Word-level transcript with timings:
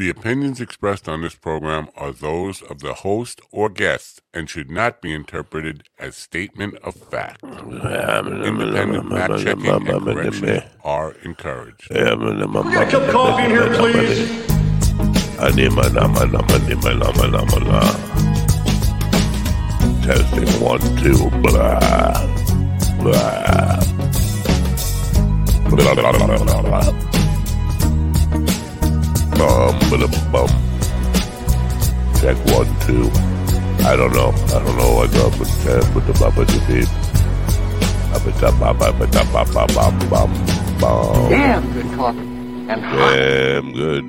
The 0.00 0.08
opinions 0.08 0.62
expressed 0.62 1.10
on 1.10 1.20
this 1.20 1.34
program 1.34 1.90
are 1.94 2.10
those 2.10 2.62
of 2.62 2.78
the 2.78 2.94
host 2.94 3.42
or 3.50 3.68
guest 3.68 4.22
and 4.32 4.48
should 4.48 4.70
not 4.70 5.02
be 5.02 5.12
interpreted 5.12 5.84
as 5.98 6.16
statement 6.16 6.76
of 6.76 6.94
fact. 6.94 7.42
Independent 7.44 9.10
fact 9.10 9.42
checking 9.42 9.66
and 9.66 9.86
correction 9.86 10.62
are 10.82 11.12
encouraged. 11.22 11.90
Get 11.90 12.00
a 12.08 12.16
cup 12.90 13.02
of 13.02 13.10
coffee 13.10 13.44
in 13.44 13.50
here, 13.50 13.76
please? 13.76 14.26
Testing 20.02 20.48
one, 20.64 20.80
two, 20.96 21.28
blah. 21.42 21.78
Blah, 25.68 25.94
blah, 25.94 26.12
blah, 26.12 26.38
blah, 26.38 26.62
blah. 26.62 27.19
Bum, 29.40 29.74
bada, 29.88 30.06
bum. 30.30 30.48
Check 32.20 32.36
one, 32.54 32.68
two. 32.84 33.08
I 33.86 33.96
don't 33.96 34.12
know. 34.12 34.32
I 34.48 34.62
don't 34.62 34.76
know 34.76 34.96
what 34.96 35.16
up 35.16 35.38
with 35.38 35.64
that, 35.64 35.94
with 35.94 36.06
the 36.06 36.12
bubba 36.12 36.44
to 36.46 36.58
beep. 36.68 36.86
Damn 41.30 41.72
good 41.72 41.86
coffee. 41.96 42.18
And 42.18 42.84
hot. 42.84 43.14
Damn 43.14 43.72
good. 43.72 44.04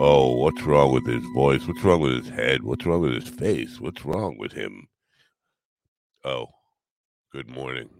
Oh, 0.00 0.34
what's 0.38 0.62
wrong 0.62 0.92
with 0.92 1.06
his 1.06 1.24
voice? 1.34 1.64
What's 1.64 1.84
wrong 1.84 2.00
with 2.00 2.24
his 2.24 2.28
head? 2.28 2.64
What's 2.64 2.84
wrong 2.84 3.02
with 3.02 3.14
his 3.14 3.28
face? 3.28 3.80
What's 3.80 4.04
wrong 4.04 4.38
with 4.38 4.50
him? 4.50 4.88
Oh, 6.24 6.46
good 7.32 7.48
morning. 7.48 7.90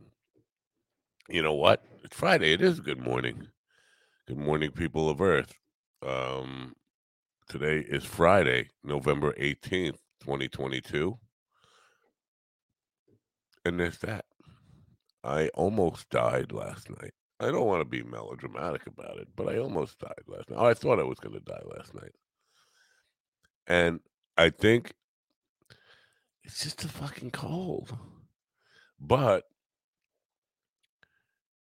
You 1.28 1.42
know 1.42 1.54
what? 1.54 1.84
It's 2.02 2.16
Friday. 2.16 2.52
It 2.52 2.62
is 2.62 2.80
good 2.80 3.00
morning. 3.00 3.46
Good 4.26 4.38
morning, 4.38 4.72
people 4.72 5.08
of 5.08 5.20
Earth. 5.20 5.57
Um, 6.06 6.74
today 7.48 7.80
is 7.80 8.04
Friday, 8.04 8.68
November 8.84 9.32
18th, 9.32 9.98
2022. 10.20 11.18
And 13.64 13.80
there's 13.80 13.98
that. 13.98 14.24
I 15.24 15.48
almost 15.48 16.08
died 16.10 16.52
last 16.52 16.88
night. 16.88 17.12
I 17.40 17.46
don't 17.46 17.66
want 17.66 17.80
to 17.80 17.84
be 17.84 18.02
melodramatic 18.02 18.86
about 18.86 19.18
it, 19.18 19.28
but 19.34 19.48
I 19.48 19.58
almost 19.58 19.98
died 19.98 20.22
last 20.26 20.50
night. 20.50 20.58
Oh, 20.58 20.66
I 20.66 20.74
thought 20.74 21.00
I 21.00 21.04
was 21.04 21.18
going 21.18 21.34
to 21.34 21.40
die 21.40 21.62
last 21.76 21.94
night. 21.94 22.12
And 23.66 24.00
I 24.36 24.50
think 24.50 24.94
it's 26.44 26.62
just 26.62 26.84
a 26.84 26.88
fucking 26.88 27.32
cold. 27.32 27.96
But 29.00 29.44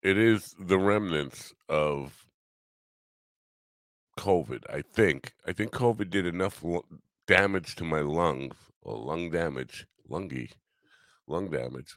it 0.02 0.16
is 0.16 0.54
the 0.58 0.78
remnants 0.78 1.52
of 1.68 2.19
COVID, 4.20 4.64
I 4.68 4.82
think. 4.82 5.32
I 5.46 5.52
think 5.52 5.72
COVID 5.72 6.10
did 6.10 6.26
enough 6.26 6.62
lu- 6.62 6.84
damage 7.26 7.74
to 7.76 7.84
my 7.84 8.00
lungs, 8.00 8.54
or 8.82 8.98
lung 8.98 9.30
damage, 9.30 9.86
lungy, 10.10 10.50
lung 11.26 11.50
damage, 11.50 11.94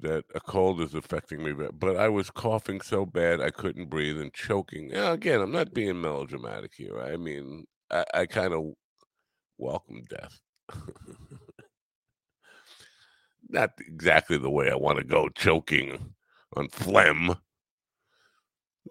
that 0.00 0.24
a 0.34 0.40
cold 0.40 0.82
is 0.82 0.94
affecting 0.94 1.42
me. 1.42 1.52
But 1.52 1.78
but 1.80 1.96
I 1.96 2.10
was 2.10 2.30
coughing 2.30 2.82
so 2.82 3.06
bad 3.06 3.40
I 3.40 3.50
couldn't 3.50 3.88
breathe 3.88 4.20
and 4.20 4.34
choking. 4.34 4.88
Now, 4.88 5.12
again, 5.12 5.40
I'm 5.40 5.52
not 5.52 5.72
being 5.72 5.98
melodramatic 6.00 6.72
here. 6.76 7.00
I 7.00 7.16
mean, 7.16 7.64
I, 7.90 8.04
I 8.12 8.26
kind 8.26 8.52
of 8.52 8.74
welcome 9.56 10.04
death. 10.10 10.40
not 13.48 13.70
exactly 13.80 14.36
the 14.36 14.50
way 14.50 14.70
I 14.70 14.76
want 14.76 14.98
to 14.98 15.04
go, 15.04 15.30
choking 15.30 16.14
on 16.54 16.68
phlegm. 16.68 17.36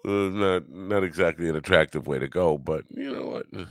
Not 0.03 0.70
not 0.70 1.03
exactly 1.03 1.50
an 1.50 1.56
attractive 1.56 2.08
way 2.08 2.20
to 2.20 2.28
go, 2.28 2.58
but 2.58 2.86
you 2.89 3.14
know 3.14 3.25
what? 3.28 3.67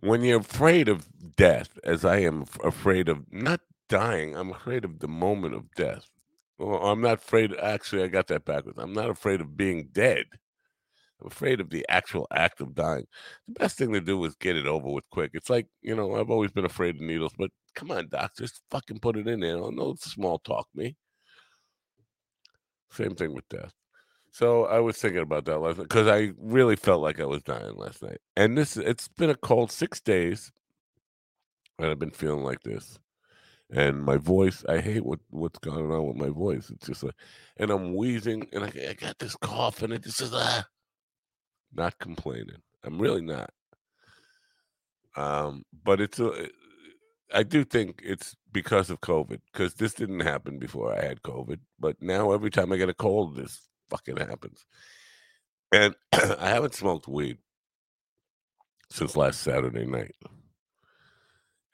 When 0.00 0.22
you're 0.22 0.40
afraid 0.40 0.88
of 0.88 1.06
death, 1.36 1.78
as 1.82 2.04
I 2.04 2.18
am 2.18 2.44
afraid 2.62 3.08
of 3.08 3.32
not 3.32 3.60
dying, 3.88 4.36
I'm 4.36 4.50
afraid 4.50 4.84
of 4.84 5.00
the 5.00 5.08
moment 5.08 5.54
of 5.54 5.74
death. 5.74 6.08
Well, 6.58 6.84
I'm 6.84 7.00
not 7.00 7.14
afraid. 7.14 7.54
Actually, 7.54 8.04
I 8.04 8.08
got 8.08 8.28
that 8.28 8.44
backwards. 8.44 8.78
I'm 8.78 8.92
not 8.92 9.10
afraid 9.10 9.40
of 9.40 9.56
being 9.56 9.88
dead. 9.92 10.26
I'm 11.20 11.28
afraid 11.28 11.60
of 11.60 11.70
the 11.70 11.84
actual 11.88 12.28
act 12.32 12.60
of 12.60 12.74
dying. 12.74 13.06
The 13.48 13.54
best 13.58 13.76
thing 13.78 13.92
to 13.92 14.00
do 14.00 14.24
is 14.24 14.36
get 14.36 14.56
it 14.56 14.66
over 14.66 14.88
with 14.88 15.08
quick. 15.10 15.32
It's 15.34 15.50
like, 15.50 15.66
you 15.82 15.96
know, 15.96 16.14
I've 16.16 16.30
always 16.30 16.52
been 16.52 16.64
afraid 16.64 16.96
of 16.96 17.00
needles, 17.00 17.32
but 17.36 17.50
come 17.74 17.90
on, 17.90 18.08
doc, 18.08 18.32
just 18.36 18.62
fucking 18.70 19.00
put 19.00 19.16
it 19.16 19.26
in 19.26 19.40
there. 19.40 19.56
No 19.56 19.96
small 19.98 20.38
talk 20.38 20.68
me. 20.74 20.96
Same 22.92 23.14
thing 23.16 23.34
with 23.34 23.48
death. 23.48 23.72
So 24.38 24.66
I 24.66 24.78
was 24.78 24.96
thinking 24.96 25.22
about 25.22 25.46
that 25.46 25.58
last 25.58 25.78
night 25.78 25.88
because 25.88 26.06
I 26.06 26.30
really 26.38 26.76
felt 26.76 27.02
like 27.02 27.18
I 27.18 27.24
was 27.24 27.42
dying 27.42 27.74
last 27.74 28.04
night. 28.04 28.18
And 28.36 28.56
this 28.56 28.76
it's 28.76 29.08
been 29.08 29.30
a 29.30 29.34
cold 29.34 29.72
six 29.72 30.00
days, 30.00 30.52
and 31.76 31.88
I've 31.88 31.98
been 31.98 32.12
feeling 32.12 32.44
like 32.44 32.62
this. 32.62 33.00
And 33.72 34.00
my 34.00 34.16
voice, 34.16 34.64
I 34.68 34.78
hate 34.78 35.04
what 35.04 35.18
what's 35.30 35.58
going 35.58 35.90
on 35.90 36.06
with 36.06 36.16
my 36.16 36.28
voice. 36.28 36.70
It's 36.70 36.86
just 36.86 37.02
like, 37.02 37.16
and 37.56 37.72
I'm 37.72 37.96
wheezing, 37.96 38.46
and 38.52 38.62
I, 38.62 38.72
I 38.90 38.92
got 38.92 39.18
this 39.18 39.34
cough, 39.34 39.82
and 39.82 39.92
it 39.92 40.04
just 40.04 40.20
is 40.20 40.30
ah, 40.32 40.64
not 41.74 41.98
complaining. 41.98 42.62
I'm 42.84 43.00
really 43.00 43.22
not. 43.22 43.50
Um, 45.16 45.64
but 45.82 46.00
it's 46.00 46.20
a, 46.20 46.48
I 47.34 47.42
do 47.42 47.64
think 47.64 48.02
it's 48.04 48.36
because 48.52 48.88
of 48.88 49.00
COVID, 49.00 49.40
because 49.52 49.74
this 49.74 49.94
didn't 49.94 50.20
happen 50.20 50.60
before 50.60 50.96
I 50.96 51.04
had 51.04 51.22
COVID, 51.22 51.58
but 51.80 51.96
now 52.00 52.30
every 52.30 52.50
time 52.50 52.72
I 52.72 52.76
get 52.76 52.88
a 52.88 52.94
cold, 52.94 53.34
this 53.34 53.68
fucking 53.90 54.16
happens. 54.16 54.66
And 55.72 55.94
I 56.12 56.48
haven't 56.48 56.74
smoked 56.74 57.08
weed 57.08 57.38
since 58.90 59.16
last 59.16 59.40
Saturday 59.42 59.86
night. 59.86 60.14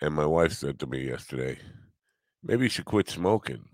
And 0.00 0.14
my 0.14 0.26
wife 0.26 0.52
said 0.52 0.78
to 0.80 0.86
me 0.86 1.06
yesterday, 1.06 1.58
maybe 2.42 2.64
you 2.64 2.68
should 2.68 2.84
quit 2.84 3.08
smoking. 3.08 3.64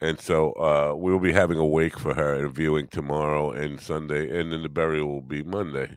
And 0.00 0.18
so 0.18 0.52
uh, 0.52 0.94
we'll 0.96 1.20
be 1.20 1.32
having 1.32 1.58
a 1.58 1.64
wake 1.64 1.98
for 1.98 2.14
her 2.14 2.34
and 2.34 2.54
viewing 2.54 2.88
tomorrow 2.88 3.52
and 3.52 3.80
Sunday, 3.80 4.40
and 4.40 4.50
then 4.50 4.62
the 4.62 4.68
burial 4.68 5.08
will 5.08 5.22
be 5.22 5.42
Monday. 5.42 5.96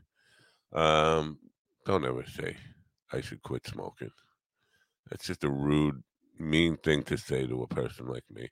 Um, 0.74 1.40
don't 1.86 2.06
ever 2.06 2.26
say 2.26 2.58
I 3.12 3.22
should 3.22 3.42
quit 3.44 3.66
smoking. 3.66 4.12
That's 5.10 5.26
just 5.26 5.44
a 5.44 5.50
rude, 5.50 6.04
mean 6.38 6.78
thing 6.78 7.04
to 7.04 7.18
say 7.18 7.48
to 7.48 7.64
a 7.64 7.68
person 7.68 8.08
like 8.08 8.24
me. 8.30 8.50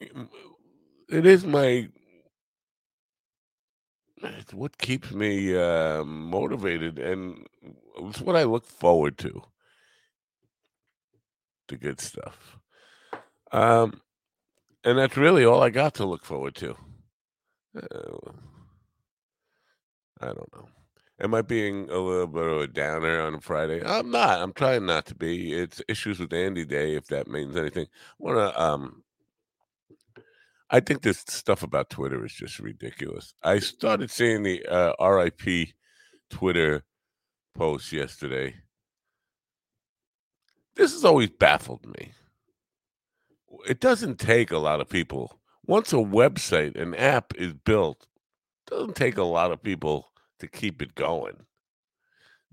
It 0.00 1.26
is 1.26 1.44
my 1.44 1.88
it's 4.22 4.52
what 4.52 4.78
keeps 4.78 5.12
me 5.12 5.56
uh, 5.56 6.04
motivated, 6.04 6.98
and 6.98 7.46
it's 8.00 8.20
what 8.20 8.36
I 8.36 8.44
look 8.44 8.66
forward 8.66 9.16
to. 9.18 9.42
The 11.68 11.76
good 11.76 12.00
stuff. 12.00 12.58
Um, 13.52 14.00
and 14.84 14.98
that's 14.98 15.16
really 15.16 15.44
all 15.44 15.62
I 15.62 15.70
got 15.70 15.94
to 15.94 16.06
look 16.06 16.24
forward 16.24 16.54
to. 16.56 16.76
Uh, 17.76 18.32
I 20.20 20.26
don't 20.26 20.52
know. 20.54 20.68
Am 21.20 21.34
I 21.34 21.42
being 21.42 21.90
a 21.90 21.98
little 21.98 22.26
bit 22.28 22.46
of 22.46 22.60
a 22.60 22.66
downer 22.68 23.20
on 23.20 23.34
a 23.34 23.40
Friday? 23.40 23.84
I'm 23.84 24.10
not. 24.10 24.40
I'm 24.40 24.52
trying 24.52 24.86
not 24.86 25.06
to 25.06 25.14
be. 25.14 25.52
It's 25.52 25.82
issues 25.88 26.20
with 26.20 26.32
Andy 26.32 26.64
Day, 26.64 26.94
if 26.94 27.06
that 27.08 27.28
means 27.28 27.56
anything. 27.56 27.86
I 27.86 28.14
wanna 28.18 28.52
um 28.56 29.02
I 30.70 30.80
think 30.80 31.02
this 31.02 31.24
stuff 31.26 31.62
about 31.62 31.90
Twitter 31.90 32.24
is 32.24 32.32
just 32.32 32.58
ridiculous. 32.58 33.32
I 33.42 33.58
started 33.58 34.10
seeing 34.10 34.42
the 34.42 34.64
uh, 34.66 34.92
RIP 35.02 35.68
Twitter 36.30 36.84
post 37.54 37.92
yesterday. 37.92 38.54
This 40.76 40.92
has 40.92 41.04
always 41.04 41.30
baffled 41.30 41.86
me. 41.86 42.12
It 43.66 43.80
doesn't 43.80 44.18
take 44.20 44.50
a 44.50 44.58
lot 44.58 44.80
of 44.80 44.88
people. 44.88 45.40
Once 45.66 45.92
a 45.92 45.96
website, 45.96 46.76
an 46.76 46.94
app 46.94 47.32
is 47.36 47.52
built, 47.52 48.06
doesn't 48.66 48.94
take 48.94 49.16
a 49.16 49.24
lot 49.24 49.50
of 49.50 49.62
people 49.62 50.12
to 50.38 50.46
keep 50.46 50.82
it 50.82 50.94
going. 50.94 51.46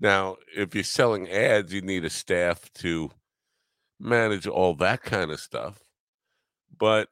Now, 0.00 0.36
if 0.54 0.74
you're 0.74 0.84
selling 0.84 1.28
ads, 1.30 1.72
you 1.72 1.82
need 1.82 2.04
a 2.04 2.10
staff 2.10 2.70
to 2.74 3.10
manage 4.00 4.46
all 4.46 4.74
that 4.74 5.02
kind 5.02 5.30
of 5.30 5.40
stuff. 5.40 5.80
But 6.78 7.08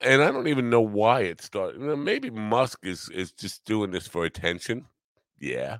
and 0.00 0.22
I 0.22 0.30
don't 0.30 0.48
even 0.48 0.70
know 0.70 0.80
why 0.80 1.22
it 1.22 1.40
started. 1.40 1.80
Maybe 1.80 2.30
Musk 2.30 2.80
is 2.82 3.08
is 3.10 3.32
just 3.32 3.64
doing 3.64 3.90
this 3.90 4.06
for 4.06 4.24
attention. 4.24 4.86
Yeah, 5.40 5.78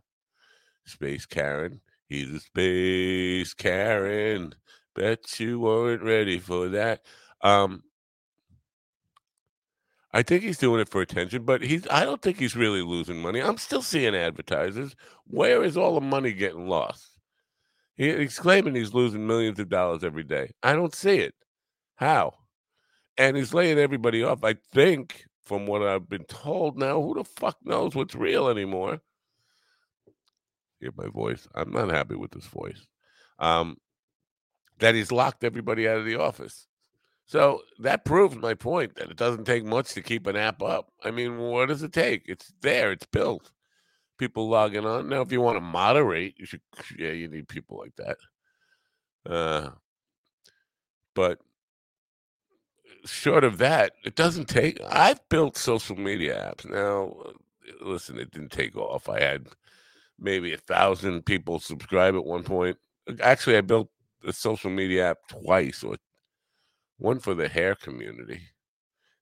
Space 0.84 1.26
Karen. 1.26 1.80
He's 2.08 2.30
a 2.30 2.40
Space 2.40 3.54
Karen. 3.54 4.54
Bet 4.94 5.38
you 5.38 5.60
weren't 5.60 6.02
ready 6.02 6.38
for 6.38 6.68
that. 6.68 7.02
Um, 7.42 7.82
I 10.12 10.22
think 10.22 10.42
he's 10.42 10.56
doing 10.56 10.80
it 10.80 10.88
for 10.88 11.02
attention, 11.02 11.44
but 11.44 11.60
he's. 11.60 11.86
I 11.90 12.04
don't 12.04 12.22
think 12.22 12.38
he's 12.38 12.56
really 12.56 12.82
losing 12.82 13.20
money. 13.20 13.42
I'm 13.42 13.58
still 13.58 13.82
seeing 13.82 14.14
advertisers. 14.14 14.96
Where 15.26 15.62
is 15.62 15.76
all 15.76 15.94
the 15.94 16.00
money 16.00 16.32
getting 16.32 16.68
lost? 16.68 17.18
He, 17.96 18.16
he's 18.16 18.38
claiming 18.38 18.74
he's 18.74 18.94
losing 18.94 19.26
millions 19.26 19.58
of 19.58 19.68
dollars 19.68 20.04
every 20.04 20.24
day. 20.24 20.52
I 20.62 20.72
don't 20.72 20.94
see 20.94 21.18
it. 21.18 21.34
How? 21.96 22.34
And 23.18 23.36
he's 23.36 23.54
laying 23.54 23.78
everybody 23.78 24.22
off. 24.22 24.44
I 24.44 24.54
think 24.72 25.24
from 25.44 25.66
what 25.66 25.82
I've 25.82 26.08
been 26.08 26.24
told 26.24 26.76
now, 26.76 27.00
who 27.00 27.14
the 27.14 27.24
fuck 27.24 27.56
knows 27.64 27.94
what's 27.94 28.14
real 28.14 28.48
anymore? 28.48 29.00
Hear 30.80 30.92
my 30.96 31.08
voice. 31.08 31.46
I'm 31.54 31.70
not 31.70 31.90
happy 31.90 32.16
with 32.16 32.32
this 32.32 32.46
voice. 32.46 32.86
Um, 33.38 33.78
that 34.78 34.94
he's 34.94 35.12
locked 35.12 35.44
everybody 35.44 35.88
out 35.88 35.98
of 35.98 36.04
the 36.04 36.16
office. 36.16 36.66
So 37.26 37.62
that 37.80 38.04
proves 38.04 38.36
my 38.36 38.54
point 38.54 38.96
that 38.96 39.10
it 39.10 39.16
doesn't 39.16 39.44
take 39.44 39.64
much 39.64 39.94
to 39.94 40.02
keep 40.02 40.26
an 40.26 40.36
app 40.36 40.62
up. 40.62 40.92
I 41.02 41.10
mean, 41.10 41.38
what 41.38 41.66
does 41.66 41.82
it 41.82 41.92
take? 41.92 42.22
It's 42.26 42.52
there, 42.60 42.92
it's 42.92 43.06
built. 43.06 43.50
People 44.18 44.48
logging 44.48 44.86
on. 44.86 45.08
Now, 45.08 45.22
if 45.22 45.32
you 45.32 45.40
want 45.40 45.56
to 45.56 45.60
moderate, 45.60 46.38
you 46.38 46.46
should, 46.46 46.60
yeah, 46.96 47.10
you 47.10 47.28
need 47.28 47.48
people 47.48 47.78
like 47.78 47.94
that. 47.96 48.16
Uh, 49.30 49.70
but 51.14 51.38
short 53.06 53.44
of 53.44 53.58
that, 53.58 53.92
it 54.04 54.14
doesn't 54.14 54.48
take. 54.48 54.80
I've 54.88 55.26
built 55.28 55.56
social 55.56 55.96
media 55.96 56.52
apps. 56.52 56.68
Now, 56.68 57.14
uh, 57.26 57.32
listen, 57.84 58.18
it 58.18 58.30
didn't 58.30 58.52
take 58.52 58.76
off. 58.76 59.08
I 59.08 59.20
had 59.20 59.48
maybe 60.18 60.52
a 60.52 60.58
thousand 60.58 61.26
people 61.26 61.60
subscribe 61.60 62.14
at 62.16 62.24
one 62.24 62.42
point. 62.44 62.76
Actually, 63.20 63.56
I 63.56 63.62
built 63.62 63.90
a 64.26 64.32
social 64.32 64.70
media 64.70 65.10
app 65.10 65.18
twice, 65.28 65.82
or 65.84 65.96
one 66.98 67.20
for 67.20 67.34
the 67.34 67.48
hair 67.48 67.74
community, 67.74 68.40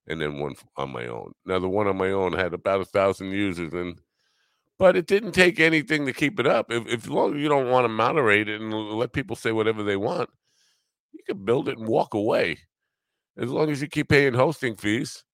and 0.07 0.21
then 0.21 0.39
one 0.39 0.55
on 0.77 0.93
my 0.93 1.07
own. 1.07 1.33
Now, 1.45 1.59
the 1.59 1.69
one 1.69 1.87
on 1.87 1.97
my 1.97 2.11
own 2.11 2.33
had 2.33 2.55
about 2.55 2.81
a 2.81 2.87
thousand 2.87 3.33
users, 3.33 3.73
and 3.73 4.01
but 4.79 4.97
it 4.97 5.07
didn't 5.07 5.33
take 5.33 5.61
anything 5.61 6.07
to 6.07 6.13
keep 6.13 6.41
it 6.41 6.47
up. 6.47 6.71
If, 6.71 6.87
if 6.87 7.09
long 7.09 7.37
as 7.37 7.41
you 7.41 7.49
don't 7.49 7.71
want 7.71 7.85
to 7.85 7.89
moderate 7.89 8.49
it 8.49 8.61
and 8.61 8.73
let 8.73 9.13
people 9.13 9.37
say 9.37 9.53
whatever 9.53 9.83
they 9.83 9.97
want, 9.97 10.31
you 11.13 11.21
can 11.27 11.45
build 11.45 11.69
it 11.69 11.79
and 11.79 11.87
walk 11.89 12.15
away. 12.15 12.59
As 13.37 13.51
long 13.51 13.71
as 13.71 13.83
you 13.83 13.89
keep 13.89 14.09
paying 14.09 14.35
hosting 14.35 14.77
fees, 14.77 15.25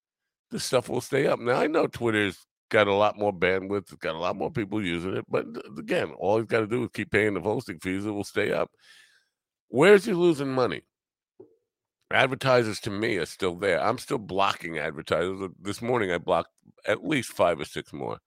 the 0.51 0.59
stuff 0.59 0.89
will 0.89 1.01
stay 1.01 1.27
up. 1.27 1.39
Now 1.39 1.57
I 1.57 1.67
know 1.67 1.87
Twitter's 1.87 2.47
got 2.71 2.87
a 2.87 2.95
lot 2.95 3.19
more 3.19 3.33
bandwidth, 3.33 3.93
it's 3.93 3.95
got 3.95 4.15
a 4.15 4.19
lot 4.19 4.37
more 4.37 4.51
people 4.51 4.83
using 4.83 5.17
it, 5.17 5.25
but 5.29 5.45
again, 5.77 6.13
all 6.19 6.39
you've 6.39 6.49
got 6.49 6.61
to 6.61 6.67
do 6.67 6.85
is 6.85 6.91
keep 6.93 7.11
paying 7.11 7.35
the 7.35 7.41
hosting 7.41 7.79
fees, 7.79 8.07
it 8.07 8.11
will 8.11 8.25
stay 8.25 8.53
up. 8.53 8.71
Where's 9.69 10.07
you 10.07 10.19
losing 10.19 10.53
money? 10.53 10.83
Advertisers 12.13 12.81
to 12.81 12.91
me 12.91 13.19
are 13.19 13.27
still 13.27 13.55
there. 13.55 13.81
I'm 13.81 13.99
still 13.99 14.19
blocking 14.19 14.79
advertisers. 14.79 15.49
This 15.61 15.81
morning 15.81 16.11
I 16.11 16.19
blocked 16.19 16.51
at 16.85 17.07
least 17.07 17.33
five 17.33 17.61
or 17.61 17.65
six 17.65 17.93
more. 17.93 18.19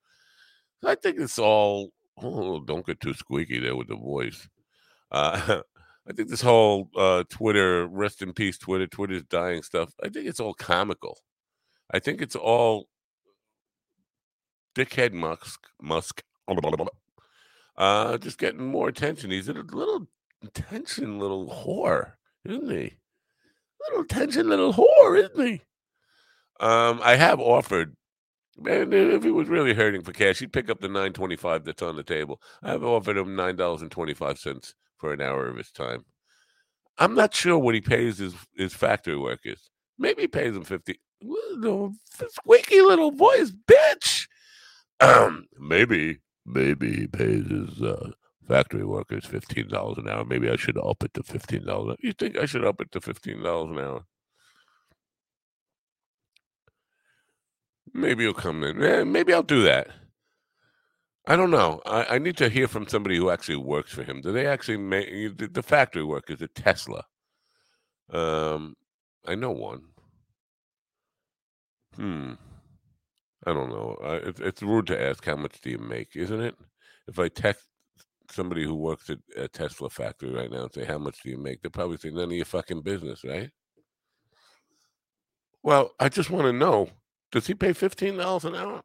I 0.86 0.96
think 0.96 1.20
it's 1.20 1.38
all. 1.38 1.90
Oh, 2.22 2.62
don't 2.62 2.86
get 2.86 3.02
too 3.02 3.14
squeaky 3.14 3.60
there 3.60 3.76
with 3.76 3.88
the 3.90 3.96
voice. 3.96 4.48
Uh, 5.12 5.62
I 6.08 6.14
think 6.14 6.30
this 6.30 6.42
whole 6.42 6.90
uh, 6.98 7.24
Twitter, 7.30 7.88
rest 7.88 8.22
in 8.22 8.34
peace, 8.34 8.58
Twitter, 8.58 8.88
Twitter's 8.88 9.24
dying 9.24 9.64
stuff. 9.64 9.94
I 10.04 10.10
think 10.10 10.28
it's 10.28 10.40
all 10.40 10.54
comical. 10.54 11.20
I 11.92 12.00
think 12.00 12.22
it's 12.22 12.36
all 12.36 12.88
dickhead 14.76 15.14
Musk, 15.14 15.62
Musk, 15.82 16.24
uh, 17.78 18.18
just 18.18 18.38
getting 18.38 18.66
more 18.66 18.90
attention. 18.90 19.32
He's 19.32 19.48
a 19.48 19.54
little 19.54 20.08
attention, 20.44 21.20
little 21.20 21.48
whore, 21.48 22.14
isn't 22.44 22.70
he? 22.70 22.94
Little 23.88 24.04
attention, 24.04 24.50
little 24.50 24.74
whore, 24.74 25.18
isn't 25.18 25.48
he? 25.48 25.62
Um, 26.60 27.00
I 27.04 27.16
have 27.16 27.40
offered 27.40 27.96
Man, 28.56 28.94
if 28.94 29.24
he 29.24 29.32
was 29.32 29.48
really 29.48 29.74
hurting 29.74 30.04
for 30.04 30.12
cash, 30.12 30.38
he'd 30.40 30.54
pick 30.54 30.70
up 30.70 30.80
the 30.80 30.88
nine 30.88 31.12
twenty 31.12 31.36
five 31.36 31.64
that's 31.64 31.82
on 31.82 31.96
the 31.96 32.04
table. 32.04 32.40
I've 32.62 32.84
offered 32.84 33.18
him 33.18 33.36
nine 33.36 33.56
dollars 33.56 33.82
and 33.82 33.90
twenty 33.90 34.14
five 34.14 34.38
cents 34.38 34.76
for 35.04 35.12
an 35.12 35.20
hour 35.20 35.50
of 35.50 35.58
his 35.58 35.70
time. 35.70 36.06
I'm 36.98 37.14
not 37.14 37.36
sure 37.36 37.60
what 37.60 37.76
he 37.76 37.82
pays 37.82 38.20
his 38.20 38.34
his 38.56 38.74
factory 38.74 39.18
workers. 39.18 39.70
Maybe 39.98 40.22
he 40.22 40.28
pays 40.30 40.54
them 40.54 40.64
fifty. 40.64 40.98
No, 41.22 41.94
squeaky 42.30 42.80
little 42.80 43.12
voice, 43.12 43.52
bitch. 43.52 44.28
Um, 45.02 45.48
maybe 45.60 46.20
maybe 46.46 46.94
he 46.94 47.08
pays 47.08 47.46
his 47.48 47.82
uh, 47.82 48.12
factory 48.48 48.86
workers 48.86 49.26
fifteen 49.26 49.68
dollars 49.68 49.98
an 49.98 50.08
hour. 50.08 50.24
Maybe 50.24 50.50
I 50.50 50.56
should 50.56 50.78
up 50.78 51.04
it 51.04 51.14
to 51.16 51.24
fifteen 51.24 51.66
dollars. 51.66 51.98
You 52.00 52.14
think 52.14 52.38
I 52.38 52.46
should 52.46 52.64
up 52.64 52.80
it 52.80 52.94
to 52.94 53.02
fifteen 53.02 53.44
dollars 53.44 53.72
an 53.72 53.80
hour? 53.84 54.06
Maybe 57.94 58.24
he'll 58.24 58.34
come 58.34 58.64
in. 58.64 58.82
Eh, 58.82 59.04
maybe 59.04 59.34
I'll 59.34 59.44
do 59.44 59.64
that. 59.64 59.90
I 61.26 61.36
don't 61.36 61.52
know. 61.52 61.82
I, 61.86 62.16
I, 62.16 62.18
need 62.20 62.36
to 62.38 62.50
hear 62.50 62.68
from 62.68 62.88
somebody 62.88 63.16
who 63.16 63.30
actually 63.30 63.56
works 63.56 63.94
for 63.94 64.04
him. 64.04 64.20
Do 64.22 64.34
they 64.34 64.46
actually 64.46 64.78
make 64.78 65.38
the, 65.38 65.48
the 65.48 65.64
factory 65.64 66.04
workers 66.04 66.42
at 66.42 66.54
Tesla? 66.54 67.04
Um, 68.12 68.76
I 69.26 69.36
know 69.36 69.52
one. 69.52 69.84
Hmm. 71.96 72.34
I 73.46 73.54
don't 73.54 73.70
know. 73.70 73.98
I, 74.04 74.16
it's, 74.16 74.40
it's 74.42 74.62
rude 74.62 74.88
to 74.88 75.02
ask 75.02 75.24
how 75.24 75.38
much 75.38 75.62
do 75.62 75.70
you 75.70 75.78
make, 75.78 76.16
isn't 76.16 76.42
it? 76.42 76.56
If 77.08 77.20
I 77.20 77.30
text 77.30 77.68
somebody 78.30 78.64
who 78.64 78.76
works 78.76 79.10
at 79.10 79.20
a 79.38 79.48
Tesla 79.48 79.90
factory 79.90 80.32
right 80.32 80.52
now 80.52 80.64
and 80.64 80.74
say, 80.74 80.86
How 80.86 80.98
much 80.98 81.22
do 81.24 81.30
you 81.30 81.38
make? 81.38 81.62
They'll 81.62 81.72
probably 81.72 81.98
say, 81.98 82.10
None 82.10 82.26
of 82.26 82.32
your 82.32 82.46
fucking 82.46 82.82
business, 82.82 83.24
right? 83.24 83.50
Well, 85.62 85.92
I 86.00 86.10
just 86.10 86.30
want 86.30 86.46
to 86.46 86.54
know 86.54 86.90
does 87.32 87.48
he 87.48 87.56
pay 87.56 87.74
fifteen 87.74 88.18
dollars 88.18 88.46
an 88.46 88.56
hour? 88.56 88.84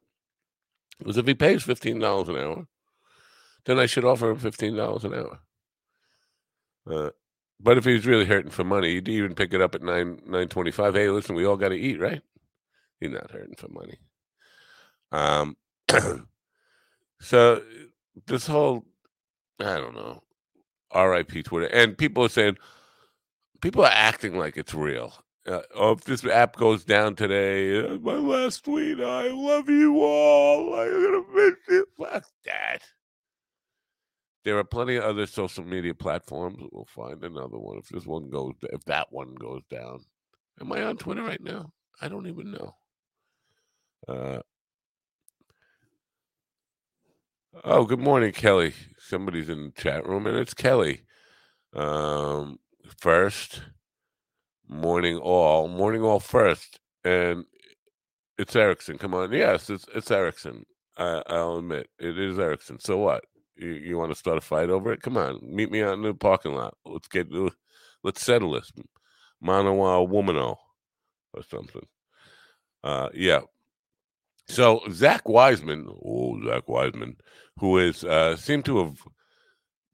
Because 0.99 1.17
if 1.17 1.27
he 1.27 1.35
pays 1.35 1.63
fifteen 1.63 1.99
dollars 1.99 2.29
an 2.29 2.37
hour, 2.37 2.67
then 3.67 3.79
I 3.79 3.87
should 3.87 4.05
offer 4.05 4.31
him 4.31 4.39
fifteen 4.39 4.77
dollars 4.77 5.05
an 5.05 5.15
hour. 5.15 5.39
Uh, 6.91 7.11
but 7.61 7.79
if 7.79 7.85
he's 7.85 8.07
really 8.07 8.25
hurting 8.25 8.51
for 8.51 8.65
money, 8.65 8.95
he'd 8.95 9.09
even 9.09 9.35
pick 9.35 9.53
it 9.53 9.61
up 9.61 9.75
at 9.75 9.83
nine 9.83 10.21
nine 10.27 10.49
twenty 10.49 10.71
five. 10.71 10.95
Hey, 10.95 11.09
listen, 11.11 11.35
we 11.35 11.47
all 11.47 11.57
got 11.57 11.69
to 11.71 11.75
eat, 11.77 12.01
right? 12.01 12.23
He's 13.01 13.11
not 13.11 13.31
hurting 13.31 13.57
for 13.57 13.69
money. 13.69 13.99
Um, 15.13 15.57
so 17.21 17.63
this 18.27 18.47
whole, 18.47 18.85
I 19.61 19.77
don't 19.77 19.95
know, 19.95 20.23
R.I.P. 20.91 21.43
Twitter, 21.45 21.67
and 21.67 21.97
people 21.97 22.25
are 22.25 22.29
saying, 22.29 22.57
people 23.61 23.85
are 23.85 23.93
acting 23.93 24.37
like 24.39 24.57
it's 24.57 24.75
real. 24.75 25.15
Uh, 25.49 25.63
oh, 25.77 25.93
if 25.93 26.05
this 26.05 26.27
app 26.27 26.57
goes 26.57 26.85
down 26.85 27.17
today, 27.17 27.97
my 28.03 28.15
last 28.15 28.65
tweet, 28.65 29.01
I 29.01 29.29
love 29.29 29.71
you 29.71 30.03
all. 30.03 30.75
I'm 30.75 30.91
gonna 30.91 31.23
miss 31.35 31.55
you. 31.69 31.87
Fuck 31.99 32.25
that. 32.45 32.83
There 34.45 34.59
are 34.59 34.65
plenty 34.65 34.97
of 34.97 35.05
other 35.05 35.27
social 35.27 35.65
media 35.65 35.95
platforms. 35.95 36.63
We'll 36.71 36.85
find 36.85 37.25
another 37.25 37.59
one 37.59 37.79
if 37.79 37.89
this 37.89 38.05
one 38.05 38.29
goes. 38.29 38.53
If 38.65 38.85
that 38.85 39.11
one 39.11 39.35
goes 39.37 39.63
down, 39.71 40.01
am 40.61 40.71
I 40.71 40.83
on 40.83 40.99
Twitter 40.99 41.23
right 41.23 41.43
now? 41.43 41.73
I 42.01 42.09
don't 42.09 42.27
even 42.27 42.53
know. 42.53 42.75
Uh, 44.07 44.41
oh, 47.65 47.87
good 47.87 48.01
morning, 48.01 48.33
Kelly. 48.33 48.75
Somebody's 48.99 49.49
in 49.49 49.65
the 49.65 49.83
chat 49.83 50.07
room, 50.07 50.27
and 50.27 50.37
it's 50.37 50.55
Kelly. 50.55 51.05
Um, 51.75 52.59
first 52.99 53.63
morning 54.69 55.17
all, 55.19 55.69
morning 55.69 56.03
all 56.03 56.21
first, 56.21 56.79
and 57.05 57.45
it's 58.39 58.55
Ericsson. 58.55 58.99
Come 58.99 59.15
on, 59.15 59.33
yes, 59.33 59.71
it's 59.71 59.87
it's 59.95 60.11
Ericsson. 60.11 60.65
I, 60.97 61.23
I'll 61.29 61.59
admit 61.59 61.89
it 61.99 62.19
is 62.19 62.39
Ericsson. 62.39 62.79
So 62.81 62.99
what? 62.99 63.25
You, 63.57 63.71
you 63.71 63.99
want 63.99 64.13
to 64.13 64.19
start 64.19 64.39
a 64.39 64.41
fight 64.41 64.71
over 64.71 64.93
it? 64.93 65.03
Come 65.03 65.17
on, 65.17 65.41
meet 65.43 65.71
me 65.71 65.83
out 65.83 65.95
in 65.95 66.03
the 66.03 66.15
parking 66.15 66.55
lot. 66.55 66.75
Let's 66.85 67.09
get 67.09 67.29
let's 68.05 68.23
settle 68.23 68.53
this. 68.53 68.71
Mano 69.41 69.73
a 69.73 70.07
womano 70.07 70.57
or 71.35 71.43
something. 71.43 71.87
Uh, 72.85 73.09
yeah. 73.15 73.41
So 74.49 74.83
Zack 74.91 75.29
Wiseman, 75.29 75.89
oh 76.05 76.41
Zack 76.47 76.69
Wiseman, 76.69 77.17
who 77.59 77.79
is 77.79 78.05
uh, 78.05 78.37
seemed 78.37 78.65
to 78.67 78.79
have 78.79 78.99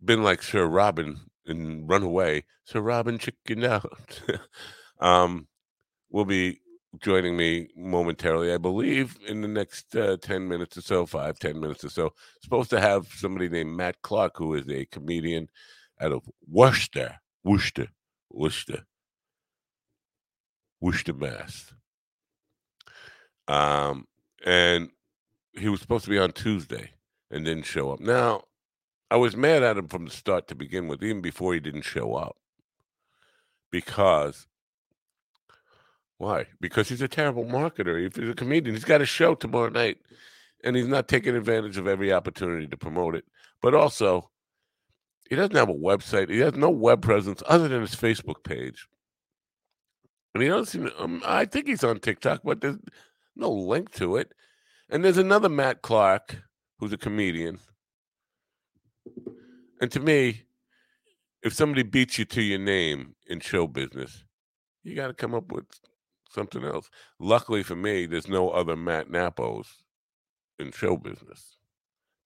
been 0.04 0.22
like 0.22 0.42
Sir 0.42 0.66
Robin 0.66 1.18
and 1.46 1.88
run 1.88 2.02
away. 2.02 2.44
So 2.64 2.80
Robin 2.80 3.18
chicken 3.18 3.64
out. 3.64 4.20
um, 5.00 5.46
will 6.10 6.24
be 6.24 6.60
joining 7.00 7.36
me 7.36 7.68
momentarily, 7.76 8.52
I 8.52 8.58
believe, 8.58 9.18
in 9.26 9.40
the 9.40 9.48
next 9.48 9.94
uh, 9.96 10.16
10 10.20 10.48
minutes 10.48 10.76
or 10.76 10.82
so, 10.82 11.06
five, 11.06 11.38
10 11.38 11.60
minutes 11.60 11.84
or 11.84 11.88
so. 11.88 12.12
Supposed 12.42 12.70
to 12.70 12.80
have 12.80 13.06
somebody 13.16 13.48
named 13.48 13.76
Matt 13.76 14.00
Clark, 14.02 14.36
who 14.36 14.54
is 14.54 14.68
a 14.68 14.84
comedian 14.86 15.48
out 16.00 16.12
of 16.12 16.22
Worcester, 16.48 17.16
Worcester, 17.42 17.88
Worcester, 18.30 18.84
Worcester, 20.80 21.14
Mass. 21.14 21.72
Um, 23.48 24.06
and 24.44 24.90
he 25.52 25.68
was 25.68 25.80
supposed 25.80 26.04
to 26.04 26.10
be 26.10 26.18
on 26.18 26.32
Tuesday 26.32 26.90
and 27.30 27.44
didn't 27.44 27.64
show 27.64 27.90
up. 27.90 28.00
Now, 28.00 28.42
I 29.10 29.16
was 29.16 29.36
mad 29.36 29.62
at 29.62 29.76
him 29.76 29.88
from 29.88 30.06
the 30.06 30.10
start 30.10 30.48
to 30.48 30.54
begin 30.54 30.88
with, 30.88 31.02
even 31.02 31.20
before 31.20 31.54
he 31.54 31.60
didn't 31.60 31.82
show 31.82 32.14
up. 32.14 32.36
Because 33.70 34.46
why? 36.18 36.46
Because 36.60 36.88
he's 36.88 37.02
a 37.02 37.08
terrible 37.08 37.44
marketer. 37.44 38.04
If 38.04 38.16
he's 38.16 38.28
a 38.28 38.34
comedian, 38.34 38.74
he's 38.74 38.84
got 38.84 39.02
a 39.02 39.06
show 39.06 39.34
tomorrow 39.34 39.68
night 39.68 39.98
and 40.64 40.76
he's 40.76 40.88
not 40.88 41.08
taking 41.08 41.36
advantage 41.36 41.76
of 41.76 41.86
every 41.86 42.12
opportunity 42.12 42.66
to 42.66 42.76
promote 42.76 43.14
it. 43.14 43.24
But 43.60 43.74
also, 43.74 44.30
he 45.28 45.36
doesn't 45.36 45.54
have 45.56 45.68
a 45.68 45.74
website. 45.74 46.30
He 46.30 46.38
has 46.38 46.54
no 46.54 46.70
web 46.70 47.02
presence 47.02 47.42
other 47.46 47.68
than 47.68 47.80
his 47.82 47.94
Facebook 47.94 48.44
page. 48.44 48.86
And 50.34 50.42
he 50.42 50.48
doesn't 50.48 50.66
seem. 50.66 50.90
Um, 50.98 51.22
I 51.24 51.44
think 51.44 51.66
he's 51.66 51.84
on 51.84 52.00
TikTok, 52.00 52.40
but 52.44 52.60
there's 52.60 52.78
No 53.36 53.50
link 53.50 53.92
to 53.94 54.16
it. 54.16 54.32
And 54.90 55.04
there's 55.04 55.18
another 55.18 55.48
Matt 55.48 55.82
Clark 55.82 56.42
who's 56.78 56.92
a 56.92 56.98
comedian. 56.98 57.58
And 59.84 59.92
to 59.92 60.00
me, 60.00 60.44
if 61.42 61.52
somebody 61.52 61.82
beats 61.82 62.18
you 62.18 62.24
to 62.24 62.40
your 62.40 62.58
name 62.58 63.16
in 63.26 63.40
show 63.40 63.66
business, 63.66 64.24
you 64.82 64.96
got 64.96 65.08
to 65.08 65.12
come 65.12 65.34
up 65.34 65.52
with 65.52 65.66
something 66.30 66.64
else. 66.64 66.88
Luckily 67.20 67.62
for 67.62 67.76
me, 67.76 68.06
there's 68.06 68.26
no 68.26 68.48
other 68.48 68.76
Matt 68.76 69.10
Nappos 69.10 69.66
in 70.58 70.72
show 70.72 70.96
business. 70.96 71.58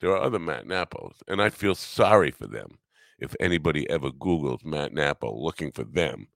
There 0.01 0.13
are 0.13 0.23
other 0.23 0.39
Matt 0.39 0.67
Nappos, 0.69 1.17
and 1.27 1.43
I 1.43 1.51
feel 1.51 1.75
sorry 1.75 2.31
for 2.31 2.47
them 2.47 2.79
if 3.19 3.35
anybody 3.41 3.91
ever 3.91 4.11
Googles 4.11 4.65
Matt 4.65 4.95
Nappo 4.95 5.37
looking 5.37 5.73
for 5.73 5.83
them 5.83 6.29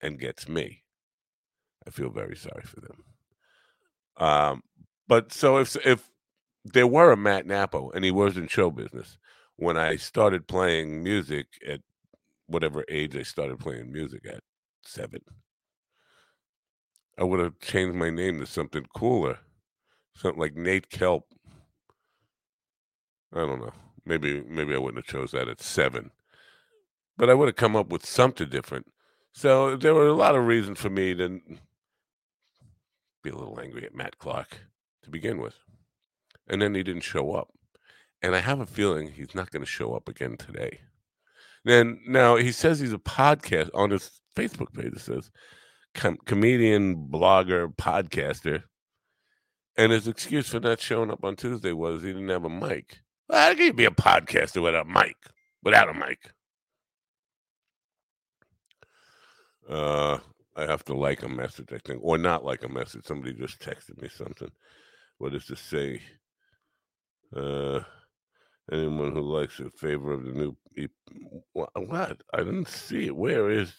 and 0.00 0.18
gets 0.18 0.48
me. 0.48 0.82
I 1.86 1.90
feel 1.90 2.08
very 2.08 2.36
sorry 2.36 2.64
for 2.64 2.80
them. 2.80 3.04
Um, 4.16 4.62
but 5.06 5.30
so 5.30 5.58
if 5.58 5.76
if 5.84 6.08
there 6.64 6.86
were 6.86 7.12
a 7.12 7.18
Matt 7.18 7.44
Nappo 7.44 7.90
and 7.90 8.02
he 8.02 8.10
was 8.10 8.38
in 8.38 8.48
show 8.48 8.70
business 8.70 9.18
when 9.58 9.76
I 9.76 9.96
started 9.96 10.46
playing 10.46 11.02
music 11.02 11.46
at 11.66 11.80
whatever 12.46 12.84
age 12.88 13.16
I 13.16 13.24
started 13.24 13.58
playing 13.58 13.92
music 13.92 14.24
at 14.24 14.40
seven, 14.84 15.20
I 17.18 17.24
would 17.24 17.40
have 17.40 17.58
changed 17.58 17.96
my 17.96 18.08
name 18.08 18.38
to 18.38 18.46
something 18.46 18.86
cooler, 18.94 19.40
something 20.14 20.40
like 20.40 20.54
Nate 20.54 20.88
Kelp. 20.88 21.24
I 23.34 23.40
don't 23.40 23.60
know. 23.60 23.72
Maybe 24.06 24.42
maybe 24.48 24.74
I 24.74 24.78
wouldn't 24.78 25.04
have 25.04 25.12
chose 25.12 25.32
that 25.32 25.48
at 25.48 25.60
seven, 25.60 26.12
but 27.16 27.28
I 27.28 27.34
would 27.34 27.48
have 27.48 27.56
come 27.56 27.76
up 27.76 27.88
with 27.88 28.06
something 28.06 28.48
different. 28.48 28.86
So 29.32 29.76
there 29.76 29.94
were 29.94 30.06
a 30.06 30.14
lot 30.14 30.36
of 30.36 30.46
reasons 30.46 30.78
for 30.78 30.88
me 30.88 31.14
to 31.16 31.40
be 33.24 33.30
a 33.30 33.36
little 33.36 33.60
angry 33.60 33.84
at 33.84 33.94
Matt 33.94 34.18
Clark 34.18 34.60
to 35.02 35.10
begin 35.10 35.38
with, 35.40 35.56
and 36.46 36.62
then 36.62 36.74
he 36.76 36.84
didn't 36.84 37.02
show 37.02 37.34
up, 37.34 37.48
and 38.22 38.34
I 38.34 38.40
have 38.40 38.60
a 38.60 38.66
feeling 38.66 39.12
he's 39.12 39.34
not 39.34 39.50
going 39.50 39.62
to 39.64 39.70
show 39.70 39.94
up 39.94 40.08
again 40.08 40.36
today. 40.36 40.80
Then 41.64 42.00
now 42.06 42.36
he 42.36 42.52
says 42.52 42.80
he's 42.80 42.92
a 42.92 42.98
podcast 42.98 43.70
on 43.74 43.90
his 43.90 44.20
Facebook 44.36 44.72
page. 44.72 44.92
It 44.94 45.00
says 45.00 45.30
com- 45.94 46.18
comedian, 46.24 47.08
blogger, 47.08 47.74
podcaster. 47.74 48.62
And 49.76 49.92
his 49.92 50.08
excuse 50.08 50.48
for 50.48 50.60
not 50.60 50.80
showing 50.80 51.10
up 51.10 51.24
on 51.24 51.36
Tuesday 51.36 51.72
was 51.72 52.02
he 52.02 52.08
didn't 52.08 52.28
have 52.30 52.44
a 52.44 52.50
mic. 52.50 52.98
Well, 53.28 53.40
how 53.40 53.54
can 53.54 53.66
you 53.66 53.72
be 53.72 53.84
a 53.84 53.90
podcaster 53.90 54.62
without 54.62 54.86
a 54.86 54.88
mic? 54.88 55.16
Without 55.62 55.88
a 55.88 55.94
mic. 55.94 56.30
Uh, 59.68 60.18
I 60.56 60.62
have 60.62 60.84
to 60.86 60.94
like 60.94 61.22
a 61.22 61.28
message, 61.28 61.68
I 61.72 61.78
think, 61.78 62.00
or 62.02 62.18
not 62.18 62.44
like 62.44 62.64
a 62.64 62.68
message. 62.68 63.04
Somebody 63.04 63.34
just 63.34 63.60
texted 63.60 64.00
me 64.00 64.08
something. 64.08 64.50
What 65.18 65.32
does 65.32 65.46
this 65.46 65.60
say? 65.60 66.00
Uh, 67.36 67.80
anyone 68.72 69.12
who 69.12 69.22
likes 69.22 69.58
in 69.60 69.70
favor 69.72 70.12
of 70.12 70.24
the 70.24 70.32
new. 70.32 70.56
What? 71.54 71.70
I 72.34 72.38
didn't 72.38 72.68
see 72.68 73.06
it. 73.06 73.16
Where 73.16 73.50
is? 73.50 73.74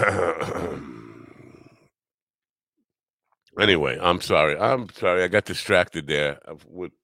anyway, 3.59 3.97
I'm 4.01 4.21
sorry. 4.21 4.57
I'm 4.59 4.89
sorry. 4.91 5.23
I 5.23 5.27
got 5.27 5.45
distracted 5.45 6.07
there 6.07 6.39
with 6.67 6.91
uh, 6.91 7.00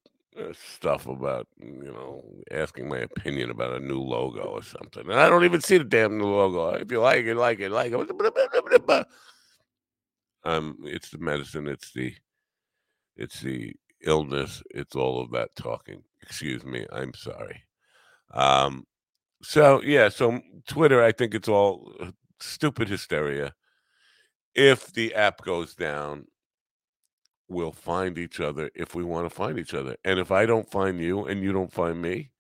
stuff 0.54 1.08
about 1.08 1.48
you 1.60 1.92
know 1.92 2.24
asking 2.52 2.90
my 2.90 3.00
opinion 3.00 3.50
about 3.50 3.74
a 3.74 3.80
new 3.80 4.00
logo 4.00 4.42
or 4.42 4.64
something, 4.64 5.10
and 5.10 5.20
I 5.20 5.30
don't 5.30 5.46
even 5.46 5.62
see 5.62 5.78
the 5.78 5.84
damn 5.84 6.18
new 6.18 6.28
logo. 6.28 6.70
If 6.76 6.92
you 6.92 7.00
like 7.00 7.26
it, 7.26 7.36
like 7.36 7.60
it, 7.60 7.72
like 7.72 7.92
it. 7.94 9.08
Um, 10.44 10.78
it's 10.84 11.10
the 11.10 11.18
medicine. 11.18 11.68
It's 11.68 11.92
the 11.92 12.14
it's 13.16 13.42
the 13.42 13.74
illness. 14.02 14.64
It's 14.72 14.96
all 14.96 15.22
of 15.22 15.32
that 15.32 15.56
talking. 15.56 16.04
Excuse 16.22 16.64
me. 16.64 16.86
I'm 16.92 17.14
sorry. 17.14 17.64
Um, 18.32 18.86
so 19.42 19.82
yeah, 19.82 20.10
so 20.10 20.40
Twitter, 20.68 21.04
I 21.04 21.12
think 21.12 21.34
it's 21.36 21.48
all 21.48 21.94
uh, 22.00 22.12
stupid 22.40 22.90
hysteria. 22.90 23.54
If 24.56 24.94
the 24.94 25.14
app 25.14 25.42
goes 25.42 25.76
down, 25.76 26.28
we'll 27.48 27.72
find 27.72 28.18
each 28.18 28.40
other 28.40 28.70
if 28.76 28.96
we 28.96 29.04
want 29.04 29.26
to 29.26 29.36
find 29.36 29.58
each 29.58 29.74
other. 29.74 29.96
And 30.04 30.20
if 30.20 30.32
I 30.32 30.46
don't 30.46 30.70
find 30.70 31.00
you 31.00 31.26
and 31.26 31.42
you 31.42 31.52
don't 31.52 31.72
find 31.72 32.02
me, 32.02 32.32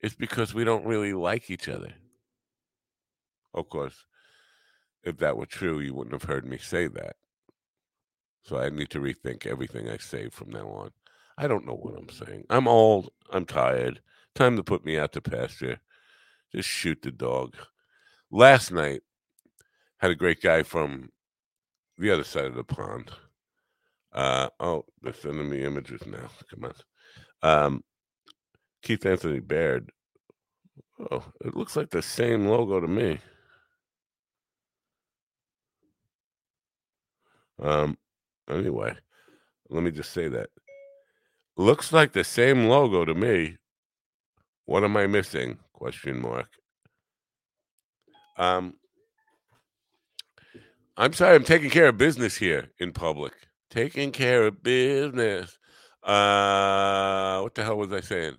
it's 0.00 0.14
because 0.14 0.54
we 0.54 0.64
don't 0.64 0.86
really 0.86 1.12
like 1.12 1.50
each 1.50 1.68
other. 1.68 1.92
Of 3.54 3.68
course, 3.68 4.06
if 5.02 5.16
that 5.18 5.36
were 5.36 5.46
true, 5.46 5.80
you 5.80 5.94
wouldn't 5.94 6.14
have 6.14 6.28
heard 6.28 6.44
me 6.44 6.58
say 6.58 6.88
that. 6.88 7.16
So 8.42 8.58
I 8.58 8.68
need 8.68 8.90
to 8.90 9.00
rethink 9.00 9.46
everything 9.46 9.88
I 9.88 9.96
say 9.96 10.28
from 10.28 10.50
now 10.50 10.68
on. 10.68 10.90
I 11.38 11.48
don't 11.48 11.66
know 11.66 11.74
what 11.74 11.96
I'm 11.96 12.08
saying. 12.08 12.44
I'm 12.50 12.68
old. 12.68 13.10
I'm 13.32 13.44
tired. 13.44 14.00
Time 14.34 14.56
to 14.56 14.62
put 14.62 14.84
me 14.84 14.98
out 14.98 15.12
to 15.12 15.20
pasture. 15.20 15.80
Just 16.54 16.68
shoot 16.68 17.02
the 17.02 17.10
dog. 17.10 17.54
Last 18.30 18.70
night, 18.70 19.02
had 19.98 20.10
a 20.10 20.16
great 20.16 20.42
guy 20.42 20.62
from 20.62 21.10
the 21.98 22.10
other 22.10 22.24
side 22.24 22.44
of 22.44 22.54
the 22.54 22.64
pond. 22.64 23.10
Uh, 24.16 24.48
oh, 24.60 24.84
they're 25.02 25.12
sending 25.12 25.50
me 25.50 25.62
images 25.62 26.00
now. 26.06 26.30
Come 26.50 26.64
on. 26.64 26.74
Um, 27.42 27.84
Keith 28.82 29.04
Anthony 29.04 29.40
Baird. 29.40 29.90
Oh, 31.10 31.22
it 31.44 31.54
looks 31.54 31.76
like 31.76 31.90
the 31.90 32.00
same 32.00 32.46
logo 32.46 32.80
to 32.80 32.88
me. 32.88 33.18
Um, 37.62 37.98
anyway, 38.48 38.94
let 39.68 39.82
me 39.82 39.90
just 39.90 40.12
say 40.12 40.28
that. 40.28 40.48
Looks 41.58 41.92
like 41.92 42.12
the 42.12 42.24
same 42.24 42.68
logo 42.68 43.04
to 43.04 43.14
me. 43.14 43.56
What 44.64 44.84
am 44.84 44.96
I 44.96 45.06
missing? 45.06 45.58
Question 45.72 46.20
mark. 46.20 46.48
Um, 48.38 48.74
I'm 50.96 51.12
sorry, 51.12 51.34
I'm 51.34 51.44
taking 51.44 51.70
care 51.70 51.88
of 51.88 51.98
business 51.98 52.36
here 52.36 52.70
in 52.78 52.92
public. 52.92 53.32
Taking 53.76 54.10
care 54.10 54.44
of 54.44 54.62
business. 54.62 55.58
Uh, 56.02 57.40
what 57.40 57.54
the 57.54 57.62
hell 57.62 57.76
was 57.76 57.92
I 57.92 58.00
saying? 58.00 58.36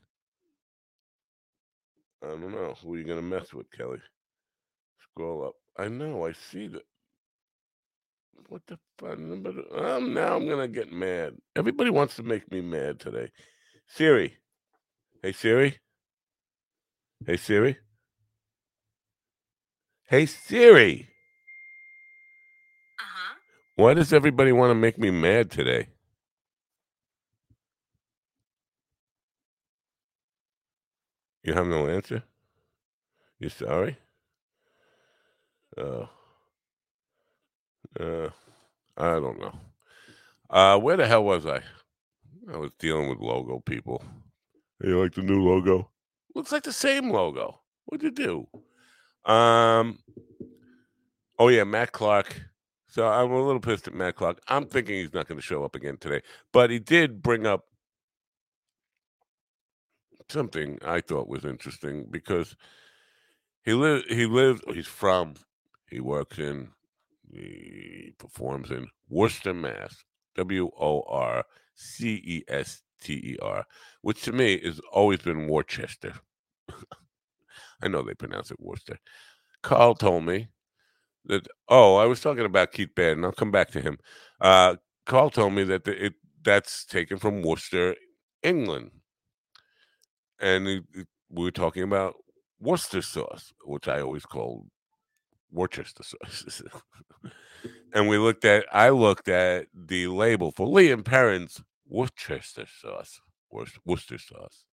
I 2.24 2.30
don't 2.30 2.52
know. 2.52 2.74
Who 2.82 2.96
are 2.96 2.98
you 2.98 3.04
gonna 3.04 3.22
mess 3.22 3.54
with, 3.54 3.70
Kelly? 3.70 4.00
Scroll 5.00 5.46
up. 5.46 5.54
I 5.78 5.90
know. 5.90 6.26
I 6.26 6.32
see 6.32 6.70
that. 6.70 6.82
What 8.50 8.64
the 8.66 8.80
fuck? 8.98 9.12
Um, 9.12 10.16
now 10.16 10.36
I'm 10.36 10.50
gonna 10.50 10.68
get 10.68 10.92
mad. 10.92 11.36
Everybody 11.56 11.92
wants 11.92 12.16
to 12.16 12.24
make 12.24 12.52
me 12.52 12.62
mad 12.62 13.00
today. 13.00 13.30
Siri. 13.86 14.38
Hey 15.22 15.34
Siri. 15.34 15.78
Hey 17.28 17.38
Siri. 17.38 17.78
Hey 20.06 20.26
Siri. 20.26 21.10
Why 23.78 23.94
does 23.94 24.12
everybody 24.12 24.52
want 24.52 24.72
to 24.72 24.76
make 24.76 24.98
me 24.98 25.12
mad 25.12 25.52
today? 25.52 25.90
You 31.44 31.54
have 31.54 31.68
no 31.68 31.88
answer? 31.88 32.24
You 33.40 33.50
sorry? 33.50 33.96
Oh. 35.78 36.10
Uh, 38.00 38.30
I 38.98 39.12
don't 39.12 39.40
know. 39.40 39.54
Uh, 40.50 40.80
where 40.80 40.98
the 40.98 41.06
hell 41.06 41.24
was 41.24 41.46
I? 41.46 41.62
I 42.52 42.58
was 42.58 42.72
dealing 42.80 43.10
with 43.10 43.20
logo 43.20 43.60
people. 43.60 44.04
Hey, 44.82 44.90
you 44.90 45.00
like 45.00 45.14
the 45.14 45.22
new 45.22 45.40
logo? 45.40 45.92
Looks 46.34 46.52
like 46.52 46.64
the 46.64 46.74
same 46.74 47.12
logo. 47.12 47.60
What'd 47.86 48.04
you 48.04 48.10
do? 48.10 49.32
Um. 49.32 50.00
Oh 51.38 51.50
yeah, 51.50 51.64
Matt 51.64 51.92
Clark 51.92 52.42
so 52.98 53.08
I'm 53.08 53.32
a 53.32 53.46
little 53.46 53.62
pissed 53.62 53.88
at 53.88 53.94
Matt 53.94 54.16
Clark. 54.16 54.40
I'm 54.48 54.66
thinking 54.66 54.96
he's 54.96 55.14
not 55.14 55.28
going 55.28 55.38
to 55.38 55.46
show 55.46 55.64
up 55.64 55.76
again 55.76 55.98
today, 55.98 56.22
but 56.52 56.72
he 56.72 56.80
did 56.80 57.22
bring 57.22 57.46
up 57.46 57.66
something 60.30 60.80
I 60.84 61.02
thought 61.02 61.28
was 61.28 61.46
interesting 61.46 62.08
because 62.10 62.56
he 63.64 63.74
lives. 63.74 64.04
He 64.10 64.26
lives. 64.26 64.62
He's 64.74 64.88
from. 64.88 65.36
He 65.88 66.00
works 66.00 66.40
in. 66.40 66.70
He 67.32 68.14
performs 68.18 68.72
in 68.72 68.88
Worcester, 69.10 69.54
Mass. 69.54 70.04
W 70.36 70.72
O 70.80 71.04
R 71.08 71.44
C 71.76 72.20
E 72.24 72.44
S 72.48 72.82
T 73.00 73.14
E 73.14 73.38
R, 73.44 73.64
which 74.02 74.24
to 74.24 74.32
me 74.32 74.60
has 74.66 74.82
always 74.92 75.20
been 75.20 75.48
Worcester. 75.48 76.14
I 77.84 77.90
know 77.90 78.02
they 78.02 78.16
pronounce 78.16 78.50
it 78.50 78.60
Worcester. 78.60 78.98
Carl 79.62 79.94
told 79.94 80.24
me 80.24 80.48
that 81.28 81.48
oh, 81.70 81.96
I 81.96 82.06
was 82.06 82.22
talking 82.22 82.46
about 82.46 82.72
Keith 82.72 82.98
and 82.98 83.26
I'll 83.26 83.32
come 83.32 83.52
back 83.52 83.72
to 83.72 83.82
him. 83.82 83.98
Uh, 84.42 84.76
Carl 85.06 85.30
told 85.30 85.54
me 85.54 85.64
that 85.66 85.84
the, 85.84 86.06
it 86.06 86.14
that's 86.44 86.86
taken 86.86 87.18
from 87.18 87.42
Worcester, 87.42 87.96
England. 88.44 88.92
and 90.40 90.68
he, 90.68 90.82
we 91.30 91.44
were 91.44 91.52
talking 91.52 91.84
about 91.84 92.16
Worcester 92.60 93.02
sauce, 93.02 93.54
which 93.66 93.88
I 93.88 94.02
always 94.02 94.26
call 94.26 94.66
Worcester 95.52 96.04
sauce. 96.04 96.62
and 97.94 98.08
we 98.08 98.18
looked 98.18 98.46
at, 98.46 98.66
I 98.72 98.90
looked 98.90 99.28
at 99.28 99.68
the 99.74 100.08
label 100.08 100.52
for 100.52 100.80
and 100.80 101.06
Perrins 101.06 101.62
Worcester 101.86 102.66
sauce, 102.82 103.20
Worcester 103.86 104.18
sauce, 104.18 104.66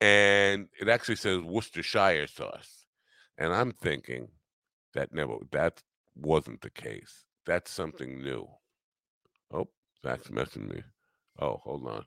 and 0.00 0.68
it 0.80 0.88
actually 0.88 1.16
says 1.16 1.40
Worcestershire 1.40 2.26
sauce, 2.26 2.84
and 3.38 3.52
I'm 3.52 3.72
thinking 3.72 4.28
that 4.94 5.12
never 5.12 5.34
that 5.52 5.82
wasn't 6.16 6.60
the 6.62 6.70
case. 6.70 7.24
That's 7.46 7.70
something 7.70 8.22
new. 8.22 8.48
Oh, 9.52 9.68
Zack's 10.02 10.30
messing 10.30 10.68
me. 10.68 10.82
Oh, 11.38 11.60
hold 11.64 11.86
on. 11.88 12.04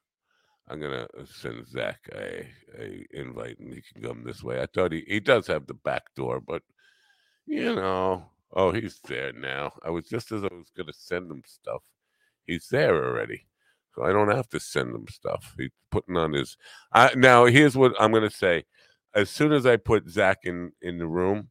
I'm 0.69 0.79
gonna 0.79 1.07
uh, 1.19 1.25
send 1.25 1.67
Zack 1.67 2.09
a, 2.15 2.47
a 2.79 3.05
invite, 3.11 3.59
and 3.59 3.73
he 3.73 3.81
can 3.81 4.01
come 4.01 4.23
this 4.23 4.43
way. 4.43 4.61
I 4.61 4.67
thought 4.67 4.93
he 4.93 5.03
he 5.07 5.19
does 5.19 5.47
have 5.47 5.67
the 5.67 5.73
back 5.73 6.03
door, 6.15 6.39
but 6.39 6.61
you 7.45 7.75
know, 7.75 8.25
oh, 8.53 8.71
he's 8.71 8.99
there 9.07 9.33
now. 9.33 9.73
I 9.83 9.89
was 9.89 10.07
just 10.07 10.31
as 10.31 10.43
I 10.43 10.53
was 10.53 10.71
gonna 10.75 10.93
send 10.93 11.29
him 11.29 11.43
stuff, 11.45 11.83
he's 12.45 12.67
there 12.69 12.95
already, 12.95 13.45
so 13.93 14.03
I 14.03 14.13
don't 14.13 14.31
have 14.35 14.49
to 14.49 14.59
send 14.59 14.95
him 14.95 15.07
stuff. 15.09 15.53
He's 15.57 15.71
putting 15.91 16.17
on 16.17 16.33
his. 16.33 16.57
I, 16.93 17.13
now, 17.15 17.45
here's 17.45 17.75
what 17.77 17.93
I'm 17.99 18.13
gonna 18.13 18.29
say. 18.29 18.63
As 19.15 19.29
soon 19.29 19.51
as 19.51 19.65
I 19.65 19.77
put 19.77 20.09
Zack 20.09 20.39
in 20.45 20.71
in 20.81 20.97
the 20.97 21.07
room, 21.07 21.49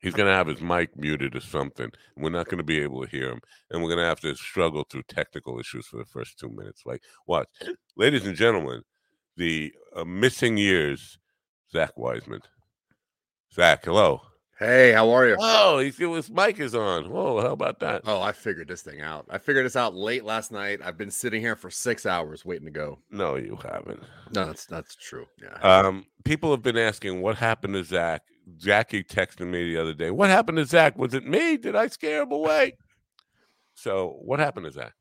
he's 0.00 0.14
going 0.14 0.28
to 0.28 0.34
have 0.34 0.46
his 0.46 0.60
mic 0.60 0.96
muted 0.96 1.36
or 1.36 1.40
something. 1.40 1.90
We're 2.16 2.30
not 2.30 2.46
going 2.46 2.58
to 2.58 2.64
be 2.64 2.80
able 2.80 3.02
to 3.04 3.10
hear 3.10 3.30
him, 3.30 3.40
and 3.70 3.82
we're 3.82 3.88
going 3.90 4.00
to 4.00 4.04
have 4.04 4.20
to 4.20 4.34
struggle 4.34 4.84
through 4.84 5.04
technical 5.04 5.58
issues 5.58 5.86
for 5.86 5.98
the 5.98 6.04
first 6.04 6.38
two 6.38 6.50
minutes. 6.50 6.82
Like, 6.84 7.02
watch, 7.26 7.48
ladies 7.96 8.26
and 8.26 8.36
gentlemen, 8.36 8.82
the 9.36 9.72
uh, 9.94 10.04
missing 10.04 10.56
years, 10.56 11.18
Zack 11.72 11.96
Wiseman. 11.96 12.40
Zack, 13.54 13.84
hello. 13.84 14.22
Hey, 14.60 14.92
how 14.92 15.08
are 15.08 15.26
you? 15.26 15.36
Oh, 15.40 15.78
he 15.78 15.90
feel 15.90 16.12
his 16.12 16.28
mic 16.28 16.60
is 16.60 16.74
on. 16.74 17.08
Whoa, 17.08 17.40
how 17.40 17.52
about 17.52 17.80
that? 17.80 18.02
Oh, 18.04 18.20
I 18.20 18.32
figured 18.32 18.68
this 18.68 18.82
thing 18.82 19.00
out. 19.00 19.24
I 19.30 19.38
figured 19.38 19.64
this 19.64 19.74
out 19.74 19.94
late 19.94 20.22
last 20.22 20.52
night. 20.52 20.80
I've 20.84 20.98
been 20.98 21.10
sitting 21.10 21.40
here 21.40 21.56
for 21.56 21.70
six 21.70 22.04
hours 22.04 22.44
waiting 22.44 22.66
to 22.66 22.70
go. 22.70 22.98
No, 23.10 23.36
you 23.36 23.58
haven't. 23.62 24.02
No, 24.34 24.44
that's 24.44 24.66
that's 24.66 24.96
true. 24.96 25.24
Yeah. 25.42 25.54
Um, 25.62 26.04
people 26.24 26.50
have 26.50 26.62
been 26.62 26.76
asking 26.76 27.22
what 27.22 27.36
happened 27.36 27.72
to 27.72 27.82
Zack. 27.84 28.20
Jackie 28.56 29.04
texted 29.04 29.46
me 29.46 29.64
the 29.72 29.80
other 29.80 29.94
day. 29.94 30.10
What 30.10 30.30
happened 30.30 30.58
to 30.58 30.64
Zack? 30.64 30.98
Was 30.98 31.14
it 31.14 31.26
me? 31.26 31.56
Did 31.56 31.76
I 31.76 31.88
scare 31.88 32.22
him 32.22 32.32
away? 32.32 32.76
So, 33.74 34.18
what 34.22 34.40
happened 34.40 34.66
to 34.66 34.72
Zack? 34.72 34.94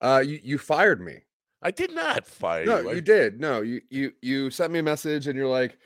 Uh, 0.00 0.22
you 0.24 0.40
you 0.42 0.58
fired 0.58 1.00
me. 1.00 1.24
I 1.62 1.70
did 1.70 1.94
not 1.94 2.26
fire 2.26 2.66
no, 2.66 2.78
you. 2.78 2.84
No, 2.84 2.90
you 2.92 3.00
did. 3.00 3.40
No, 3.40 3.62
you 3.62 3.80
you 3.90 4.12
you 4.20 4.50
sent 4.50 4.72
me 4.72 4.80
a 4.80 4.82
message 4.82 5.26
and 5.26 5.36
you're 5.36 5.48
like, 5.48 5.78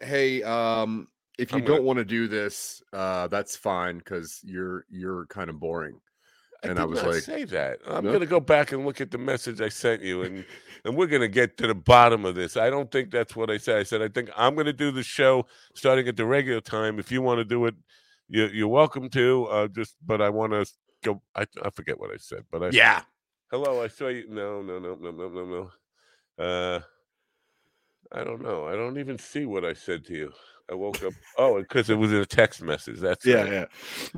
"Hey, 0.00 0.42
um, 0.42 1.08
if 1.38 1.52
you 1.52 1.60
don't 1.62 1.84
want 1.84 1.98
to 1.98 2.04
do 2.04 2.28
this, 2.28 2.82
uh, 2.92 3.26
that's 3.28 3.56
fine 3.56 3.98
because 3.98 4.40
you're 4.44 4.84
you're 4.90 5.26
kind 5.26 5.48
of 5.48 5.58
boring." 5.58 6.00
I 6.66 6.70
and 6.70 6.78
did 6.78 6.80
I 6.80 6.84
was 6.86 7.02
like, 7.04 7.24
say 7.24 7.44
that. 7.46 7.80
I'm 7.86 8.04
No? 8.04 8.12
gonna 8.12 8.26
go 8.26 8.40
back 8.40 8.72
and 8.72 8.84
look 8.86 9.00
at 9.00 9.10
the 9.10 9.18
message 9.18 9.60
I 9.60 9.68
sent 9.70 10.02
you, 10.02 10.22
and 10.22 10.44
and 10.84 10.96
we're 10.96 11.06
gonna 11.08 11.28
get 11.28 11.56
to 11.58 11.66
the 11.68 11.74
bottom 11.74 12.24
of 12.24 12.34
this. 12.36 12.56
I 12.56 12.70
don't 12.70 12.90
think 12.90 13.10
that's 13.10 13.36
what 13.36 13.50
I 13.50 13.58
said. 13.58 13.78
I 13.78 13.82
said 13.84 14.02
I 14.02 14.08
think 14.08 14.30
I'm 14.36 14.54
gonna 14.56 14.72
do 14.74 14.90
the 14.92 15.02
show 15.04 15.46
starting 15.74 16.08
at 16.08 16.16
the 16.16 16.26
regular 16.26 16.60
time. 16.62 16.98
If 16.98 17.12
you 17.12 17.22
want 17.22 17.38
to 17.38 17.44
do 17.44 17.66
it, 17.66 17.74
you, 18.28 18.46
you're 18.48 18.68
welcome 18.68 19.10
to. 19.10 19.46
Uh, 19.46 19.68
just, 19.68 19.96
but 20.06 20.22
I 20.22 20.30
want 20.30 20.52
to 20.52 20.66
go. 21.04 21.22
I 21.36 21.46
I 21.62 21.70
forget 21.70 21.98
what 22.00 22.10
I 22.12 22.18
said, 22.18 22.44
but 22.50 22.62
I 22.64 22.70
"Yeah, 22.70 23.02
hello. 23.50 23.82
I 23.82 23.88
saw 23.88 24.08
you. 24.08 24.26
No, 24.28 24.62
no, 24.62 24.78
no, 24.78 24.96
no, 25.00 25.10
no, 25.12 25.28
no, 25.28 25.70
no. 26.38 26.44
Uh, 26.44 26.80
I 28.12 28.24
don't 28.24 28.42
know. 28.42 28.66
I 28.68 28.76
don't 28.76 28.98
even 28.98 29.18
see 29.18 29.46
what 29.46 29.64
I 29.64 29.74
said 29.74 30.04
to 30.06 30.14
you. 30.14 30.32
I 30.70 30.74
woke 30.74 31.02
up. 31.04 31.12
Oh, 31.38 31.60
because 31.60 31.90
it 31.90 31.94
was 31.94 32.12
in 32.12 32.18
a 32.18 32.26
text 32.26 32.60
message. 32.62 32.98
That's 32.98 33.24
yeah, 33.24 33.42
right. 33.42 33.52
yeah." 33.52 33.64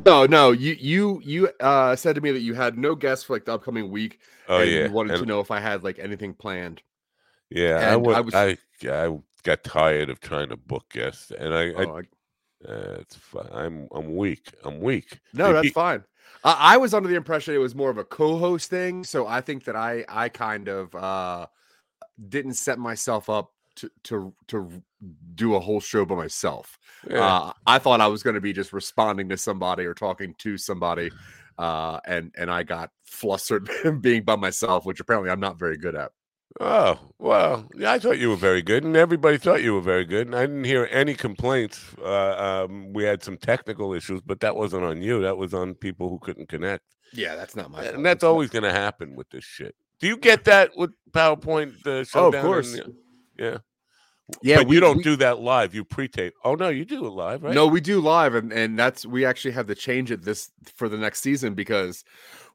No, 0.07 0.27
no, 0.27 0.53
you 0.53 0.77
you 0.79 1.21
you 1.25 1.49
uh 1.61 1.95
said 1.97 2.15
to 2.15 2.21
me 2.21 2.31
that 2.33 2.41
you 2.41 2.55
had 2.55 2.79
no 2.79 2.95
guests 2.95 3.25
for 3.25 3.35
like 3.35 3.45
the 3.45 3.53
upcoming 3.55 3.91
week. 3.91 4.21
Oh 4.49 4.61
and 4.61 4.71
yeah. 4.71 4.85
you 4.87 4.91
wanted 4.93 5.13
And- 5.15 5.21
to 5.23 5.27
know 5.27 5.41
if 5.41 5.51
I 5.51 5.61
had 5.61 5.85
like 5.85 5.99
anything 5.99 6.33
planned. 6.35 6.81
Yeah, 7.51 7.77
I, 7.77 7.95
And 7.95 8.07
I 8.07 8.11
I, 8.13 8.21
was- 8.21 8.35
I 8.35 8.57
got 9.45 9.63
tired 9.65 10.11
of 10.11 10.21
trying 10.21 10.49
to 10.51 10.57
book 10.57 10.85
guests, 10.91 11.31
and 11.31 11.55
I, 11.55 11.69
I 11.71 11.85
Oh, 11.85 11.97
I, 11.97 12.69
uh, 12.71 12.97
it's 13.01 13.17
fine. 13.17 13.49
I'm 13.53 13.89
I'm 13.95 14.17
weak. 14.17 14.51
I'm 14.65 14.81
weak. 14.81 15.19
no, 15.35 15.53
that's 15.53 15.71
fine. 15.71 16.03
I, 16.45 16.75
I 16.75 16.77
was 16.77 16.93
under 16.95 17.09
the 17.09 17.15
impression 17.15 17.55
it 17.55 17.59
was 17.59 17.75
more 17.75 17.91
of 17.91 17.99
a 17.99 18.05
co-host 18.05 18.69
thing, 18.71 19.05
so 19.05 19.27
I 19.27 19.41
think 19.43 19.65
that 19.65 19.77
I 19.77 20.05
I 20.09 20.29
kind 20.29 20.69
of 20.69 20.95
uh 20.95 21.47
didn't 22.29 22.55
set 22.55 22.79
myself 22.79 23.29
up 23.31 23.53
to 23.79 23.91
to 24.05 24.35
to 24.49 24.83
do 25.35 25.55
a 25.55 25.61
whole 25.61 25.81
show 25.81 26.05
by 26.05 26.15
myself. 26.15 26.79
Yeah. 27.09 27.25
Uh, 27.25 27.53
I 27.67 27.79
thought 27.79 28.01
I 28.01 28.07
was 28.09 28.23
going 28.23 28.35
to 28.35 28.41
be 28.41 28.53
just 28.53 28.73
responding 28.73 29.29
to 29.31 29.37
somebody 29.37 29.85
or 29.85 29.95
talking 29.95 30.35
to 30.39 30.57
somebody, 30.59 31.11
uh, 31.59 32.01
and 32.07 32.33
and 32.37 32.51
I 32.51 32.63
got 32.63 32.91
flustered 33.05 33.69
being 34.01 34.23
by 34.25 34.37
myself, 34.37 34.85
which 34.87 35.01
apparently 35.01 35.31
I'm 35.31 35.41
not 35.41 35.59
very 35.59 35.77
good 35.77 35.95
at. 35.95 36.11
oh 36.61 36.99
well, 37.19 37.69
yeah. 37.77 37.93
I 37.93 37.99
thought 37.99 38.19
you 38.19 38.31
were 38.31 38.37
very 38.37 38.63
good, 38.63 38.83
and 38.85 38.97
everybody 38.97 39.39
thought 39.39 39.63
you 39.63 39.75
were 39.75 39.81
very 39.81 40.05
good, 40.05 40.27
and 40.27 40.35
I 40.37 40.43
didn't 40.43 40.65
hear 40.65 40.89
any 40.91 41.15
complaints. 41.15 41.81
Uh, 42.03 42.65
um, 42.69 42.93
we 42.93 43.05
had 43.05 43.23
some 43.23 43.37
technical 43.37 43.93
issues, 43.95 44.21
but 44.23 44.41
that 44.41 44.57
wasn't 44.57 44.85
on 44.85 45.01
you. 45.03 45.21
That 45.23 45.37
was 45.37 45.55
on 45.55 45.75
people 45.75 46.09
who 46.09 46.19
couldn't 46.19 46.49
connect, 46.49 46.83
Yeah, 47.13 47.37
that's 47.37 47.55
not 47.55 47.71
my. 47.71 47.85
and 47.85 48.05
that's 48.05 48.25
always 48.25 48.51
going 48.51 48.65
to 48.65 48.73
happen 48.73 49.15
with 49.15 49.29
this 49.31 49.45
shit. 49.45 49.75
Do 50.01 50.07
you 50.09 50.17
get 50.17 50.45
that 50.45 50.71
with 50.77 50.91
PowerPoint? 51.13 51.83
The 51.85 52.09
Oh, 52.15 52.29
of 52.33 52.43
course. 52.43 52.75
and- 52.75 52.95
yeah. 53.39 53.59
Yeah, 54.43 54.59
but 54.59 54.69
we- 54.69 54.75
you 54.77 54.81
don't 54.81 54.99
we- 54.99 55.03
do 55.03 55.17
that 55.17 55.41
live. 55.41 55.75
You 55.75 55.85
pre-tape. 55.85 56.35
Oh 56.45 56.55
no, 56.55 56.69
you 56.69 56.85
do 56.85 57.07
it 57.07 57.11
live, 57.11 57.43
right? 57.43 57.55
No, 57.55 57.67
we 57.67 57.81
do 57.81 58.01
live, 58.01 58.35
and 58.35 58.53
and 58.53 58.79
that's 58.79 59.07
we 59.07 59.25
actually 59.25 59.53
had 59.53 59.67
to 59.69 59.75
change 59.75 60.11
it 60.11 60.23
this 60.23 60.51
for 60.77 60.89
the 60.89 60.99
next 60.99 61.21
season 61.21 61.55
because 61.55 62.05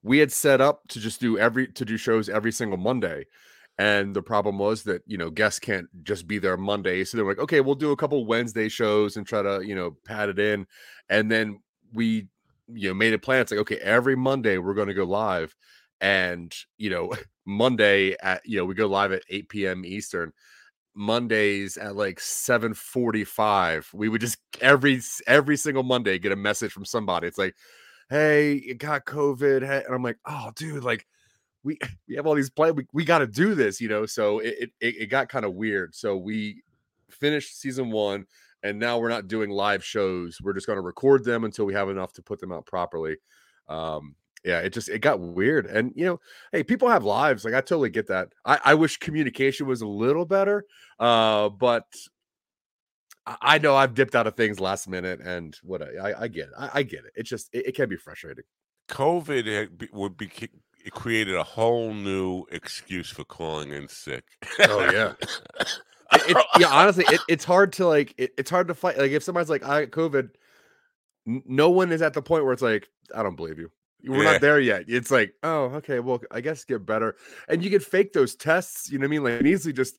we 0.04 0.20
had 0.20 0.32
set 0.32 0.62
up 0.62 0.88
to 0.90 1.00
just 1.00 1.20
do 1.20 1.38
every 1.38 1.68
to 1.68 1.86
do 1.86 1.98
shows 1.98 2.30
every 2.30 2.52
single 2.52 2.78
Monday, 2.78 3.26
and 3.80 4.16
the 4.16 4.22
problem 4.22 4.60
was 4.60 4.84
that 4.84 5.02
you 5.08 5.18
know 5.18 5.30
guests 5.30 5.60
can't 5.60 5.88
just 6.04 6.28
be 6.28 6.38
there 6.38 6.58
Monday, 6.58 7.04
so 7.04 7.18
they're 7.18 7.26
like, 7.26 7.40
okay, 7.40 7.60
we'll 7.62 7.76
do 7.76 7.92
a 7.92 7.98
couple 7.98 8.26
Wednesday 8.26 8.70
shows 8.70 9.18
and 9.18 9.26
try 9.26 9.42
to 9.42 9.62
you 9.66 9.74
know 9.76 9.98
pad 10.06 10.30
it 10.30 10.40
in, 10.40 10.68
and 11.10 11.32
then 11.32 11.60
we 11.94 12.28
you 12.72 12.90
know 12.90 12.94
made 12.94 13.14
a 13.14 13.20
plan. 13.20 13.42
It's 13.42 13.52
like 13.52 13.62
okay, 13.62 13.78
every 13.78 14.16
Monday 14.16 14.58
we're 14.60 14.74
going 14.76 14.90
to 14.90 14.94
go 14.94 15.06
live, 15.06 15.56
and 16.02 16.54
you 16.78 16.92
know 16.92 17.14
Monday 17.48 18.16
at 18.22 18.42
you 18.46 18.58
know 18.58 18.66
we 18.66 18.76
go 18.76 18.86
live 18.88 19.12
at 19.12 19.24
eight 19.30 19.50
p.m. 19.50 19.84
Eastern. 19.86 20.34
Mondays 20.96 21.78
at 21.78 21.96
like 21.96 22.20
7:45 22.20 23.94
we 23.94 24.10
would 24.10 24.22
just 24.22 24.38
every 24.62 25.02
every 25.28 25.58
single 25.58 25.84
Monday 25.84 26.20
get 26.20 26.32
a 26.32 26.36
message 26.36 26.72
from 26.72 26.86
somebody. 26.86 27.28
It's 27.28 27.38
like 27.38 27.56
hey 28.10 28.62
you 28.66 28.76
got 28.76 29.06
covid 29.06 29.66
hey," 29.66 29.84
and 29.86 29.96
I'm 29.96 30.04
like 30.04 30.20
oh 30.26 30.52
dude 30.56 30.84
like 30.84 31.06
we 31.64 31.80
we 32.08 32.16
have 32.16 32.28
all 32.28 32.36
these 32.36 32.50
plans 32.50 32.76
we, 32.76 32.86
we 32.94 33.06
got 33.06 33.20
to 33.20 33.28
do 33.28 33.56
this 33.56 33.82
you 33.82 33.90
know? 33.90 34.06
So 34.06 34.40
it 34.40 34.72
it, 34.80 34.96
it 35.02 35.06
got 35.10 35.30
kind 35.30 35.46
of 35.46 35.54
weird. 35.54 35.96
So 35.96 36.18
we 36.18 36.64
finished 37.10 37.60
season 37.60 37.92
1 37.92 38.26
and 38.64 38.80
now 38.80 38.98
we're 38.98 39.10
not 39.10 39.28
doing 39.28 39.50
live 39.50 39.84
shows. 39.84 40.40
We're 40.42 40.54
just 40.54 40.68
going 40.68 40.78
to 40.78 40.82
record 40.82 41.26
them 41.26 41.44
until 41.44 41.66
we 41.66 41.74
have 41.74 41.90
enough 41.90 42.14
to 42.14 42.22
put 42.22 42.40
them 42.40 42.52
out 42.52 42.66
properly. 42.66 43.18
Um 43.68 44.16
yeah 44.44 44.60
it 44.60 44.74
just 44.74 44.90
it 44.90 45.00
got 45.00 45.20
weird 45.20 45.66
and 45.66 45.92
you 45.96 46.06
know 46.06 46.20
hey 46.52 46.64
people 46.64 46.90
have 46.90 47.04
lives 47.04 47.46
like 47.46 47.54
i 47.54 47.62
totally 47.62 47.90
get 47.90 48.08
that 48.08 48.30
i, 48.46 48.60
I 48.66 48.74
wish 48.74 48.98
communication 48.98 49.68
was 49.68 49.82
a 49.82 49.88
little 49.88 50.26
better 50.26 50.66
uh 51.00 51.50
but 51.50 51.86
I- 53.26 53.38
i 53.42 53.58
know 53.58 53.76
i've 53.76 53.94
dipped 53.94 54.16
out 54.16 54.28
of 54.28 54.36
things 54.36 54.60
last 54.60 54.88
minute 54.88 55.20
and 55.22 55.56
what 55.64 55.82
i 55.82 56.12
i, 56.12 56.22
I 56.24 56.28
get 56.28 56.48
it 56.50 56.54
I, 56.58 56.70
I 56.76 56.84
get 56.84 57.06
it 57.06 57.12
it's 57.16 57.30
just 57.30 57.50
it, 57.54 57.68
it 57.68 57.76
can 57.76 57.90
be 57.90 57.98
frustrating 57.98 58.44
COVID 58.90 59.92
would 59.94 60.18
be 60.18 60.30
it 60.86 60.92
created 60.92 61.36
a 61.36 61.44
whole 61.44 61.94
new 61.94 62.44
excuse 62.52 63.10
for 63.10 63.24
calling 63.24 63.72
in 63.72 63.88
sick. 63.88 64.26
Oh, 64.60 64.82
yeah. 64.92 65.14
It- 66.28 66.38
yeah 66.60 66.68
honestly 66.68 67.06
it, 67.08 67.22
it's 67.30 67.46
hard 67.46 67.72
to 67.74 67.88
like 67.88 68.14
it, 68.18 68.32
it's 68.38 68.50
hard 68.50 68.68
to 68.68 68.74
fight 68.76 68.98
like 69.00 69.12
if 69.12 69.24
somebody's 69.24 69.50
like 69.50 69.64
i 69.64 69.86
got 69.86 69.92
covid 69.92 70.30
no 71.26 71.70
one 71.72 71.92
is 71.92 72.02
at 72.04 72.14
the 72.14 72.22
point 72.22 72.44
where 72.44 72.54
it's 72.54 72.62
like 72.62 72.88
i 73.16 73.24
don't 73.24 73.36
believe 73.38 73.58
you 73.58 73.72
we're 74.06 74.24
Yeah. 74.24 74.32
not 74.34 74.42
there 74.42 74.60
yet 74.60 74.84
it's 74.88 75.12
like 75.12 75.34
oh 75.44 75.66
okay 75.76 76.00
well 76.00 76.22
i 76.32 76.42
guess 76.42 76.64
get 76.66 76.86
better 76.86 77.16
and 77.48 77.64
you 77.64 77.70
can 77.70 77.80
fake 77.80 78.14
those 78.14 78.36
tests 78.36 78.92
you 78.92 78.98
know 79.00 79.04
what 79.04 79.08
i 79.08 79.10
mean 79.12 79.24
like 79.24 79.42
easily 79.46 79.74
just 79.74 79.96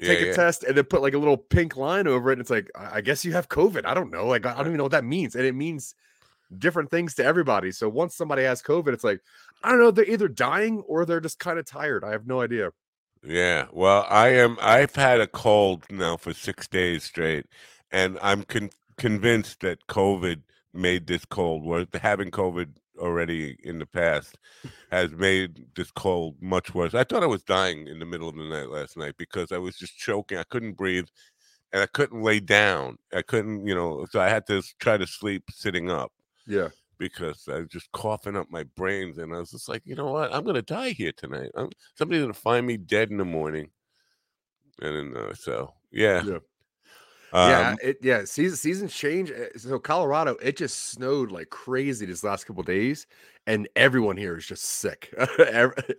take 0.00 0.18
Yeah, 0.18 0.24
a 0.24 0.28
yeah. 0.28 0.32
test 0.34 0.64
and 0.64 0.76
then 0.76 0.84
put 0.84 1.02
like 1.02 1.14
a 1.14 1.18
little 1.18 1.36
pink 1.36 1.76
line 1.76 2.06
over 2.06 2.30
it. 2.30 2.34
And 2.34 2.40
it's 2.40 2.48
like, 2.48 2.70
I 2.74 3.02
guess 3.02 3.22
you 3.22 3.32
have 3.34 3.50
COVID. 3.50 3.84
I 3.84 3.92
don't 3.92 4.10
know. 4.10 4.26
Like, 4.26 4.46
I 4.46 4.52
I 4.52 4.56
don't 4.56 4.68
even 4.68 4.78
know 4.78 4.84
what 4.84 4.92
that 4.92 5.04
means. 5.04 5.34
And 5.34 5.44
it 5.44 5.54
means 5.54 5.94
different 6.56 6.90
things 6.90 7.14
to 7.16 7.24
everybody. 7.24 7.70
So 7.70 7.86
once 7.90 8.16
somebody 8.16 8.42
has 8.44 8.62
COVID, 8.62 8.94
it's 8.94 9.04
like, 9.04 9.20
I 9.62 9.68
don't 9.68 9.78
know, 9.78 9.90
they're 9.90 10.06
either 10.08 10.26
dying 10.26 10.80
or 10.88 11.04
they're 11.04 11.20
just 11.20 11.38
kind 11.38 11.58
of 11.58 11.66
tired. 11.66 12.02
I 12.02 12.12
have 12.12 12.26
no 12.26 12.40
idea. 12.40 12.70
Yeah. 13.22 13.66
Well, 13.72 14.06
I 14.08 14.28
am. 14.28 14.56
I've 14.62 14.94
had 14.94 15.20
a 15.20 15.26
cold 15.26 15.84
now 15.90 16.16
for 16.16 16.32
six 16.32 16.66
days 16.66 17.04
straight, 17.04 17.44
and 17.92 18.18
I'm 18.22 18.44
con- 18.44 18.70
convinced 18.96 19.60
that 19.60 19.86
COVID 19.86 20.40
made 20.72 21.06
this 21.08 21.26
cold. 21.26 21.62
worse. 21.62 21.88
having 22.00 22.30
COVID 22.30 22.68
already 23.00 23.56
in 23.64 23.78
the 23.78 23.86
past 23.86 24.38
has 24.92 25.10
made 25.12 25.66
this 25.74 25.90
cold 25.90 26.36
much 26.40 26.74
worse. 26.74 26.94
I 26.94 27.04
thought 27.04 27.22
I 27.22 27.26
was 27.26 27.42
dying 27.42 27.88
in 27.88 27.98
the 27.98 28.06
middle 28.06 28.28
of 28.28 28.36
the 28.36 28.44
night 28.48 28.68
last 28.70 28.96
night 28.96 29.14
because 29.18 29.52
I 29.52 29.58
was 29.58 29.76
just 29.76 29.96
choking. 29.96 30.38
I 30.38 30.44
couldn't 30.44 30.74
breathe 30.74 31.06
and 31.72 31.82
I 31.82 31.86
couldn't 31.86 32.22
lay 32.22 32.40
down. 32.40 32.98
I 33.14 33.22
couldn't, 33.22 33.66
you 33.66 33.74
know, 33.74 34.06
so 34.10 34.20
I 34.20 34.28
had 34.28 34.46
to 34.48 34.62
try 34.78 34.96
to 34.96 35.06
sleep 35.06 35.44
sitting 35.50 35.90
up 35.90 36.12
Yeah. 36.46 36.68
because 36.98 37.48
I 37.48 37.58
was 37.60 37.68
just 37.68 37.90
coughing 37.92 38.36
up 38.36 38.48
my 38.50 38.64
brains. 38.76 39.18
And 39.18 39.34
I 39.34 39.38
was 39.38 39.50
just 39.52 39.68
like, 39.68 39.82
you 39.84 39.94
know 39.94 40.10
what? 40.12 40.34
I'm 40.34 40.44
going 40.44 40.56
to 40.56 40.62
die 40.62 40.90
here 40.90 41.12
tonight. 41.16 41.50
I'm, 41.56 41.70
somebody's 41.94 42.22
going 42.22 42.34
to 42.34 42.40
find 42.40 42.66
me 42.66 42.76
dead 42.76 43.10
in 43.10 43.16
the 43.18 43.24
morning. 43.24 43.70
And 44.82 45.14
then, 45.14 45.22
uh, 45.22 45.34
so, 45.34 45.74
yeah. 45.90 46.22
Yeah. 46.24 46.38
Um, 47.32 47.50
yeah, 47.50 47.74
it, 47.82 47.98
yeah. 48.02 48.24
Season 48.24 48.56
seasons 48.56 48.94
change. 48.94 49.30
uh, 49.30 49.56
So 49.56 49.78
Colorado, 49.78 50.36
it 50.42 50.56
just 50.56 50.90
snowed 50.90 51.30
like 51.30 51.50
crazy 51.50 52.06
these 52.06 52.24
last 52.24 52.44
couple 52.46 52.62
days, 52.62 53.06
and 53.46 53.68
everyone 53.76 54.16
here 54.16 54.36
is 54.36 54.46
just 54.46 54.64
sick. 54.64 55.14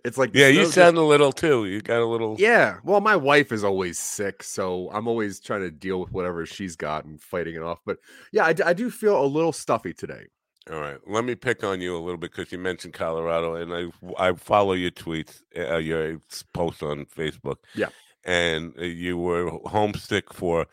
It's 0.04 0.18
like 0.18 0.30
yeah, 0.34 0.48
you 0.48 0.54
snow 0.54 0.62
just- 0.64 0.74
sound 0.74 0.96
a 0.98 1.02
little 1.02 1.32
too. 1.32 1.66
You 1.66 1.80
got 1.80 2.00
a 2.02 2.06
little. 2.06 2.36
Yeah. 2.38 2.78
Well, 2.84 3.00
my 3.00 3.16
wife 3.16 3.52
is 3.52 3.64
always 3.64 3.98
sick, 3.98 4.42
so 4.42 4.90
I'm 4.92 5.06
always 5.08 5.40
trying 5.40 5.62
to 5.62 5.70
deal 5.70 6.00
with 6.00 6.12
whatever 6.12 6.44
she's 6.46 6.76
got 6.76 7.04
and 7.04 7.20
fighting 7.20 7.54
it 7.54 7.62
off. 7.62 7.80
But 7.86 7.98
yeah, 8.32 8.44
I 8.44 8.72
do 8.72 8.90
feel 8.90 9.22
a 9.22 9.26
little 9.26 9.52
stuffy 9.52 9.94
today. 9.94 10.26
All 10.70 10.78
right, 10.80 10.98
let 11.08 11.24
me 11.24 11.34
pick 11.34 11.64
on 11.64 11.80
you 11.80 11.96
a 11.96 11.98
little 11.98 12.18
bit 12.18 12.30
because 12.30 12.52
you 12.52 12.58
mentioned 12.58 12.94
Colorado, 12.94 13.54
and 13.56 13.72
I 13.74 13.90
I 14.28 14.32
follow 14.34 14.74
your 14.74 14.92
tweets, 14.92 15.42
uh, 15.58 15.78
your 15.78 16.20
posts 16.52 16.82
on 16.82 17.06
Facebook. 17.06 17.56
Yeah. 17.74 17.88
and 18.24 18.72
uh, 18.78 18.82
you 18.84 19.18
were 19.18 19.50
homesick 19.66 20.32
for 20.32 20.66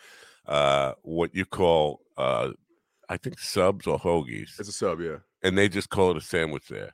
uh, 0.50 0.94
what 1.04 1.34
you 1.34 1.46
call, 1.46 2.02
uh, 2.18 2.50
I 3.08 3.18
think, 3.18 3.40
subs 3.40 3.88
or 3.88 3.98
hoagies, 4.00 4.60
It's 4.60 4.68
a 4.68 4.74
sub, 4.74 5.00
yeah. 5.00 5.18
and 5.44 5.58
they 5.58 5.70
just 5.70 5.90
call 5.90 6.12
it 6.12 6.18
a 6.18 6.22
sandwich 6.22 6.68
there. 6.68 6.94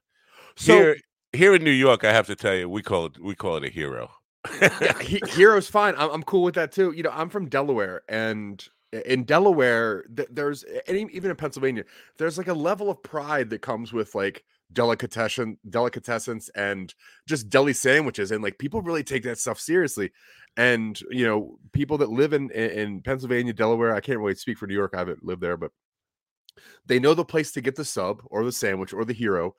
So 0.58 0.76
here, 0.76 0.98
here 1.34 1.56
in 1.56 1.64
New 1.64 1.72
York, 1.72 2.04
I 2.04 2.14
have 2.14 2.28
to 2.28 2.36
tell 2.36 2.54
you, 2.54 2.70
we 2.70 2.82
call 2.84 3.06
it 3.08 3.20
we 3.20 3.34
call 3.34 3.56
it 3.58 3.64
a 3.64 3.70
hero. 3.70 4.12
yeah, 4.62 5.00
he, 5.02 5.22
Hero's 5.30 5.68
fine. 5.70 5.96
I'm, 5.98 6.12
I'm 6.12 6.24
cool 6.24 6.44
with 6.44 6.56
that 6.56 6.72
too. 6.72 6.92
You 6.92 7.04
know, 7.04 7.12
I'm 7.14 7.30
from 7.30 7.48
Delaware, 7.50 8.04
and 8.10 8.64
in 9.06 9.24
Delaware, 9.24 10.04
th- 10.16 10.30
there's 10.32 10.64
and 10.88 10.98
even 11.12 11.32
in 11.32 11.36
Pennsylvania, 11.38 11.84
there's 12.18 12.38
like 12.38 12.48
a 12.48 12.54
level 12.54 12.90
of 12.90 13.02
pride 13.04 13.50
that 13.50 13.62
comes 13.62 13.92
with 13.92 14.16
like 14.16 14.44
delicatessen, 14.76 15.58
delicatessens, 15.70 16.50
and 16.56 16.94
just 17.28 17.50
deli 17.50 17.74
sandwiches, 17.74 18.32
and 18.32 18.44
like 18.44 18.60
people 18.60 18.82
really 18.82 19.04
take 19.04 19.24
that 19.24 19.40
stuff 19.40 19.60
seriously. 19.60 20.12
And 20.58 21.00
you 21.10 21.26
know, 21.26 21.58
people 21.74 21.98
that 22.00 22.10
live 22.10 22.34
in 22.34 22.52
in, 22.52 23.02
Pennsylvania, 23.02 23.54
Delaware, 23.54 23.96
I 23.96 24.02
can't 24.02 24.20
really 24.20 24.36
speak 24.36 24.58
for 24.58 24.68
New 24.68 24.76
York. 24.76 24.92
I 24.94 25.00
haven't 25.00 25.26
lived 25.26 25.42
there, 25.42 25.58
but 25.58 25.72
they 26.86 27.00
know 27.00 27.14
the 27.14 27.26
place 27.26 27.52
to 27.54 27.62
get 27.62 27.76
the 27.76 27.86
sub 27.86 28.22
or 28.28 28.46
the 28.46 28.52
sandwich 28.52 28.94
or 28.94 29.06
the 29.06 29.14
hero 29.14 29.56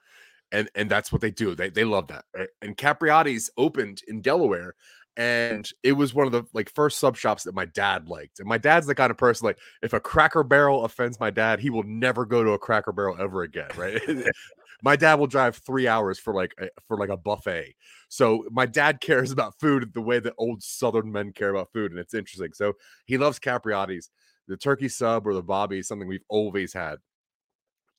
and 0.53 0.69
and 0.75 0.91
that's 0.91 1.13
what 1.13 1.21
they 1.21 1.31
do 1.31 1.55
they 1.55 1.69
they 1.69 1.85
love 1.85 2.07
that 2.09 2.25
right? 2.35 2.49
and 2.63 2.77
capriotti's 2.77 3.51
opened 3.57 4.03
in 4.09 4.21
delaware 4.21 4.75
and 5.17 5.71
it 5.83 5.93
was 5.93 6.15
one 6.15 6.27
of 6.27 6.33
the 6.33 6.45
like 6.53 6.71
first 6.75 6.99
sub 6.99 7.17
shops 7.17 7.45
that 7.45 7.55
my 7.55 7.65
dad 7.65 8.09
liked 8.09 8.39
and 8.39 8.49
my 8.49 8.59
dad's 8.59 8.87
the 8.87 8.95
kind 8.95 9.11
of 9.11 9.17
person 9.17 9.47
like 9.47 9.59
if 9.83 9.93
a 9.93 10.01
cracker 10.01 10.43
barrel 10.43 10.85
offends 10.85 11.19
my 11.19 11.31
dad 11.31 11.59
he 11.59 11.71
will 11.71 11.83
never 11.85 12.25
go 12.25 12.45
to 12.45 12.51
a 12.51 12.59
cracker 12.59 12.93
barrel 12.93 13.17
ever 13.19 13.43
again 13.43 13.69
right 13.77 14.01
my 14.83 14.97
dad 14.97 15.15
will 15.15 15.27
drive 15.27 15.57
three 15.57 15.89
hours 15.89 16.19
for 16.19 16.35
like 16.35 16.55
a, 16.61 16.69
for 16.87 16.97
like 16.97 17.11
a 17.11 17.17
buffet 17.17 17.75
so 18.09 18.45
my 18.51 18.67
dad 18.67 19.01
cares 19.01 19.31
about 19.31 19.59
food 19.59 19.93
the 19.95 20.01
way 20.01 20.19
that 20.19 20.35
old 20.39 20.63
southern 20.63 21.11
men 21.11 21.33
care 21.33 21.51
about 21.51 21.73
food 21.73 21.91
and 21.91 22.01
it's 22.01 22.15
interesting 22.15 22.53
so 22.53 22.73
he 23.05 23.19
loves 23.19 23.39
capriotti's 23.39 24.11
the 24.49 24.57
turkey 24.57 24.89
sub 24.89 25.27
or 25.27 25.35
the 25.35 25.43
bobby 25.43 25.83
something 25.83 26.09
we've 26.09 26.21
always 26.29 26.73
had 26.73 26.99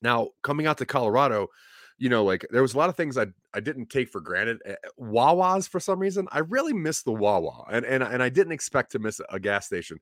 now 0.02 0.28
coming 0.42 0.66
out 0.66 0.78
to 0.78 0.86
colorado 0.86 1.48
you 1.98 2.08
know, 2.08 2.24
like 2.24 2.46
there 2.50 2.62
was 2.62 2.74
a 2.74 2.78
lot 2.78 2.88
of 2.88 2.96
things 2.96 3.18
I 3.18 3.26
I 3.52 3.60
didn't 3.60 3.90
take 3.90 4.08
for 4.08 4.20
granted. 4.20 4.58
Eh, 4.64 4.74
Wawa's 4.96 5.66
for 5.66 5.80
some 5.80 5.98
reason, 5.98 6.28
I 6.30 6.38
really 6.38 6.72
miss 6.72 7.02
the 7.02 7.12
Wawa, 7.12 7.64
and 7.70 7.84
and 7.84 8.02
and 8.02 8.22
I 8.22 8.28
didn't 8.28 8.52
expect 8.52 8.92
to 8.92 9.00
miss 9.00 9.20
a 9.28 9.40
gas 9.40 9.66
station 9.66 9.98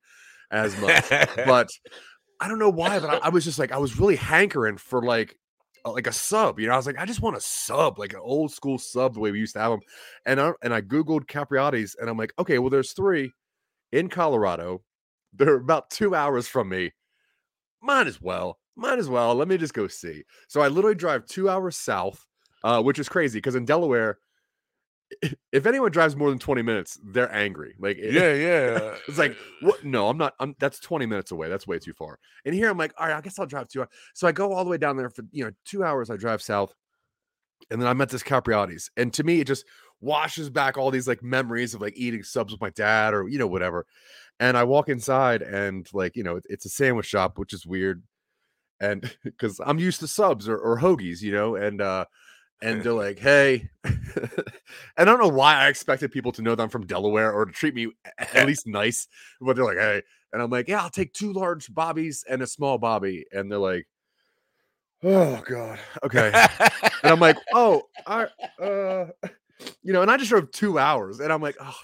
as 0.51 0.79
much. 0.79 1.09
but 1.47 1.71
I 2.39 2.49
don't 2.49 2.59
know 2.59 2.71
why, 2.71 2.99
but 2.99 3.11
I, 3.11 3.17
I 3.27 3.29
was 3.31 3.45
just 3.45 3.59
like 3.59 3.73
I 3.73 3.79
was 3.79 3.99
really 3.99 4.17
hankering 4.17 4.77
for 4.77 5.03
like 5.03 5.39
like 5.93 6.07
a 6.07 6.13
sub. 6.13 6.59
You 6.61 6.67
know, 6.69 6.75
I 6.75 6.77
was 6.77 6.87
like 6.87 6.99
I 6.99 7.07
just 7.07 7.23
want 7.23 7.37
a 7.37 7.41
sub, 7.41 7.99
like 7.99 8.13
an 8.13 8.21
old 8.23 8.53
school 8.53 8.79
sub 8.79 9.15
the 9.15 9.21
way 9.21 9.33
we 9.33 9.39
used 9.39 9.55
to 9.55 9.61
have 9.61 9.73
them. 9.73 9.81
And 10.25 10.41
I 10.41 10.53
and 10.63 10.75
I 10.75 10.81
googled 10.81 11.27
Capriotti's, 11.27 11.97
and 12.01 12.09
I'm 12.11 12.17
like, 12.17 12.33
okay, 12.39 12.59
well, 12.59 12.71
there's 12.71 12.93
three 12.93 13.33
in 13.93 14.09
Colorado. 14.09 14.83
They're 15.35 15.57
about 15.57 15.91
two 15.91 16.15
hours 16.15 16.49
from 16.49 16.69
me. 16.69 16.93
Might 17.83 18.07
as 18.07 18.21
well. 18.21 18.59
Might 18.77 18.99
as 18.99 19.09
well. 19.09 19.35
Let 19.35 19.49
me 19.49 19.57
just 19.59 19.75
go 19.75 19.87
see. 19.89 20.25
So 20.49 20.61
I 20.61 20.69
literally 20.69 20.95
drive 20.95 21.27
two 21.27 21.49
hours 21.49 21.77
south, 21.77 22.27
uh, 22.65 22.83
which 22.83 22.99
is 22.99 23.09
crazy 23.09 23.39
because 23.39 23.55
in 23.55 23.65
Delaware, 23.65 24.19
if 25.53 25.67
anyone 25.67 25.91
drives 25.91 26.17
more 26.17 26.31
than 26.31 26.39
20 26.39 26.63
minutes, 26.63 26.99
they're 27.05 27.33
angry. 27.33 27.75
Like, 27.79 27.97
it- 27.99 28.13
yeah, 28.13 28.33
yeah. 28.35 28.95
it's 29.09 29.19
like, 29.19 29.37
what? 29.61 29.85
No, 29.85 30.09
I'm 30.09 30.19
not. 30.19 30.35
I'm 30.41 30.55
that's 30.59 30.81
20 30.81 31.07
minutes 31.07 31.31
away. 31.31 31.49
That's 31.49 31.67
way 31.67 31.79
too 31.79 31.93
far. 31.93 32.19
And 32.45 32.55
here 32.55 32.69
I'm 32.71 32.79
like, 32.79 32.93
all 32.99 33.07
right, 33.07 33.17
I 33.17 33.21
guess 33.21 33.39
I'll 33.39 33.47
drive 33.47 33.69
two 33.69 33.81
hours. 33.81 33.89
So 34.15 34.27
I 34.27 34.33
go 34.33 34.53
all 34.53 34.65
the 34.65 34.71
way 34.71 34.79
down 34.79 34.97
there 34.97 35.11
for 35.11 35.23
you 35.33 35.45
know 35.45 35.51
two 35.65 35.85
hours. 35.85 36.11
I 36.11 36.17
drive 36.17 36.43
south, 36.43 36.75
and 37.71 37.81
then 37.81 37.89
I 37.89 37.93
met 37.95 38.11
this 38.11 38.23
Capriotti's, 38.23 38.91
and 38.97 39.13
to 39.15 39.25
me, 39.25 39.41
it 39.41 39.47
just 39.47 39.65
washes 40.01 40.51
back 40.51 40.77
all 40.77 40.91
these 40.91 41.09
like 41.09 41.23
memories 41.23 41.73
of 41.73 41.81
like 41.81 41.95
eating 41.97 42.23
subs 42.23 42.53
with 42.53 42.61
my 42.61 42.71
dad 42.71 43.15
or 43.15 43.29
you 43.29 43.39
know 43.39 43.47
whatever. 43.47 43.87
And 44.39 44.57
I 44.59 44.65
walk 44.65 44.89
inside, 44.89 45.41
and 45.43 45.87
like 45.95 46.17
you 46.17 46.23
know, 46.23 46.37
it- 46.37 46.47
it's 46.49 46.67
a 46.67 46.71
sandwich 46.71 47.07
shop, 47.07 47.39
which 47.39 47.53
is 47.53 47.65
weird, 47.65 48.03
and 48.81 49.17
because 49.25 49.61
I'm 49.65 49.79
used 49.79 50.01
to 50.01 50.09
subs 50.09 50.49
or, 50.49 50.59
or 50.59 50.79
hoagies, 50.81 51.23
you 51.23 51.33
know, 51.33 51.55
and 51.55 51.81
uh 51.81 52.05
and 52.63 52.83
they're 52.83 52.93
like, 52.93 53.19
"Hey," 53.19 53.69
and 53.85 53.93
I 54.97 55.05
don't 55.05 55.21
know 55.21 55.29
why 55.29 55.57
I 55.57 55.69
expected 55.69 56.13
people 56.13 56.33
to 56.33 56.43
know 56.43 56.55
that 56.55 56.63
I'm 56.63 56.69
from 56.69 56.87
Delaware 56.87 57.33
or 57.33 57.45
to 57.47 57.53
treat 57.53 57.75
me 57.75 57.93
at 58.19 58.47
least 58.47 58.67
nice, 58.67 59.09
but 59.41 59.57
they're 59.57 59.65
like, 59.65 59.79
"Hey," 59.79 60.03
and 60.33 60.43
I'm 60.43 60.51
like, 60.51 60.69
"Yeah, 60.69 60.83
I'll 60.83 60.91
take 60.91 61.13
two 61.13 61.33
large 61.33 61.73
bobbies 61.73 62.25
and 62.29 62.43
a 62.43 62.47
small 62.47 62.79
bobby," 62.79 63.27
and 63.33 63.51
they're 63.51 63.59
like, 63.59 63.87
"Oh 65.03 65.43
God, 65.47 65.79
okay," 66.05 66.31
and 67.03 67.13
I'm 67.13 67.21
like, 67.21 67.37
"Oh, 67.53 67.83
I, 68.07 68.27
uh, 68.61 69.07
you 69.83 69.93
know," 69.93 70.03
and 70.03 70.11
I 70.11 70.17
just 70.17 70.31
drove 70.31 70.51
two 70.51 70.79
hours, 70.79 71.21
and 71.21 71.33
I'm 71.33 71.43
like, 71.43 71.57
"Oh," 71.61 71.79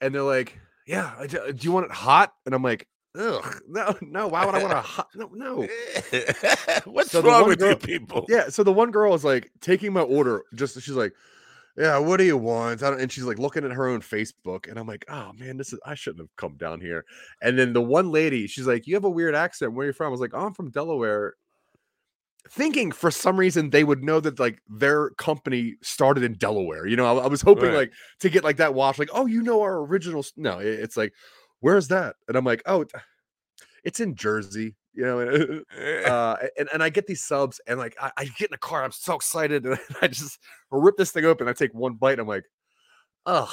and 0.00 0.14
they're 0.14 0.22
like, 0.22 0.58
"Yeah, 0.86 1.24
do 1.28 1.54
you 1.60 1.72
want 1.72 1.86
it 1.86 1.92
hot?" 1.92 2.34
And 2.44 2.54
I'm 2.54 2.62
like, 2.62 2.88
"Ugh, 3.18 3.62
no, 3.68 3.96
no, 4.02 4.28
why 4.28 4.44
would 4.44 4.54
I 4.54 4.62
want 4.62 4.86
to? 4.86 5.06
No, 5.18 5.28
no." 5.32 5.68
What's 6.84 7.10
So 7.10 7.22
wrong 7.22 7.48
with 7.48 7.60
you 7.60 7.66
girl- 7.68 7.76
people? 7.76 8.26
Yeah. 8.28 8.48
So 8.48 8.62
the 8.62 8.72
one 8.72 8.90
girl 8.90 9.14
is 9.14 9.24
like 9.24 9.50
taking 9.60 9.92
my 9.92 10.02
order. 10.02 10.42
Just 10.54 10.74
she's 10.80 10.90
like, 10.90 11.12
"Yeah, 11.76 11.98
what 11.98 12.18
do 12.18 12.24
you 12.24 12.36
want?" 12.36 12.82
I 12.82 12.90
don't, 12.90 13.00
and 13.00 13.10
she's 13.10 13.24
like 13.24 13.38
looking 13.38 13.64
at 13.64 13.72
her 13.72 13.86
own 13.88 14.00
Facebook, 14.00 14.68
and 14.68 14.78
I'm 14.78 14.86
like, 14.86 15.04
"Oh 15.08 15.32
man, 15.34 15.56
this 15.56 15.72
is 15.72 15.80
I 15.86 15.94
shouldn't 15.94 16.20
have 16.20 16.36
come 16.36 16.56
down 16.56 16.80
here." 16.80 17.04
And 17.42 17.58
then 17.58 17.72
the 17.72 17.82
one 17.82 18.10
lady, 18.10 18.46
she's 18.46 18.66
like, 18.66 18.86
"You 18.86 18.94
have 18.94 19.04
a 19.04 19.10
weird 19.10 19.34
accent. 19.34 19.72
Where 19.72 19.84
are 19.84 19.88
you 19.88 19.92
from?" 19.92 20.06
I 20.08 20.10
was 20.10 20.20
like, 20.20 20.32
"Oh, 20.34 20.46
I'm 20.46 20.54
from 20.54 20.70
Delaware." 20.70 21.34
Thinking 22.48 22.92
for 22.92 23.10
some 23.10 23.36
reason 23.36 23.70
they 23.70 23.82
would 23.82 24.04
know 24.04 24.20
that 24.20 24.38
like 24.38 24.60
their 24.68 25.10
company 25.10 25.74
started 25.82 26.22
in 26.22 26.34
Delaware. 26.34 26.86
You 26.86 26.94
know, 26.94 27.18
I, 27.18 27.24
I 27.24 27.26
was 27.26 27.42
hoping 27.42 27.64
Right. 27.70 27.74
like 27.74 27.92
to 28.20 28.28
get 28.30 28.44
like 28.44 28.58
that 28.58 28.72
wash, 28.72 29.00
like, 29.00 29.08
"Oh, 29.12 29.26
you 29.26 29.42
know 29.42 29.62
our 29.62 29.80
original." 29.84 30.24
No, 30.36 30.60
it- 30.60 30.78
it's 30.78 30.96
like, 30.96 31.12
"Where's 31.66 31.88
that?" 31.88 32.16
And 32.28 32.36
I'm 32.36 32.44
like, 32.44 32.62
"Oh, 32.66 32.84
it's 33.84 34.00
in 34.00 34.14
Jersey." 34.14 34.76
You 34.94 35.04
know, 35.04 35.20
uh, 36.06 36.36
and, 36.58 36.68
and 36.72 36.82
I 36.82 36.88
get 36.88 37.06
these 37.06 37.22
subs 37.22 37.60
and 37.66 37.78
like 37.78 37.96
I, 38.00 38.10
I 38.16 38.24
get 38.24 38.48
in 38.48 38.52
the 38.52 38.58
car, 38.58 38.82
I'm 38.82 38.92
so 38.92 39.14
excited, 39.16 39.66
and 39.66 39.78
I 40.00 40.06
just 40.08 40.38
rip 40.70 40.96
this 40.96 41.10
thing 41.10 41.24
open. 41.24 41.48
I 41.48 41.52
take 41.52 41.74
one 41.74 41.94
bite, 41.94 42.12
and 42.12 42.20
I'm 42.22 42.28
like, 42.28 42.44
ugh, 43.26 43.50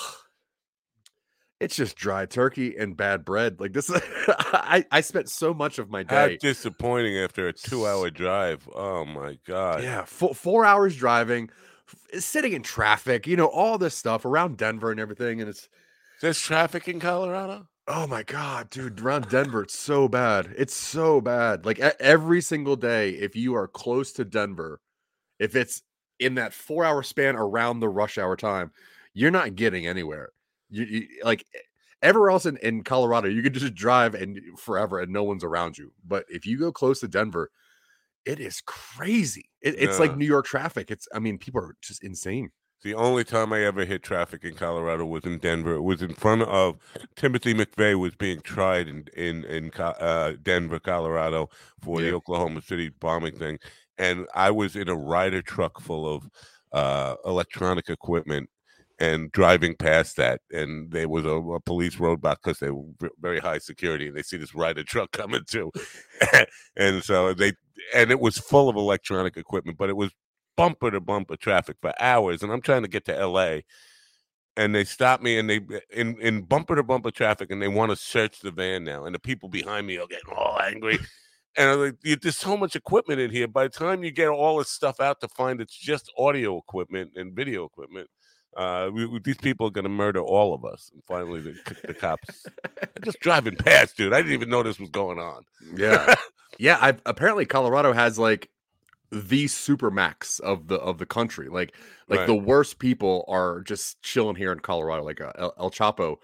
it's 1.60 1.76
just 1.76 1.96
dry 1.96 2.26
turkey 2.26 2.76
and 2.78 2.96
bad 2.98 3.24
bread. 3.26 3.60
Like 3.60 3.74
this, 3.74 3.90
I 4.28 4.86
I 4.92 5.02
spent 5.02 5.30
so 5.30 5.54
much 5.54 5.80
of 5.80 5.90
my 5.90 6.04
How 6.08 6.28
day. 6.28 6.38
disappointing 6.38 7.18
after 7.18 7.48
a 7.48 7.54
two-hour 7.54 8.10
drive. 8.10 8.68
Oh 8.74 9.06
my 9.06 9.38
god. 9.46 9.84
Yeah, 9.84 10.04
four, 10.06 10.36
four 10.36 10.66
hours 10.66 10.96
driving, 10.96 11.50
sitting 12.20 12.54
in 12.54 12.64
traffic, 12.64 13.28
you 13.28 13.36
know, 13.38 13.48
all 13.48 13.78
this 13.78 13.96
stuff 13.96 14.26
around 14.26 14.58
Denver 14.58 14.92
and 14.92 15.00
everything, 15.00 15.40
and 15.42 15.50
it's 15.50 15.70
There's 16.22 16.40
traffic 16.40 16.88
in 16.88 17.00
Colorado. 17.00 17.68
Oh 17.88 18.08
my 18.08 18.24
god, 18.24 18.70
dude, 18.70 19.02
around 19.02 19.30
Denver, 19.30 19.64
it's 19.64 19.78
so 19.78 20.08
bad. 20.08 20.54
It's 20.58 20.74
so 20.74 21.20
bad. 21.20 21.66
Like 21.66 21.80
every 21.80 22.40
single 22.40 22.78
day, 22.78 23.12
if 23.12 23.36
you 23.36 23.56
are 23.56 23.68
close 23.68 24.14
to 24.14 24.24
Denver, 24.26 24.80
if 25.40 25.56
it's 25.56 25.84
in 26.20 26.36
that 26.36 26.54
four 26.54 26.86
hour 26.86 27.04
span 27.04 27.36
around 27.36 27.80
the 27.80 27.90
rush 27.90 28.18
hour 28.18 28.38
time, 28.38 28.72
you're 29.14 29.32
not 29.32 29.56
getting 29.56 29.86
anywhere. 29.88 30.30
You, 30.70 30.86
you 30.86 31.08
like 31.26 31.46
everywhere 32.02 32.32
else 32.32 32.46
in, 32.46 32.58
in 32.58 32.84
Colorado, 32.84 33.28
you 33.28 33.44
could 33.44 33.54
just 33.54 33.76
drive 33.76 34.16
and 34.16 34.40
forever 34.58 35.02
and 35.02 35.12
no 35.12 35.24
one's 35.24 35.44
around 35.44 35.78
you. 35.78 35.92
But 36.08 36.26
if 36.30 36.46
you 36.46 36.58
go 36.58 36.72
close 36.72 37.02
to 37.02 37.10
Denver, 37.10 37.52
it 38.26 38.40
is 38.40 38.62
crazy. 38.62 39.50
It, 39.62 39.76
it's 39.78 40.00
like 40.00 40.16
New 40.16 40.26
York 40.26 40.46
traffic. 40.46 40.90
It's 40.92 41.08
I 41.14 41.20
mean, 41.20 41.38
people 41.38 41.62
are 41.62 41.76
just 41.82 42.04
insane. 42.04 42.52
The 42.84 42.96
only 42.96 43.24
time 43.24 43.54
I 43.54 43.62
ever 43.64 43.86
hit 43.86 44.04
traffic 44.04 44.44
in 44.44 44.56
Colorado 44.56 45.06
was 45.06 45.24
in 45.24 45.38
Denver. 45.38 45.76
It 45.76 45.82
was 45.84 46.02
in 46.02 46.14
front 46.14 46.42
of 46.42 46.78
Timothy 47.16 47.54
McVeigh 47.54 47.98
was 47.98 48.14
being 48.16 48.42
tried 48.42 48.90
in 48.90 49.08
in 49.16 49.46
in 49.46 49.72
uh, 49.80 50.34
Denver, 50.42 50.80
Colorado, 50.80 51.50
for 51.82 52.02
Yeah. 52.02 52.10
the 52.10 52.16
Oklahoma 52.18 52.62
City 52.62 52.90
bombing 53.00 53.38
thing, 53.38 53.58
and 53.98 54.28
I 54.36 54.52
was 54.52 54.76
in 54.76 54.90
a 54.90 54.96
Ryder 54.96 55.42
truck 55.42 55.80
full 55.80 56.14
of 56.14 56.30
uh, 56.74 57.16
electronic 57.26 57.90
equipment 57.90 58.50
and 59.00 59.32
driving 59.32 59.76
past 59.76 60.18
that, 60.18 60.42
and 60.52 60.92
there 60.92 61.08
was 61.08 61.24
a, 61.26 61.30
a 61.30 61.62
police 61.62 61.96
roadblock 61.96 62.38
because 62.44 62.60
they 62.60 62.70
were 62.70 62.84
very 63.22 63.40
high 63.40 63.60
security, 63.60 64.08
and 64.08 64.18
they 64.18 64.24
see 64.24 64.38
this 64.38 64.54
Ryder 64.54 64.84
truck 64.88 65.12
coming 65.14 65.44
too, 65.48 65.72
and 66.76 67.02
so 67.02 67.34
they 67.34 67.54
and 67.96 68.12
it 68.12 68.20
was 68.20 68.38
full 68.38 68.68
of 68.68 68.76
electronic 68.76 69.38
equipment, 69.38 69.78
but 69.78 69.90
it 69.90 69.96
was 69.96 70.12
bumper 70.58 70.92
to 70.92 71.00
bumper 71.00 71.36
traffic 71.38 71.78
for 71.82 71.94
hours, 72.02 72.44
and 72.44 72.52
I'm 72.52 72.62
trying 72.62 72.84
to 72.84 72.88
get 72.88 73.06
to 73.06 73.18
L.A. 73.18 73.64
And 74.56 74.76
they 74.76 74.84
stop 74.84 75.22
me, 75.22 75.38
and 75.40 75.50
they 75.50 75.62
in 75.92 76.20
in 76.22 76.44
bumper 76.44 76.76
to 76.76 76.84
bumper 76.84 77.12
traffic, 77.12 77.52
and 77.52 77.62
they 77.62 77.68
want 77.68 77.92
to 77.92 77.96
search 77.96 78.40
the 78.42 78.52
van 78.52 78.84
now, 78.84 79.06
and 79.06 79.16
the 79.16 79.20
people 79.20 79.50
behind 79.50 79.88
me 79.88 79.98
are 79.98 80.08
getting 80.08 80.32
all 80.36 80.60
angry. 80.62 81.00
And 81.56 81.70
I'm 81.70 81.80
like, 81.80 82.22
there's 82.22 82.38
so 82.38 82.58
much 82.58 82.76
equipment 82.76 83.20
in 83.20 83.32
here. 83.32 83.48
By 83.48 83.64
the 83.64 83.70
time 83.70 84.04
you 84.04 84.12
get 84.12 84.30
all 84.30 84.58
this 84.58 84.70
stuff 84.70 85.00
out 85.00 85.22
to 85.22 85.28
find 85.28 85.62
it's 85.62 85.78
just 85.78 86.12
audio 86.18 86.58
equipment 86.58 87.12
and 87.16 87.36
video 87.36 87.66
equipment, 87.66 88.10
uh, 88.58 88.90
we, 88.94 89.06
we- 89.06 89.20
these 89.20 89.38
people 89.38 89.68
are 89.68 89.72
going 89.72 89.84
to 89.84 89.90
murder 89.90 90.20
all 90.22 90.54
of 90.56 90.66
us. 90.66 90.90
And 90.94 91.04
finally, 91.08 91.42
the, 91.42 91.56
the 91.88 91.94
cops 91.94 92.46
just 93.04 93.20
driving 93.20 93.56
past, 93.56 93.98
dude. 93.98 94.14
I 94.14 94.18
didn't 94.18 94.34
even 94.34 94.50
know 94.50 94.64
this 94.64 94.80
was 94.80 94.90
going 94.90 95.20
on. 95.20 95.44
Yeah, 95.76 96.16
yeah. 96.60 96.78
I 96.82 96.96
apparently 97.06 97.46
Colorado 97.46 97.94
has 97.94 98.18
like 98.18 98.50
the 99.14 99.48
super 99.48 99.92
max 99.92 100.40
of 100.40 100.68
the 100.68 100.76
of 100.76 100.98
the 100.98 101.06
country. 101.06 101.48
Like 101.50 101.76
like 102.08 102.20
Right. 102.22 102.28
the 102.28 102.36
worst 102.36 102.80
people 102.80 103.26
are 103.28 103.62
just 103.62 104.02
chilling 104.02 104.36
here 104.36 104.52
in 104.52 104.60
Colorado. 104.60 105.04
Like 105.04 105.22
uh, 105.22 105.32
El, 105.38 105.54
El 105.60 105.72
Chapo 105.72 106.18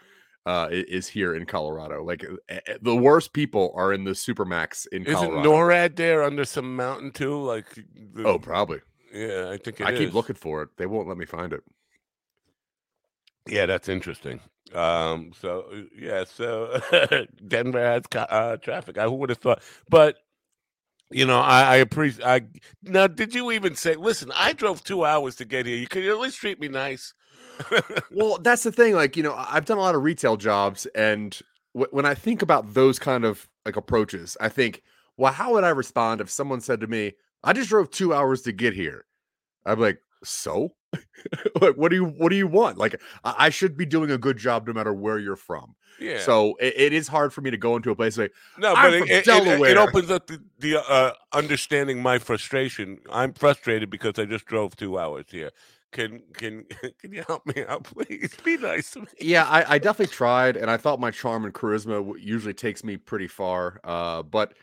uh, 0.45 0.67
is 0.71 1.07
here 1.07 1.35
in 1.35 1.45
Colorado. 1.45 2.03
Like 2.03 2.25
uh, 2.49 2.55
the 2.81 2.95
worst 2.95 3.33
people 3.33 3.71
are 3.75 3.93
in 3.93 4.03
the 4.03 4.15
super 4.15 4.45
max 4.45 4.85
in 4.87 5.05
Isn't 5.05 5.15
Colorado. 5.15 5.49
NORAD 5.51 5.95
there 5.95 6.23
under 6.23 6.45
some 6.45 6.75
mountain 6.75 7.11
too? 7.11 7.39
Like, 7.41 7.67
the- 8.15 8.23
oh, 8.25 8.39
probably. 8.39 8.79
yeah, 9.13 9.49
I 9.51 9.57
think 9.57 9.79
it 9.81 9.85
I 9.87 9.95
keep 9.95 10.13
looking 10.13 10.35
for 10.35 10.63
it. 10.63 10.69
They 10.77 10.85
won't 10.87 11.07
let 11.07 11.17
me 11.17 11.25
find 11.25 11.53
it. 11.53 11.61
Yeah, 13.47 13.65
that's 13.65 13.89
interesting. 13.89 14.39
Um, 14.73 15.31
so 15.39 15.65
uh, 15.73 15.81
yeah, 15.97 16.23
so 16.25 16.79
Denver 17.47 17.79
has 17.83 18.03
uh, 18.15 18.57
traffic. 18.57 18.97
I 18.97 19.05
who 19.05 19.13
would 19.15 19.29
have 19.29 19.39
thought, 19.39 19.61
but 19.89 20.17
you 21.11 21.25
know, 21.25 21.39
I, 21.39 21.61
I 21.63 21.75
appreciate. 21.77 22.25
I 22.25 22.41
now, 22.83 23.07
did 23.07 23.33
you 23.33 23.51
even 23.51 23.75
say? 23.75 23.95
Listen, 23.95 24.31
I 24.35 24.53
drove 24.53 24.83
two 24.83 25.05
hours 25.05 25.35
to 25.37 25.45
get 25.45 25.65
here. 25.65 25.77
You 25.77 25.87
could 25.87 26.05
at 26.05 26.19
least 26.19 26.37
treat 26.37 26.59
me 26.59 26.67
nice. 26.67 27.13
Well, 28.11 28.39
that's 28.41 28.63
the 28.63 28.71
thing. 28.71 28.95
Like, 28.95 29.17
you 29.17 29.23
know, 29.23 29.35
I've 29.35 29.65
done 29.65 29.77
a 29.77 29.81
lot 29.81 29.95
of 29.95 30.03
retail 30.03 30.37
jobs, 30.37 30.85
and 30.95 31.37
w- 31.75 31.89
when 31.91 32.05
I 32.05 32.15
think 32.15 32.41
about 32.41 32.73
those 32.73 32.99
kind 32.99 33.25
of 33.25 33.47
like 33.65 33.75
approaches, 33.75 34.35
I 34.41 34.49
think, 34.49 34.81
well, 35.17 35.31
how 35.33 35.53
would 35.53 35.63
I 35.63 35.69
respond 35.69 36.21
if 36.21 36.29
someone 36.29 36.61
said 36.61 36.81
to 36.81 36.87
me, 36.87 37.13
"I 37.43 37.53
just 37.53 37.69
drove 37.69 37.91
two 37.91 38.13
hours 38.13 38.41
to 38.43 38.51
get 38.51 38.73
here"? 38.73 39.05
Be 39.65 39.75
like, 39.75 39.99
"So, 40.23 40.75
like, 41.61 41.75
what 41.75 41.89
do 41.89 41.95
you 41.97 42.05
what 42.05 42.29
do 42.29 42.35
you 42.35 42.47
want? 42.47 42.77
Like, 42.77 43.01
I, 43.23 43.35
I 43.47 43.49
should 43.49 43.77
be 43.77 43.85
doing 43.85 44.11
a 44.11 44.17
good 44.17 44.37
job 44.37 44.67
no 44.67 44.73
matter 44.73 44.93
where 44.93 45.19
you're 45.19 45.35
from." 45.35 45.75
Yeah. 45.99 46.19
So 46.19 46.55
it, 46.59 46.73
it 46.77 46.93
is 46.93 47.07
hard 47.07 47.33
for 47.33 47.41
me 47.41 47.51
to 47.51 47.57
go 47.57 47.75
into 47.75 47.91
a 47.91 47.95
place 47.95 48.17
like, 48.17 48.33
No, 48.57 48.73
but 48.75 48.93
it, 48.93 49.03
it, 49.09 49.25
it- 49.71 49.77
opens 49.77 50.11
up 50.11 50.27
the, 50.27 50.41
the 50.59 50.81
uh, 50.89 51.13
understanding 51.33 52.01
my 52.01 52.19
frustration. 52.19 52.99
I'm 53.11 53.33
frustrated 53.33 53.89
because 53.89 54.17
I 54.17 54.25
just 54.25 54.45
drove 54.45 54.75
two 54.75 54.99
hours 54.99 55.25
here. 55.29 55.51
Can 55.91 56.21
can 56.33 56.65
can 57.01 57.11
you 57.13 57.23
help 57.27 57.45
me 57.47 57.65
out, 57.65 57.83
please? 57.83 58.35
Be 58.43 58.57
nice 58.57 58.91
to 58.91 58.99
me. 59.01 59.07
Yeah, 59.19 59.45
I, 59.45 59.75
I 59.75 59.77
definitely 59.79 60.13
tried, 60.13 60.55
and 60.55 60.69
I 60.69 60.77
thought 60.77 60.99
my 60.99 61.09
charm 61.11 61.45
and 61.45 61.53
charisma 61.53 62.13
usually 62.19 62.53
takes 62.53 62.83
me 62.83 62.97
pretty 62.97 63.27
far. 63.27 63.79
Uh, 63.83 64.21
but 64.21 64.53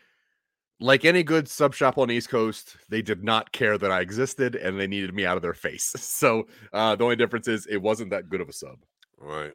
like 0.79 1.03
any 1.05 1.23
good 1.23 1.49
sub 1.49 1.73
shop 1.73 1.97
on 1.97 2.07
the 2.07 2.13
East 2.13 2.29
Coast, 2.29 2.77
they 2.87 3.01
did 3.01 3.23
not 3.23 3.51
care 3.51 3.77
that 3.77 3.91
I 3.91 3.99
existed, 3.99 4.55
and 4.55 4.79
they 4.79 4.87
needed 4.87 5.13
me 5.13 5.25
out 5.25 5.35
of 5.35 5.41
their 5.41 5.53
face. 5.55 5.93
So 5.99 6.47
uh, 6.71 6.95
the 6.95 7.03
only 7.03 7.15
difference 7.15 7.47
is 7.47 7.65
it 7.67 7.81
wasn't 7.81 8.11
that 8.11 8.29
good 8.29 8.39
of 8.41 8.47
a 8.49 8.53
sub. 8.53 8.77
Right. 9.19 9.53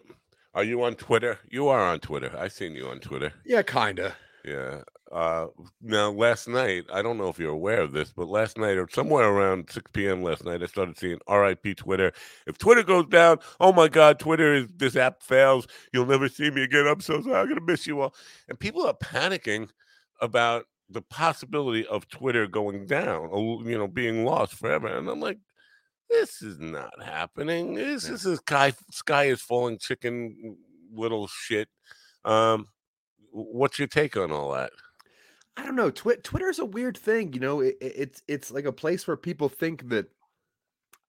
Are 0.55 0.65
you 0.65 0.83
on 0.83 0.95
Twitter? 0.97 1.39
You 1.51 1.69
are 1.69 1.81
on 1.81 2.01
Twitter. 2.01 2.35
I've 2.39 2.53
seen 2.53 2.75
you 2.75 2.89
on 2.89 3.01
Twitter. 3.01 3.33
Yeah, 3.45 3.63
kinda. 3.63 4.15
Yeah. 4.45 4.83
Uh, 5.11 5.47
now, 5.83 6.11
last 6.11 6.49
night, 6.49 6.85
I 6.93 7.03
don't 7.03 7.19
know 7.19 7.29
if 7.29 7.39
you're 7.39 7.51
aware 7.51 7.81
of 7.81 7.93
this, 7.93 8.13
but 8.13 8.29
last 8.29 8.57
night 8.59 8.79
or 8.79 8.89
somewhere 8.91 9.29
around 9.29 9.71
6 9.71 9.91
p.m. 9.93 10.23
last 10.23 10.45
night, 10.45 10.63
I 10.63 10.67
started 10.67 10.99
seeing 10.99 11.19
RIP 11.29 11.77
Twitter. 11.77 12.13
If 12.47 12.57
Twitter 12.59 12.83
goes 12.83 13.07
down, 13.07 13.39
oh 13.61 13.73
my 13.73 13.89
God, 13.89 14.19
Twitter 14.19 14.55
is 14.55 14.67
this 14.77 14.97
app 14.97 15.23
fails. 15.23 15.67
You'll 15.93 16.07
never 16.07 16.29
see 16.29 16.51
me 16.51 16.63
again. 16.63 16.87
I'm 16.87 17.01
so 17.01 17.21
sorry. 17.21 17.37
I'm 17.37 17.47
going 17.47 17.61
to 17.61 17.67
miss 17.67 17.87
you 17.87 18.01
all. 18.01 18.15
And 18.49 18.59
people 18.59 18.87
are 18.87 18.95
panicking 18.95 19.69
about 20.21 20.65
the 20.89 21.03
possibility 21.03 21.87
of 21.87 22.09
Twitter 22.09 22.47
going 22.47 22.87
down, 22.87 23.29
or, 23.31 23.63
you 23.65 23.77
know, 23.77 23.89
being 23.89 24.25
lost 24.25 24.55
forever. 24.55 24.87
And 24.87 25.09
I'm 25.09 25.21
like, 25.21 25.39
this 26.13 26.43
is 26.43 26.59
not 26.59 27.03
happening. 27.03 27.75
This, 27.75 28.05
this 28.07 28.25
is 28.25 28.39
sky, 28.39 28.73
sky 28.91 29.25
is 29.25 29.41
falling 29.43 29.79
chicken 29.79 30.57
little 30.95 31.27
shit. 31.29 31.69
Um, 32.25 32.69
what's 33.31 33.79
your 33.79 33.89
take 33.89 34.17
on 34.17 34.33
all 34.33 34.53
that? 34.53 34.73
I 35.57 35.65
don't 35.65 35.77
know. 35.77 35.91
Twi- 35.91 36.17
Twitter 36.23 36.49
is 36.49 36.59
a 36.59 36.65
weird 36.65 36.97
thing. 36.97 37.33
You 37.33 37.41
know, 37.41 37.61
it, 37.61 37.77
it- 37.81 37.95
it's 37.97 38.23
it's 38.29 38.51
like 38.51 38.65
a 38.65 38.73
place 38.73 39.07
where 39.07 39.17
people 39.17 39.49
think 39.49 39.89
that 39.91 40.07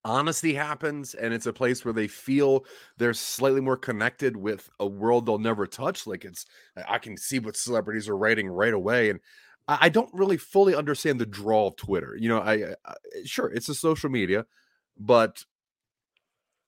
honesty 0.05 0.53
happens, 0.53 1.13
and 1.13 1.33
it's 1.33 1.45
a 1.45 1.53
place 1.53 1.85
where 1.85 1.93
they 1.93 2.07
feel 2.07 2.65
they're 2.97 3.13
slightly 3.13 3.61
more 3.61 3.77
connected 3.77 4.35
with 4.35 4.69
a 4.79 4.85
world 4.87 5.25
they'll 5.25 5.37
never 5.39 5.65
touch. 5.65 6.05
Like 6.07 6.25
it's, 6.25 6.45
I 6.87 6.97
can 6.97 7.17
see 7.17 7.39
what 7.39 7.55
celebrities 7.55 8.09
are 8.09 8.17
writing 8.17 8.49
right 8.49 8.73
away, 8.73 9.09
and 9.09 9.19
I, 9.67 9.77
I 9.83 9.89
don't 9.89 10.13
really 10.13 10.37
fully 10.37 10.75
understand 10.75 11.19
the 11.19 11.25
draw 11.25 11.67
of 11.67 11.75
Twitter. 11.77 12.15
You 12.19 12.29
know, 12.29 12.39
I, 12.39 12.75
I 12.85 12.95
sure 13.25 13.47
it's 13.49 13.69
a 13.69 13.75
social 13.75 14.09
media, 14.09 14.45
but 14.97 15.43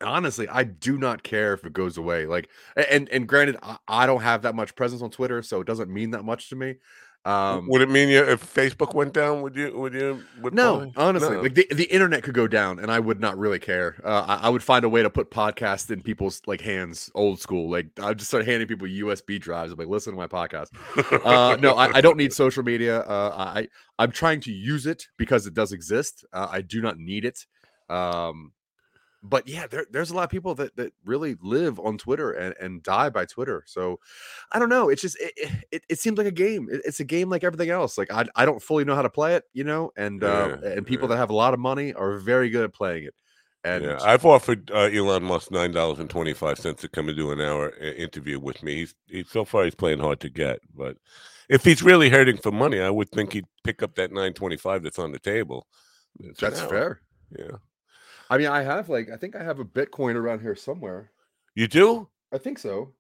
honestly 0.01 0.47
i 0.49 0.63
do 0.63 0.97
not 0.97 1.23
care 1.23 1.53
if 1.53 1.63
it 1.65 1.71
goes 1.73 1.97
away 1.97 2.25
like 2.25 2.49
and 2.75 3.07
and 3.09 3.27
granted 3.27 3.55
I, 3.63 3.77
I 3.87 4.05
don't 4.05 4.21
have 4.21 4.41
that 4.41 4.53
much 4.53 4.75
presence 4.75 5.01
on 5.01 5.09
twitter 5.09 5.41
so 5.41 5.61
it 5.61 5.67
doesn't 5.67 5.89
mean 5.89 6.11
that 6.11 6.23
much 6.25 6.49
to 6.49 6.55
me 6.55 6.75
um 7.23 7.67
would 7.69 7.81
it 7.81 7.89
mean 7.89 8.07
you 8.09 8.21
if 8.23 8.53
Facebook 8.53 8.93
went 8.93 9.11
down? 9.11 9.41
Would 9.41 9.55
you? 9.55 9.75
Would 9.75 9.95
you? 9.95 10.23
Would 10.43 10.53
no 10.53 10.75
probably- 10.75 10.93
honestly 10.95 11.35
No. 11.37 11.41
like 11.41 11.55
the, 11.55 11.65
the 11.73 11.85
internet 11.85 12.21
could 12.21 12.35
go 12.35 12.47
down 12.47 12.77
and 12.77 12.91
i 12.91 12.99
would 12.99 13.19
not 13.19 13.35
really 13.39 13.57
care 13.57 13.95
uh, 14.03 14.25
I, 14.27 14.45
I 14.45 14.49
would 14.49 14.61
find 14.61 14.85
a 14.85 14.89
way 14.89 15.01
to 15.01 15.09
put 15.09 15.31
podcasts 15.31 15.89
in 15.89 16.03
people's 16.03 16.43
like 16.45 16.61
hands 16.61 17.09
old 17.15 17.39
school 17.39 17.67
like 17.67 17.87
i 17.99 18.09
would 18.09 18.19
just 18.19 18.29
start 18.29 18.45
handing 18.45 18.67
people 18.67 18.87
usb 18.87 19.39
drives 19.39 19.71
I'm 19.71 19.79
like 19.79 19.87
listen 19.87 20.13
to 20.13 20.17
my 20.17 20.27
podcast 20.27 20.67
uh 21.25 21.55
no 21.59 21.73
I, 21.73 21.97
I 21.97 22.01
don't 22.01 22.15
need 22.17 22.31
social 22.43 22.61
media 22.61 22.99
uh 22.99 23.33
i 23.55 23.67
i'm 23.97 24.11
trying 24.11 24.39
to 24.41 24.51
use 24.51 24.85
it 24.85 25.07
because 25.17 25.47
it 25.47 25.55
does 25.55 25.71
exist 25.71 26.25
uh, 26.31 26.47
i 26.51 26.61
do 26.61 26.79
not 26.79 26.99
need 26.99 27.25
it 27.25 27.43
um 27.89 28.51
but 29.23 29.47
yeah 29.47 29.65
there, 29.65 29.85
there's 29.91 30.11
a 30.11 30.15
lot 30.15 30.23
of 30.23 30.29
people 30.29 30.53
that 30.55 30.75
that 30.75 30.93
really 31.03 31.35
live 31.41 31.79
on 31.79 31.97
twitter 31.97 32.31
and 32.31 32.53
and 32.59 32.83
die 32.83 33.09
by 33.09 33.25
twitter 33.25 33.63
so 33.65 33.99
i 34.51 34.59
don't 34.59 34.69
know 34.69 34.89
it's 34.89 35.01
just 35.01 35.17
it 35.19 35.33
it, 35.71 35.83
it- 35.89 35.99
seems 35.99 36.17
like 36.17 36.27
a 36.27 36.31
game 36.31 36.67
It- 36.71 36.81
it's 36.85 36.99
a 36.99 37.03
game 37.05 37.29
like 37.29 37.43
everything 37.43 37.69
else 37.69 37.97
like 37.97 38.11
i, 38.11 38.25
I 38.35 38.45
don't 38.45 38.61
fully 38.61 38.85
know 38.85 38.95
how 38.95 39.01
to 39.01 39.09
play 39.09 39.35
it 39.35 39.43
you 39.53 39.63
know 39.63 39.91
and 39.97 40.23
uh 40.23 40.57
Yeah, 40.61 40.69
and 40.71 40.85
people 40.85 41.07
yeah. 41.07 41.15
that 41.15 41.19
have 41.21 41.29
a 41.31 41.35
lot 41.35 41.53
of 41.53 41.59
money 41.59 41.93
are 41.93 42.17
very 42.17 42.49
good 42.49 42.63
at 42.65 42.73
playing 42.73 43.05
it 43.05 43.15
and 43.63 43.83
yeah, 43.83 43.97
I've 44.03 44.25
offered 44.25 44.69
uh, 44.69 44.89
Elon 44.93 45.23
Musk 45.23 45.49
nine 45.49 45.71
dollars 45.71 45.97
and 45.97 46.07
twenty 46.07 46.33
five 46.33 46.59
cents 46.59 46.81
to 46.81 46.87
come 46.87 47.07
and 47.09 47.17
do 47.17 47.31
an 47.31 47.41
hour 47.41 47.73
uh, 47.81 47.83
interview 47.83 48.39
with 48.39 48.61
me. 48.61 48.75
He's, 48.75 48.93
he's 49.07 49.27
so 49.31 49.43
far 49.43 49.63
he's 49.63 49.73
playing 49.73 49.97
hard 49.97 50.19
to 50.19 50.29
get, 50.29 50.59
but 50.75 50.97
if 51.49 51.63
he's 51.63 51.81
really 51.81 52.11
hurting 52.11 52.37
for 52.37 52.51
money, 52.51 52.79
I 52.79 52.91
would 52.91 53.09
think 53.09 53.33
he'd 53.33 53.47
pick 53.63 53.81
up 53.81 53.95
that 53.95 54.11
nine 54.11 54.33
twenty 54.33 54.55
five 54.55 54.83
that's 54.83 54.99
on 54.99 55.11
the 55.11 55.17
table. 55.17 55.65
It's 56.19 56.39
that's 56.39 56.61
fair 56.61 57.01
Yeah, 57.35 57.57
i 58.29 58.37
mean 58.37 58.47
i 58.47 58.61
have 58.63 58.89
like 58.89 59.09
i 59.09 59.17
think 59.17 59.35
i 59.35 59.43
have 59.43 59.59
a 59.59 59.65
bitcoin 59.65 60.15
around 60.15 60.41
here 60.41 60.55
somewhere 60.55 61.11
you 61.55 61.67
do. 61.69 62.09
I 62.33 62.37
think 62.37 62.59
so. 62.59 62.91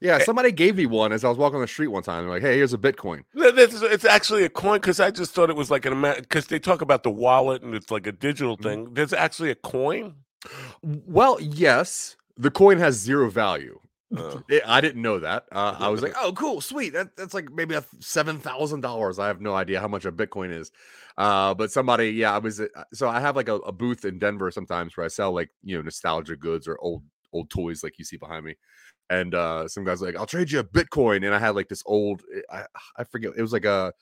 Yeah, 0.00 0.16
Eh 0.16 0.24
somebody 0.24 0.50
gave 0.52 0.76
me 0.76 0.86
one 0.86 1.12
as 1.12 1.24
I 1.24 1.28
was 1.28 1.38
walking 1.38 1.56
on 1.56 1.60
the 1.62 1.68
street 1.68 1.88
one 1.88 2.02
time. 2.02 2.24
They're 2.24 2.32
like, 2.34 2.42
"Hey, 2.42 2.56
here's 2.56 2.72
a 2.72 2.78
Bitcoin." 2.78 3.22
It's 3.34 4.04
actually 4.04 4.44
a 4.44 4.48
coin 4.48 4.80
because 4.80 4.98
I 5.00 5.10
just 5.12 5.32
thought 5.32 5.48
it 5.48 5.56
was 5.56 5.70
like 5.70 5.86
an 5.86 5.92
amount 5.92 6.20
because 6.22 6.46
they 6.48 6.58
talk 6.58 6.82
about 6.82 7.02
the 7.04 7.10
wallet 7.10 7.62
and 7.62 7.74
it's 7.74 7.90
like 7.90 8.06
a 8.08 8.12
digital 8.12 8.56
Mhm. 8.56 8.62
thing. 8.62 8.94
There's 8.94 9.12
actually 9.12 9.50
a 9.50 9.54
coin. 9.54 10.14
Well, 10.82 11.38
yes, 11.40 12.16
the 12.36 12.50
coin 12.50 12.78
has 12.78 12.96
zero 12.96 13.30
value. 13.30 13.78
Uh, 14.16 14.38
Eh, 14.50 14.60
I 14.66 14.80
didn't 14.80 15.02
know 15.02 15.18
that. 15.20 15.44
Uh, 15.52 15.76
I 15.78 15.88
was 15.88 16.02
like, 16.02 16.14
"Oh, 16.18 16.32
cool, 16.32 16.60
sweet. 16.60 16.90
That, 16.94 17.16
that's 17.16 17.34
like 17.34 17.50
maybe 17.52 17.74
a 17.74 17.84
seven 18.00 18.38
thousand 18.38 18.80
dollars." 18.80 19.18
I 19.18 19.26
have 19.26 19.40
no 19.40 19.54
idea 19.54 19.80
how 19.80 19.88
much 19.88 20.04
a 20.04 20.12
Bitcoin 20.12 20.52
is. 20.52 20.70
Uh, 21.16 21.52
but 21.54 21.70
somebody, 21.72 22.10
yeah, 22.10 22.34
I 22.34 22.38
was. 22.38 22.60
uh, 22.60 22.66
So 22.94 23.08
I 23.08 23.20
have 23.20 23.36
like 23.36 23.48
a, 23.48 23.56
a 23.56 23.72
booth 23.72 24.04
in 24.04 24.18
Denver 24.18 24.50
sometimes 24.50 24.96
where 24.96 25.04
I 25.04 25.08
sell 25.08 25.32
like 25.32 25.50
you 25.62 25.76
know 25.76 25.82
nostalgia 25.82 26.36
goods 26.36 26.66
or 26.66 26.78
old 26.80 27.02
old 27.32 27.50
toys 27.50 27.82
like 27.82 27.98
you 27.98 28.04
see 28.04 28.16
behind 28.16 28.44
me. 28.44 28.54
And 29.10 29.34
uh, 29.34 29.68
some 29.68 29.84
guys 29.84 30.00
like, 30.02 30.16
"I'll 30.16 30.26
trade 30.26 30.50
you 30.50 30.60
a 30.60 30.64
Bitcoin," 30.64 31.24
and 31.24 31.34
I 31.34 31.38
had 31.38 31.54
like 31.54 31.68
this 31.68 31.82
old, 31.86 32.22
eh, 32.34 32.40
I 32.50 32.64
I 32.98 33.04
forget, 33.04 33.32
it 33.36 33.42
was 33.42 33.52
like 33.52 33.64
a 33.66 33.92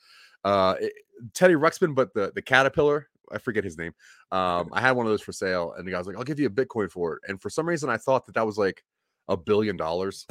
uh 0.43 0.75
it- 0.79 0.93
Teddy 1.33 1.55
Ruxpin, 1.55 1.95
but 1.95 2.13
the 2.13 2.31
the 2.33 2.41
caterpillar. 2.41 3.07
I 3.29 3.39
forget 3.39 3.65
his 3.65 3.77
name. 3.77 3.91
Um, 4.31 4.69
I 4.71 4.79
had 4.79 4.91
one 4.91 5.05
of 5.05 5.11
those 5.11 5.21
for 5.21 5.33
sale, 5.33 5.73
and 5.77 5.85
the 5.85 5.91
guy 5.91 5.97
was 5.97 6.07
like, 6.07 6.15
"I'll 6.15 6.23
give 6.23 6.39
you 6.39 6.47
a 6.47 6.49
Bitcoin 6.49 6.89
for 6.89 7.15
it." 7.15 7.21
And 7.27 7.41
for 7.41 7.49
some 7.49 7.67
reason, 7.67 7.89
I 7.89 7.97
thought 7.97 8.25
that 8.27 8.35
that 8.35 8.45
was 8.45 8.57
like 8.57 8.83
a 9.27 9.37
billion 9.37 9.77
dollars. 9.77 10.25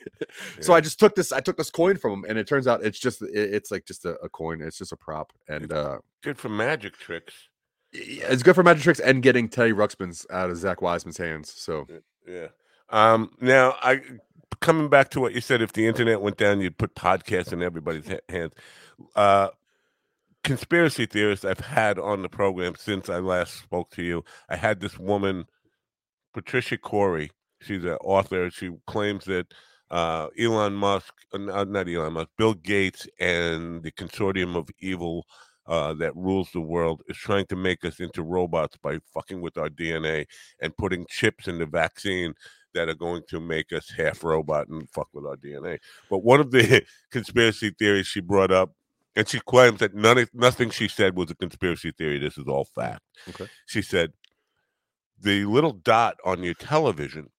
so 0.60 0.72
I 0.74 0.80
just 0.80 0.98
took 0.98 1.14
this. 1.14 1.32
I 1.32 1.40
took 1.40 1.56
this 1.56 1.70
coin 1.70 1.96
from 1.96 2.12
him, 2.12 2.24
and 2.28 2.38
it 2.38 2.46
turns 2.46 2.66
out 2.66 2.84
it's 2.84 2.98
just 2.98 3.22
it, 3.22 3.30
it's 3.34 3.70
like 3.70 3.84
just 3.84 4.04
a, 4.04 4.14
a 4.20 4.28
coin. 4.28 4.60
It's 4.60 4.78
just 4.78 4.92
a 4.92 4.96
prop, 4.96 5.32
and 5.48 5.72
uh, 5.72 5.98
Good 6.22 6.38
for 6.38 6.48
magic 6.48 6.96
tricks. 6.96 7.34
yeah, 7.92 8.26
it's 8.28 8.42
good 8.42 8.54
for 8.54 8.62
magic 8.62 8.82
tricks 8.82 9.00
and 9.00 9.22
getting 9.22 9.48
Teddy 9.48 9.72
Ruxpin's 9.72 10.26
out 10.30 10.50
of 10.50 10.56
Zack 10.56 10.82
Wiseman's 10.82 11.18
hands. 11.18 11.52
So 11.56 11.86
Yeah. 12.26 12.48
Um, 12.90 13.30
now 13.40 13.74
I 13.82 14.00
coming 14.60 14.88
back 14.88 15.10
to 15.10 15.20
what 15.20 15.34
you 15.34 15.40
said, 15.40 15.60
if 15.62 15.72
the 15.72 15.86
internet 15.86 16.20
went 16.20 16.36
down, 16.36 16.60
you'd 16.60 16.78
put 16.78 16.94
podcasts 16.94 17.52
in 17.52 17.62
everybody's 17.62 18.08
hands. 18.28 18.52
Uh, 19.14 19.48
conspiracy 20.44 21.06
theorists 21.06 21.44
I've 21.44 21.60
had 21.60 21.98
on 21.98 22.22
the 22.22 22.28
program 22.28 22.74
since 22.76 23.08
I 23.08 23.18
last 23.18 23.54
spoke 23.54 23.90
to 23.92 24.02
you. 24.02 24.24
I 24.48 24.56
had 24.56 24.80
this 24.80 24.98
woman, 24.98 25.46
Patricia 26.32 26.78
Corey. 26.78 27.30
She's 27.66 27.84
an 27.84 27.98
author. 28.02 28.50
She 28.50 28.70
claims 28.86 29.24
that 29.24 29.46
uh, 29.90 30.28
Elon 30.38 30.74
Musk, 30.74 31.12
uh, 31.32 31.38
not 31.38 31.88
Elon 31.88 32.14
Musk, 32.14 32.28
Bill 32.38 32.54
Gates, 32.54 33.06
and 33.20 33.82
the 33.82 33.92
consortium 33.92 34.56
of 34.56 34.68
evil 34.80 35.26
uh, 35.66 35.94
that 35.94 36.14
rules 36.14 36.50
the 36.52 36.60
world 36.60 37.02
is 37.08 37.16
trying 37.16 37.46
to 37.46 37.56
make 37.56 37.84
us 37.84 38.00
into 38.00 38.22
robots 38.22 38.76
by 38.82 38.98
fucking 39.12 39.40
with 39.40 39.58
our 39.58 39.68
DNA 39.68 40.26
and 40.60 40.76
putting 40.76 41.04
chips 41.08 41.48
in 41.48 41.58
the 41.58 41.66
vaccine 41.66 42.34
that 42.74 42.88
are 42.88 42.94
going 42.94 43.22
to 43.28 43.40
make 43.40 43.72
us 43.72 43.90
half 43.96 44.22
robot 44.22 44.68
and 44.68 44.88
fuck 44.90 45.08
with 45.12 45.26
our 45.26 45.36
DNA. 45.36 45.78
But 46.08 46.22
one 46.22 46.40
of 46.40 46.50
the 46.50 46.84
conspiracy 47.10 47.70
theories 47.70 48.06
she 48.06 48.20
brought 48.20 48.52
up, 48.52 48.72
and 49.16 49.26
she 49.26 49.40
claims 49.40 49.80
that 49.80 49.94
none 49.94 50.18
of, 50.18 50.30
nothing 50.34 50.70
she 50.70 50.88
said 50.88 51.16
was 51.16 51.30
a 51.30 51.34
conspiracy 51.34 51.90
theory. 51.90 52.18
This 52.18 52.36
is 52.36 52.46
all 52.46 52.66
fact. 52.66 53.00
Okay. 53.30 53.48
She 53.64 53.80
said 53.80 54.12
the 55.18 55.46
little 55.46 55.72
dot 55.72 56.16
on 56.24 56.42
your 56.42 56.54
television, 56.54 57.30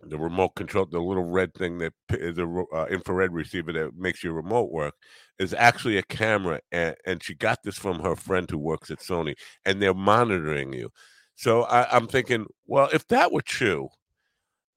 the 0.00 0.18
remote 0.18 0.54
control, 0.54 0.86
the 0.86 1.00
little 1.00 1.24
red 1.24 1.52
thing 1.54 1.78
that 1.78 1.92
is 2.10 2.38
a 2.38 2.46
uh, 2.74 2.86
infrared 2.86 3.32
receiver 3.32 3.72
that 3.72 3.96
makes 3.96 4.22
your 4.22 4.32
remote 4.32 4.70
work, 4.70 4.94
is 5.38 5.54
actually 5.54 5.98
a 5.98 6.02
camera. 6.02 6.60
And, 6.72 6.94
and 7.06 7.22
she 7.22 7.34
got 7.34 7.62
this 7.62 7.76
from 7.76 8.00
her 8.00 8.16
friend 8.16 8.48
who 8.50 8.58
works 8.58 8.90
at 8.90 9.00
Sony, 9.00 9.34
and 9.64 9.82
they're 9.82 9.94
monitoring 9.94 10.72
you. 10.72 10.90
So 11.34 11.62
I, 11.64 11.94
I'm 11.94 12.06
thinking, 12.06 12.46
well, 12.66 12.88
if 12.92 13.06
that 13.08 13.32
were 13.32 13.42
true, 13.42 13.88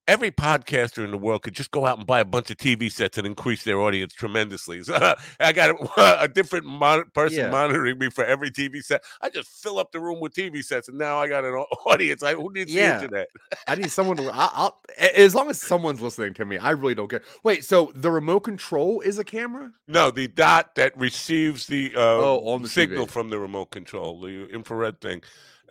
every 0.08 0.30
podcaster 0.30 1.04
in 1.04 1.10
the 1.12 1.16
world 1.18 1.42
could 1.42 1.54
just 1.54 1.70
go 1.70 1.86
out 1.86 1.96
and 1.98 2.06
buy 2.06 2.20
a 2.20 2.24
bunch 2.24 2.50
of 2.50 2.56
TV 2.56 2.90
sets 2.90 3.18
and 3.18 3.26
increase 3.26 3.62
their 3.64 3.80
audience 3.80 4.12
tremendously. 4.12 4.82
So 4.82 5.14
I 5.40 5.52
got 5.52 5.70
a, 5.70 6.22
a 6.24 6.28
different 6.28 6.66
mon- 6.66 7.04
person 7.14 7.38
Yeah. 7.38 7.50
monitoring 7.50 7.98
me 7.98 8.10
for 8.10 8.24
every 8.24 8.50
TV 8.50 8.82
set. 8.82 9.02
I 9.20 9.30
just 9.30 9.48
fill 9.62 9.78
up 9.78 9.92
the 9.92 10.00
room 10.00 10.20
with 10.20 10.34
TV 10.34 10.62
sets, 10.64 10.88
and 10.88 10.98
now 10.98 11.18
I 11.18 11.28
got 11.28 11.44
an 11.44 11.52
audience. 11.86 12.22
I, 12.22 12.34
who 12.34 12.52
needs 12.52 12.72
Yeah. 12.72 12.98
the 12.98 13.04
internet? 13.04 13.28
I 13.66 13.74
need 13.76 13.90
someone 13.90 14.16
to. 14.18 14.24
I, 14.30 14.50
I'll 14.52 14.80
as 15.14 15.34
long 15.34 15.48
as 15.50 15.60
someone's 15.60 16.00
listening 16.00 16.34
to 16.34 16.44
me, 16.44 16.58
I 16.58 16.70
really 16.70 16.94
don't 16.94 17.08
care. 17.08 17.22
Wait, 17.44 17.64
so 17.64 17.92
the 17.94 18.10
remote 18.10 18.40
control 18.40 19.00
is 19.00 19.18
a 19.18 19.24
camera? 19.24 19.70
No, 19.88 20.10
the 20.10 20.28
dot 20.28 20.74
that 20.74 20.96
receives 20.98 21.66
the 21.66 21.92
uh, 21.94 22.00
Oh, 22.00 22.58
the 22.58 22.68
signal 22.68 23.06
TV. 23.06 23.10
from 23.10 23.30
the 23.30 23.38
remote 23.38 23.70
control, 23.70 24.20
the 24.20 24.48
infrared 24.48 25.00
thing, 25.00 25.22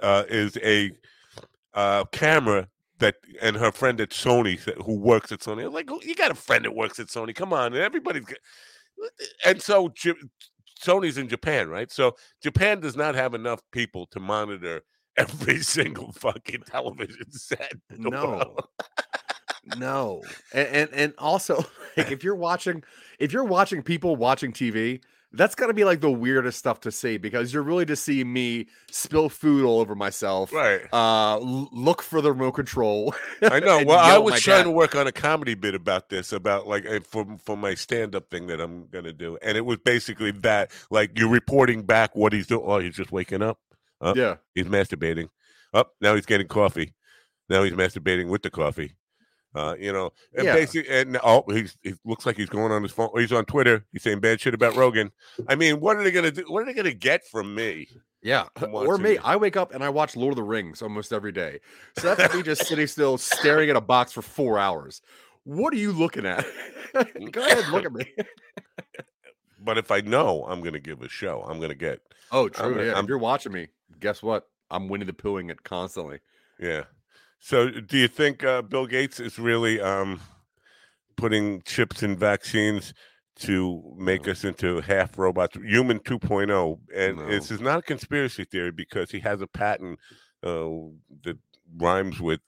uh, 0.01 0.23
is 0.29 0.57
a 0.63 0.91
uh, 1.73 2.05
camera 2.11 2.67
that, 3.01 3.15
and 3.41 3.57
her 3.57 3.71
friend 3.71 3.99
at 3.99 4.09
Sony 4.09 4.57
who 4.85 4.95
works 4.95 5.31
at 5.31 5.41
Sony. 5.41 5.65
I'm 5.65 5.73
like, 5.73 5.91
"Oh, 5.91 5.99
you 6.01 6.15
got 6.15 6.31
a 6.31 6.35
friend 6.35 6.65
that 6.65 6.75
works 6.75 6.99
at 6.99 7.07
Sony? 7.07 7.35
Come 7.35 7.53
on, 7.53 7.75
everybody's. 7.75 8.25
Got... 8.25 8.37
And 9.45 9.61
so 9.61 9.89
J- 9.89 10.13
Sony's 10.81 11.17
in 11.17 11.27
Japan, 11.27 11.69
right? 11.69 11.91
So 11.91 12.15
Japan 12.41 12.79
does 12.79 12.95
not 12.95 13.15
have 13.15 13.33
enough 13.33 13.61
people 13.71 14.07
to 14.07 14.19
monitor 14.19 14.81
every 15.17 15.59
single 15.61 16.11
fucking 16.13 16.63
television 16.63 17.31
set. 17.31 17.73
No. 17.97 18.55
No, 19.77 20.23
and, 20.53 20.67
and 20.69 20.89
and 20.91 21.13
also 21.19 21.57
like 21.97 22.11
if 22.11 22.23
you're 22.23 22.35
watching, 22.35 22.83
if 23.19 23.31
you're 23.31 23.43
watching 23.43 23.83
people 23.83 24.15
watching 24.15 24.53
TV, 24.53 25.03
that's 25.33 25.55
got 25.55 25.67
to 25.67 25.73
be 25.73 25.83
like 25.83 26.01
the 26.01 26.11
weirdest 26.11 26.59
stuff 26.59 26.81
to 26.81 26.91
see 26.91 27.17
because 27.17 27.53
you're 27.53 27.63
really 27.63 27.85
just 27.85 28.03
seeing 28.03 28.31
me 28.31 28.67
spill 28.91 29.29
food 29.29 29.63
all 29.63 29.79
over 29.79 29.95
myself. 29.95 30.51
right. 30.51 30.81
Uh, 30.93 31.35
l- 31.37 31.69
look 31.71 32.01
for 32.01 32.21
the 32.21 32.31
remote 32.31 32.51
control. 32.53 33.13
I 33.41 33.59
know. 33.59 33.83
Well, 33.85 33.97
I 33.99 34.17
was 34.17 34.41
trying 34.41 34.57
cat. 34.59 34.65
to 34.65 34.71
work 34.71 34.95
on 34.95 35.07
a 35.07 35.11
comedy 35.11 35.53
bit 35.55 35.73
about 35.75 36.09
this, 36.09 36.31
about 36.33 36.67
like 36.67 36.85
for 37.05 37.25
for 37.43 37.55
my 37.57 37.73
stand 37.75 38.15
up 38.15 38.29
thing 38.29 38.47
that 38.47 38.59
I'm 38.59 38.87
gonna 38.87 39.13
do, 39.13 39.37
and 39.41 39.57
it 39.57 39.65
was 39.65 39.77
basically 39.79 40.31
that, 40.31 40.71
like 40.89 41.17
you're 41.17 41.29
reporting 41.29 41.83
back 41.83 42.15
what 42.15 42.33
he's 42.33 42.47
doing. 42.47 42.63
Oh, 42.65 42.79
he's 42.79 42.95
just 42.95 43.11
waking 43.11 43.41
up. 43.41 43.59
Up. 44.01 44.17
Yeah, 44.17 44.37
He's 44.55 44.65
masturbating. 44.65 45.29
Up 45.73 45.93
now, 46.01 46.15
he's 46.15 46.25
getting 46.25 46.47
coffee. 46.47 46.93
Now 47.49 47.63
he's 47.63 47.73
masturbating 47.73 48.27
with 48.29 48.41
the 48.43 48.49
coffee. 48.49 48.93
Uh, 49.53 49.75
you 49.79 49.91
know, 49.91 50.11
and 50.35 50.45
Yeah. 50.45 50.53
basically, 50.53 50.89
and 50.95 51.17
oh, 51.23 51.43
he's 51.49 51.75
he 51.83 51.93
looks 52.05 52.25
like 52.25 52.37
he's 52.37 52.49
going 52.49 52.71
on 52.71 52.83
his 52.83 52.91
phone. 52.93 53.09
He's 53.17 53.31
on 53.33 53.43
Twitter. 53.45 53.85
He's 53.91 54.01
saying 54.03 54.19
bad 54.21 54.39
shit 54.39 54.53
about 54.53 54.75
Rogan. 54.77 55.11
I 55.49 55.55
mean, 55.55 55.79
what 55.81 55.97
are 55.97 56.03
they 56.03 56.11
gonna 56.11 56.31
do? 56.31 56.45
What 56.47 56.61
are 56.63 56.65
they 56.65 56.73
gonna 56.73 56.93
get 56.93 57.27
from 57.27 57.53
me? 57.53 57.87
yeah. 58.21 58.45
Or 58.71 58.97
me. 58.97 59.17
I 59.17 59.35
wake 59.35 59.57
up 59.57 59.73
and 59.73 59.83
I 59.83 59.89
watch 59.89 60.15
Lord 60.15 60.31
of 60.33 60.35
the 60.37 60.43
Rings 60.43 60.81
almost 60.81 61.11
every 61.11 61.31
day. 61.33 61.59
So 61.97 62.15
that's 62.15 62.33
me 62.33 62.43
just 62.43 62.65
sitting 62.65 62.87
still, 62.87 63.17
staring 63.17 63.69
at 63.69 63.75
a 63.75 63.81
box 63.81 64.11
for 64.13 64.21
four 64.21 64.57
hours. 64.57 65.01
What 65.43 65.73
are 65.73 65.77
you 65.77 65.91
looking 65.91 66.25
at? 66.25 66.45
Go 66.93 67.41
ahead, 67.45 67.67
look 67.69 67.83
at 67.85 67.91
me. 67.91 68.05
But 69.63 69.77
if 69.77 69.91
I 69.91 70.01
know 70.01 70.45
I'm 70.47 70.61
gonna 70.61 70.79
give 70.79 71.01
a 71.01 71.09
show, 71.09 71.43
I'm 71.47 71.59
gonna 71.59 71.75
get 71.75 71.99
Oh, 72.31 72.49
true. 72.49 72.73
gonna- 72.73 72.83
yeah. 72.85 72.93
I'm- 72.93 73.03
if 73.03 73.09
you're 73.09 73.17
watching 73.19 73.51
me, 73.51 73.67
guess 73.99 74.23
what? 74.23 74.47
I'm 74.71 74.87
Winnie 74.87 75.05
the 75.05 75.13
Poohing 75.13 75.51
it 75.51 75.63
constantly. 75.63 76.19
Yeah. 76.59 76.85
So 77.43 77.69
do 77.71 77.97
you 77.97 78.07
think 78.07 78.43
uh, 78.43 78.61
Bill 78.61 78.85
Gates 78.85 79.19
is 79.19 79.39
really 79.39 79.81
um, 79.81 80.21
putting 81.17 81.63
chips 81.63 82.03
in 82.03 82.15
vaccines 82.15 82.93
to 83.37 83.81
make 83.97 84.27
No. 84.27 84.31
us 84.33 84.43
into 84.43 84.79
half 84.81 85.17
robots, 85.17 85.57
human 85.57 85.99
2.0? 86.01 86.79
And 86.95 87.17
No. 87.17 87.27
this 87.27 87.49
is 87.49 87.59
not 87.59 87.79
a 87.79 87.81
conspiracy 87.81 88.43
theory 88.45 88.71
because 88.71 89.09
he 89.09 89.19
has 89.21 89.41
a 89.41 89.47
patent 89.47 89.99
uh, 90.43 90.69
that 91.23 91.37
rhymes 91.77 92.19
with 92.21 92.41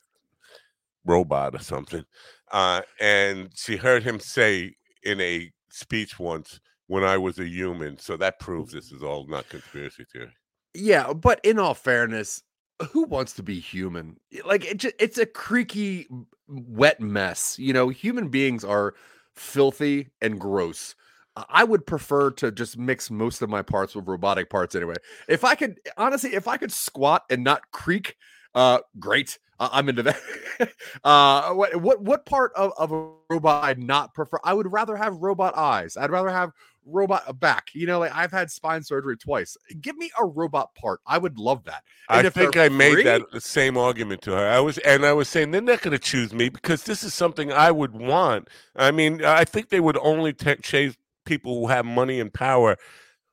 robot 1.05 1.55
or 1.55 1.59
something. 1.59 2.05
Uh, 2.51 2.81
and 2.99 3.49
she 3.55 3.75
heard 3.77 4.03
him 4.03 4.19
say 4.19 4.75
in 5.01 5.19
a 5.19 5.51
speech 5.71 6.19
once, 6.19 6.59
when 6.85 7.03
I 7.03 7.17
was 7.17 7.39
a 7.39 7.47
human. 7.47 7.97
So 7.97 8.15
that 8.17 8.39
proves 8.39 8.73
this 8.73 8.91
is 8.91 9.01
all 9.01 9.25
not 9.25 9.49
conspiracy 9.49 10.05
theory. 10.05 10.31
Yeah, 10.75 11.13
but 11.13 11.39
in 11.43 11.57
all 11.57 11.73
fairness, 11.73 12.43
who 12.91 13.03
wants 13.05 13.33
to 13.33 13.43
be 13.43 13.59
human? 13.59 14.17
Like 14.45 14.65
it 14.65 14.77
just, 14.77 14.95
it's 14.99 15.17
a 15.17 15.25
creaky, 15.25 16.07
wet 16.47 16.99
mess. 16.99 17.57
You 17.59 17.73
know, 17.73 17.89
human 17.89 18.29
beings 18.29 18.63
are 18.63 18.93
filthy 19.35 20.09
and 20.21 20.39
gross. 20.39 20.95
I- 21.35 21.63
would 21.63 21.87
prefer 21.87 22.29
to 22.31 22.51
just 22.51 22.77
mix 22.77 23.09
most 23.09 23.41
of 23.41 23.49
my 23.49 23.63
parts 23.63 23.95
with 23.95 24.07
robotic 24.07 24.49
parts 24.49 24.75
anyway. 24.75 24.95
If 25.27 25.43
I 25.43 25.55
could, 25.55 25.79
honestly, 25.97 26.35
if 26.35 26.47
I 26.47 26.57
could 26.57 26.71
squat 26.71 27.23
and 27.29 27.43
not 27.43 27.71
creak, 27.71 28.15
uh, 28.53 28.79
great. 28.99 29.39
I'm 29.59 29.87
into 29.89 30.03
that. 30.03 30.19
uh, 31.03 31.53
what 31.53 31.75
what 31.77 32.01
what 32.01 32.25
part 32.25 32.51
of, 32.55 32.73
of 32.77 32.91
a 32.91 33.09
robot 33.29 33.63
I'd 33.63 33.79
not 33.79 34.13
prefer? 34.13 34.39
I 34.43 34.53
would 34.53 34.71
rather 34.71 34.95
have 34.95 35.15
robot 35.15 35.55
eyes. 35.55 35.95
I'd 35.95 36.11
rather 36.11 36.29
have 36.29 36.51
robot 36.85 37.39
back. 37.39 37.69
You 37.73 37.87
know, 37.87 37.99
like 37.99 38.15
I've 38.15 38.31
had 38.31 38.51
spine 38.51 38.83
surgery 38.83 39.17
twice. 39.17 39.57
Give 39.81 39.97
me 39.97 40.11
a 40.19 40.25
robot 40.25 40.73
part. 40.75 41.01
I 41.05 41.17
would 41.17 41.37
love 41.37 41.63
that. 41.65 41.83
And 42.09 42.27
I 42.27 42.29
think 42.29 42.57
I 42.57 42.69
made 42.69 42.93
free- 42.93 43.03
that 43.03 43.21
the 43.31 43.41
same 43.41 43.77
argument 43.77 44.21
to 44.23 44.31
her. 44.31 44.47
I 44.47 44.59
was, 44.59 44.77
and 44.79 45.05
I 45.05 45.13
was 45.13 45.29
saying 45.29 45.51
they're 45.51 45.61
not 45.61 45.81
going 45.81 45.91
to 45.91 45.99
choose 45.99 46.33
me 46.33 46.49
because 46.49 46.83
this 46.83 47.03
is 47.03 47.13
something 47.13 47.51
I 47.51 47.71
would 47.71 47.93
want. 47.93 48.49
I 48.75 48.91
mean, 48.91 49.23
I 49.23 49.45
think 49.45 49.69
they 49.69 49.79
would 49.79 49.97
only 49.97 50.33
ta 50.33 50.55
chase 50.61 50.95
people 51.25 51.59
who 51.59 51.67
have 51.67 51.85
money 51.85 52.19
and 52.19 52.33
power, 52.33 52.77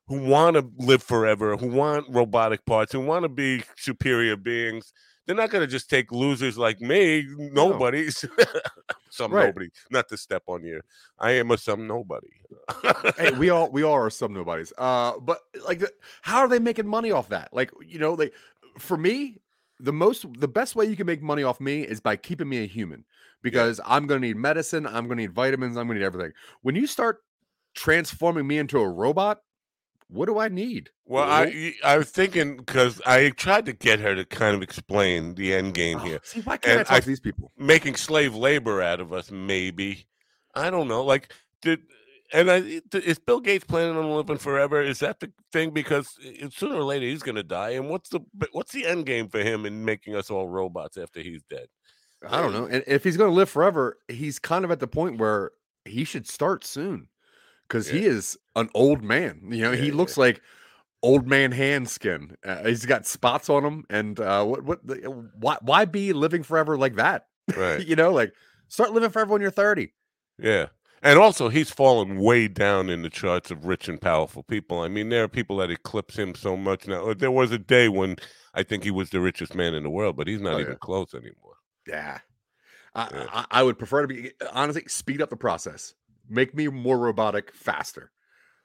who 0.07 0.19
want 0.19 0.55
to 0.55 0.69
live 0.77 1.03
forever, 1.03 1.57
who 1.57 1.67
want 1.67 2.05
robotic 2.09 2.65
parts, 2.65 2.91
who 2.91 3.01
want 3.01 3.23
to 3.23 3.29
be 3.29 3.63
superior 3.75 4.35
beings. 4.37 4.93
They're 5.25 5.35
not 5.35 5.49
going 5.49 5.61
to 5.61 5.67
just 5.71 5.89
take 5.89 6.11
losers 6.11 6.57
like 6.57 6.81
me. 6.81 7.25
Nobody's 7.37 8.25
some 9.09 9.31
Right. 9.31 9.47
nobody. 9.47 9.69
Not 9.89 10.09
to 10.09 10.17
step 10.17 10.43
on 10.47 10.63
you. 10.63 10.81
I 11.19 11.31
am 11.31 11.51
a 11.51 11.57
some 11.57 11.87
nobody. 11.87 12.27
hey, 13.17 13.31
we 13.31 13.49
all 13.51 13.69
we 13.71 13.83
all 13.83 13.93
are 13.93 14.09
some 14.09 14.33
nobodies. 14.33 14.73
Uh, 14.77 15.19
but 15.19 15.39
like, 15.65 15.83
how 16.21 16.39
are 16.39 16.47
they 16.47 16.59
making 16.59 16.87
money 16.87 17.11
off 17.11 17.29
that? 17.29 17.49
Like, 17.53 17.71
you 17.85 17.99
know, 17.99 18.13
like 18.13 18.33
for 18.79 18.97
me, 18.97 19.37
the 19.79 19.93
most 19.93 20.25
the 20.39 20.47
best 20.47 20.75
way 20.75 20.85
you 20.85 20.95
can 20.95 21.07
make 21.07 21.21
money 21.21 21.43
off 21.43 21.59
me 21.59 21.81
is 21.81 21.99
by 21.99 22.15
keeping 22.15 22.47
me 22.49 22.63
a 22.63 22.67
human 22.67 23.03
because 23.41 23.79
I'm 23.85 24.07
gonna 24.07 24.19
need 24.21 24.37
medicine, 24.37 24.85
I'm 24.85 25.07
gonna 25.07 25.21
need 25.21 25.33
vitamins, 25.33 25.77
I'm 25.77 25.87
gonna 25.87 25.99
need 25.99 26.05
everything. 26.05 26.31
When 26.61 26.75
you 26.75 26.87
start 26.87 27.19
transforming 27.73 28.45
me 28.47 28.57
into 28.57 28.79
a 28.79 28.87
robot, 28.89 29.39
what 30.11 30.27
do 30.27 30.37
I 30.39 30.49
need? 30.49 30.89
Well, 31.05 31.23
I 31.29 31.73
I 31.83 31.97
was 31.97 32.09
thinking 32.11 32.57
because 32.57 33.01
I 33.05 33.29
tried 33.31 33.65
to 33.65 33.73
get 33.73 33.99
her 33.99 34.13
to 34.15 34.25
kind 34.25 34.55
of 34.55 34.61
explain 34.61 35.35
the 35.35 35.53
end 35.53 35.73
game 35.73 35.97
Oh, 35.99 36.03
here, 36.05 36.19
see, 36.23 36.41
why 36.41 36.57
can't 36.57 36.81
I 36.81 36.83
talk 36.83 36.91
I- 36.97 36.99
to 36.99 37.07
these 37.07 37.19
people? 37.19 37.51
making 37.57 37.95
slave 37.95 38.35
labor 38.35 38.81
out 38.81 38.99
of 38.99 39.11
us. 39.13 39.31
Maybe 39.31 40.05
I 40.53 40.69
don't 40.69 40.87
know. 40.87 41.03
Like 41.03 41.33
did 41.61 41.79
and 42.33 42.49
I 42.49 42.81
is 42.93 43.19
Bill 43.19 43.39
Gates 43.41 43.65
planning 43.65 43.97
on 43.97 44.09
living 44.11 44.37
forever? 44.37 44.81
Is 44.81 44.99
that 44.99 45.19
the 45.19 45.31
thing? 45.51 45.71
Because 45.71 46.07
sooner 46.51 46.75
or 46.75 46.83
later 46.83 47.05
he's 47.05 47.23
going 47.23 47.35
to 47.35 47.43
die. 47.43 47.71
And 47.71 47.89
what's 47.89 48.09
the 48.09 48.21
what's 48.53 48.71
the 48.71 48.85
end 48.85 49.05
game 49.05 49.27
for 49.27 49.39
him 49.39 49.65
in 49.65 49.83
making 49.83 50.15
us 50.15 50.29
all 50.29 50.47
robots 50.47 50.95
after 50.97 51.19
he's 51.21 51.41
dead? 51.49 51.67
I 52.25 52.41
don't 52.41 52.53
know. 52.53 52.65
And 52.67 52.83
if 52.87 53.03
he's 53.03 53.17
going 53.17 53.31
to 53.31 53.35
live 53.35 53.49
forever, 53.49 53.97
he's 54.07 54.39
kind 54.39 54.63
of 54.63 54.71
at 54.71 54.79
the 54.79 54.87
point 54.87 55.17
where 55.19 55.51
he 55.85 56.03
should 56.03 56.27
start 56.27 56.63
soon 56.63 57.07
because 57.71 57.89
he 57.89 58.05
is 58.05 58.37
an 58.55 58.69
old 58.75 59.03
man. 59.03 59.41
You 59.49 59.63
know, 59.63 59.71
Yeah, 59.71 59.77
he 59.77 59.87
yeah. 59.87 59.93
looks 59.93 60.17
like 60.17 60.41
old 61.03 61.27
man 61.27 61.51
hand 61.51 61.89
skin. 61.89 62.35
Uh, 62.45 62.63
he's 62.65 62.85
got 62.85 63.05
spots 63.07 63.49
on 63.49 63.63
him, 63.65 63.85
and 63.89 64.19
uh, 64.19 64.43
what 64.45 64.63
what 64.63 64.85
the, 64.85 64.95
why 65.39 65.57
why 65.61 65.85
be 65.85 66.13
living 66.13 66.43
forever 66.43 66.77
like 66.77 66.95
that? 66.95 67.27
Right. 67.55 67.85
you 67.85 67.95
know, 67.95 68.11
like 68.13 68.33
start 68.69 68.91
living 68.93 69.09
forever 69.09 69.33
when 69.33 69.41
you're 69.41 69.51
thirty. 69.51 69.93
Yeah. 70.37 70.67
And 71.03 71.17
also, 71.17 71.49
he's 71.49 71.71
fallen 71.71 72.17
way 72.19 72.47
down 72.47 72.89
in 72.89 73.01
the 73.01 73.09
charts 73.09 73.49
of 73.51 73.65
rich 73.65 73.87
and 73.89 73.99
powerful 73.99 74.43
people. 74.43 74.81
I 74.81 74.87
mean, 74.87 75.09
there 75.09 75.23
are 75.23 75.27
people 75.27 75.57
that 75.57 75.71
eclipse 75.71 76.17
him 76.17 76.35
so 76.35 76.55
much 76.55 76.87
now. 76.87 77.13
There 77.15 77.31
was 77.31 77.51
a 77.51 77.57
day 77.59 77.89
when 77.89 78.17
I 78.53 78.63
think 78.63 78.83
he 78.83 78.91
was 78.91 79.09
the 79.09 79.19
richest 79.21 79.55
man 79.55 79.73
in 79.73 79.83
the 79.83 79.89
world, 79.89 80.15
but 80.15 80.27
he's 80.27 80.41
not 80.41 80.57
Oh, 80.57 80.59
even 80.59 80.73
yeah. 80.73 80.77
close 80.79 81.15
anymore. 81.15 81.55
Yeah. 81.87 82.19
I, 82.95 83.09
Yeah. 83.11 83.27
I, 83.31 83.45
I 83.51 83.63
would 83.63 83.79
prefer 83.79 84.01
to 84.03 84.07
be 84.07 84.31
honestly 84.53 84.83
speed 84.87 85.21
up 85.21 85.29
the 85.31 85.37
process, 85.37 85.93
make 86.31 86.55
me 86.55 86.67
more 86.67 86.97
robotic 86.97 87.53
faster. 87.53 88.11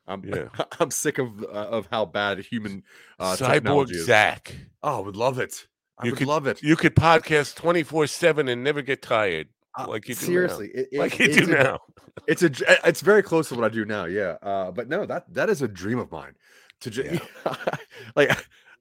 I'm 0.07 0.23
Yeah. 0.35 0.49
I'm 0.81 0.91
sick 0.91 1.19
of 1.19 1.43
uh, 1.43 1.47
of 1.77 1.89
how 1.91 2.05
bad 2.05 2.39
human 2.39 2.83
uh, 3.19 3.35
Cyborg 3.37 3.53
technology. 3.53 3.99
Zack. 3.99 4.55
Oh, 4.83 4.99
I 4.99 5.01
would 5.01 5.17
love 5.17 5.39
it. 5.39 5.67
I 5.99 6.05
You 6.07 6.13
would 6.13 6.19
could- 6.19 6.29
love 6.29 6.47
it. 6.47 6.63
You 6.63 6.77
could 6.77 6.95
podcast 6.95 7.57
24 7.57 8.07
7 8.07 8.49
and 8.49 8.63
never 8.63 8.83
get 8.83 9.03
tired. 9.03 9.49
Uh, 9.79 9.87
like 9.89 10.09
you 10.09 10.15
do 10.15 10.21
now. 10.23 10.27
seriously, 10.27 10.71
it- 10.73 10.89
it- 10.93 10.99
Like 10.99 11.19
you 11.19 11.27
it's 11.27 11.37
do 11.37 11.45
a- 11.55 11.63
now. 11.63 11.81
It's 12.27 12.43
a 12.43 12.51
it's 12.89 13.03
very 13.03 13.23
close 13.23 13.51
to 13.51 13.57
what 13.57 13.65
I 13.65 13.69
do 13.69 13.85
now. 13.85 14.07
Yeah, 14.07 14.37
uh, 14.43 14.71
but 14.71 14.89
no, 14.89 15.05
that 15.05 15.25
that 15.35 15.51
is 15.51 15.61
a 15.61 15.69
dream 15.69 15.99
of 15.99 16.11
mine. 16.11 16.33
To 16.81 16.91
just 16.91 17.21
like, 18.17 18.31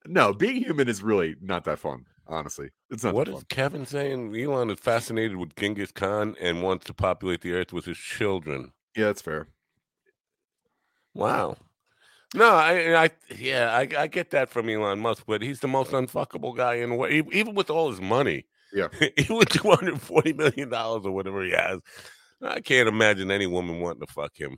no, 0.05 0.31
being 0.33 0.55
human 0.63 0.88
is 0.88 1.03
really 1.03 1.36
not 1.41 1.65
that 1.65 1.79
fun. 1.79 2.05
Honestly, 2.27 2.69
it's 2.89 3.03
not. 3.03 3.13
What 3.13 3.25
that 3.27 3.31
is 3.33 3.38
fun. 3.39 3.45
Kevin 3.49 3.86
saying? 3.86 4.33
Elon 4.36 4.69
is 4.69 4.79
fascinated 4.79 5.36
with 5.36 5.53
Genghis 5.57 5.91
Khan 5.91 6.36
and 6.39 6.63
wants 6.63 6.86
to 6.86 6.93
populate 6.93 7.41
the 7.41 7.51
earth 7.53 7.73
with 7.73 7.83
his 7.86 7.97
children. 7.97 8.71
Yeah, 8.95 9.05
that's 9.05 9.21
fair. 9.21 9.47
Wow. 11.13 11.57
No, 12.35 12.51
I, 12.55 13.05
I, 13.05 13.09
yeah, 13.37 13.71
I, 13.73 13.89
I 14.03 14.07
get 14.07 14.31
that 14.31 14.49
from 14.49 14.69
Elon 14.69 14.99
Musk, 14.99 15.25
but 15.27 15.41
he's 15.41 15.61
the 15.61 15.67
most 15.69 15.91
unfuckable 15.91 16.55
guy 16.55 16.75
in 16.75 16.91
the 16.91 17.07
e- 17.07 17.23
even 17.33 17.55
with 17.55 17.69
all 17.69 17.89
his 17.91 18.01
money. 18.01 18.45
Yeah. 18.73 18.89
even 19.17 19.37
with 19.37 19.49
two 19.49 19.69
hundred 19.71 20.01
forty 20.01 20.33
million 20.33 20.69
dollars 20.69 21.05
or 21.05 21.11
whatever 21.13 21.43
he 21.43 21.51
has, 21.51 21.79
I 22.41 22.61
can't 22.61 22.89
imagine 22.89 23.31
any 23.31 23.47
woman 23.47 23.81
wanting 23.81 24.05
to 24.05 24.13
fuck 24.13 24.35
him. 24.39 24.57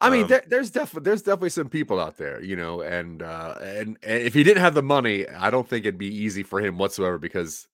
I 0.00 0.10
mean, 0.10 0.22
Um, 0.22 0.28
there, 0.28 0.44
there's 0.48 0.70
definitely 0.70 1.04
there's 1.08 1.22
definitely 1.22 1.50
some 1.50 1.68
people 1.68 2.00
out 2.00 2.16
there, 2.16 2.42
you 2.42 2.56
know, 2.56 2.82
and 2.82 3.22
uh, 3.22 3.56
and, 3.62 3.98
and 4.02 4.22
if 4.22 4.34
he 4.34 4.42
didn't 4.42 4.62
have 4.62 4.74
the 4.74 4.82
money, 4.82 5.28
I 5.28 5.50
don't 5.50 5.68
think 5.68 5.84
it'd 5.86 5.98
be 5.98 6.14
easy 6.14 6.42
for 6.42 6.60
him 6.60 6.78
whatsoever 6.78 7.18
because 7.18 7.68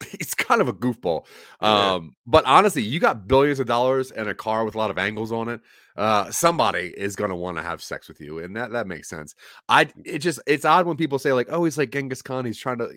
he's 0.18 0.34
kind 0.34 0.60
of 0.60 0.68
a 0.68 0.72
goofball. 0.72 1.26
Yeah. 1.60 1.94
Um, 1.94 2.14
but 2.26 2.44
honestly, 2.44 2.82
you 2.82 3.00
got 3.00 3.26
billions 3.26 3.60
of 3.60 3.66
dollars 3.66 4.10
and 4.10 4.28
a 4.28 4.34
car 4.34 4.64
with 4.64 4.74
a 4.74 4.78
lot 4.78 4.90
of 4.90 4.98
angles 4.98 5.32
on 5.32 5.48
it. 5.48 5.60
Uh, 5.96 6.30
somebody 6.30 6.94
is 6.96 7.16
gonna 7.16 7.34
want 7.34 7.56
to 7.56 7.62
have 7.62 7.82
sex 7.82 8.06
with 8.08 8.20
you, 8.20 8.38
and 8.38 8.54
that 8.56 8.70
that 8.70 8.86
makes 8.86 9.08
sense. 9.08 9.34
I 9.68 9.88
it 10.04 10.18
just 10.20 10.40
it's 10.46 10.64
odd 10.64 10.86
when 10.86 10.96
people 10.96 11.18
say 11.18 11.32
like, 11.32 11.48
oh, 11.50 11.64
he's 11.64 11.76
like 11.78 11.90
Genghis 11.90 12.22
Khan, 12.22 12.44
he's 12.44 12.58
trying 12.58 12.78
to. 12.78 12.88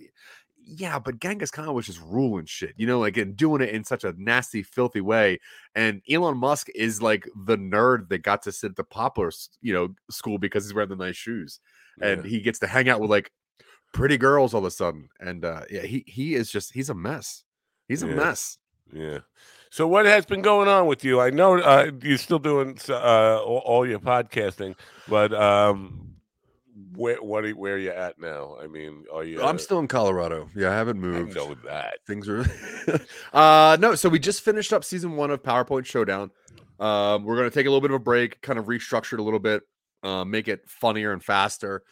Yeah, 0.64 1.00
but 1.00 1.20
Genghis 1.20 1.50
Khan 1.50 1.74
was 1.74 1.88
just 1.88 2.00
ruling 2.02 2.46
shit, 2.46 2.76
you 2.78 2.86
know, 2.86 3.00
like 3.00 3.18
and 3.18 3.36
doing 3.36 3.62
it 3.64 3.70
in 3.72 3.84
such 3.84 4.04
a 4.04 4.14
nasty, 4.18 4.62
filthy 4.62 5.02
way. 5.02 5.40
And 5.74 6.02
Elon 6.10 6.38
Musk 6.38 6.68
is 6.76 7.02
like 7.02 7.28
the 7.46 7.58
nerd 7.58 8.10
that 8.10 8.20
got 8.22 8.44
to 8.44 8.52
sit 8.52 8.70
at 8.70 8.76
the 8.76 8.84
popular, 8.84 9.30
s- 9.30 9.50
you 9.62 9.74
know, 9.74 9.90
school 10.12 10.38
because 10.38 10.64
he's 10.64 10.74
wearing 10.76 10.90
the 10.90 10.96
nice 10.96 11.16
shoes, 11.18 11.60
and 12.00 12.24
Yeah. 12.24 12.30
he 12.30 12.40
gets 12.42 12.60
to 12.60 12.68
hang 12.68 12.88
out 12.88 13.00
with 13.02 13.10
like 13.10 13.32
pretty 13.92 14.18
girls 14.18 14.54
all 14.54 14.60
of 14.60 14.66
a 14.66 14.72
sudden. 14.72 15.10
And 15.20 15.44
uh 15.46 15.62
yeah, 15.70 15.82
he 15.82 16.04
he 16.08 16.36
is 16.36 16.50
just 16.52 16.74
he's 16.74 16.90
a 16.90 16.94
mess. 16.96 17.44
He's 17.88 18.04
a 18.04 18.08
Yeah. 18.08 18.16
mess. 18.16 18.58
Yeah. 18.94 19.20
So 19.70 19.88
what 19.88 20.06
has 20.06 20.26
been 20.26 20.42
going 20.42 20.68
on 20.68 20.86
with 20.86 21.04
you? 21.06 21.22
I 21.22 21.30
know 21.30 21.58
uh, 21.58 21.92
you're 22.02 22.18
still 22.18 22.40
doing 22.40 22.78
uh, 22.90 23.42
all, 23.42 23.60
all 23.66 23.88
your 23.88 24.00
podcasting, 24.00 24.76
but 25.08 25.34
um, 25.34 26.16
where 26.94 27.22
what 27.22 27.46
are, 27.46 27.52
where 27.52 27.76
are 27.76 27.78
you 27.78 27.92
at 27.92 28.20
now? 28.20 28.58
I 28.62 28.68
mean, 28.68 29.06
are 29.14 29.24
you? 29.24 29.42
I'm 29.42 29.58
still 29.60 29.80
in 29.80 29.88
Colorado. 29.88 30.50
Yeah, 30.56 30.72
I 30.72 30.74
haven't 30.74 30.98
I 30.98 31.00
moved. 31.00 31.36
know 31.36 31.56
that. 31.66 32.00
things 32.06 32.28
are 32.28 32.44
uh 33.34 33.78
no 33.80 33.96
so 33.96 34.10
we 34.10 34.20
just 34.20 34.42
finished 34.42 34.74
up 34.74 34.84
season 34.84 35.16
one 35.16 35.32
of 35.32 35.42
powerpoint 35.42 35.86
showdown 35.86 36.32
um 36.80 37.24
we're 37.24 37.36
going 37.38 37.50
to 37.50 37.54
take 37.54 37.66
a 37.66 37.70
little 37.70 37.82
bit 37.82 37.92
of 37.92 37.96
a 37.96 38.00
break 38.00 38.42
kind 38.42 38.58
of 38.60 38.66
restructure 38.66 39.14
it 39.14 39.20
a 39.20 39.24
little 39.24 39.40
bit 39.40 39.62
uh, 40.04 40.26
make 40.26 40.48
it 40.48 40.62
funnier 40.68 41.14
and 41.14 41.24
faster 41.24 41.84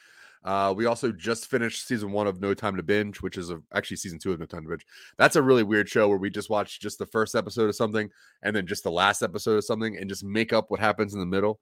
uh 0.46 0.74
we 0.76 0.86
also 0.86 1.12
just 1.12 1.48
finished 1.48 1.86
season 1.86 2.12
one 2.12 2.28
of 2.28 2.40
no 2.40 2.54
time 2.54 2.76
to 2.76 2.84
binge 2.84 3.22
which 3.22 3.38
is 3.38 3.50
a, 3.50 3.60
actually 3.74 3.98
season 3.98 4.18
two 4.18 4.32
of 4.32 4.40
no 4.40 4.46
time 4.46 4.64
to 4.64 4.70
binge 4.70 4.86
that's 5.18 5.36
a 5.36 5.42
really 5.42 5.64
weird 5.64 5.90
show 5.90 6.08
where 6.08 6.18
we 6.18 6.30
just 6.30 6.50
watch 6.50 6.80
just 6.80 6.98
the 6.98 7.06
first 7.06 7.36
episode 7.36 7.68
of 7.68 7.76
something 7.76 8.10
and 8.44 8.56
then 8.56 8.66
just 8.66 8.84
the 8.84 8.92
last 8.92 9.22
episode 9.22 9.58
of 9.58 9.66
something 9.66 9.98
and 9.98 10.10
just 10.10 10.24
make 10.24 10.54
up 10.54 10.72
what 10.72 10.80
happens 10.80 11.14
in 11.14 11.20
the 11.20 11.26
middle 11.26 11.60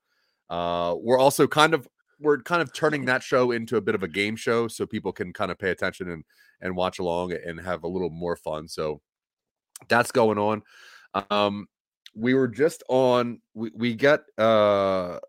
uh 0.50 0.96
we're 1.00 1.20
also 1.20 1.48
kind 1.48 1.74
of 1.74 1.88
we're 2.20 2.42
kind 2.42 2.62
of 2.62 2.74
turning 2.74 3.06
that 3.06 3.24
show 3.24 3.52
into 3.52 3.78
a 3.78 3.82
bit 3.82 3.96
of 3.96 4.04
a 4.04 4.08
game 4.08 4.36
show 4.36 4.68
so 4.68 4.86
people 4.86 5.12
can 5.12 5.34
kind 5.34 5.52
of 5.52 5.60
pay 5.60 5.70
attention 5.70 6.10
and 6.10 6.24
and 6.62 6.76
watch 6.76 7.00
along 7.00 7.34
and 7.34 7.60
have 7.60 7.84
a 7.84 7.88
little 7.88 8.10
more 8.10 8.36
fun. 8.36 8.68
So 8.68 9.02
that's 9.88 10.12
going 10.12 10.38
on. 10.38 10.64
Um, 11.30 11.68
we 12.16 12.34
were 12.34 12.48
just 12.48 12.84
on. 12.90 13.42
We 13.54 13.72
we 13.76 13.96
get 13.96 14.22
uh 14.38 15.20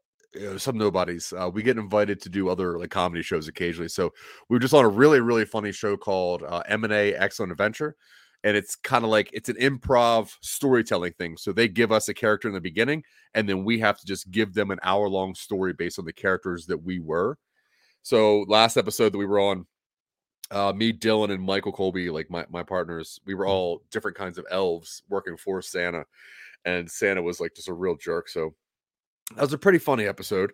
some 0.57 0.79
nobodies. 0.79 1.33
Uh, 1.33 1.51
we 1.53 1.63
get 1.63 1.79
invited 1.79 2.21
to 2.23 2.29
do 2.29 2.49
other 2.49 2.79
like 2.79 2.91
comedy 2.91 3.23
shows 3.23 3.49
occasionally. 3.49 3.89
So 3.89 4.13
we 4.49 4.55
were 4.55 4.61
just 4.61 4.75
on 4.75 4.85
a 4.85 4.89
really 4.89 5.21
really 5.21 5.45
funny 5.45 5.73
show 5.73 5.97
called 5.97 6.43
uh, 6.43 6.63
M 6.67 6.85
and 6.85 6.93
A 6.93 7.15
Excellent 7.15 7.53
Adventure, 7.53 7.97
and 8.45 8.57
it's 8.57 8.77
kind 8.77 9.05
of 9.05 9.11
like 9.11 9.31
it's 9.33 9.49
an 9.49 9.57
improv 9.57 10.31
storytelling 10.41 11.13
thing. 11.15 11.37
So 11.37 11.53
they 11.53 11.69
give 11.69 11.93
us 11.93 12.09
a 12.09 12.15
character 12.15 12.49
in 12.49 12.55
the 12.55 12.61
beginning, 12.61 13.03
and 13.35 13.49
then 13.49 13.65
we 13.65 13.79
have 13.81 13.99
to 13.99 14.07
just 14.07 14.31
give 14.31 14.55
them 14.55 14.71
an 14.71 14.79
hour 14.83 15.09
long 15.09 15.35
story 15.35 15.73
based 15.73 15.99
on 15.99 16.05
the 16.05 16.13
characters 16.13 16.67
that 16.67 16.83
we 16.83 17.01
were. 17.01 17.37
So 18.03 18.45
last 18.49 18.77
episode 18.77 19.13
that 19.13 19.19
we 19.19 19.27
were 19.27 19.41
on, 19.41 19.67
uh, 20.51 20.73
me, 20.75 20.93
Dylan, 20.93 21.31
and 21.31 21.43
Michael 21.43 21.73
Colby, 21.73 22.09
like 22.09 22.31
my, 22.31 22.47
my 22.49 22.63
partners, 22.63 23.21
we 23.27 23.35
were 23.35 23.47
all 23.47 23.83
different 23.91 24.17
kinds 24.17 24.39
of 24.39 24.47
elves 24.51 25.03
working 25.11 25.37
for 25.37 25.61
Santa, 25.61 26.05
and 26.65 26.91
Santa 26.91 27.21
was 27.21 27.41
like 27.41 27.55
just 27.55 27.69
a 27.69 27.75
real 27.75 27.97
jerk. 27.97 28.29
So 28.29 28.55
that 29.35 29.43
was 29.43 29.53
a 29.53 29.59
pretty 29.59 29.79
funny 29.79 30.07
episode. 30.07 30.53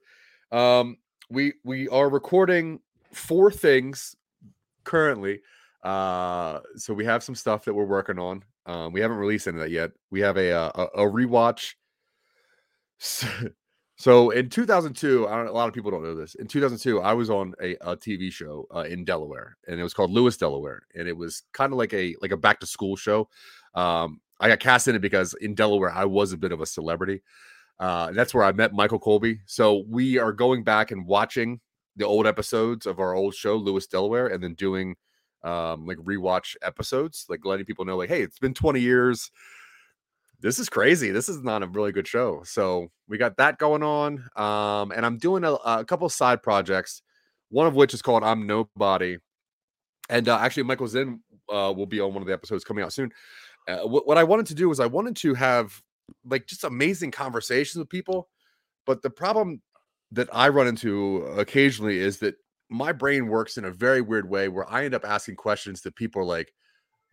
Um, 0.53 0.99
we 1.31 1.55
we 1.65 1.89
are 1.89 2.09
recording 2.09 2.81
four 3.13 3.51
things 3.51 4.15
currently. 4.85 5.41
Uh, 5.83 6.61
so 6.77 6.95
we 6.95 7.05
have 7.05 7.23
some 7.23 7.35
stuff 7.35 7.65
that 7.65 7.75
we're 7.75 7.85
working 7.85 8.19
on. 8.19 8.43
Um, 8.67 8.93
we 8.93 9.01
haven't 9.01 9.19
released 9.19 9.47
any 9.47 9.59
of 9.59 9.63
that 9.65 9.71
yet. 9.71 9.91
We 10.11 10.21
have 10.21 10.37
a 10.37 10.53
uh, 10.53 10.71
a, 10.75 11.03
a 11.03 11.11
rewatch. 11.11 11.75
So 13.97 14.31
in 14.31 14.51
2002, 14.51 15.29
I 15.29 15.37
don't, 15.37 15.47
a 15.47 15.53
lot 15.53 15.69
of 15.69 15.75
people 15.75 15.91
don't 15.91 16.03
know 16.03 16.17
this. 16.17 16.35
In 16.35 16.49
2002, 16.49 17.01
I 17.01 17.13
was 17.13 17.31
on 17.31 17.55
a, 17.63 17.77
a 17.81 17.97
TV 17.97 18.31
show 18.33 18.67
uh, 18.75 18.81
in 18.81 19.05
Delaware, 19.05 19.57
and 19.69 19.79
it 19.79 19.83
was 19.85 19.95
called 19.95 20.11
Lewis 20.11 20.37
Delaware, 20.37 20.83
and 20.95 21.07
it 21.07 21.17
was 21.17 21.45
kind 21.53 21.73
of 21.73 21.79
like 21.79 21.93
a 21.95 22.17
like 22.21 22.33
a 22.33 22.37
back 22.37 22.59
to 22.61 22.67
school 22.67 22.97
show. 22.97 23.29
Um, 23.75 24.21
I 24.41 24.49
got 24.49 24.59
cast 24.59 24.89
in 24.89 24.97
it 24.97 25.01
because 25.01 25.35
in 25.35 25.55
Delaware, 25.55 25.93
I 25.93 26.07
was 26.07 26.33
a 26.33 26.37
bit 26.37 26.51
of 26.51 26.61
a 26.61 26.67
celebrity. 26.67 27.23
Uh, 27.81 28.13
that's 28.13 28.33
where 28.33 28.45
I 28.45 28.53
met 28.53 28.73
Michael 28.73 28.99
Colby. 28.99 29.41
So 29.47 29.85
we 29.89 30.19
are 30.19 30.33
going 30.33 30.65
back 30.65 30.91
and 30.91 31.07
watching 31.07 31.61
the 31.97 32.07
old 32.07 32.27
episodes 32.27 32.87
of 32.87 32.99
our 32.99 33.15
old 33.15 33.35
show, 33.35 33.57
Lewis 33.57 33.87
Delaware, 33.87 34.29
and 34.29 34.43
then 34.43 34.55
doing 34.55 34.97
um, 35.43 35.87
like 35.87 35.99
rewatch 35.99 36.57
episodes, 36.63 37.27
like 37.29 37.45
letting 37.45 37.67
people 37.67 37.85
know, 37.85 37.97
like, 37.97 38.09
hey, 38.09 38.23
it's 38.23 38.39
been 38.39 38.55
20 38.55 38.81
years 38.81 39.31
this 40.45 40.59
is 40.59 40.69
crazy. 40.69 41.11
This 41.11 41.31
is 41.31 41.43
not 41.43 41.63
a 41.63 41.67
really 41.67 41.91
good 41.91 42.07
show. 42.07 42.43
So 42.45 42.91
we 43.09 43.17
got 43.17 43.39
that 43.39 43.57
going 43.57 43.83
on. 43.83 44.29
Um, 44.37 44.93
and 44.93 45.07
I'm 45.07 45.17
doing 45.17 45.43
a, 45.43 45.53
a 45.53 45.87
couple 45.87 46.07
side 46.11 46.43
projects, 46.43 47.01
one 47.49 47.67
of 47.67 47.75
which 47.75 47.95
is 47.95 48.03
called 48.03 48.23
I'm 48.23 48.47
Nobody. 48.47 49.17
And 50.11 50.29
uh, 50.29 50.37
actually, 50.37 50.65
Michael 50.65 50.87
Zinn 50.87 51.21
uh, 51.49 51.73
will 51.75 51.87
be 51.87 51.99
on 51.99 52.13
one 52.13 52.23
of 52.23 52.27
the 52.27 52.35
episodes 52.35 52.63
coming 52.63 52.85
out 52.85 52.93
soon. 52.93 53.11
Uh, 53.67 53.79
what 53.87 54.19
I 54.19 54.25
wanted 54.25 54.45
to 54.47 54.55
do 54.55 54.69
was 54.69 54.81
I 54.81 54.87
wanted 54.87 55.17
to 55.17 55.33
have 55.33 55.81
like 56.25 56.47
just 56.47 56.65
amazing 56.65 57.11
conversations 57.11 57.79
with 57.79 57.89
people. 57.89 58.29
But 58.87 59.03
the 59.03 59.11
problem 59.11 59.63
that 60.13 60.29
I 60.33 60.49
run 60.49 60.67
into 60.67 61.25
occasionally 61.37 61.99
is 61.99 62.19
that 62.19 62.37
my 62.71 62.93
brain 62.93 63.29
works 63.29 63.57
in 63.57 63.65
a 63.65 63.71
very 63.71 64.01
weird 64.01 64.29
way 64.29 64.49
where 64.49 64.71
I 64.71 64.85
end 64.85 64.95
up 64.95 65.05
asking 65.05 65.37
questions 65.37 65.83
that 65.83 65.97
people 65.97 66.23
are 66.23 66.27
like, 66.27 66.53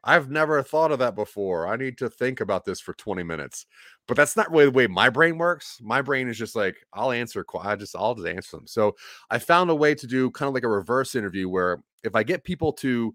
I've 0.03 0.31
never 0.31 0.63
thought 0.63 0.91
of 0.91 0.99
that 0.99 1.15
before. 1.15 1.67
I 1.67 1.75
need 1.75 1.97
to 1.99 2.09
think 2.09 2.41
about 2.41 2.65
this 2.65 2.79
for 2.79 2.93
20 2.93 3.21
minutes. 3.21 3.67
But 4.07 4.17
that's 4.17 4.35
not 4.35 4.49
really 4.49 4.65
the 4.65 4.71
way 4.71 4.87
my 4.87 5.09
brain 5.09 5.37
works. 5.37 5.77
My 5.81 6.01
brain 6.01 6.27
is 6.27 6.37
just 6.37 6.55
like, 6.55 6.75
I'll 6.93 7.11
answer, 7.11 7.45
I 7.59 7.75
just, 7.75 7.95
I'll 7.95 8.15
just 8.15 8.27
answer 8.27 8.57
them. 8.57 8.67
So 8.67 8.95
I 9.29 9.37
found 9.37 9.69
a 9.69 9.75
way 9.75 9.93
to 9.93 10.07
do 10.07 10.31
kind 10.31 10.47
of 10.47 10.55
like 10.55 10.63
a 10.63 10.69
reverse 10.69 11.13
interview 11.13 11.47
where 11.49 11.83
if 12.03 12.15
I 12.15 12.23
get 12.23 12.43
people 12.43 12.73
to 12.73 13.13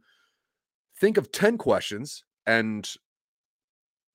think 1.01 1.17
of 1.17 1.33
10 1.33 1.59
questions 1.59 2.23
and 2.47 2.89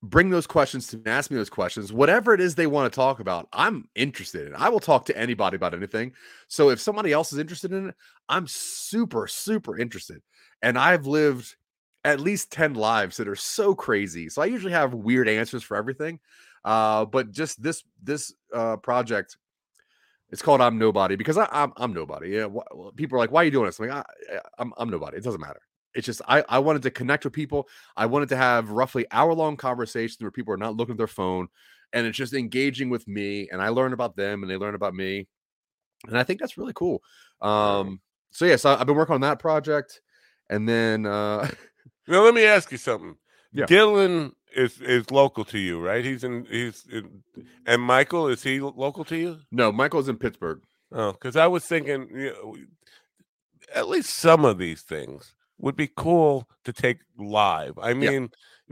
bring 0.03 0.29
those 0.29 0.47
questions 0.47 0.87
to 0.87 0.97
me, 0.97 1.03
ask 1.05 1.29
me 1.29 1.37
those 1.37 1.49
questions, 1.49 1.93
whatever 1.93 2.33
it 2.33 2.41
is 2.41 2.55
they 2.55 2.67
want 2.67 2.91
to 2.91 2.95
talk 2.95 3.19
about, 3.19 3.47
I'm 3.53 3.87
interested 3.95 4.47
in. 4.47 4.55
I 4.55 4.69
will 4.69 4.79
talk 4.79 5.05
to 5.05 5.17
anybody 5.17 5.55
about 5.55 5.73
anything. 5.75 6.13
So 6.47 6.69
if 6.69 6.79
somebody 6.79 7.11
else 7.11 7.31
is 7.31 7.39
interested 7.39 7.71
in 7.71 7.89
it, 7.89 7.95
I'm 8.27 8.47
super, 8.47 9.27
super 9.27 9.77
interested. 9.77 10.21
And 10.63 10.77
I've 10.77 11.05
lived 11.05 11.55
at 12.03 12.19
least 12.19 12.51
10 12.51 12.73
lives 12.73 13.17
that 13.17 13.27
are 13.27 13.35
so 13.35 13.75
crazy. 13.75 14.27
So 14.27 14.41
I 14.41 14.45
usually 14.45 14.73
have 14.73 14.93
weird 14.93 15.29
answers 15.29 15.61
for 15.63 15.77
everything. 15.77 16.19
Uh, 16.65 17.05
but 17.05 17.31
just 17.31 17.61
this 17.61 17.83
this 18.03 18.33
uh 18.53 18.77
project, 18.77 19.37
it's 20.29 20.41
called 20.41 20.61
I'm 20.61 20.77
Nobody 20.77 21.15
because 21.15 21.37
I, 21.37 21.47
I'm 21.51 21.73
I'm 21.77 21.93
nobody. 21.93 22.29
Yeah, 22.31 22.47
wh- 22.47 22.95
people 22.95 23.17
are 23.17 23.19
like, 23.19 23.31
"Why 23.31 23.41
are 23.41 23.45
you 23.45 23.51
doing 23.51 23.65
this?" 23.65 23.79
I'm 23.79 23.89
like, 23.89 24.05
I, 24.31 24.39
I'm 24.59 24.73
I'm 24.77 24.89
nobody. 24.89 25.17
It 25.17 25.23
doesn't 25.23 25.41
matter. 25.41 25.61
It's 25.93 26.05
just 26.05 26.21
I 26.27 26.43
I 26.47 26.59
wanted 26.59 26.83
to 26.83 26.91
connect 26.91 27.23
with 27.23 27.33
people. 27.33 27.67
I 27.97 28.05
wanted 28.05 28.29
to 28.29 28.37
have 28.37 28.69
roughly 28.69 29.05
hour 29.11 29.33
long 29.33 29.57
conversations 29.57 30.17
where 30.21 30.31
people 30.31 30.53
are 30.53 30.57
not 30.57 30.75
looking 30.75 30.93
at 30.93 30.97
their 30.97 31.07
phone, 31.07 31.47
and 31.93 32.07
it's 32.07 32.17
just 32.17 32.33
engaging 32.33 32.89
with 32.89 33.07
me, 33.07 33.49
and 33.51 33.61
I 33.61 33.69
learn 33.69 33.93
about 33.93 34.15
them, 34.15 34.41
and 34.43 34.49
they 34.49 34.57
learn 34.57 34.75
about 34.75 34.93
me, 34.93 35.27
and 36.07 36.17
I 36.17 36.23
think 36.23 36.39
that's 36.39 36.57
really 36.57 36.73
cool. 36.73 37.01
Um, 37.41 37.99
so 38.31 38.45
yes, 38.45 38.63
yeah, 38.63 38.75
so 38.75 38.79
I've 38.79 38.87
been 38.87 38.95
working 38.95 39.15
on 39.15 39.21
that 39.21 39.39
project, 39.39 40.01
and 40.49 40.67
then 40.67 41.05
uh, 41.05 41.47
now 42.07 42.23
let 42.23 42.33
me 42.33 42.45
ask 42.45 42.71
you 42.71 42.77
something. 42.77 43.15
Yeah. 43.51 43.65
Dylan 43.65 44.31
is 44.55 44.79
is 44.81 45.11
local 45.11 45.43
to 45.45 45.59
you, 45.59 45.79
right? 45.79 46.05
He's 46.05 46.23
in 46.23 46.45
he's 46.49 46.85
in, 46.91 47.23
and 47.65 47.81
Michael 47.81 48.27
is 48.27 48.43
he 48.43 48.59
local 48.61 49.03
to 49.05 49.17
you? 49.17 49.39
no, 49.51 49.71
Michael's 49.71 50.09
in 50.09 50.17
Pittsburgh. 50.17 50.61
Oh, 50.93 51.13
because 51.13 51.35
I 51.37 51.47
was 51.47 51.65
thinking, 51.65 52.09
you 52.13 52.33
know, 52.33 52.55
at 53.73 53.87
least 53.87 54.09
some 54.09 54.43
of 54.43 54.57
these 54.57 54.81
things 54.81 55.33
would 55.61 55.75
be 55.75 55.89
cool 55.95 56.47
to 56.65 56.73
take 56.73 56.99
live. 57.17 57.77
I 57.79 57.89
Yeah. 57.89 57.93
mean, 58.11 58.29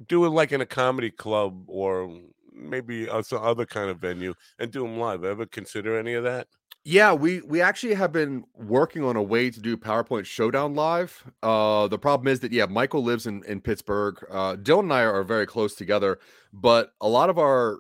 do 0.08 0.26
it 0.26 0.30
like 0.30 0.52
in 0.52 0.62
a 0.62 0.66
comedy 0.66 1.12
club 1.12 1.64
or 1.68 2.20
maybe 2.52 3.08
uh, 3.10 3.22
some 3.22 3.42
other 3.42 3.66
kind 3.66 3.90
of 3.90 4.00
venue 4.00 4.34
and 4.60 4.72
do 4.72 4.82
them 4.82 4.98
live. 4.98 5.24
Ever 5.24 5.46
consider 5.46 5.98
any 5.98 6.14
of 6.14 6.24
that? 6.24 6.48
Yeah, 6.86 7.14
we 7.14 7.42
we 7.42 7.62
actually 7.62 7.94
have 7.94 8.12
been 8.12 8.46
working 8.56 9.04
on 9.04 9.16
a 9.16 9.22
way 9.22 9.50
to 9.52 9.60
do 9.60 9.76
PowerPoint 9.78 10.26
Showdown 10.26 10.76
live. 10.76 11.24
Uh, 11.44 11.88
the 11.88 12.00
problem 12.00 12.28
is 12.28 12.40
that 12.40 12.52
yeah, 12.52 12.66
Michael 12.66 13.04
lives 13.04 13.28
in 13.28 13.44
in 13.44 13.62
Pittsburgh. 13.62 14.18
Uh, 14.32 14.56
Dylan 14.56 14.84
and 14.84 14.94
I 14.94 15.04
are 15.04 15.24
very 15.24 15.46
close 15.46 15.76
together, 15.76 16.20
but 16.54 16.94
a 17.02 17.08
lot 17.08 17.30
of 17.30 17.38
our 17.38 17.80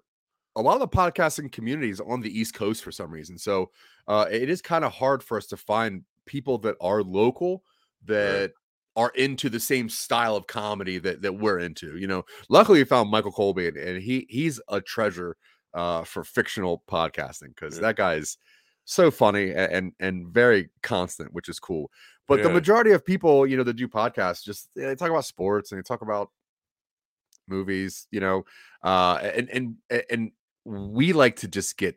a 0.55 0.61
lot 0.61 0.73
of 0.73 0.81
the 0.81 0.87
podcasting 0.87 1.51
community 1.51 1.89
is 1.89 2.01
on 2.01 2.19
the 2.19 2.37
East 2.37 2.53
Coast 2.53 2.83
for 2.83 2.91
some 2.91 3.09
reason. 3.09 3.37
So 3.37 3.71
uh, 4.07 4.25
it 4.29 4.49
is 4.49 4.61
kind 4.61 4.83
of 4.83 4.91
hard 4.91 5.23
for 5.23 5.37
us 5.37 5.47
to 5.47 5.57
find 5.57 6.03
people 6.25 6.57
that 6.59 6.75
are 6.81 7.01
local 7.01 7.63
that 8.05 8.51
are 8.95 9.11
into 9.15 9.49
the 9.49 9.59
same 9.59 9.89
style 9.89 10.35
of 10.35 10.47
comedy 10.47 10.97
that 10.99 11.21
that 11.21 11.33
we're 11.33 11.59
into. 11.59 11.97
You 11.97 12.07
know, 12.07 12.25
luckily 12.49 12.79
we 12.79 12.85
found 12.85 13.09
Michael 13.09 13.31
Colby, 13.31 13.67
and, 13.67 13.77
and 13.77 14.01
he 14.01 14.25
he's 14.29 14.59
a 14.69 14.81
treasure 14.81 15.37
uh, 15.73 16.03
for 16.03 16.23
fictional 16.23 16.83
podcasting 16.89 17.55
because 17.55 17.75
Yeah. 17.75 17.81
that 17.81 17.95
guy 17.95 18.15
is 18.15 18.37
so 18.85 19.11
funny 19.11 19.49
a- 19.51 19.69
and 19.69 19.93
and 19.99 20.27
very 20.27 20.69
constant, 20.81 21.33
which 21.33 21.49
is 21.49 21.59
cool. 21.59 21.91
But 22.27 22.43
the 22.43 22.49
majority 22.49 22.91
of 22.91 23.03
people, 23.03 23.47
you 23.47 23.57
know, 23.57 23.63
that 23.63 23.73
do 23.75 23.87
podcasts, 23.87 24.43
just 24.43 24.69
they 24.75 24.93
talk 24.95 25.09
about 25.09 25.25
sports 25.25 25.71
and 25.71 25.79
they 25.79 25.83
talk 25.83 26.03
about 26.03 26.29
movies, 27.47 28.07
you 28.11 28.19
know, 28.19 28.45
uh, 28.83 29.15
and 29.21 29.49
and 29.49 29.75
and 30.09 30.31
we 30.65 31.13
like 31.13 31.37
to 31.37 31.47
just 31.47 31.77
get 31.77 31.95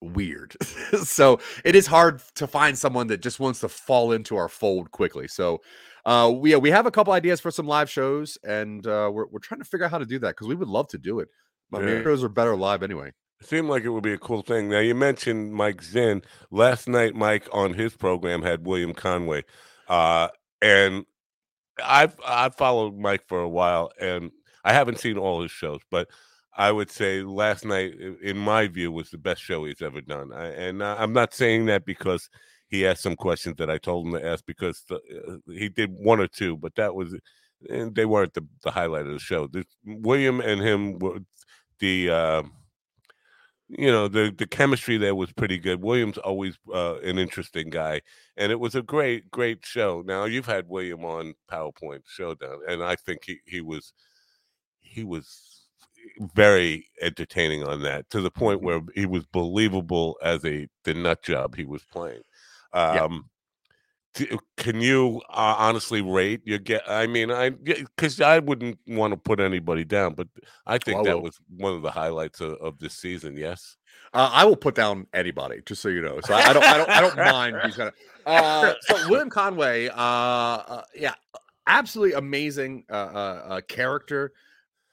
weird. 0.00 0.56
so 1.02 1.40
it 1.64 1.74
is 1.74 1.86
hard 1.86 2.22
to 2.36 2.46
find 2.46 2.78
someone 2.78 3.08
that 3.08 3.22
just 3.22 3.40
wants 3.40 3.60
to 3.60 3.68
fall 3.68 4.12
into 4.12 4.36
our 4.36 4.48
fold 4.48 4.90
quickly. 4.90 5.28
So 5.28 5.60
uh 6.04 6.32
we 6.34 6.50
yeah, 6.50 6.56
we 6.56 6.70
have 6.70 6.86
a 6.86 6.90
couple 6.90 7.12
ideas 7.12 7.40
for 7.40 7.50
some 7.50 7.66
live 7.66 7.88
shows 7.90 8.38
and 8.44 8.86
uh 8.86 9.10
we're 9.12 9.26
we're 9.26 9.38
trying 9.38 9.60
to 9.60 9.64
figure 9.64 9.84
out 9.86 9.90
how 9.90 9.98
to 9.98 10.06
do 10.06 10.18
that 10.18 10.30
because 10.30 10.46
we 10.48 10.54
would 10.54 10.68
love 10.68 10.88
to 10.88 10.98
do 10.98 11.20
it. 11.20 11.28
But 11.70 11.80
Yeah. 11.80 11.86
maybe 11.86 12.04
shows 12.04 12.24
are 12.24 12.28
better 12.28 12.56
live 12.56 12.82
anyway. 12.82 13.12
It 13.40 13.46
seemed 13.46 13.68
like 13.68 13.82
it 13.84 13.88
would 13.90 14.04
be 14.04 14.12
a 14.12 14.18
cool 14.18 14.42
thing. 14.42 14.68
Now 14.68 14.78
you 14.80 14.94
mentioned 14.94 15.52
Mike 15.52 15.82
Zinn. 15.82 16.22
Last 16.50 16.88
night, 16.88 17.14
Mike 17.14 17.48
on 17.52 17.74
his 17.74 17.96
program 17.96 18.42
had 18.42 18.64
William 18.64 18.94
Conway, 18.94 19.42
uh, 19.88 20.28
and 20.60 21.04
I've 21.82 22.14
I've 22.24 22.54
followed 22.54 22.96
Mike 22.98 23.26
for 23.26 23.40
a 23.40 23.48
while, 23.48 23.90
and 24.00 24.30
I 24.64 24.72
haven't 24.72 24.98
seen 25.00 25.18
all 25.18 25.42
his 25.42 25.50
shows, 25.50 25.80
but 25.90 26.08
I 26.56 26.70
would 26.70 26.90
say 26.90 27.22
last 27.22 27.64
night, 27.64 27.94
in 28.22 28.36
my 28.36 28.68
view, 28.68 28.92
was 28.92 29.10
the 29.10 29.18
best 29.18 29.42
show 29.42 29.64
he's 29.64 29.82
ever 29.82 30.00
done. 30.02 30.32
I, 30.32 30.48
and 30.48 30.82
uh, 30.82 30.96
I'm 30.98 31.12
not 31.12 31.34
saying 31.34 31.66
that 31.66 31.84
because 31.86 32.28
he 32.72 32.86
asked 32.86 33.02
some 33.02 33.16
questions 33.16 33.56
that 33.58 33.70
I 33.70 33.78
told 33.78 34.06
him 34.06 34.14
to 34.14 34.26
ask 34.26 34.44
because 34.46 34.82
the, 34.88 34.96
uh, 34.96 35.52
he 35.52 35.68
did 35.68 35.90
one 35.92 36.20
or 36.20 36.26
two, 36.26 36.56
but 36.56 36.74
that 36.74 36.94
was 36.94 37.14
and 37.70 37.94
they 37.94 38.06
weren't 38.06 38.34
the, 38.34 38.44
the 38.64 38.72
highlight 38.72 39.06
of 39.06 39.12
the 39.12 39.18
show. 39.20 39.48
William 39.84 40.40
and 40.40 40.60
him 40.60 40.98
were 40.98 41.20
the. 41.78 42.10
Uh, 42.10 42.42
you 43.68 43.90
know 43.90 44.06
the 44.06 44.34
the 44.36 44.46
chemistry 44.46 44.98
there 44.98 45.14
was 45.14 45.32
pretty 45.32 45.58
good. 45.58 45.82
William's 45.82 46.18
always 46.18 46.58
uh, 46.74 46.96
an 47.00 47.18
interesting 47.18 47.70
guy, 47.70 48.02
and 48.36 48.52
it 48.52 48.60
was 48.60 48.74
a 48.74 48.82
great 48.82 49.30
great 49.30 49.64
show. 49.64 50.02
Now 50.04 50.24
you've 50.24 50.46
had 50.46 50.68
William 50.68 51.04
on 51.04 51.34
PowerPoint 51.50 52.02
Showdown, 52.06 52.60
and 52.68 52.82
I 52.82 52.96
think 52.96 53.24
he 53.24 53.38
he 53.46 53.62
was 53.62 53.94
he 54.80 55.04
was 55.04 55.68
very 56.34 56.86
entertaining 57.00 57.64
on 57.64 57.82
that 57.82 58.10
to 58.10 58.20
the 58.20 58.30
point 58.30 58.58
Mm-hmm. 58.58 58.66
where 58.66 58.80
he 58.94 59.06
was 59.06 59.24
believable 59.26 60.18
as 60.22 60.44
a 60.44 60.68
the 60.84 60.94
nut 60.94 61.22
job 61.22 61.56
he 61.56 61.64
was 61.64 61.82
playing. 61.84 62.22
Yeah. 62.74 63.04
Um, 63.04 63.28
t- 64.14 64.38
can 64.56 64.80
you 64.80 65.20
uh, 65.28 65.54
honestly 65.58 66.02
rate 66.02 66.40
your 66.44 66.58
get? 66.58 66.82
I 66.88 67.06
mean, 67.06 67.30
I 67.30 67.50
because 67.50 68.20
I 68.20 68.38
wouldn't 68.38 68.78
want 68.86 69.12
to 69.12 69.16
put 69.16 69.40
anybody 69.40 69.84
down, 69.84 70.14
but 70.14 70.28
I 70.66 70.78
think 70.78 71.00
I 71.00 71.04
that 71.04 71.22
was 71.22 71.38
one 71.56 71.74
of 71.74 71.82
the 71.82 71.90
highlights 71.90 72.40
of, 72.40 72.52
of 72.54 72.78
this 72.78 72.94
season. 72.94 73.36
Yes. 73.36 73.76
Uh, 74.14 74.28
I 74.32 74.44
will 74.44 74.56
put 74.56 74.74
down 74.74 75.06
anybody, 75.14 75.62
just 75.64 75.80
so 75.80 75.88
you 75.88 76.02
know. 76.02 76.20
So 76.24 76.34
I, 76.34 76.40
I 76.50 76.52
don't, 76.52 76.64
I 76.64 76.76
don't, 76.76 76.88
I 76.90 77.00
don't 77.00 77.16
mind 77.16 77.56
these 77.64 77.76
kind 77.76 77.88
of. 77.88 77.94
Uh, 78.24 78.74
so 78.82 79.08
William 79.10 79.28
Conway, 79.28 79.88
uh, 79.88 79.92
uh, 79.96 80.82
yeah, 80.94 81.14
absolutely 81.66 82.12
amazing 82.14 82.84
uh, 82.88 82.92
uh, 82.94 83.42
uh, 83.48 83.60
character. 83.62 84.32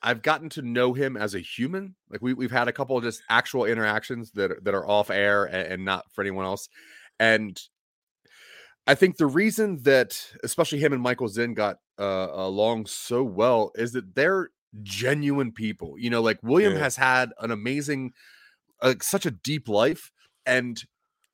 I've 0.02 0.24
gotten 0.24 0.50
to 0.50 0.64
know 0.64 0.94
him 0.94 1.16
as 1.16 1.36
a 1.36 1.40
human. 1.40 1.94
Like 2.10 2.24
we 2.24 2.34
we've 2.34 2.50
had 2.50 2.68
a 2.68 2.74
couple 2.74 2.98
of 2.98 3.04
just 3.04 3.22
actual 3.30 3.66
interactions 3.66 4.32
that 4.32 4.50
are- 4.50 4.60
that 4.64 4.74
are 4.74 4.88
off 4.88 5.12
air 5.12 5.46
and, 5.46 5.74
and 5.74 5.86
not 5.86 6.06
for 6.12 6.22
anyone 6.22 6.44
else. 6.44 6.70
And 7.20 7.60
I 8.88 8.96
think 8.96 9.18
the 9.18 9.28
reason 9.28 9.84
that 9.84 10.20
especially 10.44 10.80
him 10.80 10.94
and 10.94 11.02
Michael 11.02 11.28
Zinn 11.28 11.54
got 11.54 11.78
uh, 12.00 12.28
along 12.32 12.88
so 12.88 13.24
well 13.24 13.72
is 13.76 13.92
that 13.94 14.16
they're 14.16 14.50
genuine 14.82 15.52
people. 15.52 15.96
You 15.98 16.10
know, 16.10 16.22
like 16.22 16.40
William 16.42 16.74
Yeah. 16.74 16.80
has 16.80 16.96
had 16.96 17.32
an 17.40 17.52
amazing, 17.52 18.14
uh, 18.82 18.96
such 19.02 19.26
a 19.26 19.32
deep 19.32 19.68
life, 19.68 20.12
and 20.46 20.82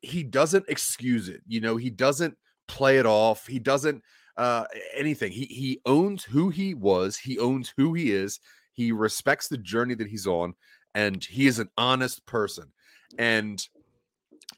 he 0.01 0.23
doesn't 0.23 0.65
excuse 0.67 1.29
it. 1.29 1.41
You 1.47 1.61
know, 1.61 1.77
he 1.77 1.89
doesn't 1.89 2.37
play 2.67 2.97
it 2.97 3.05
off. 3.05 3.47
He 3.47 3.59
doesn't 3.59 4.03
uh 4.37 4.65
anything. 4.93 5.31
He 5.31 5.45
he 5.45 5.79
owns 5.85 6.23
who 6.25 6.49
he 6.49 6.73
was. 6.73 7.15
He 7.17 7.39
owns 7.39 7.73
who 7.77 7.93
he 7.93 8.11
is. 8.11 8.39
He 8.73 8.91
respects 8.91 9.47
the 9.47 9.57
journey 9.57 9.95
that 9.95 10.07
he's 10.07 10.27
on, 10.27 10.55
and 10.93 11.23
he 11.23 11.47
is 11.47 11.59
an 11.59 11.69
honest 11.77 12.25
person. 12.25 12.73
And 13.17 13.65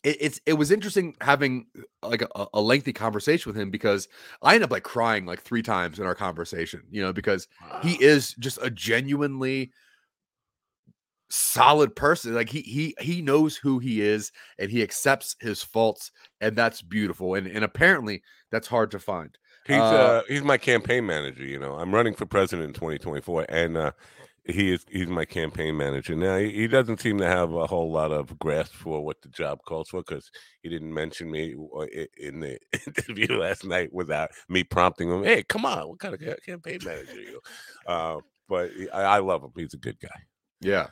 it, 0.04 0.18
it's 0.20 0.42
it 0.46 0.54
was 0.54 0.72
interesting 0.72 1.16
having 1.22 1.68
uh, 2.04 2.08
like 2.08 2.22
a, 2.22 2.46
a 2.54 2.62
lengthy 2.62 2.94
conversation 2.94 3.50
with 3.52 3.60
him 3.60 3.70
because 3.72 4.08
I 4.42 4.56
ended 4.56 4.66
up 4.66 4.72
like 4.72 4.84
crying 4.84 5.26
like 5.26 5.42
three 5.42 5.64
times 5.64 6.00
in 6.00 6.06
our 6.06 6.16
conversation, 6.16 6.84
you 6.90 7.02
know, 7.02 7.14
because 7.14 7.48
he 7.84 8.02
is 8.04 8.34
just 8.36 8.60
a 8.62 8.70
genuinely 8.70 9.72
solid 11.30 11.94
person 11.94 12.34
like 12.34 12.48
he 12.50 12.62
he 12.62 12.96
he 13.02 13.22
knows 13.22 13.58
who 13.58 13.80
he 13.80 14.00
is 14.02 14.32
and 14.60 14.72
he 14.72 14.82
accepts 14.82 15.36
his 15.42 15.62
faults 15.62 16.10
and 16.40 16.56
that's 16.56 16.82
beautiful 16.82 17.36
and 17.36 17.48
and 17.48 17.66
apparently 17.66 18.24
that's 18.50 18.66
hard 18.66 18.90
to 18.90 18.98
find 18.98 19.38
He's 19.68 19.78
Uh, 19.78 19.96
uh, 19.96 20.22
he's 20.30 20.44
my 20.44 20.58
campaign 20.58 21.06
manager. 21.06 21.44
You 21.44 21.60
know, 21.60 21.74
I'm 21.74 21.94
running 21.94 22.16
for 22.16 22.26
president 22.26 22.70
in 22.70 22.74
2024, 22.74 23.48
and 23.50 23.76
uh, 23.76 23.92
he 24.48 24.72
is 24.72 24.86
he's 24.90 25.08
my 25.08 25.26
campaign 25.26 25.78
manager. 25.78 26.16
Now 26.16 26.38
he, 26.38 26.52
he 26.52 26.68
doesn't 26.68 27.02
seem 27.02 27.18
to 27.20 27.28
have 27.28 27.54
a 27.54 27.68
whole 27.68 27.92
lot 27.92 28.12
of 28.12 28.38
grasp 28.40 28.74
for 28.74 29.04
what 29.04 29.22
the 29.22 29.30
job 29.30 29.60
calls 29.68 29.90
for 29.90 30.02
because 30.02 30.32
he 30.62 30.70
didn't 30.70 30.94
mention 30.94 31.30
me 31.30 31.56
uh, 31.76 31.86
in 32.18 32.40
the 32.40 32.60
interview 32.88 33.38
last 33.38 33.66
night 33.66 33.92
without 33.94 34.32
me 34.50 34.64
prompting 34.64 35.10
him. 35.10 35.24
Hey, 35.24 35.44
come 35.44 35.66
on, 35.66 35.90
what 35.90 36.00
kind 36.00 36.14
of 36.14 36.22
campaign 36.46 36.80
manager 36.84 37.12
are 37.12 37.20
you? 37.20 37.42
Uh, 37.86 38.20
but 38.48 38.72
I, 38.94 39.02
I 39.02 39.20
love 39.20 39.44
him. 39.44 39.52
He's 39.56 39.74
a 39.74 39.78
good 39.78 40.00
guy. 40.00 40.22
yeah 40.62 40.88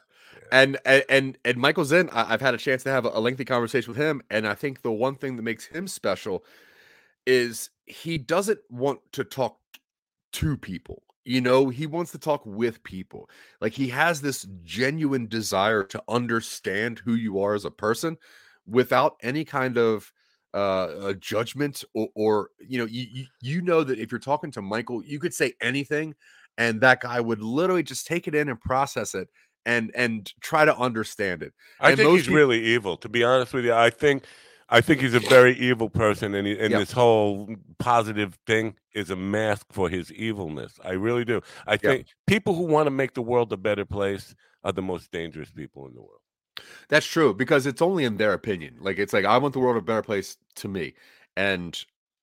and 0.52 0.78
and 0.86 1.38
and, 1.46 1.58
michael 1.58 1.86
zinn 1.86 2.10
i've 2.12 2.42
had 2.42 2.54
a 2.54 2.58
chance 2.58 2.84
to 2.84 2.90
have 2.90 3.06
a 3.06 3.20
lengthy 3.20 3.46
conversation 3.46 3.94
with 3.94 4.02
him 4.02 4.22
and 4.30 4.48
i 4.48 4.54
think 4.54 4.82
the 4.82 4.92
one 4.92 5.16
thing 5.16 5.36
that 5.36 5.44
makes 5.44 5.66
him 5.66 5.88
special 5.88 6.44
is 7.26 7.70
he 7.86 8.18
doesn't 8.18 8.60
want 8.70 9.00
to 9.12 9.24
talk 9.24 9.58
to 10.32 10.58
people 10.58 11.04
you 11.26 11.42
know 11.42 11.70
he 11.70 11.88
wants 11.88 12.12
to 12.12 12.18
talk 12.20 12.42
with 12.46 12.84
people 12.84 13.30
like 13.62 13.74
he 13.74 13.90
has 13.90 14.22
this 14.22 14.48
genuine 14.64 15.28
desire 15.28 15.84
to 15.84 16.02
understand 16.08 17.00
who 17.00 17.16
you 17.16 17.40
are 17.40 17.56
as 17.56 17.66
a 17.66 17.72
person 17.72 18.18
without 18.68 19.16
any 19.22 19.44
kind 19.46 19.78
of 19.78 20.12
uh, 20.54 21.12
judgment 21.14 21.84
or, 21.94 22.08
or 22.16 22.50
you 22.60 22.78
know 22.78 22.86
you, 22.86 23.26
you 23.42 23.62
know 23.62 23.84
that 23.84 24.00
if 24.00 24.12
you're 24.12 24.20
talking 24.20 24.52
to 24.52 24.62
michael 24.62 25.04
you 25.04 25.20
could 25.20 25.34
say 25.34 25.54
anything 25.62 26.16
and 26.58 26.80
that 26.80 27.02
guy 27.02 27.20
would 27.20 27.42
literally 27.42 27.84
just 27.84 28.08
take 28.08 28.28
it 28.28 28.36
in 28.36 28.48
and 28.48 28.62
process 28.62 29.14
it 29.14 29.28
and 29.66 29.92
and 29.96 30.32
try 30.42 30.64
to 30.64 30.76
understand 30.78 31.44
it 31.44 31.54
I 31.80 31.92
And 31.92 31.98
think 31.98 32.10
he's 32.12 32.28
peop- 32.28 32.36
really 32.36 32.64
evil. 32.64 32.98
To 32.98 33.10
be 33.10 33.24
honest 33.24 33.54
with 33.54 33.66
you, 33.66 33.74
I 33.74 33.90
think 33.90 34.26
I 34.68 34.82
think 34.82 35.02
he's 35.02 35.14
a 35.14 35.20
very 35.20 35.56
evil 35.58 35.90
person, 35.90 36.34
and 36.34 36.48
he, 36.48 36.54
and 36.54 36.72
Yep. 36.72 36.80
this 36.80 36.92
whole 36.92 37.56
positive 37.78 38.38
thing 38.48 38.76
is 38.94 39.12
a 39.12 39.16
mask 39.16 39.68
for 39.72 39.90
his 39.90 40.12
evilness. 40.14 40.80
I 40.84 40.94
really 40.94 41.24
do. 41.24 41.42
I 41.68 41.78
think 41.78 42.08
people 42.26 42.56
who 42.56 42.64
want 42.64 42.88
to 42.88 42.92
make 42.92 43.14
the 43.14 43.22
world 43.22 43.54
a 43.54 43.58
better 43.58 43.86
place 43.86 44.34
are 44.64 44.72
the 44.72 44.82
most 44.82 45.12
dangerous 45.12 45.52
people 45.52 45.88
in 45.88 45.94
the 45.94 46.02
world. 46.02 46.22
That's 46.90 47.06
true 47.06 47.34
because 47.34 47.66
it's 47.68 47.82
only 47.82 48.06
in 48.06 48.18
their 48.18 48.34
opinion. 48.34 48.78
Like 48.80 48.98
it's 48.98 49.14
like 49.14 49.26
I 49.26 49.38
want 49.38 49.54
the 49.54 49.60
world 49.60 49.78
a 49.78 49.82
better 49.82 50.02
place 50.02 50.38
to 50.56 50.68
me. 50.68 50.94
And 51.36 51.78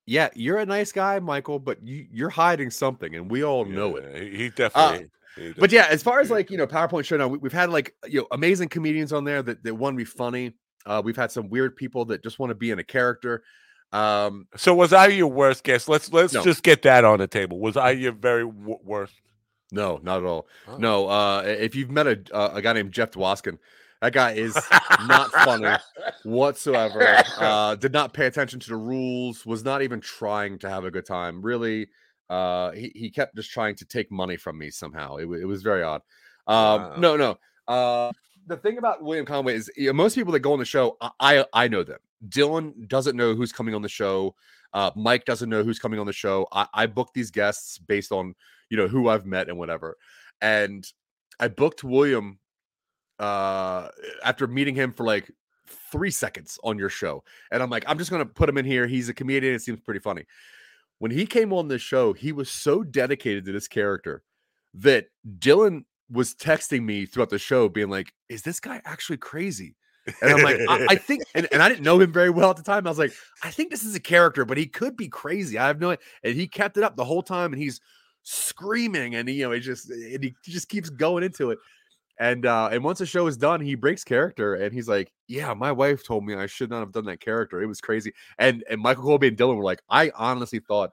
yeah, 0.06 0.30
you're 0.34 0.58
a 0.58 0.66
nice 0.66 0.90
guy, 0.90 1.20
Michael, 1.20 1.58
but 1.58 1.86
you, 1.86 2.06
you're 2.10 2.30
hiding 2.30 2.70
something, 2.70 3.14
and 3.14 3.30
we 3.30 3.44
all 3.44 3.64
know 3.64 3.96
it. 3.96 4.22
He, 4.22 4.36
he 4.36 4.46
uh, 4.46 4.50
definitely. 4.54 5.10
he 5.36 5.52
But 5.52 5.70
yeah, 5.70 5.86
as 5.90 6.02
far 6.02 6.20
as 6.20 6.30
like 6.30 6.50
you 6.50 6.56
know, 6.56 6.66
PowerPoint 6.66 7.04
Showdown, 7.04 7.30
we, 7.30 7.38
we've 7.38 7.52
had 7.52 7.70
like 7.70 7.94
you 8.08 8.20
know 8.20 8.26
amazing 8.32 8.68
comedians 8.68 9.12
on 9.12 9.24
there 9.24 9.42
that 9.42 9.62
that 9.62 9.74
want 9.74 9.94
to 9.94 9.98
be 9.98 10.04
funny. 10.04 10.54
Uh, 10.86 11.00
we've 11.04 11.16
had 11.16 11.30
some 11.30 11.48
weird 11.48 11.76
people 11.76 12.04
that 12.06 12.22
just 12.22 12.38
want 12.38 12.50
to 12.50 12.54
be 12.54 12.70
in 12.70 12.78
a 12.78 12.84
character. 12.84 13.42
Um, 13.92 14.46
So 14.56 14.74
was 14.74 14.92
I 14.92 15.08
your 15.08 15.28
worst 15.28 15.64
guest? 15.64 15.88
Let's 15.88 16.12
let's 16.12 16.32
No. 16.32 16.42
just 16.42 16.62
get 16.62 16.82
that 16.82 17.04
on 17.04 17.18
the 17.18 17.26
table. 17.26 17.58
Was 17.60 17.76
I 17.76 17.90
your 17.90 18.12
very 18.12 18.44
w- 18.44 18.78
worst? 18.82 19.14
no, 19.70 19.98
not 20.02 20.18
at 20.18 20.24
all. 20.24 20.46
Oh. 20.68 20.76
No, 20.76 21.08
uh, 21.08 21.42
if 21.46 21.74
you've 21.74 21.90
met 21.90 22.06
a 22.06 22.20
uh, 22.32 22.50
a 22.54 22.62
guy 22.62 22.72
named 22.72 22.92
Jeff 22.92 23.10
Dwoskin, 23.12 23.58
that 24.00 24.12
guy 24.12 24.32
is 24.32 24.54
not 25.06 25.30
funny 25.32 25.76
whatsoever. 26.24 27.00
Uh, 27.38 27.74
did 27.74 27.92
not 27.92 28.12
pay 28.14 28.26
attention 28.26 28.60
to 28.60 28.68
the 28.68 28.76
rules. 28.76 29.44
Was 29.46 29.64
not 29.64 29.82
even 29.82 30.00
trying 30.00 30.58
to 30.60 30.70
have 30.70 30.84
a 30.84 30.90
good 30.90 31.06
time. 31.06 31.42
Really, 31.42 31.88
uh, 32.30 32.70
he 32.72 32.92
he 32.94 33.10
kept 33.10 33.34
just 33.36 33.50
trying 33.50 33.74
to 33.76 33.84
take 33.84 34.10
money 34.10 34.36
from 34.36 34.58
me 34.58 34.70
somehow. 34.70 35.16
It, 35.16 35.24
it 35.24 35.44
was 35.46 35.62
very 35.62 35.82
odd. 35.82 36.02
Um, 36.46 36.54
Wow. 36.82 36.94
no, 36.96 37.16
no. 37.16 37.38
Uh, 37.68 38.12
the 38.46 38.56
thing 38.56 38.78
about 38.78 39.02
William 39.02 39.26
Conway 39.26 39.54
is 39.54 39.70
you 39.76 39.88
know, 39.88 39.92
most 39.92 40.14
people 40.14 40.32
that 40.32 40.40
go 40.40 40.52
on 40.52 40.58
the 40.58 40.64
show, 40.64 40.96
I, 41.20 41.44
I 41.52 41.68
know 41.68 41.82
them. 41.82 41.98
Dylan 42.28 42.88
doesn't 42.88 43.16
know 43.16 43.34
who's 43.34 43.52
coming 43.52 43.74
on 43.74 43.82
the 43.82 43.88
show. 43.88 44.34
Uh, 44.72 44.90
Mike 44.96 45.24
doesn't 45.24 45.48
know 45.48 45.62
who's 45.62 45.78
coming 45.78 45.98
on 45.98 46.06
the 46.06 46.12
show. 46.12 46.46
I, 46.52 46.66
I 46.72 46.86
book 46.86 47.10
these 47.14 47.30
guests 47.30 47.78
based 47.78 48.12
on 48.12 48.34
you 48.70 48.76
know 48.76 48.88
who 48.88 49.08
I've 49.08 49.26
met 49.26 49.48
and 49.48 49.58
whatever. 49.58 49.96
And 50.40 50.86
I 51.38 51.48
booked 51.48 51.84
William 51.84 52.38
uh 53.18 53.88
after 54.24 54.46
meeting 54.46 54.74
him 54.74 54.92
for 54.92 55.04
like 55.04 55.30
three 55.90 56.10
seconds 56.10 56.58
on 56.64 56.78
your 56.78 56.88
show. 56.88 57.22
And 57.50 57.62
I'm 57.62 57.70
like, 57.70 57.84
I'm 57.86 57.98
just 57.98 58.10
gonna 58.10 58.26
put 58.26 58.48
him 58.48 58.58
in 58.58 58.64
here. 58.64 58.86
He's 58.86 59.08
a 59.08 59.14
comedian, 59.14 59.54
it 59.54 59.62
seems 59.62 59.80
pretty 59.80 60.00
funny. 60.00 60.24
When 60.98 61.10
he 61.10 61.26
came 61.26 61.52
on 61.52 61.68
this 61.68 61.82
show, 61.82 62.12
he 62.12 62.32
was 62.32 62.50
so 62.50 62.82
dedicated 62.82 63.44
to 63.44 63.52
this 63.52 63.68
character 63.68 64.22
that 64.74 65.08
Dylan 65.38 65.84
was 66.12 66.34
texting 66.34 66.84
me 66.84 67.06
throughout 67.06 67.30
the 67.30 67.38
show, 67.38 67.68
being 67.68 67.88
like, 67.88 68.12
Is 68.28 68.42
this 68.42 68.60
guy 68.60 68.80
actually 68.84 69.16
crazy? 69.16 69.76
And 70.20 70.32
I'm 70.32 70.42
like, 70.42 70.56
I, 70.68 70.86
I 70.90 70.96
think, 70.96 71.22
and, 71.34 71.48
and 71.52 71.62
I 71.62 71.68
didn't 71.68 71.84
know 71.84 72.00
him 72.00 72.12
very 72.12 72.30
well 72.30 72.50
at 72.50 72.56
the 72.56 72.62
time. 72.62 72.86
I 72.86 72.90
was 72.90 72.98
like, 72.98 73.12
I 73.42 73.50
think 73.50 73.70
this 73.70 73.84
is 73.84 73.94
a 73.94 74.00
character, 74.00 74.44
but 74.44 74.58
he 74.58 74.66
could 74.66 74.96
be 74.96 75.08
crazy. 75.08 75.58
I 75.58 75.66
have 75.68 75.80
no, 75.80 75.96
and 76.22 76.34
he 76.34 76.46
kept 76.46 76.76
it 76.76 76.82
up 76.82 76.96
the 76.96 77.04
whole 77.04 77.22
time, 77.22 77.52
and 77.52 77.62
he's 77.62 77.80
screaming, 78.22 79.14
and 79.14 79.28
he, 79.28 79.36
you 79.36 79.44
know, 79.44 79.52
he 79.52 79.60
just, 79.60 79.90
and 79.90 80.22
he 80.22 80.34
just 80.44 80.68
keeps 80.68 80.90
going 80.90 81.24
into 81.24 81.50
it. 81.50 81.58
And 82.18 82.46
uh, 82.46 82.68
and 82.70 82.84
once 82.84 82.98
the 82.98 83.06
show 83.06 83.26
is 83.26 83.36
done, 83.36 83.60
he 83.60 83.74
breaks 83.74 84.04
character, 84.04 84.54
and 84.54 84.72
he's 84.72 84.86
like, 84.86 85.10
"Yeah, 85.28 85.54
my 85.54 85.72
wife 85.72 86.06
told 86.06 86.24
me 86.24 86.34
I 86.34 86.46
should 86.46 86.70
not 86.70 86.80
have 86.80 86.92
done 86.92 87.06
that 87.06 87.20
character. 87.20 87.62
It 87.62 87.66
was 87.66 87.80
crazy." 87.80 88.12
And 88.38 88.62
and 88.68 88.80
Michael 88.80 89.04
Colby 89.04 89.28
and 89.28 89.36
Dylan 89.36 89.56
were 89.56 89.64
like, 89.64 89.82
"I 89.88 90.12
honestly 90.14 90.60
thought." 90.60 90.90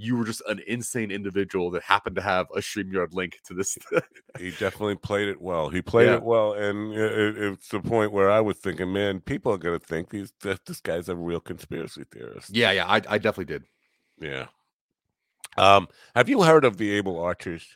You 0.00 0.16
were 0.16 0.24
just 0.24 0.42
an 0.46 0.60
insane 0.68 1.10
individual 1.10 1.72
that 1.72 1.82
happened 1.82 2.14
to 2.16 2.22
have 2.22 2.46
a 2.54 2.60
StreamYard 2.60 3.14
link 3.14 3.38
to 3.46 3.54
this. 3.54 3.76
he 4.38 4.50
definitely 4.52 4.94
played 4.94 5.28
it 5.28 5.40
well. 5.42 5.68
He 5.70 5.82
played 5.82 6.06
Yeah. 6.06 6.14
it 6.14 6.22
well, 6.22 6.52
and 6.52 6.92
it, 6.94 7.18
it- 7.18 7.36
it's 7.52 7.68
the 7.68 7.80
point 7.80 8.12
where 8.12 8.30
I 8.30 8.40
was 8.40 8.58
thinking, 8.58 8.92
man, 8.92 9.20
people 9.20 9.52
are 9.52 9.58
gonna 9.58 9.80
think 9.80 10.10
these 10.10 10.32
that 10.42 10.64
this 10.66 10.80
guy's 10.80 11.08
a 11.08 11.16
real 11.16 11.40
conspiracy 11.40 12.04
theorist. 12.12 12.50
yeah, 12.50 12.70
yeah, 12.70 12.86
I, 12.86 12.96
I 13.08 13.18
definitely 13.18 13.46
did. 13.46 13.64
Yeah. 14.20 14.46
Um, 15.56 15.88
have 16.14 16.28
you 16.28 16.42
heard 16.42 16.64
of 16.64 16.76
the 16.76 16.92
Able 16.92 17.18
Archers? 17.20 17.66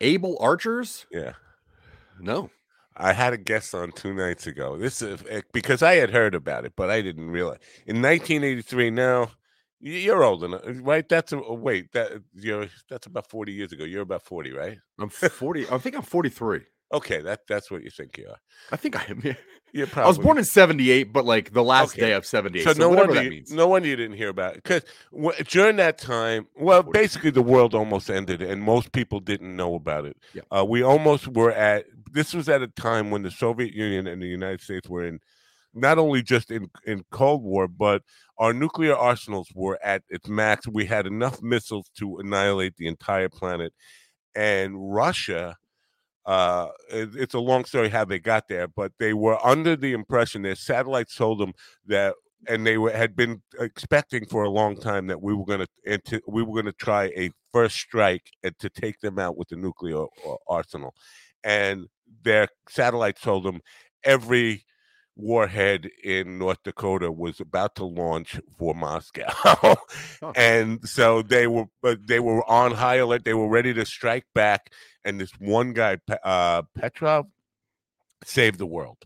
Able 0.00 0.36
Archers? 0.40 1.06
Yeah. 1.10 1.32
No. 2.20 2.50
I 2.94 3.14
had 3.14 3.32
a 3.32 3.38
guest 3.38 3.74
on 3.74 3.92
two 3.92 4.12
nights 4.12 4.46
ago. 4.46 4.76
This 4.76 5.00
is 5.00 5.22
eh, 5.30 5.40
because 5.52 5.82
I 5.82 5.94
had 5.94 6.10
heard 6.10 6.34
about 6.34 6.66
it, 6.66 6.74
but 6.76 6.90
I 6.90 7.00
didn't 7.00 7.30
realize. 7.30 7.60
In 7.86 8.02
1983, 8.02 8.90
now 8.90 9.30
you're 9.82 10.22
old 10.22 10.44
enough, 10.44 10.62
right? 10.64 11.06
That's 11.08 11.32
a 11.32 11.42
oh, 11.42 11.54
wait. 11.54 11.92
That 11.92 12.12
you're 12.34 12.68
that's 12.88 13.06
about 13.06 13.28
40 13.28 13.52
years 13.52 13.72
ago. 13.72 13.84
You're 13.84 14.02
about 14.02 14.22
40, 14.22 14.52
right? 14.52 14.78
I'm 14.98 15.08
40. 15.08 15.68
I 15.70 15.78
think 15.78 15.96
I'm 15.96 16.02
43. 16.02 16.60
Okay, 16.94 17.22
that 17.22 17.46
that's 17.48 17.70
what 17.70 17.82
you 17.82 17.88
think 17.88 18.18
you 18.18 18.28
are. 18.28 18.36
I 18.70 18.76
think 18.76 18.96
I 19.00 19.10
am. 19.10 19.22
Yeah. 19.24 19.32
You're 19.72 19.88
I 19.96 20.06
was 20.06 20.18
born 20.18 20.36
in 20.36 20.44
78, 20.44 21.04
but 21.10 21.24
like 21.24 21.54
the 21.54 21.64
last 21.64 21.92
Okay. 21.94 22.02
day 22.02 22.12
of 22.12 22.26
78. 22.26 22.64
So, 22.64 22.74
So, 22.74 22.78
no 22.80 22.90
wonder 22.90 23.14
that 23.14 23.24
you, 23.24 23.30
means. 23.30 23.50
no 23.50 23.66
wonder 23.66 23.88
you 23.88 23.96
didn't 23.96 24.18
hear 24.18 24.28
about 24.28 24.56
it 24.56 24.62
because 24.62 24.82
during 25.48 25.76
that 25.76 25.96
time, 25.96 26.46
well, 26.54 26.82
40. 26.82 26.98
basically 26.98 27.30
the 27.30 27.40
world 27.40 27.74
almost 27.74 28.10
ended, 28.10 28.42
and 28.42 28.62
most 28.62 28.92
people 28.92 29.20
didn't 29.20 29.56
know 29.56 29.74
about 29.74 30.04
it. 30.04 30.18
Yeah. 30.34 30.42
Uh, 30.54 30.66
we 30.66 30.82
almost 30.82 31.28
were 31.28 31.52
at 31.52 31.86
this 32.12 32.34
was 32.34 32.50
at 32.50 32.60
a 32.60 32.68
time 32.68 33.10
when 33.10 33.22
the 33.22 33.30
Soviet 33.30 33.72
Union 33.72 34.06
and 34.06 34.20
the 34.20 34.26
United 34.26 34.60
States 34.60 34.86
were 34.86 35.06
in 35.06 35.18
not 35.72 35.96
only 35.96 36.22
just 36.22 36.50
in 36.50 36.68
in 36.84 37.06
Cold 37.10 37.42
War, 37.42 37.68
but 37.68 38.02
our 38.42 38.52
nuclear 38.54 38.96
arsenals 38.96 39.48
were 39.54 39.78
at 39.84 40.02
its 40.10 40.28
max. 40.28 40.68
We 40.68 40.86
had 40.86 41.06
enough 41.06 41.42
missiles 41.42 41.90
to 41.98 42.18
annihilate 42.18 42.76
the 42.76 42.88
entire 42.88 43.30
planet, 43.30 43.72
and 44.34 44.74
Russia. 44.94 45.56
Uh, 46.24 46.68
it- 46.90 47.16
it's 47.16 47.34
a 47.34 47.40
long 47.40 47.64
story 47.64 47.88
how 47.88 48.04
they 48.04 48.20
got 48.20 48.46
there, 48.48 48.68
but 48.68 48.92
they 48.98 49.12
were 49.12 49.44
under 49.44 49.74
the 49.76 49.92
impression 49.92 50.42
their 50.42 50.54
satellites 50.54 51.16
told 51.16 51.40
them 51.40 51.52
that 51.86 52.14
and 52.48 52.66
they 52.66 52.76
were, 52.78 52.90
had 52.90 53.14
been 53.16 53.40
expecting 53.60 54.26
for 54.26 54.42
a 54.44 54.50
long 54.50 54.76
time 54.76 55.06
that 55.06 55.22
we 55.22 55.32
were 55.34 55.44
going 55.44 55.64
to 56.06 56.20
we 56.26 56.42
were 56.42 56.54
going 56.54 56.66
to 56.66 56.72
try 56.72 57.04
a 57.16 57.30
first 57.52 57.76
strike 57.76 58.30
and 58.42 58.58
to 58.58 58.68
take 58.70 58.98
them 59.00 59.18
out 59.18 59.36
with 59.36 59.48
the 59.48 59.56
nuclear 59.56 60.04
arsenal 60.48 60.92
and 61.44 61.86
their 62.24 62.48
satellites 62.68 63.20
told 63.20 63.44
them 63.44 63.60
every 64.04 64.64
warhead 65.16 65.90
in 66.02 66.38
North 66.38 66.62
Dakota 66.62 67.12
was 67.12 67.40
about 67.40 67.74
to 67.76 67.84
launch 67.84 68.40
for 68.58 68.74
Moscow. 68.74 69.32
And 70.36 70.86
so 70.88 71.22
they 71.22 71.46
were 71.46 71.66
but 71.82 72.06
they 72.06 72.20
were 72.20 72.48
on 72.48 72.72
high 72.72 72.96
alert 72.96 73.24
they 73.24 73.34
were 73.34 73.48
ready 73.48 73.74
to 73.74 73.84
strike 73.84 74.24
back 74.34 74.72
and 75.04 75.20
this 75.20 75.32
one 75.38 75.72
guy 75.72 75.98
uh 76.22 76.62
Petrov 76.76 77.26
saved 78.24 78.58
the 78.58 78.66
world. 78.66 78.98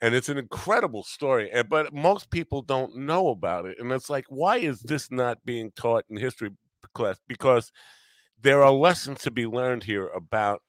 And 0.00 0.14
it's 0.14 0.28
an 0.28 0.38
incredible 0.38 1.04
story 1.04 1.50
and 1.52 1.68
but 1.68 1.92
most 1.92 2.30
people 2.30 2.62
don't 2.62 2.96
know 2.96 3.28
about 3.28 3.66
it 3.66 3.78
and 3.78 3.92
it's 3.92 4.10
like 4.10 4.24
why 4.28 4.56
is 4.56 4.80
this 4.80 5.10
not 5.10 5.44
being 5.44 5.70
taught 5.76 6.04
in 6.10 6.16
history 6.16 6.50
class? 6.94 7.18
Because 7.28 7.70
there 8.40 8.62
are 8.62 8.72
lessons 8.72 9.20
to 9.20 9.30
be 9.30 9.46
learned 9.46 9.84
here 9.84 10.08
about 10.08 10.62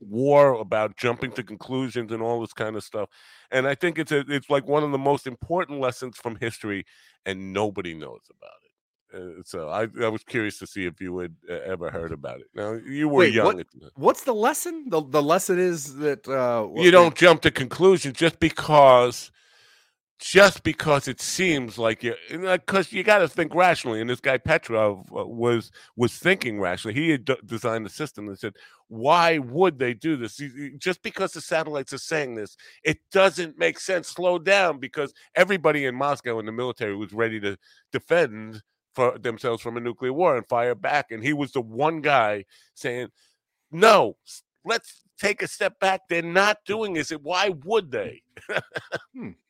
war 0.00 0.54
about 0.54 0.96
jumping 0.96 1.32
to 1.32 1.42
conclusions 1.42 2.12
and 2.12 2.22
all 2.22 2.40
this 2.40 2.52
kind 2.52 2.76
of 2.76 2.84
stuff 2.84 3.08
and 3.50 3.66
i 3.66 3.74
think 3.74 3.98
it's 3.98 4.12
a, 4.12 4.24
it's 4.28 4.48
like 4.50 4.66
one 4.66 4.84
of 4.84 4.92
the 4.92 4.98
most 4.98 5.26
important 5.26 5.80
lessons 5.80 6.16
from 6.16 6.36
history 6.36 6.84
and 7.26 7.52
nobody 7.52 7.94
knows 7.94 8.20
about 8.30 8.50
it 8.62 8.68
uh, 9.14 9.42
so 9.44 9.68
I, 9.70 9.88
I 10.04 10.08
was 10.08 10.22
curious 10.22 10.58
to 10.58 10.66
see 10.66 10.84
if 10.84 11.00
you 11.00 11.18
had 11.18 11.34
uh, 11.50 11.54
ever 11.64 11.90
heard 11.90 12.12
about 12.12 12.40
it 12.40 12.46
now 12.54 12.74
you 12.74 13.08
were 13.08 13.22
Wait, 13.24 13.32
young 13.34 13.46
what- 13.46 13.60
at 13.60 13.70
the 13.72 13.80
time. 13.80 13.90
What's 13.94 14.22
the 14.22 14.34
lesson? 14.34 14.90
The 14.90 15.02
the 15.02 15.22
lesson 15.22 15.58
is 15.58 15.96
that 15.96 16.28
uh 16.28 16.68
you 16.80 16.92
don't 16.92 17.16
jump 17.16 17.40
to 17.42 17.50
conclusions 17.50 18.16
just 18.16 18.38
because 18.38 19.32
just 20.18 20.64
because 20.64 21.06
it 21.06 21.20
seems 21.20 21.78
like 21.78 22.02
you 22.02 22.14
because 22.30 22.92
you 22.92 23.04
got 23.04 23.18
to 23.18 23.28
think 23.28 23.54
rationally 23.54 24.00
and 24.00 24.10
this 24.10 24.20
guy 24.20 24.36
petrov 24.36 25.00
uh, 25.16 25.24
was 25.24 25.70
was 25.96 26.16
thinking 26.16 26.60
rationally. 26.60 26.94
He 27.00 27.10
had 27.10 27.24
d- 27.24 27.36
designed 27.46 27.86
the 27.86 27.90
system 27.90 28.28
and 28.28 28.38
said 28.38 28.54
why 28.88 29.38
would 29.38 29.78
they 29.78 29.94
do 29.94 30.16
this? 30.16 30.40
Just 30.78 31.02
because 31.02 31.32
the 31.32 31.40
satellites 31.40 31.92
are 31.92 31.98
saying 31.98 32.34
this 32.34 32.56
it 32.82 32.98
doesn't 33.12 33.58
make 33.58 33.78
sense. 33.78 34.08
Slow 34.08 34.38
down 34.38 34.78
because 34.78 35.12
everybody 35.36 35.84
in 35.86 35.94
moscow 35.94 36.40
in 36.40 36.46
the 36.46 36.52
military 36.52 36.96
was 36.96 37.12
ready 37.12 37.38
to 37.40 37.56
defend 37.92 38.62
for 38.94 39.18
themselves 39.18 39.62
from 39.62 39.76
a 39.76 39.80
nuclear 39.80 40.12
war 40.12 40.36
and 40.36 40.48
fire 40.48 40.74
back 40.74 41.12
and 41.12 41.22
he 41.22 41.32
was 41.32 41.52
the 41.52 41.60
one 41.60 42.00
guy 42.00 42.44
saying 42.74 43.08
no 43.70 44.16
let's 44.64 45.02
take 45.18 45.42
a 45.42 45.48
step 45.48 45.78
back. 45.80 46.02
They're 46.08 46.22
not 46.22 46.58
doing 46.64 46.92
this. 46.92 47.10
Why 47.10 47.50
would 47.64 47.90
they 47.90 48.22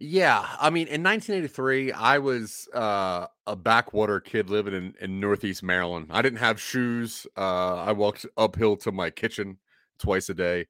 Yeah, 0.00 0.56
I 0.60 0.70
mean, 0.70 0.86
in 0.86 1.02
1983, 1.02 1.90
I 1.92 2.18
was 2.18 2.68
uh, 2.72 3.26
a 3.48 3.56
backwater 3.56 4.20
kid 4.20 4.48
living 4.48 4.72
in, 4.74 4.94
in 5.00 5.18
Northeast 5.18 5.62
Maryland. 5.64 6.06
I 6.10 6.22
didn't 6.22 6.38
have 6.38 6.60
shoes. 6.60 7.26
Uh, 7.36 7.74
I 7.76 7.92
walked 7.92 8.24
uphill 8.36 8.76
to 8.78 8.92
my 8.92 9.10
kitchen 9.10 9.58
twice 9.98 10.28
a 10.28 10.34
day. 10.34 10.66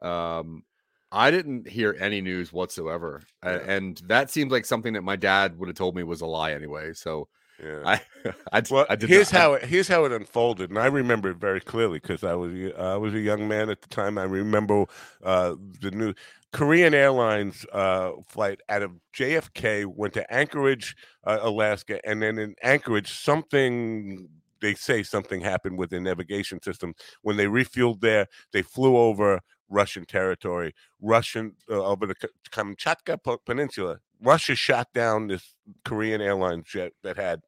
Um, 0.00 0.64
I 1.12 1.30
didn't 1.30 1.68
hear 1.68 1.94
any 2.00 2.20
news 2.20 2.52
whatsoever, 2.52 3.22
Yeah. 3.44 3.58
and 3.64 3.98
that 4.06 4.30
seems 4.30 4.50
like 4.50 4.64
something 4.64 4.94
that 4.94 5.02
my 5.02 5.14
dad 5.14 5.58
would 5.58 5.68
have 5.68 5.76
told 5.76 5.94
me 5.94 6.02
was 6.02 6.20
a 6.20 6.26
lie 6.26 6.52
anyway. 6.52 6.92
So 6.94 7.28
Yeah. 7.62 7.80
I, 7.84 8.00
I, 8.52 8.62
Well, 8.70 8.86
I 8.90 8.96
did 8.96 9.08
here's 9.08 9.32
not- 9.32 9.40
how 9.40 9.52
it, 9.54 9.64
here's 9.64 9.88
how 9.88 10.04
it 10.04 10.12
unfolded, 10.12 10.70
and 10.70 10.78
I 10.78 10.86
remember 10.86 11.30
it 11.30 11.36
very 11.36 11.60
clearly 11.60 11.98
because 11.98 12.24
I 12.24 12.34
was 12.34 12.52
y- 12.52 12.72
I 12.76 12.96
was 12.96 13.14
a 13.14 13.20
young 13.20 13.46
man 13.48 13.70
at 13.70 13.80
the 13.82 13.88
time. 13.88 14.18
I 14.18 14.24
remember 14.24 14.84
uh, 15.22 15.54
the 15.80 15.90
new 15.90 16.14
Korean 16.52 16.92
Airlines 16.94 17.64
uh, 17.72 18.12
flight 18.28 18.60
out 18.68 18.82
of 18.82 18.92
JFK 19.16 19.86
went 19.86 20.14
to 20.14 20.32
Anchorage, 20.32 20.96
uh, 21.24 21.38
Alaska, 21.42 22.00
and 22.06 22.22
then 22.22 22.38
in 22.38 22.54
Anchorage, 22.62 23.12
something 23.12 24.28
they 24.60 24.74
say 24.74 25.02
something 25.02 25.40
happened 25.40 25.76
with 25.76 25.90
the 25.90 25.98
navigation 26.00 26.62
system 26.62 26.94
when 27.22 27.36
they 27.36 27.46
refueled 27.46 28.00
there. 28.00 28.26
They 28.52 28.62
flew 28.62 28.96
over 28.96 29.40
Russian 29.68 30.04
territory, 30.04 30.74
Russian 31.00 31.56
uh, 31.70 31.82
over 31.84 32.06
the 32.06 32.14
Kamchatka 32.50 33.18
Peninsula. 33.46 33.98
Russia 34.20 34.54
shot 34.54 34.88
down 34.94 35.26
this 35.26 35.54
Korean 35.84 36.20
Airlines 36.20 36.66
jet 36.66 36.92
that 37.02 37.16
had 37.16 37.40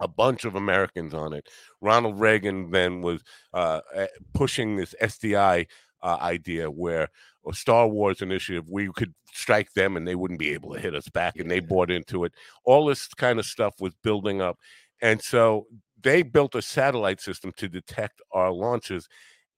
a 0.00 0.08
bunch 0.08 0.44
of 0.44 0.54
Americans 0.54 1.14
on 1.14 1.32
it. 1.32 1.48
Ronald 1.80 2.18
Reagan 2.18 2.70
then 2.70 3.00
was 3.00 3.22
uh, 3.52 3.80
eh, 3.94 4.06
pushing 4.32 4.76
this 4.76 4.94
SDI 5.00 5.66
uh, 6.02 6.18
idea 6.20 6.70
where 6.70 7.08
a 7.46 7.52
Star 7.52 7.86
Wars 7.86 8.22
initiative, 8.22 8.68
we 8.68 8.90
could 8.92 9.14
strike 9.32 9.72
them 9.72 9.96
and 9.96 10.06
they 10.06 10.14
wouldn't 10.14 10.40
be 10.40 10.52
able 10.52 10.72
to 10.74 10.80
hit 10.80 10.94
us 10.94 11.08
back, 11.08 11.36
and 11.36 11.50
they 11.50 11.60
bought 11.60 11.90
into 11.90 12.24
it. 12.24 12.32
All 12.64 12.86
this 12.86 13.08
kind 13.08 13.38
of 13.38 13.46
stuff 13.46 13.74
was 13.80 13.94
building 14.02 14.40
up, 14.40 14.58
and 15.00 15.20
so 15.20 15.66
they 16.02 16.22
built 16.22 16.54
a 16.54 16.62
satellite 16.62 17.20
system 17.20 17.52
to 17.56 17.68
detect 17.68 18.20
our 18.32 18.50
launches. 18.50 19.08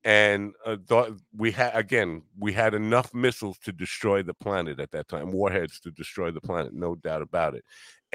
And 0.05 0.53
uh, 0.64 0.76
th- 0.89 1.14
we 1.37 1.51
had 1.51 1.74
again, 1.74 2.22
we 2.39 2.53
had 2.53 2.74
enough 2.74 3.12
missiles 3.12 3.59
to 3.64 3.72
destroy 3.72 4.22
the 4.22 4.34
planet 4.34 4.78
at 4.78 4.93
that 4.93 5.09
time, 5.09 5.32
warheads 5.32 5.80
to 5.80 5.91
destroy 5.91 6.30
the 6.30 6.41
planet, 6.41 6.72
no 6.72 6.95
doubt 6.95 7.22
about 7.22 7.55
it 7.55 7.64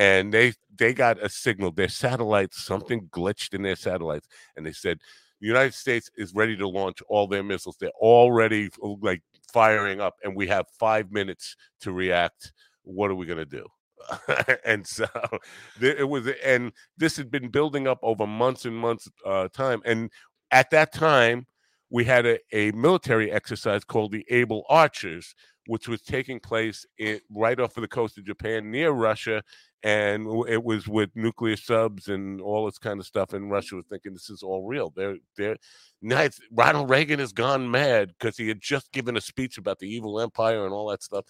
and 0.02 0.34
they 0.34 0.54
they 0.78 0.94
got 0.94 1.24
a 1.24 1.30
signal 1.30 1.72
their 1.72 1.88
satellites 1.88 2.64
something 2.64 3.08
glitched 3.12 3.54
in 3.54 3.62
their 3.62 3.76
satellites 3.76 4.28
and 4.56 4.66
they 4.66 4.72
said 4.72 4.98
the 5.42 5.48
united 5.48 5.74
states 5.74 6.10
is 6.16 6.34
ready 6.36 6.56
to 6.56 6.68
launch 6.68 7.00
all 7.10 7.28
their 7.28 7.44
missiles. 7.44 7.76
They're 7.80 7.90
already 8.00 8.70
uh, 8.82 8.94
like 9.02 9.24
firing 9.52 10.00
up 10.00 10.16
and 10.24 10.36
we 10.36 10.48
have 10.48 10.68
five 10.80 11.12
minutes 11.12 11.56
to 11.82 11.92
react. 11.92 12.54
What 12.84 13.10
are 13.10 13.16
we 13.16 13.26
going 13.26 13.40
to 13.40 13.46
do? 13.46 13.66
And 14.66 14.86
so 14.86 15.08
it 15.82 16.08
was 16.08 16.28
and 16.46 16.72
this 16.98 17.18
had 17.18 17.32
been 17.32 17.50
building 17.50 17.88
up 17.88 18.00
over 18.04 18.28
months 18.28 18.66
and 18.66 18.76
months 18.76 19.10
uh, 19.26 19.48
time 19.50 19.82
and 19.84 20.12
at 20.52 20.70
that 20.72 20.94
time 20.94 21.48
we 21.90 22.06
had 22.06 22.26
a, 22.26 22.40
a 22.54 22.72
military 22.72 23.32
exercise 23.32 23.84
called 23.84 24.12
the 24.12 24.26
able 24.30 24.64
archers 24.70 25.36
which 25.68 25.88
was 25.88 26.02
taking 26.02 26.40
place 26.40 26.86
in, 26.98 27.20
right 27.30 27.60
off 27.60 27.78
of 27.78 27.82
the 27.82 27.88
coast 27.88 28.18
of 28.18 28.26
japan 28.26 28.72
near 28.72 28.92
russia 28.92 29.42
and 29.84 30.28
it 30.48 30.64
was 30.64 30.88
with 30.88 31.10
nuclear 31.16 31.58
subs 31.58 32.08
and 32.08 32.40
all 32.40 32.66
this 32.66 32.78
kind 32.78 33.00
of 33.00 33.06
stuff. 33.06 33.34
And 33.34 33.50
Russia 33.50 33.76
was 33.76 33.86
thinking 33.90 34.14
this 34.14 34.30
is 34.30 34.44
all 34.44 34.68
real. 34.68 34.92
They're 34.96 35.18
they're 35.38 35.58
nice. 36.02 36.40
Ronald 36.52 36.90
Reagan 36.90 37.20
has 37.20 37.34
gone 37.34 37.70
mad 37.70 38.10
because 38.10 38.38
he 38.38 38.48
had 38.48 38.62
just 38.62 38.92
given 38.92 39.18
a 39.18 39.22
speech 39.22 39.58
about 39.58 39.80
the 39.80 39.88
evil 39.88 40.20
empire 40.20 40.66
and 40.66 40.74
all 40.74 40.90
that 40.90 41.04
stuff. 41.04 41.26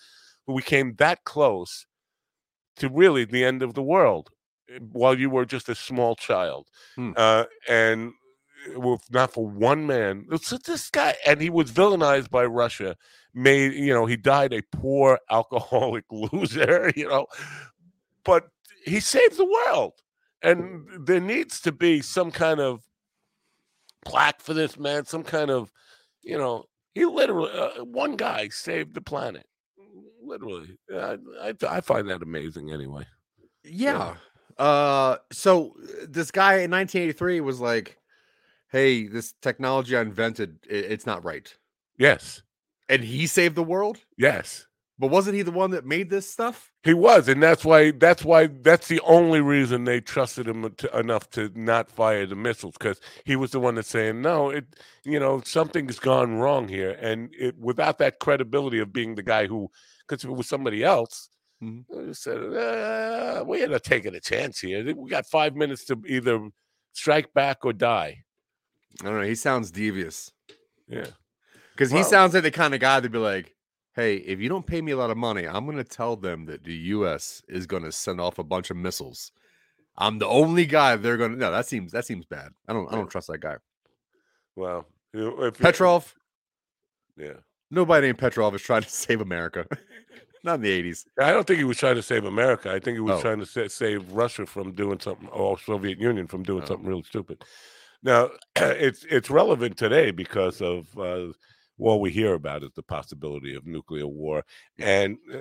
But 0.45 0.53
we 0.53 0.61
came 0.61 0.95
that 0.95 1.23
close 1.23 1.85
to 2.77 2.89
really 2.89 3.25
the 3.25 3.45
end 3.45 3.63
of 3.63 3.73
the 3.73 3.83
world 3.83 4.29
eh, 4.73 4.79
while 4.91 5.17
you 5.17 5.29
were 5.29 5.45
just 5.45 5.69
a 5.69 5.75
small 5.75 6.15
child. 6.15 6.67
Hmm. 6.95 7.11
Uh, 7.15 7.45
and 7.69 8.11
if 8.67 9.01
not 9.11 9.33
for 9.33 9.47
one 9.47 9.87
man, 9.87 10.25
so 10.41 10.57
this 10.57 10.89
guy, 10.89 11.15
and 11.25 11.41
he 11.41 11.49
was 11.49 11.71
villainized 11.71 12.29
by 12.29 12.45
Russia. 12.45 12.95
Made 13.33 13.73
you 13.73 13.93
know 13.93 14.05
he 14.05 14.17
died 14.17 14.53
a 14.53 14.61
poor 14.71 15.19
alcoholic 15.31 16.05
loser. 16.11 16.91
You 16.95 17.07
know, 17.07 17.27
but 18.23 18.49
he 18.85 18.99
saved 18.99 19.37
the 19.37 19.45
world 19.45 19.93
and 20.41 20.87
there 21.05 21.19
needs 21.19 21.61
to 21.61 21.71
be 21.71 22.01
some 22.01 22.31
kind 22.31 22.59
of 22.59 22.81
plaque 24.05 24.41
for 24.41 24.53
this 24.53 24.77
man 24.79 25.05
some 25.05 25.23
kind 25.23 25.51
of 25.51 25.71
you 26.23 26.37
know 26.37 26.65
he 26.95 27.05
literally 27.05 27.51
uh, 27.53 27.83
one 27.83 28.15
guy 28.15 28.47
saved 28.49 28.95
the 28.95 29.01
planet 29.01 29.45
literally 30.23 30.77
I, 30.91 31.17
I, 31.41 31.53
I 31.69 31.81
find 31.81 32.09
that 32.09 32.23
amazing 32.23 32.71
anyway 32.71 33.05
Yeah. 33.63 34.15
Uh 34.57 35.17
so 35.31 35.75
uh, 35.81 36.05
this 36.09 36.31
guy 36.31 36.53
in 36.59 36.71
1983 36.71 37.41
was 37.41 37.59
like, 37.59 37.97
"Hey, 38.71 39.07
this 39.07 39.33
technology 39.41 39.95
I 39.97 40.01
invented, 40.01 40.59
it's 40.69 41.05
not 41.05 41.23
right." 41.23 41.53
yes 41.97 42.41
And 42.89 43.03
he 43.03 43.27
saved 43.27 43.55
the 43.55 43.63
world? 43.63 43.99
yes 44.17 44.67
But 44.99 45.07
wasn't 45.11 45.35
he 45.35 45.41
the 45.41 45.51
one 45.51 45.71
that 45.71 45.85
made 45.85 46.09
this 46.09 46.29
stuff? 46.29 46.71
he 46.83 46.93
was 46.93 47.27
and 47.27 47.41
that's 47.43 47.63
why 47.63 47.91
that's 47.91 48.23
why 48.25 48.47
that's 48.47 48.87
the 48.87 48.99
only 49.01 49.39
reason 49.41 49.83
they 49.83 50.01
trusted 50.01 50.47
him 50.47 50.69
to, 50.77 50.97
enough 50.97 51.29
to 51.29 51.51
not 51.55 51.91
fire 51.91 52.25
the 52.25 52.35
missiles 52.35 52.73
because 52.77 52.99
he 53.23 53.35
was 53.35 53.51
the 53.51 53.59
one 53.59 53.75
that's 53.75 53.89
saying 53.89 54.21
no 54.21 54.49
it 54.49 54.65
you 55.03 55.19
know 55.19 55.41
something's 55.45 55.99
gone 55.99 56.35
wrong 56.37 56.67
here 56.67 56.91
and 56.99 57.29
it 57.37 57.55
without 57.57 57.99
that 57.99 58.19
credibility 58.19 58.79
of 58.79 58.91
being 58.91 59.13
the 59.15 59.23
guy 59.23 59.45
who 59.45 59.69
because 60.07 60.23
if 60.23 60.29
it 60.29 60.33
was 60.33 60.47
somebody 60.49 60.83
else 60.83 61.29
Mhm. 61.63 61.85
just 62.07 62.23
said 62.23 62.37
uh, 62.37 63.43
we 63.47 63.61
ain't 63.63 63.83
taking 63.83 64.15
a 64.15 64.19
chance 64.19 64.59
here 64.59 64.83
we 64.95 65.09
got 65.09 65.27
five 65.27 65.55
minutes 65.55 65.85
to 65.85 66.01
either 66.07 66.49
strike 66.93 67.31
back 67.35 67.63
or 67.63 67.73
die 67.73 68.23
I 69.01 69.05
don't 69.05 69.21
know. 69.21 69.27
He 69.27 69.35
sounds 69.35 69.71
devious. 69.71 70.31
yeah 70.87 71.07
Because 71.73 71.91
he 71.91 72.03
sounds 72.03 72.33
like 72.33 72.43
the 72.43 72.51
kind 72.51 72.73
of 72.73 72.79
guy 72.81 72.99
to 72.99 73.09
be 73.09 73.17
like, 73.17 73.55
hey, 73.95 74.15
if 74.17 74.39
you 74.39 74.49
don't 74.49 74.65
pay 74.65 74.81
me 74.81 74.91
a 74.91 74.97
lot 74.97 75.09
of 75.11 75.17
money, 75.17 75.47
I'm 75.47 75.65
going 75.65 75.77
to 75.77 75.83
tell 75.83 76.15
them 76.15 76.45
that 76.45 76.63
the 76.63 76.73
US 76.95 77.41
is 77.47 77.65
going 77.65 77.83
to 77.83 77.91
send 77.91 78.19
off 78.21 78.39
a 78.39 78.43
bunch 78.43 78.69
of 78.69 78.77
missiles. 78.77 79.31
I'm 79.97 80.19
the 80.19 80.27
only 80.27 80.65
guy 80.65 80.95
they're 80.95 81.17
going 81.17 81.31
to. 81.33 81.37
No, 81.37 81.51
that 81.51 81.67
seems 81.67 81.91
that 81.91 82.05
seems 82.05 82.25
bad. 82.25 82.49
I 82.67 82.73
don't 82.73 82.87
I 82.91 82.95
don't 82.95 83.09
trust 83.09 83.27
that 83.27 83.39
guy. 83.39 83.57
well 84.55 84.85
if 85.13 85.57
Petrov, 85.57 86.13
yeah 87.17 87.33
nobody 87.69 88.07
named 88.07 88.17
Petrov 88.17 88.55
is 88.55 88.61
trying 88.61 88.83
to 88.83 88.89
save 88.89 89.21
America. 89.21 89.65
Not 90.43 90.55
in 90.55 90.61
the 90.61 90.83
80s. 90.91 91.05
I 91.19 91.31
don't 91.31 91.45
think 91.45 91.59
he 91.59 91.63
was 91.65 91.77
trying 91.77 91.95
to 91.95 92.01
save 92.01 92.25
America. 92.25 92.71
I 92.71 92.79
think 92.79 92.95
he 92.95 92.99
was 92.99 93.19
Oh. 93.19 93.21
trying 93.21 93.39
to 93.39 93.45
sa- 93.45 93.67
save 93.67 94.11
Russia 94.11 94.45
from 94.47 94.71
doing 94.71 94.99
something, 94.99 95.27
or 95.29 95.59
Soviet 95.59 95.99
Union 95.99 96.25
from 96.27 96.41
doing 96.43 96.63
Oh. 96.63 96.65
something 96.65 96.87
really 96.87 97.03
stupid. 97.03 97.43
Now, 98.03 98.29
it's 98.55 99.05
it's 99.09 99.29
relevant 99.29 99.77
today 99.77 100.11
because 100.11 100.61
of 100.61 100.97
uh, 100.97 101.33
what 101.77 101.99
we 101.99 102.11
hear 102.11 102.33
about 102.33 102.63
is 102.63 102.71
the 102.75 102.83
possibility 102.83 103.55
of 103.55 103.65
nuclear 103.65 104.07
war, 104.07 104.43
and 104.79 105.17
uh, 105.33 105.39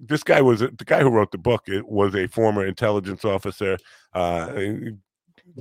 this 0.00 0.22
guy 0.22 0.40
was 0.40 0.60
the 0.60 0.84
guy 0.84 1.00
who 1.00 1.10
wrote 1.10 1.32
the 1.32 1.38
book. 1.38 1.62
It 1.66 1.86
was 1.86 2.14
a 2.14 2.26
former 2.26 2.66
intelligence 2.66 3.24
officer, 3.24 3.78
uh, 4.12 4.52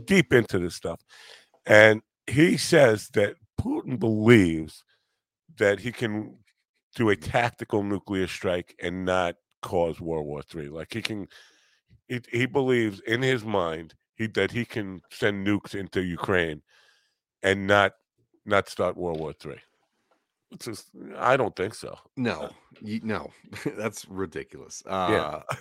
deep 0.06 0.34
into 0.34 0.60
this 0.60 0.76
stuff, 0.76 1.02
and 1.66 2.02
he 2.28 2.58
says 2.58 3.10
that 3.14 3.36
Putin 3.60 4.00
believes 4.00 4.84
that 5.58 5.80
he 5.80 5.92
can 5.92 6.38
do 6.96 7.10
a 7.10 7.16
tactical 7.16 7.84
nuclear 7.84 8.28
strike 8.28 8.76
and 8.82 9.06
not 9.06 9.36
cause 9.62 10.00
World 10.00 10.26
War 10.26 10.42
Three. 10.42 10.70
Like 10.70 10.94
he 10.94 11.02
can, 11.02 11.28
he, 12.08 12.22
he 12.32 12.46
believes 12.46 13.00
in 13.02 13.22
his 13.22 13.44
mind 13.44 13.94
he 14.24 14.28
that 14.28 14.52
he 14.52 14.66
can 14.66 15.02
send 15.12 15.46
nukes 15.46 15.76
into 15.76 16.04
Ukraine 16.04 16.62
and 17.42 17.68
not 17.68 17.94
not 18.46 18.70
start 18.70 18.98
World 18.98 19.20
War 19.20 19.34
Three. 19.34 19.62
Just, 20.60 20.90
I 21.18 21.36
don't 21.36 21.56
think 21.56 21.74
so. 21.74 21.98
No, 22.16 22.50
you, 22.80 23.00
no, 23.04 23.32
that's 23.78 24.06
ridiculous. 24.08 24.84
Uh, 24.86 25.42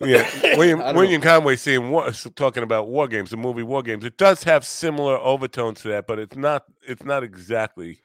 Yeah, 0.00 0.56
William 0.56 0.80
I 0.82 0.92
don't 0.92 0.96
William 0.96 1.20
Conway 1.20 1.56
seeing 1.56 1.90
war, 1.90 2.10
talking 2.36 2.62
about 2.62 2.88
war 2.88 3.08
games, 3.08 3.30
the 3.30 3.36
movie 3.36 3.62
War 3.62 3.82
Games. 3.82 4.04
It 4.04 4.16
does 4.16 4.42
have 4.44 4.64
similar 4.64 5.18
overtones 5.18 5.80
to 5.82 5.88
that, 5.88 6.06
but 6.06 6.18
it's 6.18 6.36
not 6.36 6.64
it's 6.86 7.04
not 7.04 7.24
exactly 7.24 8.00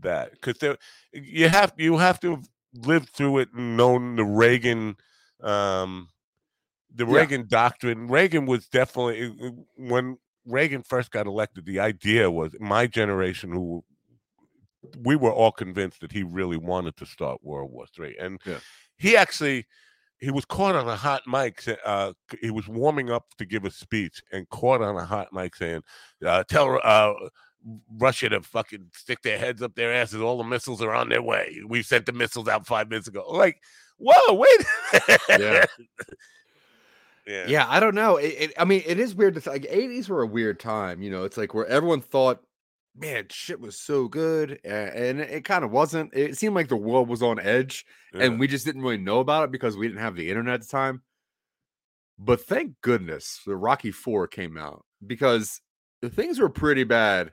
that 0.00 0.32
because 0.32 0.58
there 0.58 0.76
you 1.12 1.48
have 1.48 1.72
you 1.76 1.96
have 1.96 2.20
to 2.20 2.32
have 2.32 2.48
lived 2.74 3.10
through 3.10 3.38
it 3.38 3.48
and 3.54 3.76
known 3.76 4.16
the 4.16 4.24
Reagan 4.24 4.96
um 5.40 6.08
the 6.94 7.06
Yeah. 7.06 7.14
Reagan 7.16 7.46
doctrine. 7.48 8.08
Reagan 8.08 8.46
was 8.46 8.66
definitely 8.68 9.34
uh, 9.42 9.50
when 9.76 10.18
Reagan 10.46 10.82
first 10.82 11.10
got 11.10 11.26
elected, 11.26 11.64
the 11.66 11.80
idea 11.80 12.30
was 12.30 12.52
my 12.60 12.86
generation 12.86 13.50
who 13.50 13.82
we 15.02 15.16
were 15.16 15.32
all 15.32 15.52
convinced 15.52 16.00
that 16.02 16.12
he 16.12 16.22
really 16.22 16.58
wanted 16.58 16.96
to 16.98 17.06
start 17.06 17.40
World 17.42 17.72
War 17.72 17.86
Three, 17.86 18.16
and 18.20 18.38
Yeah. 18.44 18.58
he 18.98 19.16
actually 19.16 19.66
he 20.20 20.30
was 20.30 20.44
caught 20.44 20.74
on 20.74 20.88
a 20.88 20.96
hot 20.96 21.22
mic. 21.26 21.62
Uh, 21.84 22.12
he 22.40 22.50
was 22.50 22.68
warming 22.68 23.10
up 23.10 23.24
to 23.38 23.44
give 23.44 23.64
a 23.64 23.70
speech 23.70 24.22
and 24.32 24.48
caught 24.50 24.80
on 24.82 24.96
a 24.96 25.04
hot 25.04 25.32
mic 25.32 25.56
saying, 25.56 25.82
uh, 26.24 26.44
"Tell 26.44 26.78
uh, 26.84 27.12
Russia 27.98 28.28
to 28.28 28.40
fucking 28.42 28.90
stick 28.94 29.22
their 29.22 29.38
heads 29.38 29.60
up 29.62 29.74
their 29.74 29.92
asses. 29.92 30.20
All 30.20 30.38
the 30.38 30.44
missiles 30.44 30.80
are 30.82 30.94
on 30.94 31.08
their 31.08 31.22
way. 31.22 31.60
We 31.66 31.82
sent 31.82 32.06
the 32.06 32.12
missiles 32.12 32.46
out 32.48 32.66
five 32.66 32.88
minutes 32.90 33.08
ago." 33.08 33.24
Like, 33.28 33.60
whoa, 33.98 34.34
wait. 34.34 35.18
Yeah. 35.30 35.64
Yeah, 37.26 37.44
yeah, 37.46 37.66
I 37.68 37.80
don't 37.80 37.94
know. 37.94 38.16
It, 38.16 38.34
it, 38.38 38.52
I 38.58 38.64
mean, 38.64 38.82
it 38.86 38.98
is 38.98 39.14
weird 39.14 39.40
to 39.40 39.50
like 39.50 39.62
80s 39.62 40.08
were 40.08 40.22
a 40.22 40.26
weird 40.26 40.60
time. 40.60 41.02
You 41.02 41.10
know, 41.10 41.24
it's 41.24 41.36
like 41.36 41.54
where 41.54 41.66
everyone 41.66 42.00
thought, 42.00 42.42
man, 42.96 43.26
shit 43.30 43.60
was 43.60 43.78
so 43.78 44.08
good, 44.08 44.60
a- 44.64 44.68
and 44.96 45.20
it, 45.20 45.44
kind 45.44 45.64
of 45.64 45.70
wasn't. 45.70 46.14
It 46.14 46.36
seemed 46.36 46.54
like 46.54 46.68
the 46.68 46.76
world 46.76 47.08
was 47.08 47.22
on 47.22 47.40
edge, 47.40 47.86
yeah. 48.14 48.24
and 48.24 48.38
we 48.38 48.46
just 48.46 48.66
didn't 48.66 48.82
really 48.82 48.98
know 48.98 49.20
about 49.20 49.44
it 49.44 49.52
because 49.52 49.76
we 49.76 49.86
didn't 49.88 50.02
have 50.02 50.16
the 50.16 50.28
internet 50.28 50.54
at 50.54 50.60
the 50.62 50.66
time. 50.68 51.02
But 52.18 52.42
thank 52.42 52.74
goodness 52.80 53.40
the 53.46 53.56
Rocky 53.56 53.90
Four 53.90 54.28
came 54.28 54.56
out 54.56 54.84
because 55.04 55.60
the 56.00 56.10
things 56.10 56.38
were 56.38 56.48
pretty 56.48 56.84
bad. 56.84 57.32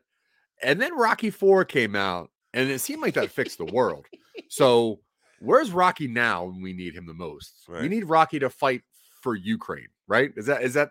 And 0.63 0.79
then 0.81 0.95
Rocky 0.95 1.29
Four 1.31 1.65
came 1.65 1.95
out, 1.95 2.29
and 2.53 2.69
it 2.69 2.79
seemed 2.79 3.01
like 3.01 3.15
that 3.15 3.31
fixed 3.31 3.57
the 3.57 3.65
world. 3.65 4.05
So 4.47 5.01
where's 5.39 5.71
Rocky 5.71 6.07
now 6.07 6.45
when 6.45 6.61
we 6.61 6.73
need 6.73 6.95
him 6.95 7.05
the 7.05 7.13
most? 7.13 7.53
We 7.81 7.89
need 7.89 8.05
Rocky 8.05 8.39
to 8.39 8.49
fight 8.49 8.81
for 9.22 9.36
Ukraine, 9.36 9.88
right? 10.07 10.32
Is 10.36 10.45
that 10.47 10.61
is 10.63 10.74
that 10.74 10.89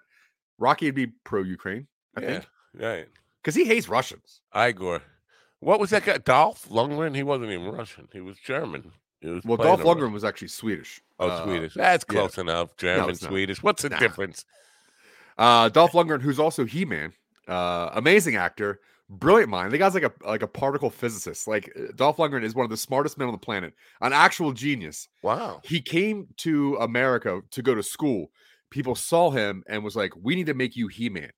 Rocky 0.58 0.86
would 0.86 0.94
be 0.94 1.08
pro 1.24 1.42
Ukraine? 1.42 1.86
I 2.16 2.20
yeah, 2.22 2.26
think 2.28 2.46
right. 2.78 3.08
because 3.42 3.54
he 3.54 3.64
hates 3.64 3.88
Russians. 3.88 4.40
Igor. 4.56 5.02
What 5.60 5.78
was 5.78 5.90
that 5.90 6.04
guy? 6.04 6.18
Dolph 6.18 6.68
Lundgren? 6.68 7.14
He 7.14 7.22
wasn't 7.22 7.50
even 7.50 7.70
Russian. 7.70 8.08
He 8.12 8.20
was 8.20 8.38
German. 8.38 8.92
He 9.20 9.28
was 9.28 9.44
Well, 9.44 9.58
Dolph 9.58 9.82
Lundgren 9.82 10.12
was 10.12 10.24
actually 10.24 10.48
Swedish. 10.48 11.02
Oh, 11.18 11.28
Uh, 11.28 11.44
Swedish. 11.44 11.74
That's 11.74 12.04
yeah. 12.08 12.14
close 12.18 12.38
enough. 12.38 12.76
German, 12.76 13.08
not. 13.08 13.16
Swedish. 13.18 13.62
What's 13.62 13.82
the 13.82 13.90
Nah. 13.90 13.98
difference? 13.98 14.46
Uh, 15.36 15.68
Dolph 15.68 15.92
Lundgren, 15.98 16.22
who's 16.22 16.38
also 16.38 16.64
He 16.64 16.84
Man, 16.86 17.12
uh, 17.46 17.90
amazing 17.92 18.36
actor, 18.36 18.80
brilliant 19.10 19.50
mind. 19.50 19.72
The 19.72 19.78
guy's 19.78 19.94
like 19.94 20.04
a 20.04 20.12
like 20.24 20.42
a 20.42 20.46
particle 20.46 20.88
physicist. 20.90 21.46
Like 21.48 21.70
uh, 21.78 21.92
Dolph 21.96 22.16
Lundgren 22.18 22.44
is 22.44 22.54
one 22.54 22.64
of 22.64 22.70
the 22.70 22.76
smartest 22.76 23.18
men 23.18 23.26
on 23.28 23.32
the 23.32 23.38
planet, 23.38 23.74
an 24.00 24.12
actual 24.12 24.52
genius. 24.52 25.08
Wow. 25.22 25.60
He 25.64 25.80
came 25.80 26.28
to 26.38 26.76
America 26.76 27.40
to 27.50 27.62
go 27.62 27.74
to 27.74 27.82
school. 27.82 28.30
People 28.70 28.94
saw 28.94 29.30
him 29.30 29.64
and 29.68 29.82
was 29.84 29.96
like, 29.96 30.12
"We 30.16 30.34
need 30.36 30.46
to 30.46 30.54
make 30.54 30.76
you 30.76 30.88
He 30.88 31.08
Man." 31.08 31.30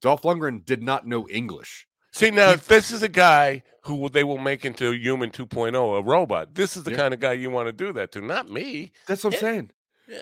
Dolph 0.00 0.22
Lundgren 0.22 0.64
did 0.64 0.82
not 0.82 1.06
know 1.06 1.26
English. 1.28 1.86
See 2.12 2.30
now, 2.30 2.50
if 2.52 2.66
this 2.66 2.90
is 2.90 3.02
a 3.02 3.08
guy 3.08 3.62
who 3.82 4.08
they 4.08 4.24
will 4.24 4.38
make 4.38 4.64
into 4.64 4.92
human 4.92 5.30
2.0, 5.30 5.98
a 5.98 6.02
robot. 6.02 6.54
This 6.54 6.76
is 6.76 6.82
the 6.84 6.92
Yeah. 6.92 6.96
kind 6.96 7.14
of 7.14 7.20
guy 7.20 7.32
you 7.34 7.50
want 7.50 7.68
to 7.68 7.72
do 7.72 7.92
that 7.92 8.10
to, 8.12 8.20
not 8.20 8.50
me. 8.50 8.92
That's 9.06 9.22
what 9.22 9.30
I'm 9.30 9.34
Yeah. 9.34 9.40
saying. 9.40 9.70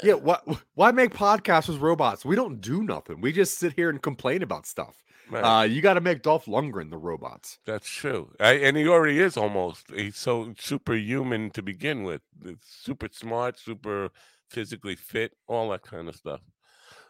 Yeah, 0.03 0.15
why 0.15 0.39
why 0.75 0.91
make 0.93 1.13
podcasts 1.13 1.69
with 1.69 1.79
robots? 1.79 2.25
We 2.25 2.37
don't 2.37 2.61
do 2.61 2.83
nothing. 2.83 3.21
We 3.21 3.33
just 3.33 3.59
sit 3.59 3.75
here 3.75 3.91
and 3.91 4.01
complain 4.01 4.43
about 4.43 4.65
stuff. 4.67 5.04
Right. 5.31 5.41
Uh, 5.41 5.63
you 5.63 5.81
got 5.81 5.95
to 5.95 6.01
make 6.01 6.23
Dolph 6.23 6.47
Lundgren 6.47 6.91
the 6.91 6.99
robots. 6.99 7.59
That's 7.65 7.89
true. 7.89 8.31
I, 8.41 8.53
and 8.55 8.77
he 8.77 8.87
already 8.89 9.21
is 9.21 9.37
almost. 9.37 9.87
He's 9.91 10.17
so 10.17 10.55
superhuman 10.59 11.51
to 11.51 11.63
begin 11.63 12.05
with. 12.05 12.21
It's 12.45 12.67
super 12.83 13.09
smart, 13.11 13.59
super 13.59 14.11
physically 14.51 14.97
fit, 14.97 15.33
all 15.47 15.71
that 15.71 15.83
kind 15.83 16.09
of 16.09 16.17
stuff. 16.17 16.41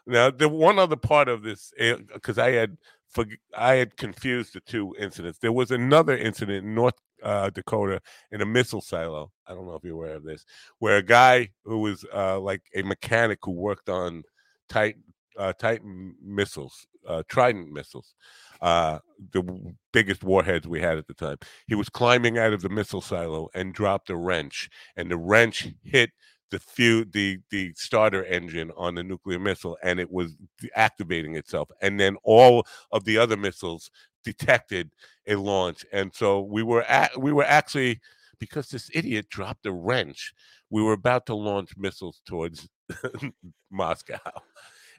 Now, 0.07 0.29
the 0.29 0.47
one 0.47 0.79
other 0.79 0.95
part 0.95 1.27
of 1.27 1.43
this, 1.43 1.73
because 2.13 2.37
I 2.37 2.51
had 2.51 2.77
for, 3.09 3.25
I 3.57 3.75
had 3.75 3.97
confused 3.97 4.53
the 4.53 4.59
two 4.61 4.95
incidents. 4.99 5.39
There 5.39 5.51
was 5.51 5.71
another 5.71 6.15
incident 6.15 6.65
in 6.65 6.75
North 6.75 6.95
uh, 7.23 7.49
Dakota 7.49 8.01
in 8.31 8.41
a 8.41 8.45
missile 8.45 8.81
silo. 8.81 9.31
I 9.47 9.53
don't 9.53 9.65
know 9.65 9.75
if 9.75 9.83
you're 9.83 9.95
aware 9.95 10.15
of 10.15 10.23
this, 10.23 10.45
where 10.79 10.97
a 10.97 11.03
guy 11.03 11.49
who 11.63 11.79
was 11.79 12.05
uh, 12.13 12.39
like 12.39 12.61
a 12.75 12.83
mechanic 12.83 13.39
who 13.43 13.51
worked 13.51 13.89
on 13.89 14.23
Titan 14.69 15.03
uh, 15.37 15.53
Titan 15.53 16.15
missiles, 16.21 16.87
uh, 17.07 17.23
Trident 17.27 17.71
missiles, 17.71 18.15
uh, 18.61 18.99
the 19.31 19.41
w- 19.41 19.73
biggest 19.93 20.23
warheads 20.23 20.67
we 20.67 20.81
had 20.81 20.97
at 20.97 21.07
the 21.07 21.13
time. 21.13 21.37
He 21.67 21.75
was 21.75 21.89
climbing 21.89 22.37
out 22.37 22.53
of 22.53 22.61
the 22.61 22.69
missile 22.69 23.01
silo 23.01 23.49
and 23.53 23.73
dropped 23.73 24.09
a 24.09 24.15
wrench, 24.15 24.69
and 24.95 25.09
the 25.09 25.17
wrench 25.17 25.67
hit 25.83 26.11
the 26.51 26.59
few 26.59 27.05
the 27.05 27.39
the 27.49 27.73
starter 27.75 28.23
engine 28.25 28.71
on 28.77 28.95
the 28.95 29.03
nuclear 29.03 29.39
missile, 29.39 29.77
and 29.83 29.99
it 29.99 30.11
was 30.11 30.35
activating 30.75 31.35
itself. 31.35 31.69
And 31.81 31.99
then 31.99 32.17
all 32.23 32.65
of 32.91 33.03
the 33.05 33.17
other 33.17 33.37
missiles 33.37 33.89
detected 34.23 34.91
a 35.27 35.35
launch, 35.35 35.85
and 35.91 36.13
so 36.13 36.41
we 36.41 36.63
were 36.63 36.83
at, 36.83 37.19
we 37.19 37.31
were 37.33 37.43
actually 37.43 37.99
because 38.39 38.69
this 38.69 38.89
idiot 38.93 39.29
dropped 39.29 39.65
a 39.65 39.71
wrench. 39.71 40.33
We 40.69 40.81
were 40.83 40.93
about 40.93 41.25
to 41.27 41.35
launch 41.35 41.71
missiles 41.77 42.21
towards 42.25 42.67
Moscow. 43.71 44.19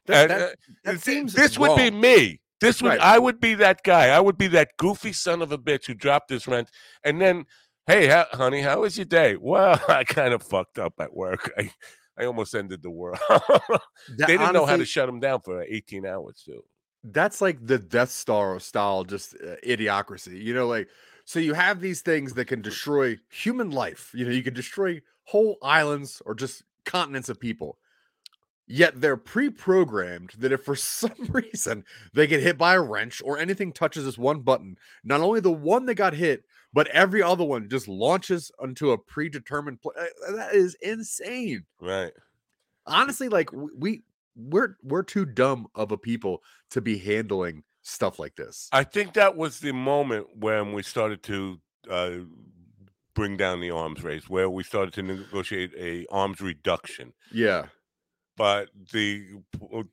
That, 0.06 0.30
uh, 0.30 0.48
that 0.84 1.00
seems 1.00 1.32
this 1.34 1.58
would 1.58 1.76
be 1.76 1.90
me. 1.90 2.40
This 2.60 2.80
would 2.82 2.90
Right. 2.90 3.00
I 3.00 3.18
would 3.18 3.40
be 3.40 3.54
that 3.56 3.82
guy. 3.84 4.08
I 4.08 4.20
would 4.20 4.38
be 4.38 4.46
that 4.48 4.70
goofy 4.78 5.12
son 5.12 5.42
of 5.42 5.52
a 5.52 5.58
bitch 5.58 5.86
who 5.86 5.94
dropped 5.94 6.28
this 6.28 6.46
rent 6.46 6.70
And 7.04 7.20
then, 7.20 7.44
hey, 7.86 8.08
honey, 8.32 8.62
how 8.62 8.80
was 8.80 8.96
your 8.96 9.04
day? 9.06 9.36
Well, 9.36 9.80
I 9.88 10.04
kind 10.04 10.32
of 10.34 10.42
fucked 10.42 10.78
up 10.78 10.94
at 11.00 11.14
work. 11.14 11.52
I, 11.58 11.70
I 12.18 12.24
almost 12.24 12.54
ended 12.54 12.82
the 12.82 12.90
world. 12.90 13.18
They 14.08 14.38
didn't 14.38 14.52
know 14.52 14.66
how 14.66 14.76
to 14.76 14.84
shut 14.86 15.08
him 15.08 15.20
down 15.20 15.40
for 15.42 15.62
18 15.62 16.06
hours 16.06 16.42
too. 16.44 16.62
that's 17.04 17.40
like 17.40 17.64
the 17.64 17.78
Death 17.78 18.10
Star 18.10 18.58
style, 18.60 19.04
just 19.04 19.34
uh, 19.34 19.56
idiocracy. 19.64 20.42
You 20.42 20.54
know, 20.54 20.66
like 20.66 20.88
so 21.24 21.38
you 21.40 21.54
have 21.54 21.80
these 21.80 22.00
things 22.02 22.34
that 22.34 22.46
can 22.46 22.62
destroy 22.62 23.18
human 23.30 23.70
life. 23.70 24.10
You 24.14 24.24
know, 24.24 24.30
you 24.32 24.42
can 24.42 24.54
destroy 24.54 25.00
whole 25.24 25.58
islands 25.62 26.22
or 26.24 26.34
just 26.34 26.62
continents 26.84 27.28
of 27.28 27.38
people. 27.40 27.78
Yet 28.68 29.00
they're 29.00 29.16
pre-programmed 29.16 30.32
that 30.38 30.52
if 30.52 30.64
for 30.64 30.76
some 30.76 31.14
reason 31.30 31.84
they 32.12 32.26
get 32.26 32.42
hit 32.42 32.58
by 32.58 32.74
a 32.74 32.80
wrench 32.80 33.22
or 33.24 33.38
anything 33.38 33.72
touches 33.72 34.04
this 34.04 34.18
one 34.18 34.40
button, 34.40 34.76
not 35.04 35.20
only 35.20 35.40
the 35.40 35.52
one 35.52 35.86
that 35.86 35.94
got 35.94 36.14
hit, 36.14 36.44
but 36.72 36.88
every 36.88 37.22
other 37.22 37.44
one 37.44 37.68
just 37.68 37.88
launches 37.88 38.50
onto 38.58 38.90
a 38.90 38.98
predetermined 38.98 39.80
place. 39.80 39.96
That 40.34 40.54
is 40.54 40.76
insane. 40.82 41.64
Right. 41.80 42.12
Honestly, 42.86 43.28
like 43.28 43.50
we 43.52 44.02
we're 44.36 44.76
we're 44.82 45.02
too 45.02 45.24
dumb 45.24 45.66
of 45.74 45.92
a 45.92 45.96
people 45.96 46.42
to 46.70 46.80
be 46.80 46.98
handling 46.98 47.64
stuff 47.82 48.18
like 48.18 48.36
this. 48.36 48.68
I 48.72 48.84
think 48.84 49.14
that 49.14 49.36
was 49.36 49.60
the 49.60 49.72
moment 49.72 50.26
when 50.36 50.72
we 50.72 50.82
started 50.82 51.22
to 51.24 51.60
uh, 51.90 52.10
bring 53.14 53.36
down 53.36 53.60
the 53.60 53.70
arms 53.70 54.02
race, 54.02 54.28
where 54.28 54.50
we 54.50 54.62
started 54.62 54.92
to 54.94 55.02
negotiate 55.02 55.72
a 55.78 56.06
arms 56.10 56.40
reduction. 56.40 57.12
Yeah. 57.32 57.66
But 58.36 58.68
the 58.92 59.40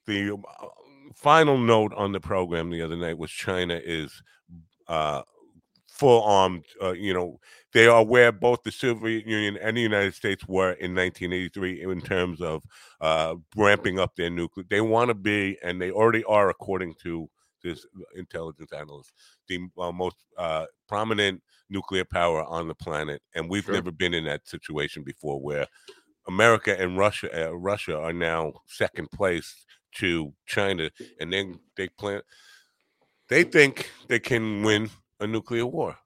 the 0.06 0.34
uh, 0.34 0.68
final 1.16 1.58
note 1.58 1.94
on 1.94 2.12
the 2.12 2.20
program 2.20 2.70
the 2.70 2.82
other 2.82 2.96
night 2.96 3.18
was 3.18 3.32
China 3.32 3.80
is 3.84 4.22
uh, 4.88 5.22
full 5.88 6.24
armed. 6.24 6.66
Uh, 6.82 6.92
you 6.92 7.14
know, 7.14 7.40
they 7.74 7.88
are 7.88 8.04
where 8.04 8.32
both 8.32 8.64
the 8.64 8.72
Soviet 8.72 9.26
Union 9.26 9.58
and 9.62 9.78
the 9.78 9.82
United 9.82 10.14
States 10.14 10.46
were 10.48 10.72
in 10.74 10.96
1983 10.96 11.84
in 11.84 12.02
terms 12.02 12.42
of 12.42 12.64
uh, 13.02 13.36
ramping 13.56 14.00
up 14.00 14.16
their 14.16 14.30
nuclear. 14.30 14.66
They 14.70 14.82
want 14.82 15.10
to 15.10 15.14
be, 15.16 15.58
and 15.64 15.82
they 15.82 15.92
already 15.92 16.24
are, 16.26 16.50
according 16.50 16.96
to 17.04 17.30
this 17.64 17.86
intelligence 18.16 18.74
analyst, 18.74 19.14
the 19.48 19.60
uh, 19.78 19.92
most 19.92 20.18
uh, 20.38 20.66
prominent 20.88 21.42
nuclear 21.70 22.04
power 22.06 22.44
on 22.44 22.68
the 22.68 22.76
planet, 22.76 23.22
and 23.36 23.50
we've 23.50 23.64
Sure. 23.64 23.74
never 23.74 23.92
been 23.92 24.14
in 24.14 24.26
that 24.26 24.48
situation 24.48 25.04
before 25.04 25.40
where 25.42 25.66
America 26.28 26.80
and 26.80 26.98
Russia 26.98 27.48
uh, 27.50 27.52
Russia 27.56 27.98
are 28.00 28.14
now 28.14 28.54
second 28.68 29.10
place 29.12 29.66
to 29.96 30.34
China, 30.46 30.90
and 31.20 31.32
then 31.32 31.60
they 31.78 31.88
plan. 31.90 32.22
They 33.30 33.44
think 33.44 33.90
they 34.08 34.20
can 34.20 34.64
win 34.64 34.90
a 35.20 35.28
nuclear 35.28 35.66
war. 35.66 35.98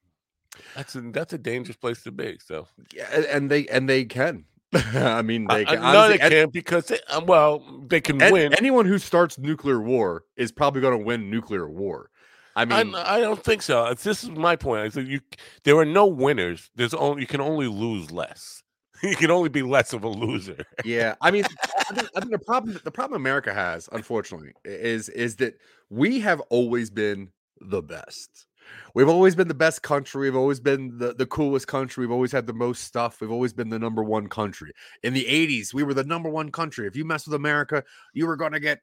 That's 0.75 0.95
a, 0.95 1.01
that's 1.01 1.33
a 1.33 1.37
dangerous 1.37 1.77
place 1.77 2.03
to 2.03 2.11
be. 2.11 2.37
So 2.43 2.67
Yeah, 2.93 3.09
and 3.31 3.49
they 3.49 3.67
and 3.67 3.87
they 3.89 4.05
can. 4.05 4.45
I 4.73 5.21
mean, 5.21 5.47
they 5.47 5.65
can. 5.65 5.79
I, 5.79 5.93
no, 5.93 6.07
they 6.09 6.19
an- 6.19 6.29
can't 6.29 6.53
because 6.53 6.87
they, 6.87 6.99
uh, 7.09 7.21
well, 7.25 7.63
they 7.87 8.01
can 8.01 8.21
an- 8.21 8.33
win. 8.33 8.53
anyone 8.53 8.85
who 8.85 8.97
starts 8.97 9.37
nuclear 9.37 9.79
war 9.81 10.23
is 10.35 10.51
probably 10.51 10.81
going 10.81 10.97
to 10.99 11.05
win 11.05 11.29
nuclear 11.29 11.69
war. 11.69 12.09
I 12.55 12.63
I, 12.63 12.83
mean, 12.83 12.95
I 12.95 13.19
don't 13.19 13.41
think 13.43 13.61
so. 13.61 13.83
It's- 13.85 14.03
This 14.03 14.23
is 14.23 14.31
my 14.31 14.55
point. 14.55 14.81
I 14.83 14.89
said 14.89 15.07
you 15.07 15.21
there 15.63 15.77
are 15.77 15.85
no 15.85 16.05
winners. 16.07 16.69
There's 16.75 16.93
only 16.93 17.21
you 17.21 17.27
can 17.27 17.39
only 17.41 17.67
lose 17.67 18.11
less. 18.11 18.63
You 19.03 19.15
can 19.15 19.31
only 19.31 19.49
be 19.49 19.61
less 19.61 19.93
of 19.93 20.03
a 20.03 20.07
loser. 20.07 20.57
yeah. 20.83 21.15
I 21.21 21.31
mean, 21.31 21.45
I 21.89 21.93
think, 21.93 22.09
I 22.15 22.19
think 22.19 22.31
the 22.31 22.39
problem 22.39 22.79
the 22.83 22.91
problem 22.91 23.21
America 23.21 23.53
has, 23.53 23.87
unfortunately, 23.91 24.53
is 24.65 25.09
is 25.09 25.35
that 25.37 25.59
we 25.89 26.19
have 26.21 26.39
always 26.49 26.89
been 26.89 27.29
the 27.61 27.81
best. 27.81 28.47
We've 28.93 29.07
always 29.07 29.35
been 29.35 29.47
the 29.47 29.53
best 29.53 29.81
country. 29.81 30.23
We've 30.23 30.35
always 30.35 30.59
been 30.59 30.97
the, 30.97 31.13
the 31.13 31.25
coolest 31.25 31.67
country. 31.67 32.05
We've 32.05 32.11
always 32.11 32.31
had 32.31 32.47
the 32.47 32.53
most 32.53 32.83
stuff. 32.83 33.21
We've 33.21 33.31
always 33.31 33.53
been 33.53 33.69
the 33.69 33.79
number 33.79 34.03
one 34.03 34.27
country. 34.27 34.71
In 35.03 35.13
the 35.13 35.23
80s, 35.23 35.73
we 35.73 35.83
were 35.83 35.93
the 35.93 36.03
number 36.03 36.29
one 36.29 36.51
country. 36.51 36.87
If 36.87 36.95
you 36.95 37.05
mess 37.05 37.27
with 37.27 37.35
America, 37.35 37.83
you 38.13 38.27
were 38.27 38.35
going 38.35 38.51
to 38.51 38.59
get 38.59 38.81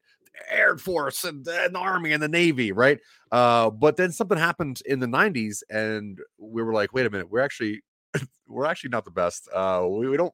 Air 0.51 0.77
Force 0.79 1.25
and, 1.25 1.47
and 1.47 1.75
the 1.75 1.79
Army 1.79 2.13
and 2.13 2.23
the 2.23 2.29
Navy, 2.29 2.73
right? 2.73 2.99
Uh, 3.31 3.71
but 3.71 3.97
then 3.97 4.13
something 4.13 4.39
happened 4.39 4.81
in 4.87 5.01
the 5.01 5.07
90s, 5.07 5.63
and 5.71 6.19
we 6.39 6.63
were 6.63 6.73
like, 6.73 6.93
wait 6.93 7.07
a 7.07 7.11
minute, 7.11 7.31
we're 7.31 7.41
actually 7.41 7.83
we're 8.49 8.67
actually 8.67 8.91
not 8.91 9.05
the 9.05 9.11
best. 9.11 9.49
Uh, 9.53 9.87
we, 9.89 10.09
we 10.09 10.17
don't 10.17 10.33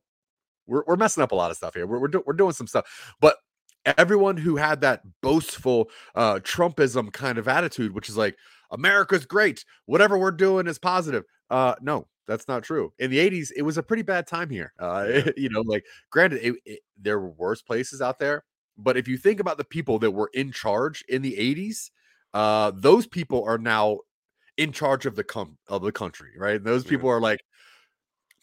we're, 0.66 0.84
we're 0.86 0.96
messing 0.96 1.22
up 1.22 1.32
a 1.32 1.34
lot 1.34 1.50
of 1.50 1.56
stuff 1.56 1.74
here. 1.74 1.86
We're 1.86 1.98
we're, 2.00 2.08
do, 2.08 2.22
we're 2.26 2.32
doing 2.34 2.52
some 2.52 2.66
stuff, 2.66 3.14
but 3.20 3.36
everyone 3.98 4.36
who 4.36 4.56
had 4.56 4.80
that 4.82 5.02
boastful 5.22 5.90
uh 6.14 6.36
Trumpism 6.40 7.12
kind 7.12 7.38
of 7.38 7.48
attitude, 7.48 7.92
which 7.94 8.08
is 8.08 8.16
like 8.16 8.36
America's 8.70 9.26
great, 9.26 9.64
whatever 9.86 10.18
we're 10.18 10.30
doing 10.30 10.66
is 10.66 10.78
positive. 10.78 11.24
Uh, 11.50 11.74
no, 11.80 12.06
that's 12.28 12.46
not 12.46 12.62
true. 12.62 12.92
In 13.00 13.10
the 13.10 13.18
80s, 13.18 13.50
it 13.56 13.62
was 13.62 13.78
a 13.78 13.82
pretty 13.82 14.02
bad 14.02 14.26
time 14.26 14.50
here. 14.50 14.72
Uh, 14.78 15.22
you 15.36 15.48
know, 15.48 15.62
like 15.62 15.84
granted, 16.10 16.40
it, 16.42 16.54
it, 16.64 16.80
there 17.00 17.18
were 17.18 17.30
worse 17.30 17.62
places 17.62 18.00
out 18.00 18.18
there, 18.20 18.44
but 18.78 18.96
if 18.96 19.08
you 19.08 19.16
think 19.18 19.40
about 19.40 19.58
the 19.58 19.64
people 19.64 19.98
that 20.00 20.10
were 20.12 20.30
in 20.34 20.52
charge 20.52 21.04
in 21.08 21.22
the 21.22 21.32
80s, 21.36 21.90
uh, 22.34 22.70
those 22.74 23.06
people 23.08 23.42
are 23.44 23.58
now 23.58 23.98
in 24.56 24.72
charge 24.72 25.06
of 25.06 25.16
the 25.16 25.24
com- 25.24 25.58
of 25.68 25.82
the 25.82 25.92
country, 25.92 26.30
right? 26.38 26.62
Those 26.62 26.84
Yeah. 26.84 26.90
people 26.90 27.08
are 27.10 27.20
like, 27.20 27.40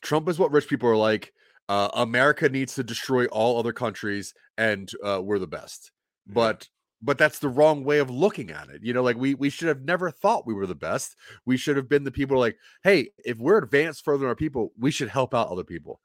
Trump 0.02 0.30
is 0.30 0.40
what 0.40 0.52
rich 0.52 0.68
people 0.68 0.90
are 0.90 0.98
like. 0.98 1.34
Uh, 1.70 1.90
America 1.94 2.48
needs 2.48 2.76
to 2.76 2.84
destroy 2.84 3.26
all 3.26 3.60
other 3.60 3.74
countries, 3.74 4.34
and 4.58 4.90
uh, 5.04 5.22
we're 5.22 5.40
the 5.40 5.48
best. 5.48 5.92
but 6.26 6.68
but 7.00 7.20
that's 7.20 7.38
the 7.38 7.50
wrong 7.50 7.84
way 7.84 8.00
of 8.00 8.10
looking 8.10 8.50
at 8.50 8.70
it. 8.70 8.82
You 8.84 8.92
know, 8.94 9.04
like 9.04 9.18
we 9.18 9.36
we 9.36 9.50
should 9.50 9.68
have 9.68 9.82
never 9.84 10.10
thought 10.10 10.48
we 10.48 10.54
were 10.54 10.66
the 10.66 10.74
best. 10.76 11.16
We 11.46 11.58
should 11.58 11.76
have 11.78 11.88
been 11.88 12.04
the 12.06 12.12
people 12.12 12.40
like, 12.40 12.58
hey, 12.84 13.10
if 13.24 13.38
we're 13.38 13.60
advanced 13.60 14.04
further 14.04 14.20
than 14.20 14.30
our 14.30 14.36
people, 14.36 14.72
we 14.80 14.90
should 14.92 15.10
help 15.10 15.34
out 15.36 15.50
other 15.50 15.64
people. 15.64 16.00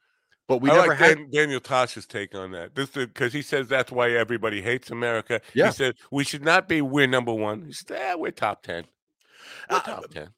But 0.49 0.59
we 0.59 0.71
I 0.71 0.75
never 0.75 0.89
like 0.89 0.99
had. 0.99 1.17
Dan- 1.17 1.31
Daniel 1.33 1.61
Tosh's 1.61 2.05
take 2.07 2.35
on 2.35 2.51
that. 2.53 2.75
This 2.75 2.91
because 2.91 3.33
he 3.33 3.41
says 3.41 3.69
that's 3.69 3.91
why 3.93 4.11
everybody 4.11 4.61
hates 4.61 4.91
America. 4.91 5.41
Yeah. 5.55 5.67
He 5.69 5.73
said 5.73 5.95
we 6.11 6.25
should 6.25 6.45
not 6.45 6.69
be 6.69 6.83
we're 6.83 7.07
number 7.07 7.33
one. 7.33 7.65
He 7.67 7.73
said, 7.73 7.97
eh, 7.99 8.15
we're 8.15 8.33
top 8.33 8.63
ten. 8.63 8.85
We're 9.71 9.77
Uh, 9.77 9.81
top 9.81 10.11
ten. 10.11 10.29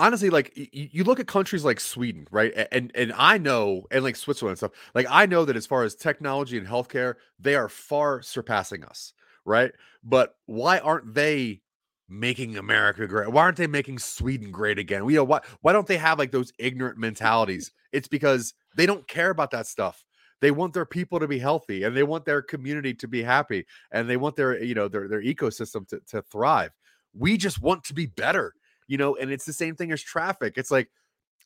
Honestly 0.00 0.30
like 0.30 0.52
y- 0.56 0.68
you 0.72 1.04
look 1.04 1.20
at 1.20 1.26
countries 1.26 1.64
like 1.64 1.80
Sweden, 1.80 2.26
right? 2.30 2.52
And 2.72 2.90
and 2.94 3.12
I 3.16 3.38
know 3.38 3.86
and 3.90 4.02
like 4.02 4.16
Switzerland 4.16 4.52
and 4.52 4.58
stuff. 4.58 4.72
Like 4.94 5.06
I 5.10 5.26
know 5.26 5.44
that 5.44 5.56
as 5.56 5.66
far 5.66 5.84
as 5.84 5.94
technology 5.94 6.58
and 6.58 6.66
healthcare, 6.66 7.14
they 7.38 7.54
are 7.54 7.68
far 7.68 8.22
surpassing 8.22 8.84
us, 8.84 9.12
right? 9.44 9.72
But 10.02 10.34
why 10.46 10.78
aren't 10.78 11.14
they 11.14 11.60
making 12.08 12.56
America 12.56 13.06
great? 13.06 13.30
Why 13.30 13.42
aren't 13.42 13.58
they 13.58 13.66
making 13.66 13.98
Sweden 13.98 14.50
great 14.50 14.78
again? 14.78 15.04
You 15.08 15.20
uh, 15.20 15.20
know, 15.20 15.24
why 15.24 15.40
why 15.60 15.72
don't 15.72 15.86
they 15.86 15.98
have 15.98 16.18
like 16.18 16.32
those 16.32 16.52
ignorant 16.58 16.98
mentalities? 16.98 17.70
It's 17.92 18.08
because 18.08 18.54
they 18.76 18.86
don't 18.86 19.06
care 19.06 19.30
about 19.30 19.50
that 19.52 19.66
stuff. 19.66 20.04
They 20.40 20.50
want 20.50 20.72
their 20.72 20.86
people 20.86 21.20
to 21.20 21.28
be 21.28 21.38
healthy 21.38 21.82
and 21.82 21.94
they 21.94 22.02
want 22.02 22.24
their 22.24 22.40
community 22.40 22.94
to 22.94 23.06
be 23.06 23.22
happy 23.22 23.66
and 23.92 24.08
they 24.08 24.16
want 24.16 24.36
their, 24.36 24.62
you 24.62 24.74
know, 24.74 24.88
their 24.88 25.06
their 25.06 25.22
ecosystem 25.22 25.86
to, 25.88 26.00
to 26.08 26.22
thrive. 26.22 26.70
We 27.12 27.36
just 27.36 27.60
want 27.60 27.84
to 27.84 27.94
be 27.94 28.06
better 28.06 28.54
you 28.90 28.98
know 28.98 29.14
and 29.16 29.30
it's 29.30 29.44
the 29.44 29.52
same 29.52 29.76
thing 29.76 29.92
as 29.92 30.02
traffic 30.02 30.54
it's 30.56 30.70
like 30.70 30.90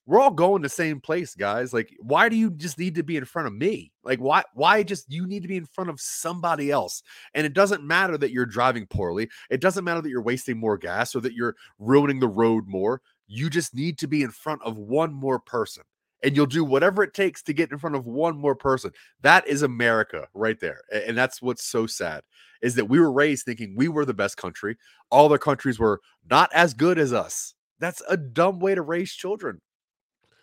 we're 0.06 0.20
all 0.20 0.30
going 0.30 0.62
the 0.62 0.68
same 0.68 1.00
place 1.00 1.34
guys 1.34 1.72
like 1.72 1.94
why 2.00 2.28
do 2.28 2.36
you 2.36 2.50
just 2.50 2.78
need 2.78 2.94
to 2.94 3.02
be 3.02 3.16
in 3.16 3.24
front 3.24 3.46
of 3.46 3.54
me? 3.54 3.92
Like 4.02 4.18
why 4.18 4.42
why 4.54 4.82
just 4.82 5.10
you 5.10 5.26
need 5.26 5.42
to 5.42 5.48
be 5.48 5.56
in 5.56 5.66
front 5.66 5.90
of 5.90 6.00
somebody 6.00 6.70
else 6.70 7.02
and 7.34 7.46
it 7.46 7.52
doesn't 7.54 7.84
matter 7.84 8.18
that 8.18 8.30
you're 8.30 8.46
driving 8.46 8.86
poorly 8.86 9.28
it 9.50 9.60
doesn't 9.60 9.84
matter 9.84 10.00
that 10.00 10.10
you're 10.10 10.22
wasting 10.22 10.58
more 10.58 10.78
gas 10.78 11.14
or 11.14 11.20
that 11.20 11.34
you're 11.34 11.56
ruining 11.78 12.20
the 12.20 12.28
road 12.28 12.64
more 12.66 13.00
you 13.26 13.48
just 13.48 13.74
need 13.74 13.98
to 13.98 14.06
be 14.06 14.22
in 14.22 14.30
front 14.30 14.60
of 14.62 14.76
one 14.76 15.12
more 15.12 15.38
person 15.38 15.84
and 16.24 16.34
you'll 16.34 16.46
do 16.46 16.64
whatever 16.64 17.02
it 17.02 17.14
takes 17.14 17.42
to 17.42 17.52
get 17.52 17.70
in 17.70 17.78
front 17.78 17.94
of 17.94 18.06
one 18.06 18.36
more 18.36 18.56
person 18.56 18.90
that 19.22 19.46
is 19.46 19.62
america 19.62 20.26
right 20.34 20.58
there 20.60 20.80
and 20.92 21.16
that's 21.16 21.40
what's 21.40 21.64
so 21.64 21.86
sad 21.86 22.22
is 22.62 22.74
that 22.74 22.86
we 22.86 22.98
were 22.98 23.12
raised 23.12 23.44
thinking 23.44 23.74
we 23.76 23.88
were 23.88 24.04
the 24.04 24.14
best 24.14 24.36
country 24.36 24.76
all 25.10 25.28
the 25.28 25.38
countries 25.38 25.78
were 25.78 26.00
not 26.30 26.50
as 26.52 26.74
good 26.74 26.98
as 26.98 27.12
us. 27.12 27.54
That's 27.78 28.02
a 28.08 28.16
dumb 28.16 28.60
way 28.60 28.74
to 28.74 28.82
raise 28.82 29.12
children. 29.12 29.60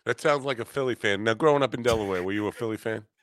That 0.05 0.19
sounds 0.19 0.45
like 0.45 0.59
a 0.59 0.65
Philly 0.65 0.95
fan. 0.95 1.23
Now, 1.23 1.34
growing 1.34 1.63
up 1.63 1.73
in 1.73 1.84
Delaware, 1.84 2.23
were 2.23 2.32
you 2.32 2.47
a 2.47 2.51
Philly 2.51 2.77
fan? 2.77 3.05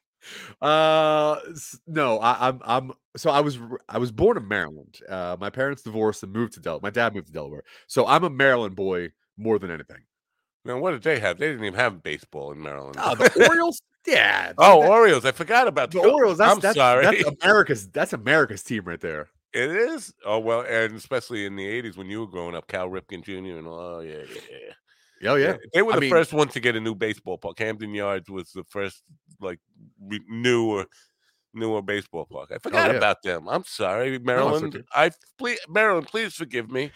Uh, 0.61 1.39
no, 1.87 2.19
I, 2.19 2.49
I'm, 2.49 2.61
I'm. 2.65 2.93
So 3.17 3.31
I 3.31 3.39
was, 3.39 3.57
I 3.89 3.99
was 3.99 4.11
born 4.11 4.37
in 4.37 4.49
Maryland. 4.49 4.99
Uh, 5.09 5.37
my 5.39 5.49
parents 5.49 5.83
divorced 5.83 6.25
and 6.25 6.33
moved 6.33 6.55
to 6.55 6.61
Delaware. 6.61 6.81
My 6.83 6.91
dad 6.91 7.15
moved 7.15 7.29
to 7.29 7.33
Delaware, 7.33 7.63
so 7.87 8.05
I'm 8.05 8.25
a 8.25 8.29
Maryland 8.29 8.75
boy 8.75 9.13
more 9.37 9.61
than 9.61 9.71
anything. 9.71 10.01
Now, 10.69 10.79
what 10.79 10.91
did 10.91 11.03
they 11.03 11.19
have? 11.19 11.39
They 11.39 11.49
didn't 11.49 11.65
even 11.65 11.81
have 11.81 12.03
baseball 12.03 12.53
in 12.53 12.63
Maryland. 12.63 12.97
Oh, 13.01 13.15
the 13.15 13.49
Orioles, 13.49 13.81
yeah. 14.07 14.53
oh, 14.59 14.83
that- 14.83 14.91
Orioles! 14.91 15.25
I 15.25 15.33
forgot 15.33 15.67
about 15.67 15.91
the 15.91 16.03
the 16.03 16.11
Orioles. 16.11 16.37
That's, 16.37 16.53
I'm 16.53 16.61
that's, 16.61 16.77
sorry. 16.77 17.05
That's 17.05 17.25
America's. 17.43 17.89
That's 17.89 18.13
America's 18.13 18.63
team 18.63 18.85
right 18.85 19.01
there. 19.01 19.29
It 19.55 19.71
is. 19.71 20.13
Oh 20.27 20.39
well, 20.39 20.61
and 20.61 20.95
especially 20.95 21.47
in 21.47 21.57
the 21.57 21.65
'80s 21.65 21.97
when 21.97 22.09
you 22.09 22.21
were 22.21 22.27
growing 22.27 22.55
up, 22.55 22.69
Cal 22.69 22.91
Ripken 22.91 23.25
Jr. 23.25 23.57
and 23.57 23.67
oh 23.67 24.01
yeah, 24.01 24.19
yeah, 24.31 24.41
yeah. 25.23 25.31
Oh 25.31 25.37
yeah. 25.37 25.57
They 25.73 25.81
were 25.81 25.93
I 25.93 25.95
the 25.97 26.01
mean- 26.03 26.11
first 26.11 26.35
one 26.35 26.49
to 26.49 26.61
get 26.61 26.77
a 26.77 26.81
new 26.81 26.95
baseball 26.95 27.39
park. 27.39 27.57
Camden 27.57 27.95
Yards 27.95 28.29
was 28.29 28.53
the 28.53 28.65
first 28.65 29.03
like 29.41 29.59
re- 30.03 30.21
newer 30.29 30.85
newer 31.55 31.81
baseball 31.81 32.27
park. 32.31 32.51
I 32.53 32.57
oh, 32.57 32.59
forgot 32.63 32.89
Oh, 32.89 32.93
yeah. 32.93 32.99
about 32.99 33.23
them. 33.23 33.49
I'm 33.49 33.65
sorry, 33.65 34.19
Maryland. 34.19 34.77
okay. 34.77 34.85
I 34.93 35.13
please, 35.39 35.61
Maryland, 35.67 36.09
please 36.09 36.35
forgive 36.35 36.71
me. 36.71 36.91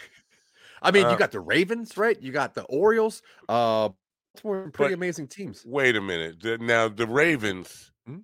I 0.82 0.90
mean, 0.90 1.06
Uh, 1.06 1.12
you 1.12 1.18
got 1.18 1.32
the 1.32 1.40
Ravens, 1.40 1.96
right? 1.96 2.20
You 2.20 2.32
got 2.32 2.54
the 2.54 2.62
Orioles. 2.64 3.22
Uh, 3.48 3.90
Baltimore, 4.34 4.70
pretty 4.70 4.92
But- 4.94 4.98
amazing 4.98 5.28
teams. 5.28 5.64
Wait 5.66 5.94
a 5.96 6.00
minute. 6.00 6.60
Now 6.60 6.88
the 6.88 7.06
Ravens. 7.06 7.92
Hmm? 8.06 8.18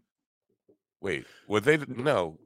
Wait, 1.01 1.27
were 1.47 1.61
they? 1.61 1.77
the- 1.77 1.87
No, 1.87 2.39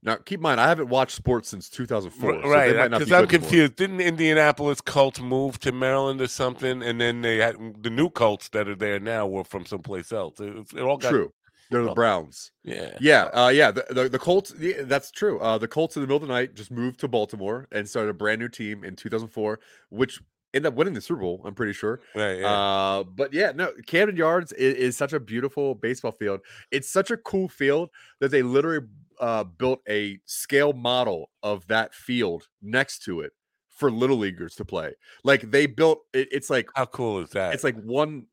Now, 0.00 0.14
keep 0.14 0.38
in 0.38 0.42
mind, 0.42 0.60
I 0.60 0.68
haven't 0.68 0.88
watched 0.90 1.16
sports 1.16 1.48
since 1.48 1.68
2004. 1.68 2.32
R- 2.34 2.42
so 2.42 2.48
they 2.48 2.54
right? 2.54 2.88
Because 2.90 3.08
be 3.08 3.14
I'm 3.16 3.24
good 3.24 3.34
anymore. 3.34 3.48
confused. 3.50 3.76
Didn't 3.76 4.00
Indianapolis 4.00 4.80
Colts 4.80 5.20
move 5.20 5.58
to 5.60 5.72
Maryland 5.72 6.20
or 6.20 6.28
something? 6.28 6.84
And 6.84 7.00
then 7.00 7.22
they 7.22 7.38
had 7.38 7.56
the 7.82 7.90
new 7.90 8.08
Colts 8.08 8.48
that 8.50 8.68
are 8.68 8.76
there 8.76 9.00
now 9.00 9.26
were 9.26 9.42
from 9.42 9.66
someplace 9.66 10.12
else. 10.12 10.38
It, 10.38 10.72
it 10.76 10.80
all 10.82 10.98
got 10.98 11.10
True. 11.10 11.32
They're 11.70 11.84
the. 11.84 11.92
Browns. 11.92 12.52
Yeah, 12.64 12.96
Yeah, 13.00 13.24
uh, 13.24 13.48
yeah. 13.48 13.70
The, 13.70 13.84
the 13.90 14.08
the 14.08 14.18
Colts. 14.18 14.54
Yeah, 14.58 14.82
that's 14.82 15.10
true. 15.10 15.38
Uh, 15.40 15.58
the 15.58 15.68
Colts 15.68 15.96
in 15.96 16.02
the 16.02 16.06
middle 16.06 16.16
of 16.16 16.22
the 16.22 16.28
night 16.28 16.54
just 16.54 16.70
moved 16.70 17.00
to 17.00 17.08
Baltimore 17.08 17.68
and 17.72 17.88
started 17.88 18.10
a 18.10 18.14
brand 18.14 18.40
new 18.40 18.48
team 18.48 18.84
in 18.84 18.96
2004, 18.96 19.60
which 19.90 20.20
ended 20.54 20.72
up 20.72 20.74
winning 20.74 20.94
the 20.94 21.00
Super 21.00 21.20
Bowl. 21.20 21.42
I'm 21.44 21.54
pretty 21.54 21.72
sure. 21.72 22.00
right. 22.14 22.40
Yeah. 22.40 22.50
Uh, 22.50 23.04
but 23.04 23.32
yeah, 23.32 23.52
no, 23.54 23.72
Camden 23.86 24.16
Yards 24.16 24.52
is, 24.52 24.74
is 24.74 24.96
such 24.96 25.12
a 25.12 25.20
beautiful 25.20 25.74
baseball 25.74 26.12
field. 26.12 26.40
It's 26.70 26.90
such 26.90 27.10
a 27.10 27.16
cool 27.16 27.48
field 27.48 27.90
that 28.20 28.30
they 28.30 28.42
literally 28.42 28.86
uh, 29.20 29.44
built 29.44 29.80
a 29.88 30.18
scale 30.24 30.72
model 30.72 31.30
of 31.42 31.66
that 31.68 31.94
field 31.94 32.48
next 32.62 33.00
to 33.04 33.20
it 33.20 33.32
for 33.68 33.90
little 33.90 34.16
leaguers 34.16 34.54
to 34.56 34.64
play. 34.64 34.92
Like 35.22 35.50
they 35.50 35.66
built 35.66 36.00
it, 36.12 36.28
it's 36.32 36.50
like 36.50 36.68
How 36.74 36.86
cool 36.86 37.20
is 37.20 37.30
that? 37.30 37.54
it's 37.54 37.64
like 37.64 37.76
one 37.76 38.26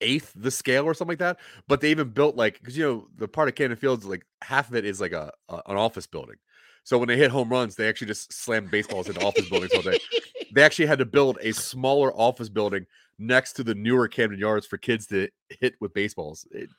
eighth 0.00 0.32
the 0.36 0.50
scale 0.50 0.84
or 0.84 0.94
something 0.94 1.12
like 1.12 1.18
that. 1.18 1.38
But 1.66 1.80
they 1.80 1.90
even 1.90 2.10
built 2.10 2.36
like 2.36 2.58
because 2.58 2.76
you 2.76 2.84
know 2.84 3.08
the 3.16 3.28
part 3.28 3.48
of 3.48 3.54
Camden 3.54 3.78
Fields 3.78 4.04
like 4.04 4.24
half 4.42 4.68
of 4.68 4.76
it 4.76 4.84
is 4.84 5.00
like 5.00 5.12
a, 5.12 5.32
a 5.48 5.62
an 5.66 5.76
office 5.76 6.06
building. 6.06 6.36
So 6.84 6.96
when 6.96 7.08
they 7.08 7.16
hit 7.18 7.30
home 7.30 7.50
runs, 7.50 7.76
they 7.76 7.88
actually 7.88 8.06
just 8.06 8.32
slam 8.32 8.66
baseballs 8.66 9.08
into 9.08 9.24
office 9.24 9.48
buildings 9.48 9.72
all 9.74 9.82
day. 9.82 9.98
They 10.50 10.62
actually 10.62 10.86
had 10.86 10.98
to 11.00 11.04
build 11.04 11.36
a 11.42 11.52
smaller 11.52 12.10
office 12.14 12.48
building 12.48 12.86
next 13.18 13.52
to 13.54 13.62
the 13.62 13.74
newer 13.74 14.08
Camden 14.08 14.38
Yards 14.40 14.66
for 14.66 14.78
kids 14.78 15.06
to 15.08 15.28
hit 15.60 15.74
with 15.78 15.92
baseballs. 15.92 16.46
It, 16.50 16.70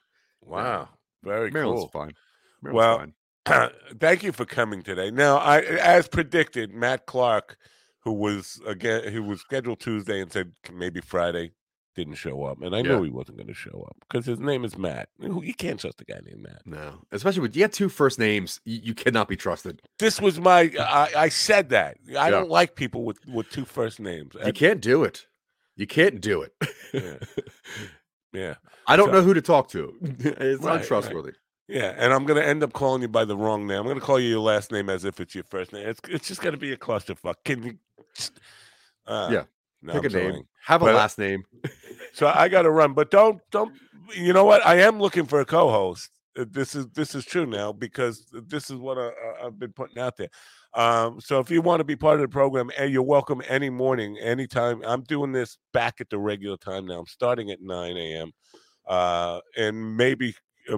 wow, 0.42 0.90
very 1.24 1.52
Maryland's 1.52 1.84
cool. 1.84 1.90
fine. 1.90 2.14
Maryland's 2.64 3.14
Well, 3.46 3.62
fine. 3.70 3.72
Thank 4.00 4.24
you 4.24 4.32
for 4.32 4.46
coming 4.46 4.82
today. 4.82 5.12
Now, 5.12 5.38
I, 5.38 5.62
as 5.62 6.08
predicted, 6.08 6.74
Matt 6.74 7.06
Clark, 7.06 7.58
who 8.00 8.14
was 8.14 8.60
again, 8.66 9.12
who 9.12 9.22
was 9.22 9.42
scheduled 9.42 9.80
Tuesday 9.80 10.20
and 10.20 10.32
said 10.32 10.52
maybe 10.74 11.02
Friday, 11.02 11.52
didn't 12.00 12.16
show 12.16 12.44
up, 12.46 12.62
and 12.62 12.74
I 12.76 12.80
Yeah. 12.80 12.84
knew 12.98 13.04
he 13.04 13.10
wasn't 13.10 13.38
going 13.38 13.48
to 13.48 13.54
show 13.54 13.86
up 13.88 13.96
because 14.02 14.26
his 14.26 14.40
name 14.40 14.64
is 14.66 14.78
Matt. 14.78 15.10
You 15.20 15.54
can't 15.54 15.80
trust 15.80 16.02
a 16.02 16.06
guy 16.06 16.20
named 16.26 16.42
Matt. 16.44 16.62
No, 16.66 17.02
especially 17.12 17.42
with 17.42 17.56
you 17.56 17.64
have 17.64 17.72
two 17.72 17.90
first 17.90 18.18
names, 18.20 18.60
you, 18.66 18.80
you 18.84 18.94
cannot 18.94 19.28
be 19.28 19.36
trusted. 19.36 19.82
This 20.00 20.20
was 20.22 20.40
my. 20.40 20.72
I, 20.80 21.10
I 21.16 21.30
said 21.30 21.70
that 21.70 21.98
I 22.10 22.12
Yeah. 22.12 22.30
don't 22.32 22.50
like 22.50 22.76
people 22.76 23.04
with 23.04 23.20
with 23.28 23.50
two 23.50 23.66
first 23.66 24.00
names. 24.00 24.34
You 24.36 24.42
I- 24.48 24.52
can't 24.52 24.82
do 24.82 25.04
it. 25.04 25.26
You 25.76 25.88
can't 25.88 26.20
do 26.20 26.42
it. 26.42 26.54
Yeah. 26.94 27.18
yeah, 28.34 28.56
I 28.88 28.96
don't 28.96 29.08
So- 29.10 29.14
know 29.14 29.22
who 29.22 29.34
to 29.34 29.42
talk 29.42 29.70
to. 29.70 29.94
it's 30.02 30.26
Right, 30.26 30.60
right. 30.62 30.82
untrustworthy. 30.82 31.34
yeah, 31.68 31.94
and 31.98 32.14
I'm 32.14 32.26
going 32.26 32.42
to 32.42 32.48
end 32.48 32.64
up 32.64 32.74
calling 32.74 33.02
you 33.02 33.08
by 33.08 33.26
the 33.26 33.38
wrong 33.38 33.66
name. 33.68 33.78
I'm 33.80 33.86
going 33.86 34.00
to 34.00 34.06
call 34.06 34.20
you 34.20 34.30
your 34.30 34.40
last 34.42 34.72
name 34.72 34.90
as 34.90 35.06
if 35.06 35.20
it's 35.20 35.36
your 35.36 35.46
first 35.50 35.72
name. 35.74 35.88
It's 35.88 36.00
it's 36.10 36.28
just 36.28 36.42
going 36.42 36.54
to 36.54 36.60
be 36.60 36.72
a 36.74 36.78
clusterfuck. 36.78 37.36
Can 37.46 37.64
you? 37.64 37.78
Uh, 39.08 39.30
Yeah, 39.32 39.44
no, 39.82 39.94
Pick 39.94 40.12
I'm 40.14 40.20
a 40.20 40.32
name. 40.32 40.44
Have 40.66 40.82
a 40.82 40.86
But- 40.86 40.96
last 40.96 41.18
name. 41.18 41.44
So 42.14 42.28
I 42.28 42.48
got 42.48 42.64
to 42.64 42.72
run, 42.72 42.94
but 42.94 43.12
don't 43.12 43.40
don't. 43.52 43.74
You 44.16 44.34
know 44.34 44.46
what? 44.46 44.66
I 44.66 44.82
am 44.82 45.00
looking 45.00 45.26
for 45.26 45.40
a 45.40 45.46
co-host. 45.46 46.10
Uh, 46.38 46.46
This 46.50 46.76
is 46.76 46.88
this 46.90 47.16
is 47.16 47.26
true 47.26 47.46
now 47.46 47.72
because 47.72 48.26
this 48.32 48.70
is 48.70 48.78
what 48.78 48.98
I, 48.98 49.12
I've 49.44 49.60
been 49.60 49.74
putting 49.74 50.00
out 50.00 50.18
there. 50.18 50.30
Um, 50.74 51.20
so 51.20 51.40
if 51.40 51.50
you 51.50 51.62
want 51.62 51.80
to 51.80 51.84
be 51.84 51.96
part 51.96 52.16
of 52.16 52.22
the 52.22 52.28
program, 52.28 52.70
and 52.78 52.92
you're 52.94 53.02
welcome 53.04 53.42
any 53.48 53.70
morning, 53.70 54.18
anytime. 54.20 54.82
I'm 54.86 55.02
doing 55.04 55.32
this 55.32 55.58
back 55.74 56.00
at 56.00 56.10
the 56.10 56.20
regular 56.20 56.58
time 56.58 56.86
now. 56.86 57.00
I'm 57.00 57.08
starting 57.08 57.50
at 57.50 57.62
9 57.62 57.98
a.m. 57.98 58.32
Uh, 58.88 59.40
and 59.58 59.98
maybe 59.98 60.36
uh, 60.72 60.78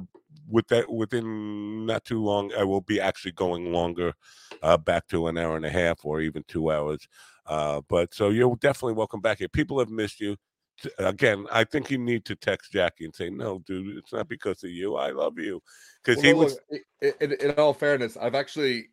with 0.49 0.67
that 0.69 0.89
within 0.89 1.85
not 1.85 2.05
too 2.05 2.23
long, 2.23 2.53
I 2.57 2.63
will 2.63 2.81
be 2.81 3.01
actually 3.01 3.33
going 3.33 3.71
longer, 3.71 4.13
uh, 4.61 4.77
back 4.77 5.07
to 5.07 5.27
an 5.27 5.37
hour 5.37 5.55
and 5.55 5.65
a 5.65 5.69
half 5.69 6.05
or 6.05 6.21
even 6.21 6.43
two 6.47 6.71
hours. 6.71 7.07
Uh, 7.45 7.81
but 7.89 8.13
so 8.13 8.29
you're 8.29 8.55
definitely 8.57 8.93
welcome 8.93 9.19
back 9.19 9.39
here. 9.39 9.49
People 9.49 9.79
have 9.79 9.89
missed 9.89 10.19
you 10.19 10.37
again, 10.97 11.45
I 11.51 11.63
think 11.63 11.89
you 11.91 11.97
need 11.97 12.25
to 12.25 12.35
text 12.35 12.71
Jackie 12.71 13.05
and 13.05 13.15
say, 13.15 13.29
"No, 13.29 13.59
dude, 13.59 13.97
it's 13.97 14.13
not 14.13 14.27
because 14.27 14.63
of 14.63 14.69
you. 14.71 14.95
I 14.95 15.11
love 15.11 15.37
you." 15.39 15.61
Because 16.03 16.21
he 16.21 16.33
Well, 16.33 16.45
was 16.45 16.57
look, 16.71 16.81
i- 17.03 17.05
i- 17.07 17.13
in, 17.21 17.31
in 17.33 17.51
all 17.51 17.73
fairness, 17.73 18.17
I've 18.17 18.35
actually 18.35 18.89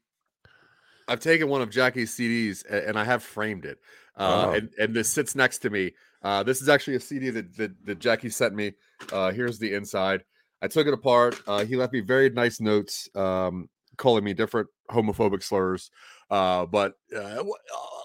I've 1.09 1.21
taken 1.21 1.49
one 1.49 1.63
of 1.63 1.71
Jackie's 1.71 2.15
CDs 2.15 2.65
and 2.71 2.99
I 2.99 3.05
have 3.05 3.23
framed 3.23 3.65
it. 3.65 3.79
Uh, 4.17 4.47
Oh. 4.49 4.53
and, 4.53 4.69
and 4.79 4.95
this 4.95 5.09
sits 5.09 5.35
next 5.35 5.59
to 5.61 5.71
me. 5.71 5.95
Uh, 6.23 6.43
this 6.43 6.61
is 6.61 6.69
actually 6.69 6.97
a 6.97 7.01
CD 7.01 7.31
that, 7.31 7.57
that, 7.57 7.71
that 7.87 7.99
Jackie 7.99 8.29
sent 8.29 8.55
me. 8.55 8.73
Uh, 9.11 9.31
here's 9.31 9.59
the 9.59 9.73
inside. 9.73 10.23
I 10.61 10.69
took 10.69 10.87
it 10.87 10.93
apart. 10.93 11.41
Uh, 11.47 11.65
he 11.65 11.77
left 11.77 11.93
me 11.95 12.01
very 12.01 12.29
nice 12.29 12.61
notes, 12.61 13.09
um, 13.15 13.71
calling 13.97 14.23
me 14.25 14.35
different 14.35 14.69
homophobic 14.91 15.43
slurs. 15.43 15.91
Uh, 16.31 16.67
but 16.67 16.95
uh, 17.15 17.19
uh, 17.19 17.45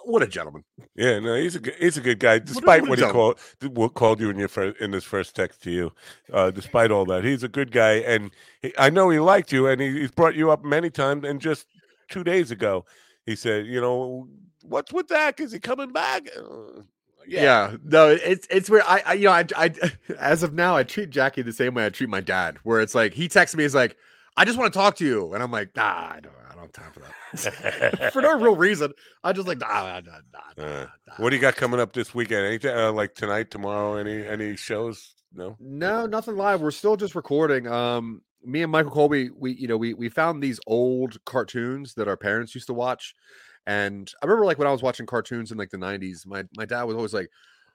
what 0.06 0.24
a 0.24 0.28
gentleman. 0.28 0.64
Yeah, 0.96 1.20
no, 1.20 1.36
he's 1.36 1.56
a 1.56 1.60
good, 1.60 1.76
he's 1.76 1.98
a 1.98 2.02
good 2.02 2.20
guy. 2.20 2.40
Despite 2.40 2.88
what 2.88 3.00
a 3.00 3.02
what, 3.04 3.08
he 3.08 3.12
called 3.12 3.40
what 3.74 3.94
called 3.96 4.20
you 4.22 4.30
in 4.30 4.38
your 4.38 4.48
first 4.48 4.80
in 4.80 4.94
his 4.94 5.04
first 5.04 5.36
text 5.36 5.62
to 5.64 5.72
you, 5.72 5.92
uh, 6.32 6.52
despite 6.52 6.92
all 6.92 7.06
that, 7.06 7.24
he's 7.26 7.44
a 7.44 7.50
good 7.50 7.72
guy, 7.72 7.96
and 7.96 8.32
he, 8.62 8.74
I 8.78 8.90
know 8.90 9.10
he 9.10 9.20
liked 9.20 9.52
you, 9.52 9.68
and 9.68 9.82
he, 9.82 10.00
he's 10.00 10.12
brought 10.12 10.36
you 10.36 10.52
up 10.52 10.64
many 10.64 10.90
times. 10.90 11.26
And 11.26 11.42
just 11.42 11.68
two 12.10 12.24
days 12.24 12.52
ago, 12.52 12.86
he 13.26 13.36
said, 13.36 13.66
you 13.66 13.82
know, 13.82 14.28
what's 14.64 14.94
with 14.94 15.08
Dak? 15.08 15.40
Is 15.42 15.52
he 15.52 15.60
coming 15.60 15.92
back? 15.92 16.30
Uh, 16.38 16.82
Yeah. 17.28 17.76
no, 17.84 18.10
it's 18.10 18.48
it's 18.50 18.70
weird. 18.70 18.84
I, 18.88 19.04
I 19.06 19.14
you 19.14 19.26
know, 19.26 19.32
I, 19.32 19.46
I 19.58 19.72
as 20.20 20.44
of 20.44 20.54
now, 20.54 20.78
I 20.78 20.84
treat 20.84 21.10
Jackie 21.10 21.42
the 21.42 21.54
same 21.54 21.74
way 21.74 21.86
I 21.86 21.90
treat 21.90 22.10
my 22.10 22.22
dad, 22.22 22.58
where 22.64 22.80
it's 22.80 22.96
like 22.96 23.14
he 23.14 23.28
texts 23.28 23.58
me, 23.58 23.64
he's 23.64 23.76
like, 23.76 23.98
"I 24.36 24.46
just 24.46 24.58
want 24.58 24.74
to 24.74 24.78
talk 24.78 24.96
to 24.98 25.06
you," 25.06 25.34
and 25.34 25.44
I'm 25.44 25.52
like, 25.52 25.76
"Nah, 25.76 25.84
I 25.84 26.20
don't, 26.22 26.34
I 26.50 26.54
don't 26.54 26.64
have 26.64 26.72
time 26.72 26.92
for 26.92 27.02
that." 27.02 28.14
for 28.14 28.22
no 28.22 28.40
real 28.40 28.56
reason. 28.56 28.94
I 29.24 29.34
just 29.34 29.48
like, 29.48 29.60
nah, 29.60 30.00
nah, 30.02 30.02
nah, 30.02 30.40
nah, 30.58 30.64
Uh, 30.64 30.88
nah. 31.08 31.14
What 31.18 31.30
do 31.32 31.36
you 31.36 31.42
got 31.42 31.56
coming 31.56 31.80
up 31.80 31.94
this 31.94 32.14
weekend? 32.14 32.46
Anything 32.46 32.76
uh, 32.76 32.92
like 32.92 33.16
tonight, 33.16 33.52
tomorrow? 33.52 33.96
Any 33.96 34.26
any 34.26 34.56
shows? 34.56 35.14
No. 35.34 35.58
No, 35.60 36.06
nothing 36.06 36.36
live. 36.36 36.62
We're 36.62 36.72
still 36.72 36.96
just 36.96 37.16
recording. 37.16 37.68
Um, 37.68 38.22
me 38.44 38.62
and 38.62 38.72
Michael 38.72 38.92
Colby, 38.92 39.30
we 39.30 39.54
you 39.54 39.68
know 39.68 39.78
we 39.78 39.94
we 39.94 40.10
found 40.10 40.42
these 40.44 40.60
old 40.68 41.24
cartoons 41.26 41.94
that 41.96 42.08
our 42.08 42.18
parents 42.18 42.54
used 42.54 42.68
to 42.68 42.74
watch, 42.74 43.16
and 43.66 44.12
I 44.22 44.26
remember 44.26 44.46
like 44.46 44.58
when 44.58 44.68
I 44.68 44.72
was 44.72 44.84
watching 44.84 45.06
cartoons 45.06 45.52
in 45.52 45.58
like 45.58 45.70
the 45.70 45.78
'90s, 45.78 46.26
my 46.28 46.44
my 46.56 46.66
dad 46.66 46.84
was 46.84 46.96
always 46.96 47.14
like, 47.14 47.30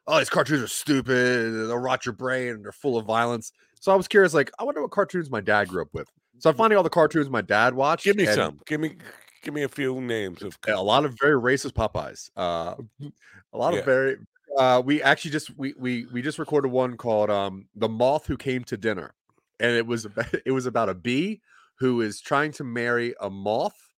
"Oh, 0.06 0.18
these 0.18 0.30
cartoons 0.30 0.62
are 0.62 0.68
stupid. 0.68 1.52
They'll 1.52 1.78
rot 1.78 2.06
your 2.06 2.12
brain. 2.12 2.62
They're 2.62 2.72
full 2.72 2.96
of 2.96 3.06
violence." 3.06 3.52
So 3.80 3.92
I 3.92 3.96
was 3.96 4.08
curious, 4.08 4.34
like, 4.34 4.50
I 4.58 4.64
wonder 4.64 4.82
what 4.82 4.90
cartoons 4.90 5.30
my 5.30 5.40
dad 5.40 5.68
grew 5.68 5.82
up 5.82 5.88
with. 5.92 6.08
So 6.38 6.50
I'm 6.50 6.56
finding 6.56 6.76
all 6.76 6.82
the 6.82 6.90
cartoons 6.90 7.28
my 7.30 7.42
dad 7.42 7.74
watched. 7.74 8.04
Give 8.04 8.16
me 8.16 8.26
and 8.26 8.34
some. 8.34 8.60
Give 8.66 8.80
me 8.80 8.96
give 9.42 9.54
me 9.54 9.62
a 9.62 9.68
few 9.68 10.00
names 10.00 10.42
of. 10.42 10.58
A 10.68 10.82
lot 10.82 11.04
of 11.04 11.16
very 11.20 11.40
racist 11.40 11.72
Popeyes. 11.72 12.30
Uh, 12.36 12.74
a 13.52 13.58
lot 13.58 13.74
Yeah. 13.74 13.80
of 13.80 13.84
very. 13.84 14.18
Uh, 14.56 14.82
we 14.84 15.02
actually 15.02 15.30
just 15.30 15.56
we 15.56 15.74
we 15.78 16.06
we 16.06 16.22
just 16.22 16.38
recorded 16.38 16.68
one 16.68 16.96
called 16.96 17.30
um 17.30 17.68
"The 17.74 17.88
Moth 17.88 18.26
Who 18.26 18.36
Came 18.36 18.64
to 18.64 18.76
Dinner," 18.76 19.14
and 19.60 19.72
it 19.72 19.86
was 19.86 20.04
about, 20.04 20.26
it 20.46 20.52
was 20.52 20.66
about 20.66 20.88
a 20.88 20.94
bee 20.94 21.42
who 21.78 22.00
is 22.00 22.20
trying 22.20 22.52
to 22.52 22.64
marry 22.64 23.14
a 23.20 23.30
moth. 23.30 23.94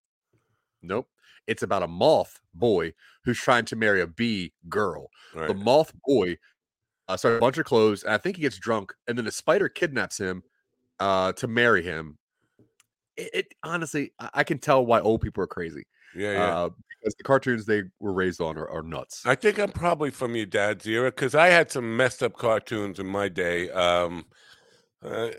Nope, 0.82 1.09
it's 1.47 1.62
about 1.62 1.82
a 1.82 1.88
moth 1.88 2.41
boy 2.55 2.95
who's 3.24 3.38
trying 3.38 3.64
to 3.66 3.76
marry 3.76 4.01
a 4.01 4.07
bee 4.07 4.55
girl. 4.68 5.11
Right. 5.32 5.49
The 5.49 5.55
moth 5.55 5.93
boy 6.07 6.38
uh, 7.09 7.16
starts 7.18 7.38
a 7.38 7.41
bunch 7.41 7.59
of 7.59 7.66
clothes, 7.66 8.05
and 8.05 8.14
I 8.14 8.18
think 8.18 8.36
he 8.36 8.43
gets 8.43 8.59
drunk, 8.59 8.95
and 9.09 9.18
then 9.18 9.26
a 9.26 9.32
spider 9.32 9.68
kidnaps 9.68 10.18
him 10.18 10.45
uh, 11.01 11.32
to 11.34 11.49
marry 11.49 11.82
him. 11.84 12.18
It, 13.20 13.30
it 13.34 13.54
honestly, 13.62 14.12
I, 14.18 14.30
I 14.34 14.44
can 14.44 14.58
tell 14.58 14.84
why 14.84 15.00
old 15.00 15.20
people 15.20 15.42
are 15.42 15.48
crazy 15.48 15.84
yeah, 16.14 16.32
yeah. 16.32 16.58
uh, 16.58 16.70
because 16.88 17.14
the 17.14 17.22
cartoons 17.22 17.64
they 17.64 17.84
were 17.98 18.12
raised 18.12 18.40
on 18.40 18.58
are, 18.58 18.68
are 18.68 18.82
nuts. 18.82 19.22
I 19.24 19.34
think 19.34 19.58
I'm 19.58 19.72
probably 19.72 20.10
from 20.10 20.36
your 20.36 20.46
dad's 20.46 20.86
era 20.86 21.10
because 21.10 21.34
I 21.34 21.48
had 21.48 21.70
some 21.70 21.96
messed 21.96 22.22
up 22.22 22.36
cartoons 22.36 22.98
in 22.98 23.06
my 23.06 23.28
day. 23.28 23.70
Um, 23.70 24.26
uh, 25.02 25.30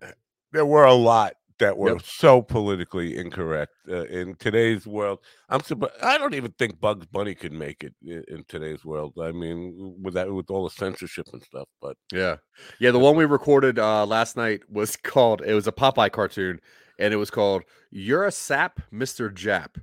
there 0.51 0.65
were 0.65 0.85
a 0.85 0.93
lot 0.93 1.33
that 1.61 1.77
were 1.77 1.93
Yep. 1.93 2.01
so 2.03 2.41
politically 2.41 3.17
incorrect 3.17 3.71
uh, 3.89 4.03
in 4.05 4.35
today's 4.35 4.85
world. 4.85 5.19
I'm 5.49 5.61
surprised. 5.63 5.95
I 6.03 6.17
don't 6.17 6.33
even 6.35 6.51
think 6.59 6.79
Bugs 6.79 7.05
Bunny 7.07 7.33
could 7.33 7.53
make 7.53 7.83
it 7.83 7.95
in, 8.05 8.23
in 8.27 8.43
today's 8.47 8.83
world. 8.85 9.13
I 9.19 9.31
mean, 9.31 9.95
with 10.01 10.13
that, 10.15 10.31
with 10.31 10.51
all 10.51 10.65
the 10.65 10.69
censorship 10.69 11.27
and 11.33 11.41
stuff. 11.41 11.67
But 11.81 11.95
Yeah, 12.11 12.35
yeah. 12.79 12.91
The 12.91 12.99
one 12.99 13.15
we 13.15 13.25
recorded 13.25 13.79
uh, 13.79 14.05
last 14.05 14.35
night 14.37 14.61
was 14.69 14.95
called. 15.11 15.41
It 15.41 15.53
was 15.55 15.65
a 15.67 15.71
Popeye 15.71 16.11
cartoon, 16.11 16.59
and 16.99 17.13
it 17.13 17.17
was 17.17 17.31
called 17.31 17.63
"You're 17.89 18.25
a 18.25 18.31
Sap, 18.31 18.79
Mister 18.91 19.29
Jap," 19.29 19.81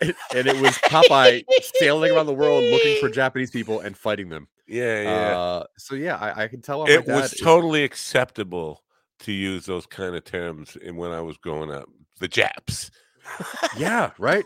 and 0.00 0.14
and 0.34 0.46
it 0.46 0.60
was 0.60 0.72
Popeye 0.78 1.44
sailing 1.76 2.12
around 2.12 2.26
the 2.26 2.34
world 2.34 2.64
looking 2.64 2.96
for 3.00 3.08
Japanese 3.20 3.50
people 3.50 3.80
and 3.80 3.96
fighting 3.96 4.28
them. 4.30 4.48
yeah, 4.66 5.02
yeah, 5.02 5.38
Uh, 5.38 5.64
so 5.76 5.94
yeah, 5.94 6.16
I, 6.16 6.44
I 6.44 6.48
can 6.48 6.62
tell. 6.62 6.84
it 6.86 7.06
was 7.06 7.32
is- 7.32 7.40
totally 7.40 7.84
acceptable 7.84 8.82
to 9.20 9.32
use 9.32 9.66
those 9.66 9.86
kind 9.86 10.14
of 10.14 10.24
terms 10.24 10.76
in 10.76 10.96
when 10.96 11.12
I 11.12 11.20
was 11.20 11.36
growing 11.36 11.70
up. 11.70 11.88
The 12.18 12.28
Japs. 12.28 12.90
yeah, 13.76 14.10
right. 14.18 14.44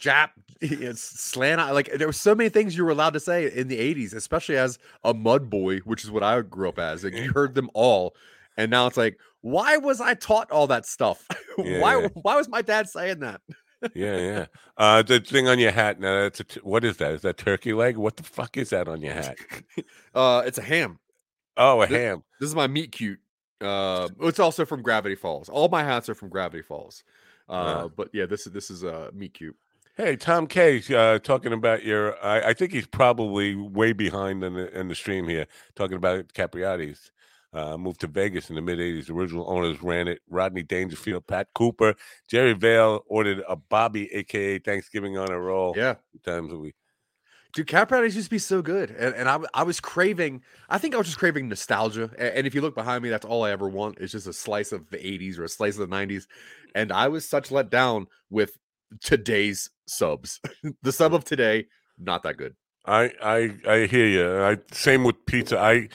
Jap, 0.00 0.30
it's 0.60 1.02
slant. 1.02 1.60
Like 1.74 1.92
there 1.94 2.06
were 2.06 2.12
so 2.12 2.34
many 2.34 2.48
things 2.48 2.76
you 2.76 2.84
were 2.84 2.90
allowed 2.90 3.14
to 3.14 3.20
say 3.20 3.50
in 3.50 3.68
the 3.68 3.78
'80s, 3.78 4.14
especially 4.14 4.56
as 4.56 4.78
a 5.04 5.12
mud 5.14 5.50
boy, 5.50 5.78
which 5.78 6.04
is 6.04 6.10
what 6.10 6.22
I 6.22 6.40
grew 6.42 6.68
up 6.68 6.78
as. 6.78 7.04
Like 7.04 7.14
you 7.14 7.32
heard 7.32 7.54
them 7.54 7.70
all, 7.74 8.14
and 8.56 8.70
now 8.70 8.86
it's 8.86 8.96
like, 8.96 9.18
why 9.40 9.76
was 9.78 10.00
I 10.00 10.14
taught 10.14 10.50
all 10.50 10.66
that 10.68 10.86
stuff? 10.86 11.26
Yeah, 11.56 11.80
why? 11.80 12.00
yeah. 12.00 12.08
Why 12.14 12.34
was 12.34 12.48
my 12.48 12.62
dad 12.62 12.88
saying 12.88 13.20
that? 13.20 13.40
yeah, 13.94 14.16
yeah. 14.18 14.46
Uh, 14.76 15.02
the 15.02 15.20
thing 15.20 15.46
on 15.46 15.60
your 15.60 15.70
hat 15.70 16.00
now. 16.00 16.22
That's 16.22 16.40
a 16.40 16.44
t- 16.44 16.60
what 16.64 16.84
is 16.84 16.96
that? 16.96 17.12
Is 17.12 17.20
that 17.20 17.36
turkey 17.36 17.72
leg? 17.72 17.96
What 17.96 18.16
the 18.16 18.24
fuck 18.24 18.56
is 18.56 18.70
that 18.70 18.88
on 18.88 19.00
your 19.00 19.12
hat? 19.12 19.36
Uh, 20.12 20.42
it's 20.44 20.58
a 20.58 20.62
ham. 20.62 20.98
Oh, 21.56 21.80
a 21.80 21.86
Th- 21.86 22.00
ham. 22.00 22.24
This 22.40 22.48
is 22.48 22.56
my 22.56 22.66
meat 22.66 22.90
cute. 22.90 23.20
Uh, 23.60 24.08
it's 24.22 24.38
also 24.40 24.64
from 24.64 24.82
Gravity 24.82 25.14
Falls. 25.14 25.48
All 25.48 25.68
my 25.68 25.82
hats 25.82 26.08
are 26.08 26.14
from 26.14 26.28
Gravity 26.28 26.62
Falls. 26.62 27.04
Uh, 27.48 27.52
Ah. 27.52 27.88
but 27.88 28.08
yeah, 28.12 28.26
this 28.26 28.46
is 28.46 28.52
this 28.52 28.70
is 28.70 28.82
a 28.82 28.94
uh, 28.94 29.10
meat 29.12 29.34
cute. 29.34 29.56
Hey, 29.96 30.16
Tom 30.16 30.46
K. 30.48 30.82
Uh, 30.92 31.18
talking 31.20 31.52
about 31.52 31.84
your. 31.84 32.18
I, 32.24 32.48
I 32.50 32.52
think 32.54 32.72
he's 32.72 32.86
probably 32.86 33.54
way 33.54 33.92
behind 33.92 34.42
in 34.42 34.54
the 34.54 34.78
in 34.78 34.88
the 34.88 34.94
stream 34.94 35.28
here. 35.28 35.46
Talking 35.76 35.96
about 35.96 36.28
Capriotti's. 36.28 37.10
Uh, 37.52 37.76
moved 37.76 38.00
to 38.00 38.08
Vegas 38.08 38.50
in 38.50 38.56
the 38.56 38.62
mid 38.62 38.80
'80s. 38.80 39.08
Original 39.08 39.48
owners 39.48 39.80
ran 39.80 40.08
it. 40.08 40.20
Rodney 40.28 40.64
Dangerfield, 40.64 41.24
Pat 41.28 41.46
Cooper, 41.54 41.94
Jerry 42.28 42.52
Vale 42.54 43.04
ordered 43.06 43.44
a 43.48 43.54
Bobby, 43.54 44.12
aka 44.12 44.58
Thanksgiving 44.58 45.16
on 45.16 45.30
a 45.30 45.38
roll. 45.38 45.72
Yeah, 45.76 45.94
times 46.24 46.52
a 46.52 46.58
week. 46.58 46.74
Dude, 47.54 47.68
Capriotti's 47.68 48.16
used 48.16 48.26
to 48.26 48.30
be 48.30 48.38
so 48.38 48.62
good, 48.62 48.90
and, 48.90 49.14
and 49.14 49.28
I 49.28 49.38
I 49.54 49.62
was 49.62 49.78
craving. 49.78 50.42
I 50.68 50.78
think 50.78 50.94
I 50.94 50.98
was 50.98 51.06
just 51.06 51.18
craving 51.18 51.48
nostalgia. 51.48 52.10
A- 52.18 52.36
And, 52.36 52.46
if 52.48 52.54
you 52.54 52.60
look 52.60 52.74
behind 52.74 53.02
me, 53.04 53.10
that's 53.10 53.24
all 53.24 53.44
I 53.44 53.52
ever 53.52 53.68
want 53.68 53.98
is 54.00 54.10
just 54.10 54.26
a 54.26 54.32
slice 54.32 54.72
of 54.72 54.90
the 54.90 54.98
'80s 54.98 55.38
or 55.38 55.44
a 55.44 55.48
slice 55.48 55.78
of 55.78 55.88
the 55.88 55.94
'90s. 55.96 56.24
And 56.74 56.90
I 56.90 57.06
was 57.08 57.28
such 57.28 57.52
let 57.52 57.70
down 57.70 58.08
with 58.28 58.58
today's 59.00 59.70
subs. 59.86 60.40
the 60.82 60.90
sub 60.90 61.14
of 61.14 61.24
today, 61.24 61.66
not 61.96 62.24
that 62.24 62.36
good. 62.36 62.56
I 62.86 63.12
I 63.22 63.56
I 63.70 63.86
hear 63.86 64.06
you. 64.06 64.42
I 64.42 64.58
same 64.72 65.04
with 65.04 65.24
pizza. 65.26 65.56
I 65.58 65.88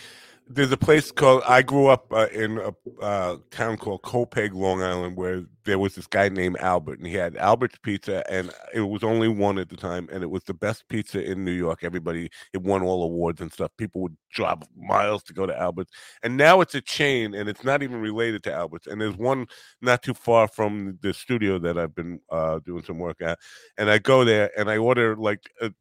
there's 0.51 0.71
a 0.71 0.77
place 0.77 1.11
called 1.11 1.43
I 1.47 1.61
grew 1.61 1.87
up 1.87 2.11
uh, 2.11 2.27
in 2.33 2.57
a 2.57 2.73
uh, 3.03 3.37
town 3.51 3.77
called 3.77 4.01
Copiague, 4.01 4.55
Long 4.55 4.81
Island, 4.81 5.15
where 5.15 5.43
there 5.63 5.77
was 5.77 5.93
this 5.93 6.07
guy 6.07 6.27
named 6.27 6.57
Albert, 6.59 6.97
and 6.97 7.07
he 7.07 7.13
had 7.13 7.37
Albert's 7.37 7.77
Pizza, 7.77 8.23
and 8.31 8.51
it 8.73 8.81
was 8.81 9.03
only 9.03 9.27
one 9.27 9.59
at 9.59 9.69
the 9.69 9.77
time, 9.77 10.09
and 10.11 10.23
it 10.23 10.29
was 10.31 10.43
the 10.45 10.55
best 10.55 10.87
pizza 10.89 11.23
in 11.23 11.45
New 11.45 11.51
York. 11.51 11.83
Everybody 11.83 12.31
it 12.51 12.63
won 12.63 12.81
all 12.81 13.03
awards 13.03 13.41
and 13.41 13.53
stuff. 13.53 13.69
People 13.77 14.01
would 14.01 14.17
drive 14.31 14.57
miles 14.75 15.21
to 15.23 15.33
go 15.33 15.45
to 15.45 15.57
Albert's, 15.57 15.91
and 16.23 16.35
now 16.35 16.61
it's 16.61 16.73
a 16.73 16.81
chain, 16.81 17.35
and 17.35 17.47
it's 17.47 17.63
not 17.63 17.83
even 17.83 18.01
related 18.01 18.41
to 18.43 18.53
Albert's. 18.53 18.87
And 18.87 18.99
there's 18.99 19.17
one 19.17 19.45
not 19.81 20.01
too 20.01 20.15
far 20.15 20.47
from 20.47 20.97
the 21.01 21.13
studio 21.13 21.59
that 21.59 21.77
I've 21.77 21.93
been 21.93 22.21
uh, 22.31 22.57
doing 22.65 22.83
some 22.83 22.97
work 22.97 23.21
at, 23.21 23.37
and 23.77 23.87
I 23.87 23.99
go 23.99 24.25
there 24.25 24.49
and 24.57 24.67
I 24.67 24.77
order 24.77 25.15
like 25.15 25.51
a 25.61 25.71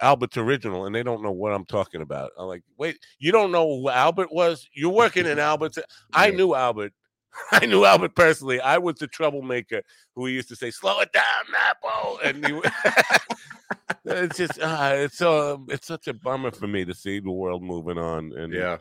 Albert's 0.00 0.36
original, 0.36 0.86
and 0.86 0.94
they 0.94 1.02
don't 1.02 1.22
know 1.22 1.32
what 1.32 1.52
I'm 1.52 1.64
talking 1.64 2.02
about. 2.02 2.30
I'm 2.38 2.46
like, 2.46 2.62
wait, 2.76 2.98
you 3.18 3.32
don't 3.32 3.52
know 3.52 3.66
who 3.66 3.88
Albert 3.88 4.32
was? 4.32 4.68
You're 4.74 4.92
working 4.92 5.26
in 5.26 5.38
Albert's. 5.38 5.78
I 6.12 6.30
knew 6.30 6.54
Albert. 6.54 6.92
I 7.52 7.66
knew 7.66 7.84
Albert 7.84 8.14
personally. 8.14 8.60
I 8.60 8.78
was 8.78 8.96
the 8.96 9.06
troublemaker 9.06 9.82
who 10.14 10.26
used 10.26 10.48
to 10.48 10.56
say, 10.56 10.70
"Slow 10.70 11.00
it 11.00 11.12
down, 11.12 11.22
Nappo," 11.52 12.18
and 12.24 12.46
he, 12.46 12.60
it's 14.06 14.38
just, 14.38 14.58
uh, 14.60 14.92
it's 14.94 15.18
so, 15.18 15.64
it's 15.68 15.86
such 15.86 16.08
a 16.08 16.14
bummer 16.14 16.50
for 16.50 16.66
me 16.66 16.84
to 16.84 16.94
see 16.94 17.20
the 17.20 17.30
world 17.30 17.62
moving 17.62 17.98
on 17.98 18.32
and 18.36 18.52
Yeah. 18.52 18.78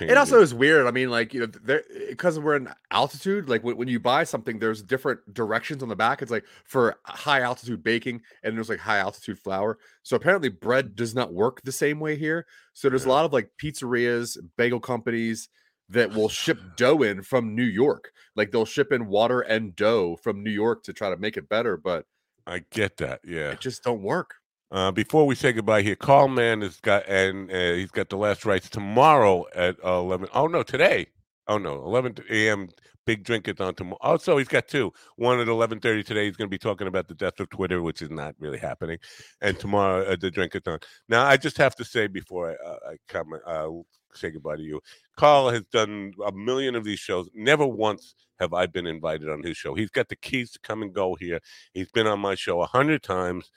And 0.00 0.10
It 0.10 0.16
also 0.16 0.40
is 0.40 0.54
weird. 0.54 0.86
I 0.86 0.90
mean, 0.90 1.10
like 1.10 1.34
you 1.34 1.40
know, 1.40 1.80
because 2.08 2.38
we're 2.38 2.56
in 2.56 2.68
altitude. 2.90 3.48
Like 3.48 3.62
when, 3.64 3.76
when 3.76 3.88
you 3.88 4.00
buy 4.00 4.24
something, 4.24 4.58
there's 4.58 4.82
different 4.82 5.32
directions 5.32 5.82
on 5.82 5.88
the 5.88 5.96
back. 5.96 6.22
It's 6.22 6.30
like 6.30 6.44
for 6.64 6.96
high 7.04 7.40
altitude 7.40 7.82
baking, 7.82 8.22
and 8.42 8.56
there's 8.56 8.68
like 8.68 8.80
high 8.80 8.98
altitude 8.98 9.38
flour. 9.38 9.78
So 10.02 10.16
apparently, 10.16 10.48
bread 10.48 10.90
mm. 10.90 10.96
does 10.96 11.14
not 11.14 11.32
work 11.32 11.62
the 11.62 11.72
same 11.72 12.00
way 12.00 12.16
here. 12.16 12.46
So 12.72 12.88
there's 12.88 13.04
a 13.04 13.10
lot 13.10 13.24
of 13.24 13.32
like 13.32 13.50
pizzerias, 13.62 14.38
bagel 14.56 14.80
companies 14.80 15.48
that 15.88 16.14
will 16.14 16.28
ship 16.28 16.58
dough 16.76 17.02
in 17.02 17.22
from 17.22 17.54
New 17.54 17.64
York. 17.64 18.12
Like 18.36 18.50
they'll 18.50 18.64
ship 18.64 18.92
in 18.92 19.06
water 19.06 19.40
and 19.40 19.74
dough 19.74 20.16
from 20.22 20.42
New 20.42 20.50
York 20.50 20.84
to 20.84 20.92
try 20.92 21.10
to 21.10 21.16
make 21.16 21.36
it 21.36 21.48
better, 21.48 21.76
but 21.76 22.06
I 22.46 22.64
get 22.70 22.96
that. 22.98 23.20
Yeah. 23.24 23.50
it 23.50 23.60
just 23.60 23.82
don't 23.82 24.02
work. 24.02 24.36
Uh, 24.70 24.90
before 24.90 25.26
we 25.26 25.34
say 25.34 25.52
goodbye 25.52 25.82
here, 25.82 25.96
Carl 25.96 26.28
Mann 26.28 26.60
has 26.60 26.78
got 26.80 27.08
and 27.08 27.50
uh, 27.50 27.72
he's 27.72 27.90
got 27.90 28.10
the 28.10 28.18
last 28.18 28.44
rights 28.44 28.68
tomorrow 28.68 29.46
at 29.54 29.76
uh, 29.84 29.98
eleven. 29.98 30.28
Oh 30.34 30.46
no, 30.46 30.62
today. 30.62 31.06
Oh 31.46 31.56
no, 31.58 31.74
eleven 31.84 32.14
a.m. 32.30 32.68
Big 33.06 33.24
drinkathon 33.24 33.74
tomorrow. 33.74 33.96
Also, 34.02 34.36
he's 34.36 34.48
got 34.48 34.68
two. 34.68 34.92
One 35.16 35.40
at 35.40 35.48
eleven 35.48 35.80
thirty 35.80 36.02
today. 36.02 36.26
He's 36.26 36.36
going 36.36 36.48
to 36.48 36.54
be 36.54 36.58
talking 36.58 36.86
about 36.86 37.08
the 37.08 37.14
death 37.14 37.40
of 37.40 37.48
Twitter, 37.48 37.80
which 37.80 38.02
is 38.02 38.10
not 38.10 38.34
really 38.38 38.58
happening, 38.58 38.98
and 39.40 39.58
tomorrow 39.58 40.06
at 40.06 40.20
the 40.20 40.30
drinkathon. 40.30 40.82
Now, 41.08 41.24
I 41.24 41.38
just 41.38 41.56
have 41.56 41.74
to 41.76 41.84
say 41.86 42.06
before 42.06 42.50
I, 42.50 42.68
uh, 42.68 42.78
I 42.90 42.96
comment, 43.08 43.42
uh, 43.46 43.70
say 44.12 44.30
goodbye 44.30 44.56
to 44.56 44.62
you. 44.62 44.82
Carl 45.16 45.48
has 45.48 45.62
done 45.72 46.12
a 46.26 46.32
million 46.32 46.74
of 46.74 46.84
these 46.84 46.98
shows. 46.98 47.30
Never 47.34 47.66
once 47.66 48.14
have 48.38 48.52
I 48.52 48.66
been 48.66 48.86
invited 48.86 49.30
on 49.30 49.42
his 49.42 49.56
show. 49.56 49.74
He's 49.74 49.88
got 49.88 50.10
the 50.10 50.16
keys 50.16 50.50
to 50.50 50.58
come 50.58 50.82
and 50.82 50.92
go 50.92 51.14
here. 51.14 51.40
He's 51.72 51.90
been 51.90 52.06
on 52.06 52.20
my 52.20 52.34
show 52.34 52.60
a 52.60 52.66
hundred 52.66 53.02
times. 53.02 53.50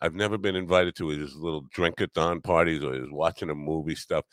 I've 0.00 0.14
never 0.14 0.38
been 0.38 0.56
invited 0.56 0.94
to 0.96 1.08
his 1.08 1.34
little 1.34 1.62
drink 1.72 2.00
at 2.00 2.12
dawn 2.12 2.40
parties 2.40 2.82
or 2.84 2.94
his 2.94 3.10
watching 3.10 3.50
a 3.50 3.54
movie 3.54 3.94
stuff. 3.94 4.24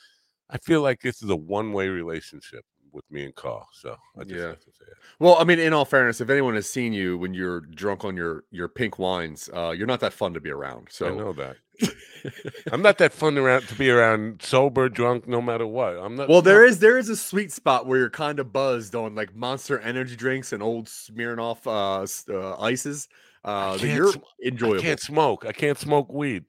I 0.49 0.57
feel 0.59 0.81
like 0.81 1.01
this 1.01 1.23
is 1.23 1.29
a 1.29 1.35
one 1.35 1.73
way 1.73 1.89
relationship 1.89 2.63
with 2.95 3.03
me 3.11 3.25
and 3.25 3.35
Carl. 3.35 3.67
So 3.73 3.95
I 4.17 4.23
just 4.23 4.35
Yeah. 4.35 4.47
have 4.47 4.59
to 4.59 4.71
say 4.71 4.85
it. 4.87 4.97
Well, 5.19 5.35
I 5.37 5.43
mean, 5.43 5.59
in 5.59 5.73
all 5.73 5.85
fairness, 5.85 6.21
if 6.21 6.29
anyone 6.29 6.55
has 6.55 6.67
seen 6.67 6.93
you 6.93 7.17
when 7.17 7.33
you're 7.33 7.59
drunk 7.61 8.05
on 8.05 8.15
your 8.15 8.45
your 8.51 8.67
pink 8.67 8.97
wines, 8.97 9.49
uh, 9.53 9.73
you're 9.77 9.85
not 9.87 9.99
that 9.99 10.13
fun 10.13 10.33
to 10.33 10.39
be 10.39 10.49
around. 10.49 10.87
So 10.91 11.07
I 11.07 11.15
know 11.15 11.33
that. 11.33 11.57
I'm 12.71 12.81
not 12.81 12.97
that 12.99 13.11
fun 13.11 13.37
around 13.37 13.67
to 13.67 13.75
be 13.75 13.89
around 13.89 14.41
sober, 14.41 14.87
drunk, 14.87 15.27
no 15.27 15.41
matter 15.41 15.67
what. 15.67 15.97
I'm 15.97 16.15
not. 16.15 16.29
Well, 16.29 16.41
there 16.41 16.61
no. 16.61 16.67
is 16.67 16.79
there 16.79 16.97
is 16.97 17.09
a 17.09 17.17
sweet 17.17 17.51
spot 17.51 17.85
where 17.85 17.99
you're 17.99 18.09
kind 18.09 18.39
of 18.39 18.53
buzzed 18.53 18.95
on 18.95 19.13
like 19.13 19.35
Monster 19.35 19.79
Energy 19.79 20.15
drinks 20.15 20.53
and 20.53 20.63
old 20.63 20.87
Smirnoff 20.87 21.67
uh, 21.67 22.33
uh 22.33 22.61
ices. 22.61 23.07
Uh, 23.45 23.77
you're 23.79 24.11
sm- 24.11 24.19
enjoyable. 24.43 24.79
I 24.79 24.81
can't 24.81 24.99
smoke. 24.99 25.45
I 25.47 25.51
can't 25.51 25.77
smoke 25.77 26.11
weed 26.11 26.45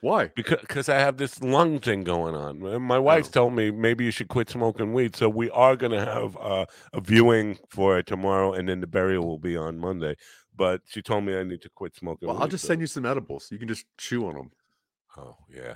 Why? 0.00 0.28
because 0.36 0.60
because 0.60 0.88
I 0.88 0.94
have 1.00 1.16
this 1.16 1.42
lung 1.42 1.80
thing 1.80 2.04
going 2.04 2.34
on. 2.36 2.82
My 2.82 2.98
wife 3.00 3.26
Oh. 3.28 3.30
told 3.32 3.54
me 3.54 3.70
maybe 3.72 4.04
you 4.04 4.12
should 4.12 4.28
quit 4.28 4.48
smoking 4.48 4.92
weed. 4.94 5.16
So 5.16 5.28
we 5.28 5.50
are 5.50 5.74
going 5.76 5.92
to 5.92 6.04
have 6.04 6.36
uh, 6.36 6.66
a 6.92 7.00
viewing 7.00 7.58
for 7.68 7.98
it 7.98 8.06
tomorrow, 8.06 8.52
and 8.52 8.68
then 8.68 8.80
the 8.80 8.86
burial 8.86 9.26
will 9.26 9.38
be 9.40 9.56
on 9.56 9.78
Monday. 9.78 10.14
But 10.54 10.82
she 10.86 11.02
told 11.02 11.24
me 11.24 11.36
I 11.36 11.42
need 11.42 11.60
to 11.62 11.68
quit 11.68 11.94
smoking. 11.96 12.28
Well, 12.28 12.36
weed, 12.36 12.42
I'll 12.42 12.48
just 12.48 12.62
so- 12.62 12.68
send 12.68 12.80
you 12.80 12.86
some 12.86 13.04
edibles. 13.04 13.48
You 13.50 13.58
can 13.58 13.68
just 13.68 13.84
chew 13.98 14.26
on 14.28 14.34
them. 14.34 14.50
Oh 15.18 15.36
yeah. 15.52 15.74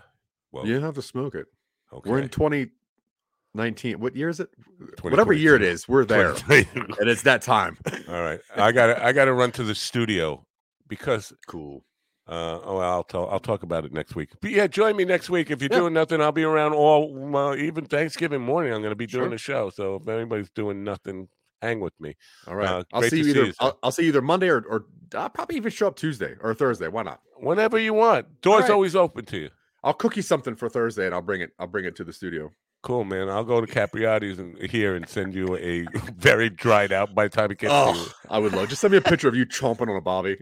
Well, 0.52 0.66
You 0.66 0.74
don't 0.74 0.82
have 0.84 0.94
to 0.94 1.02
smoke 1.02 1.34
it. 1.34 1.46
okay. 1.92 2.08
We're 2.10 2.18
in 2.20 2.28
2019. 2.28 3.98
What 4.00 4.14
year 4.16 4.28
is 4.28 4.38
it? 4.40 4.50
Whatever 5.02 5.32
year 5.32 5.56
it 5.56 5.62
is, 5.62 5.88
we're 5.88 6.04
there, 6.04 6.34
and 6.48 7.08
it's 7.08 7.22
that 7.22 7.42
time. 7.42 7.76
All 8.08 8.22
right, 8.22 8.40
I 8.56 8.70
got 8.72 9.00
I 9.02 9.12
got 9.12 9.24
to 9.26 9.32
run 9.32 9.50
to 9.52 9.64
the 9.64 9.74
studio 9.74 10.44
because 10.90 11.32
Cool. 11.46 11.82
uh, 12.28 12.60
oh 12.62 12.78
I'll 12.78 13.02
tell 13.04 13.28
I'll 13.30 13.40
talk 13.40 13.62
about 13.62 13.86
it 13.86 13.92
next 13.94 14.14
week. 14.14 14.30
But 14.42 14.50
yeah, 14.50 14.66
join 14.66 14.96
me 14.96 15.06
next 15.06 15.30
week 15.30 15.50
if 15.50 15.62
you're 15.62 15.70
Yeah. 15.72 15.78
doing 15.78 15.94
nothing. 15.94 16.20
I'll 16.20 16.32
be 16.32 16.44
around 16.44 16.74
all 16.74 17.34
uh, 17.34 17.56
even 17.56 17.86
Thanksgiving 17.86 18.42
morning. 18.42 18.74
I'm 18.74 18.82
going 18.82 18.92
to 18.92 18.96
be 18.96 19.06
doing 19.06 19.30
Sure. 19.30 19.34
a 19.34 19.38
show. 19.38 19.70
So 19.70 19.94
if 19.94 20.06
anybody's 20.08 20.50
doing 20.50 20.84
nothing, 20.84 21.28
hang 21.62 21.80
with 21.80 21.98
me. 21.98 22.16
All 22.46 22.56
right. 22.56 22.68
Uh, 22.68 22.84
I'll 22.92 23.02
see 23.02 23.18
you 23.18 23.24
see 23.24 23.30
either. 23.30 23.46
you. 23.46 23.52
I'll, 23.60 23.78
I'll 23.82 23.92
see 23.92 24.02
you 24.02 24.08
either 24.10 24.22
Monday 24.22 24.48
or, 24.48 24.60
or 24.68 24.84
I'll 25.14 25.30
probably 25.30 25.56
even 25.56 25.70
show 25.72 25.86
up 25.86 25.96
Tuesday 25.96 26.34
or 26.40 26.52
Thursday. 26.54 26.88
Why 26.88 27.02
not? 27.04 27.20
Whenever 27.38 27.78
you 27.78 27.94
want. 27.94 28.42
Doors 28.42 28.62
right. 28.62 28.70
always 28.70 28.94
open 28.94 29.24
to 29.26 29.38
you. 29.38 29.50
I'll 29.82 29.94
cook 29.94 30.14
you 30.16 30.22
something 30.22 30.56
for 30.56 30.68
Thursday, 30.68 31.06
and 31.06 31.14
I'll 31.14 31.22
bring 31.22 31.40
it. 31.40 31.52
I'll 31.58 31.66
bring 31.66 31.86
it 31.86 31.96
to 31.96 32.04
the 32.04 32.12
studio. 32.12 32.52
Cool, 32.82 33.04
man. 33.04 33.28
I'll 33.28 33.44
go 33.44 33.60
to 33.60 33.66
Capriotti's 33.66 34.38
and 34.38 34.58
here 34.70 34.94
and 34.94 35.06
send 35.06 35.34
you 35.34 35.56
a 35.56 35.84
very 36.16 36.48
dried 36.48 36.92
out 36.92 37.14
by 37.14 37.24
the 37.24 37.28
time 37.28 37.50
it 37.50 37.58
gets 37.58 37.72
to 37.72 37.92
you. 37.92 38.06
Oh, 38.06 38.12
I 38.30 38.38
would 38.38 38.52
love. 38.52 38.68
Just 38.70 38.80
send 38.80 38.92
me 38.92 38.98
a 38.98 39.02
picture 39.02 39.28
of 39.28 39.34
you 39.34 39.44
chomping 39.44 39.90
on 39.90 39.96
a 39.96 40.00
bobby. 40.00 40.38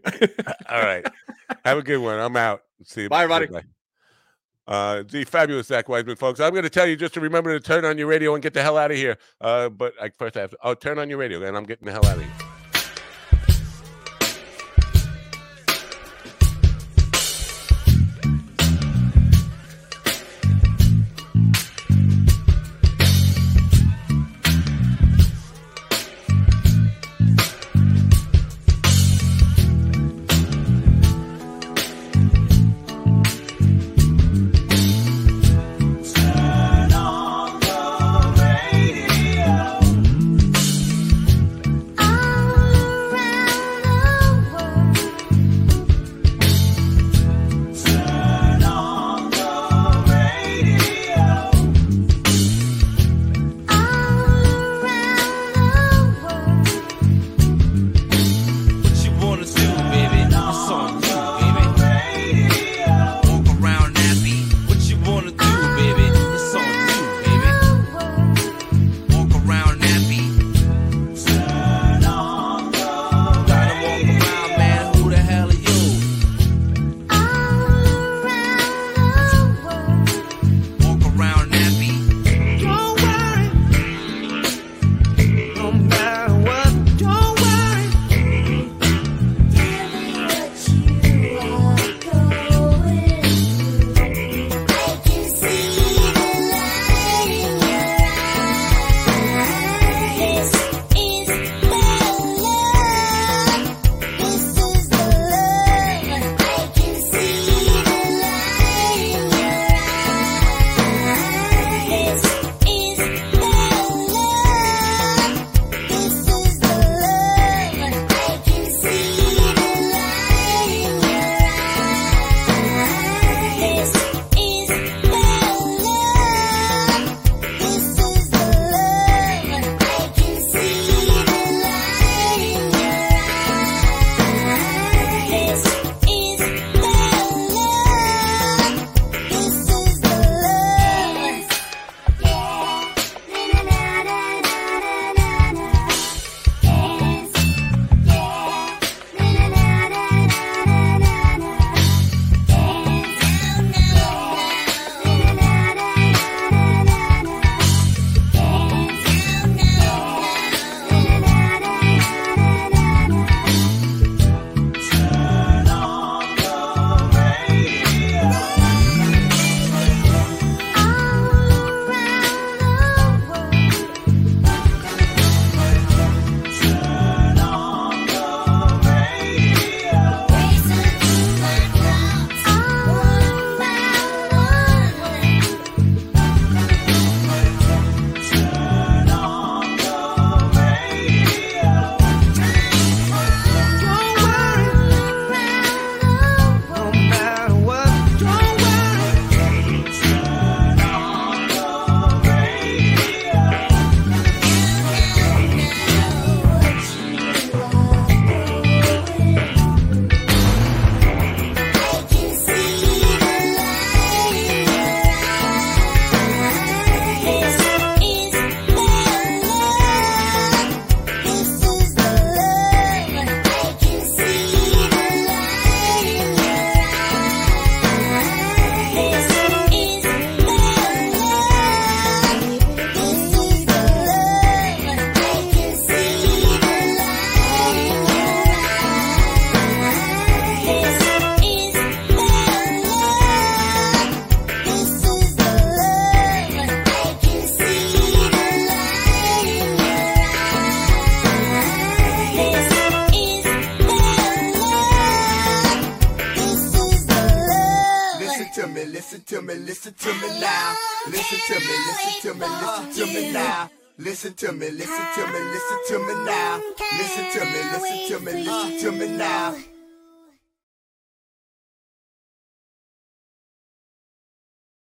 All 0.68 0.80
right. 0.80 1.04
Have 1.64 1.78
a 1.78 1.82
good 1.82 1.98
one. 1.98 2.18
I'm 2.18 2.36
out. 2.36 2.62
See 2.84 3.02
you. 3.02 3.08
Bye, 3.08 3.24
everybody. 3.24 3.46
Bye. 3.46 3.64
Uh, 4.68 5.02
the 5.10 5.24
fabulous 5.24 5.66
Zack 5.66 5.88
Wiseman, 5.88 6.16
folks. 6.16 6.38
I'm 6.40 6.52
going 6.52 6.62
to 6.62 6.70
tell 6.70 6.86
you 6.86 6.94
just 6.94 7.14
to 7.14 7.20
remember 7.20 7.58
to 7.58 7.64
turn 7.64 7.84
on 7.84 7.98
your 7.98 8.06
radio 8.06 8.34
and 8.34 8.42
get 8.42 8.54
the 8.54 8.62
hell 8.62 8.76
out 8.76 8.90
of 8.90 8.96
here. 8.96 9.16
Uh, 9.40 9.70
but 9.70 9.94
I, 10.00 10.10
first 10.10 10.36
I 10.36 10.42
have 10.42 10.50
to, 10.50 10.58
oh, 10.62 10.74
turn 10.74 10.98
on 10.98 11.08
your 11.08 11.18
radio, 11.18 11.42
and 11.42 11.56
I'm 11.56 11.64
getting 11.64 11.86
the 11.86 11.92
hell 11.92 12.06
out 12.06 12.18
of 12.18 12.22
here. 12.22 12.57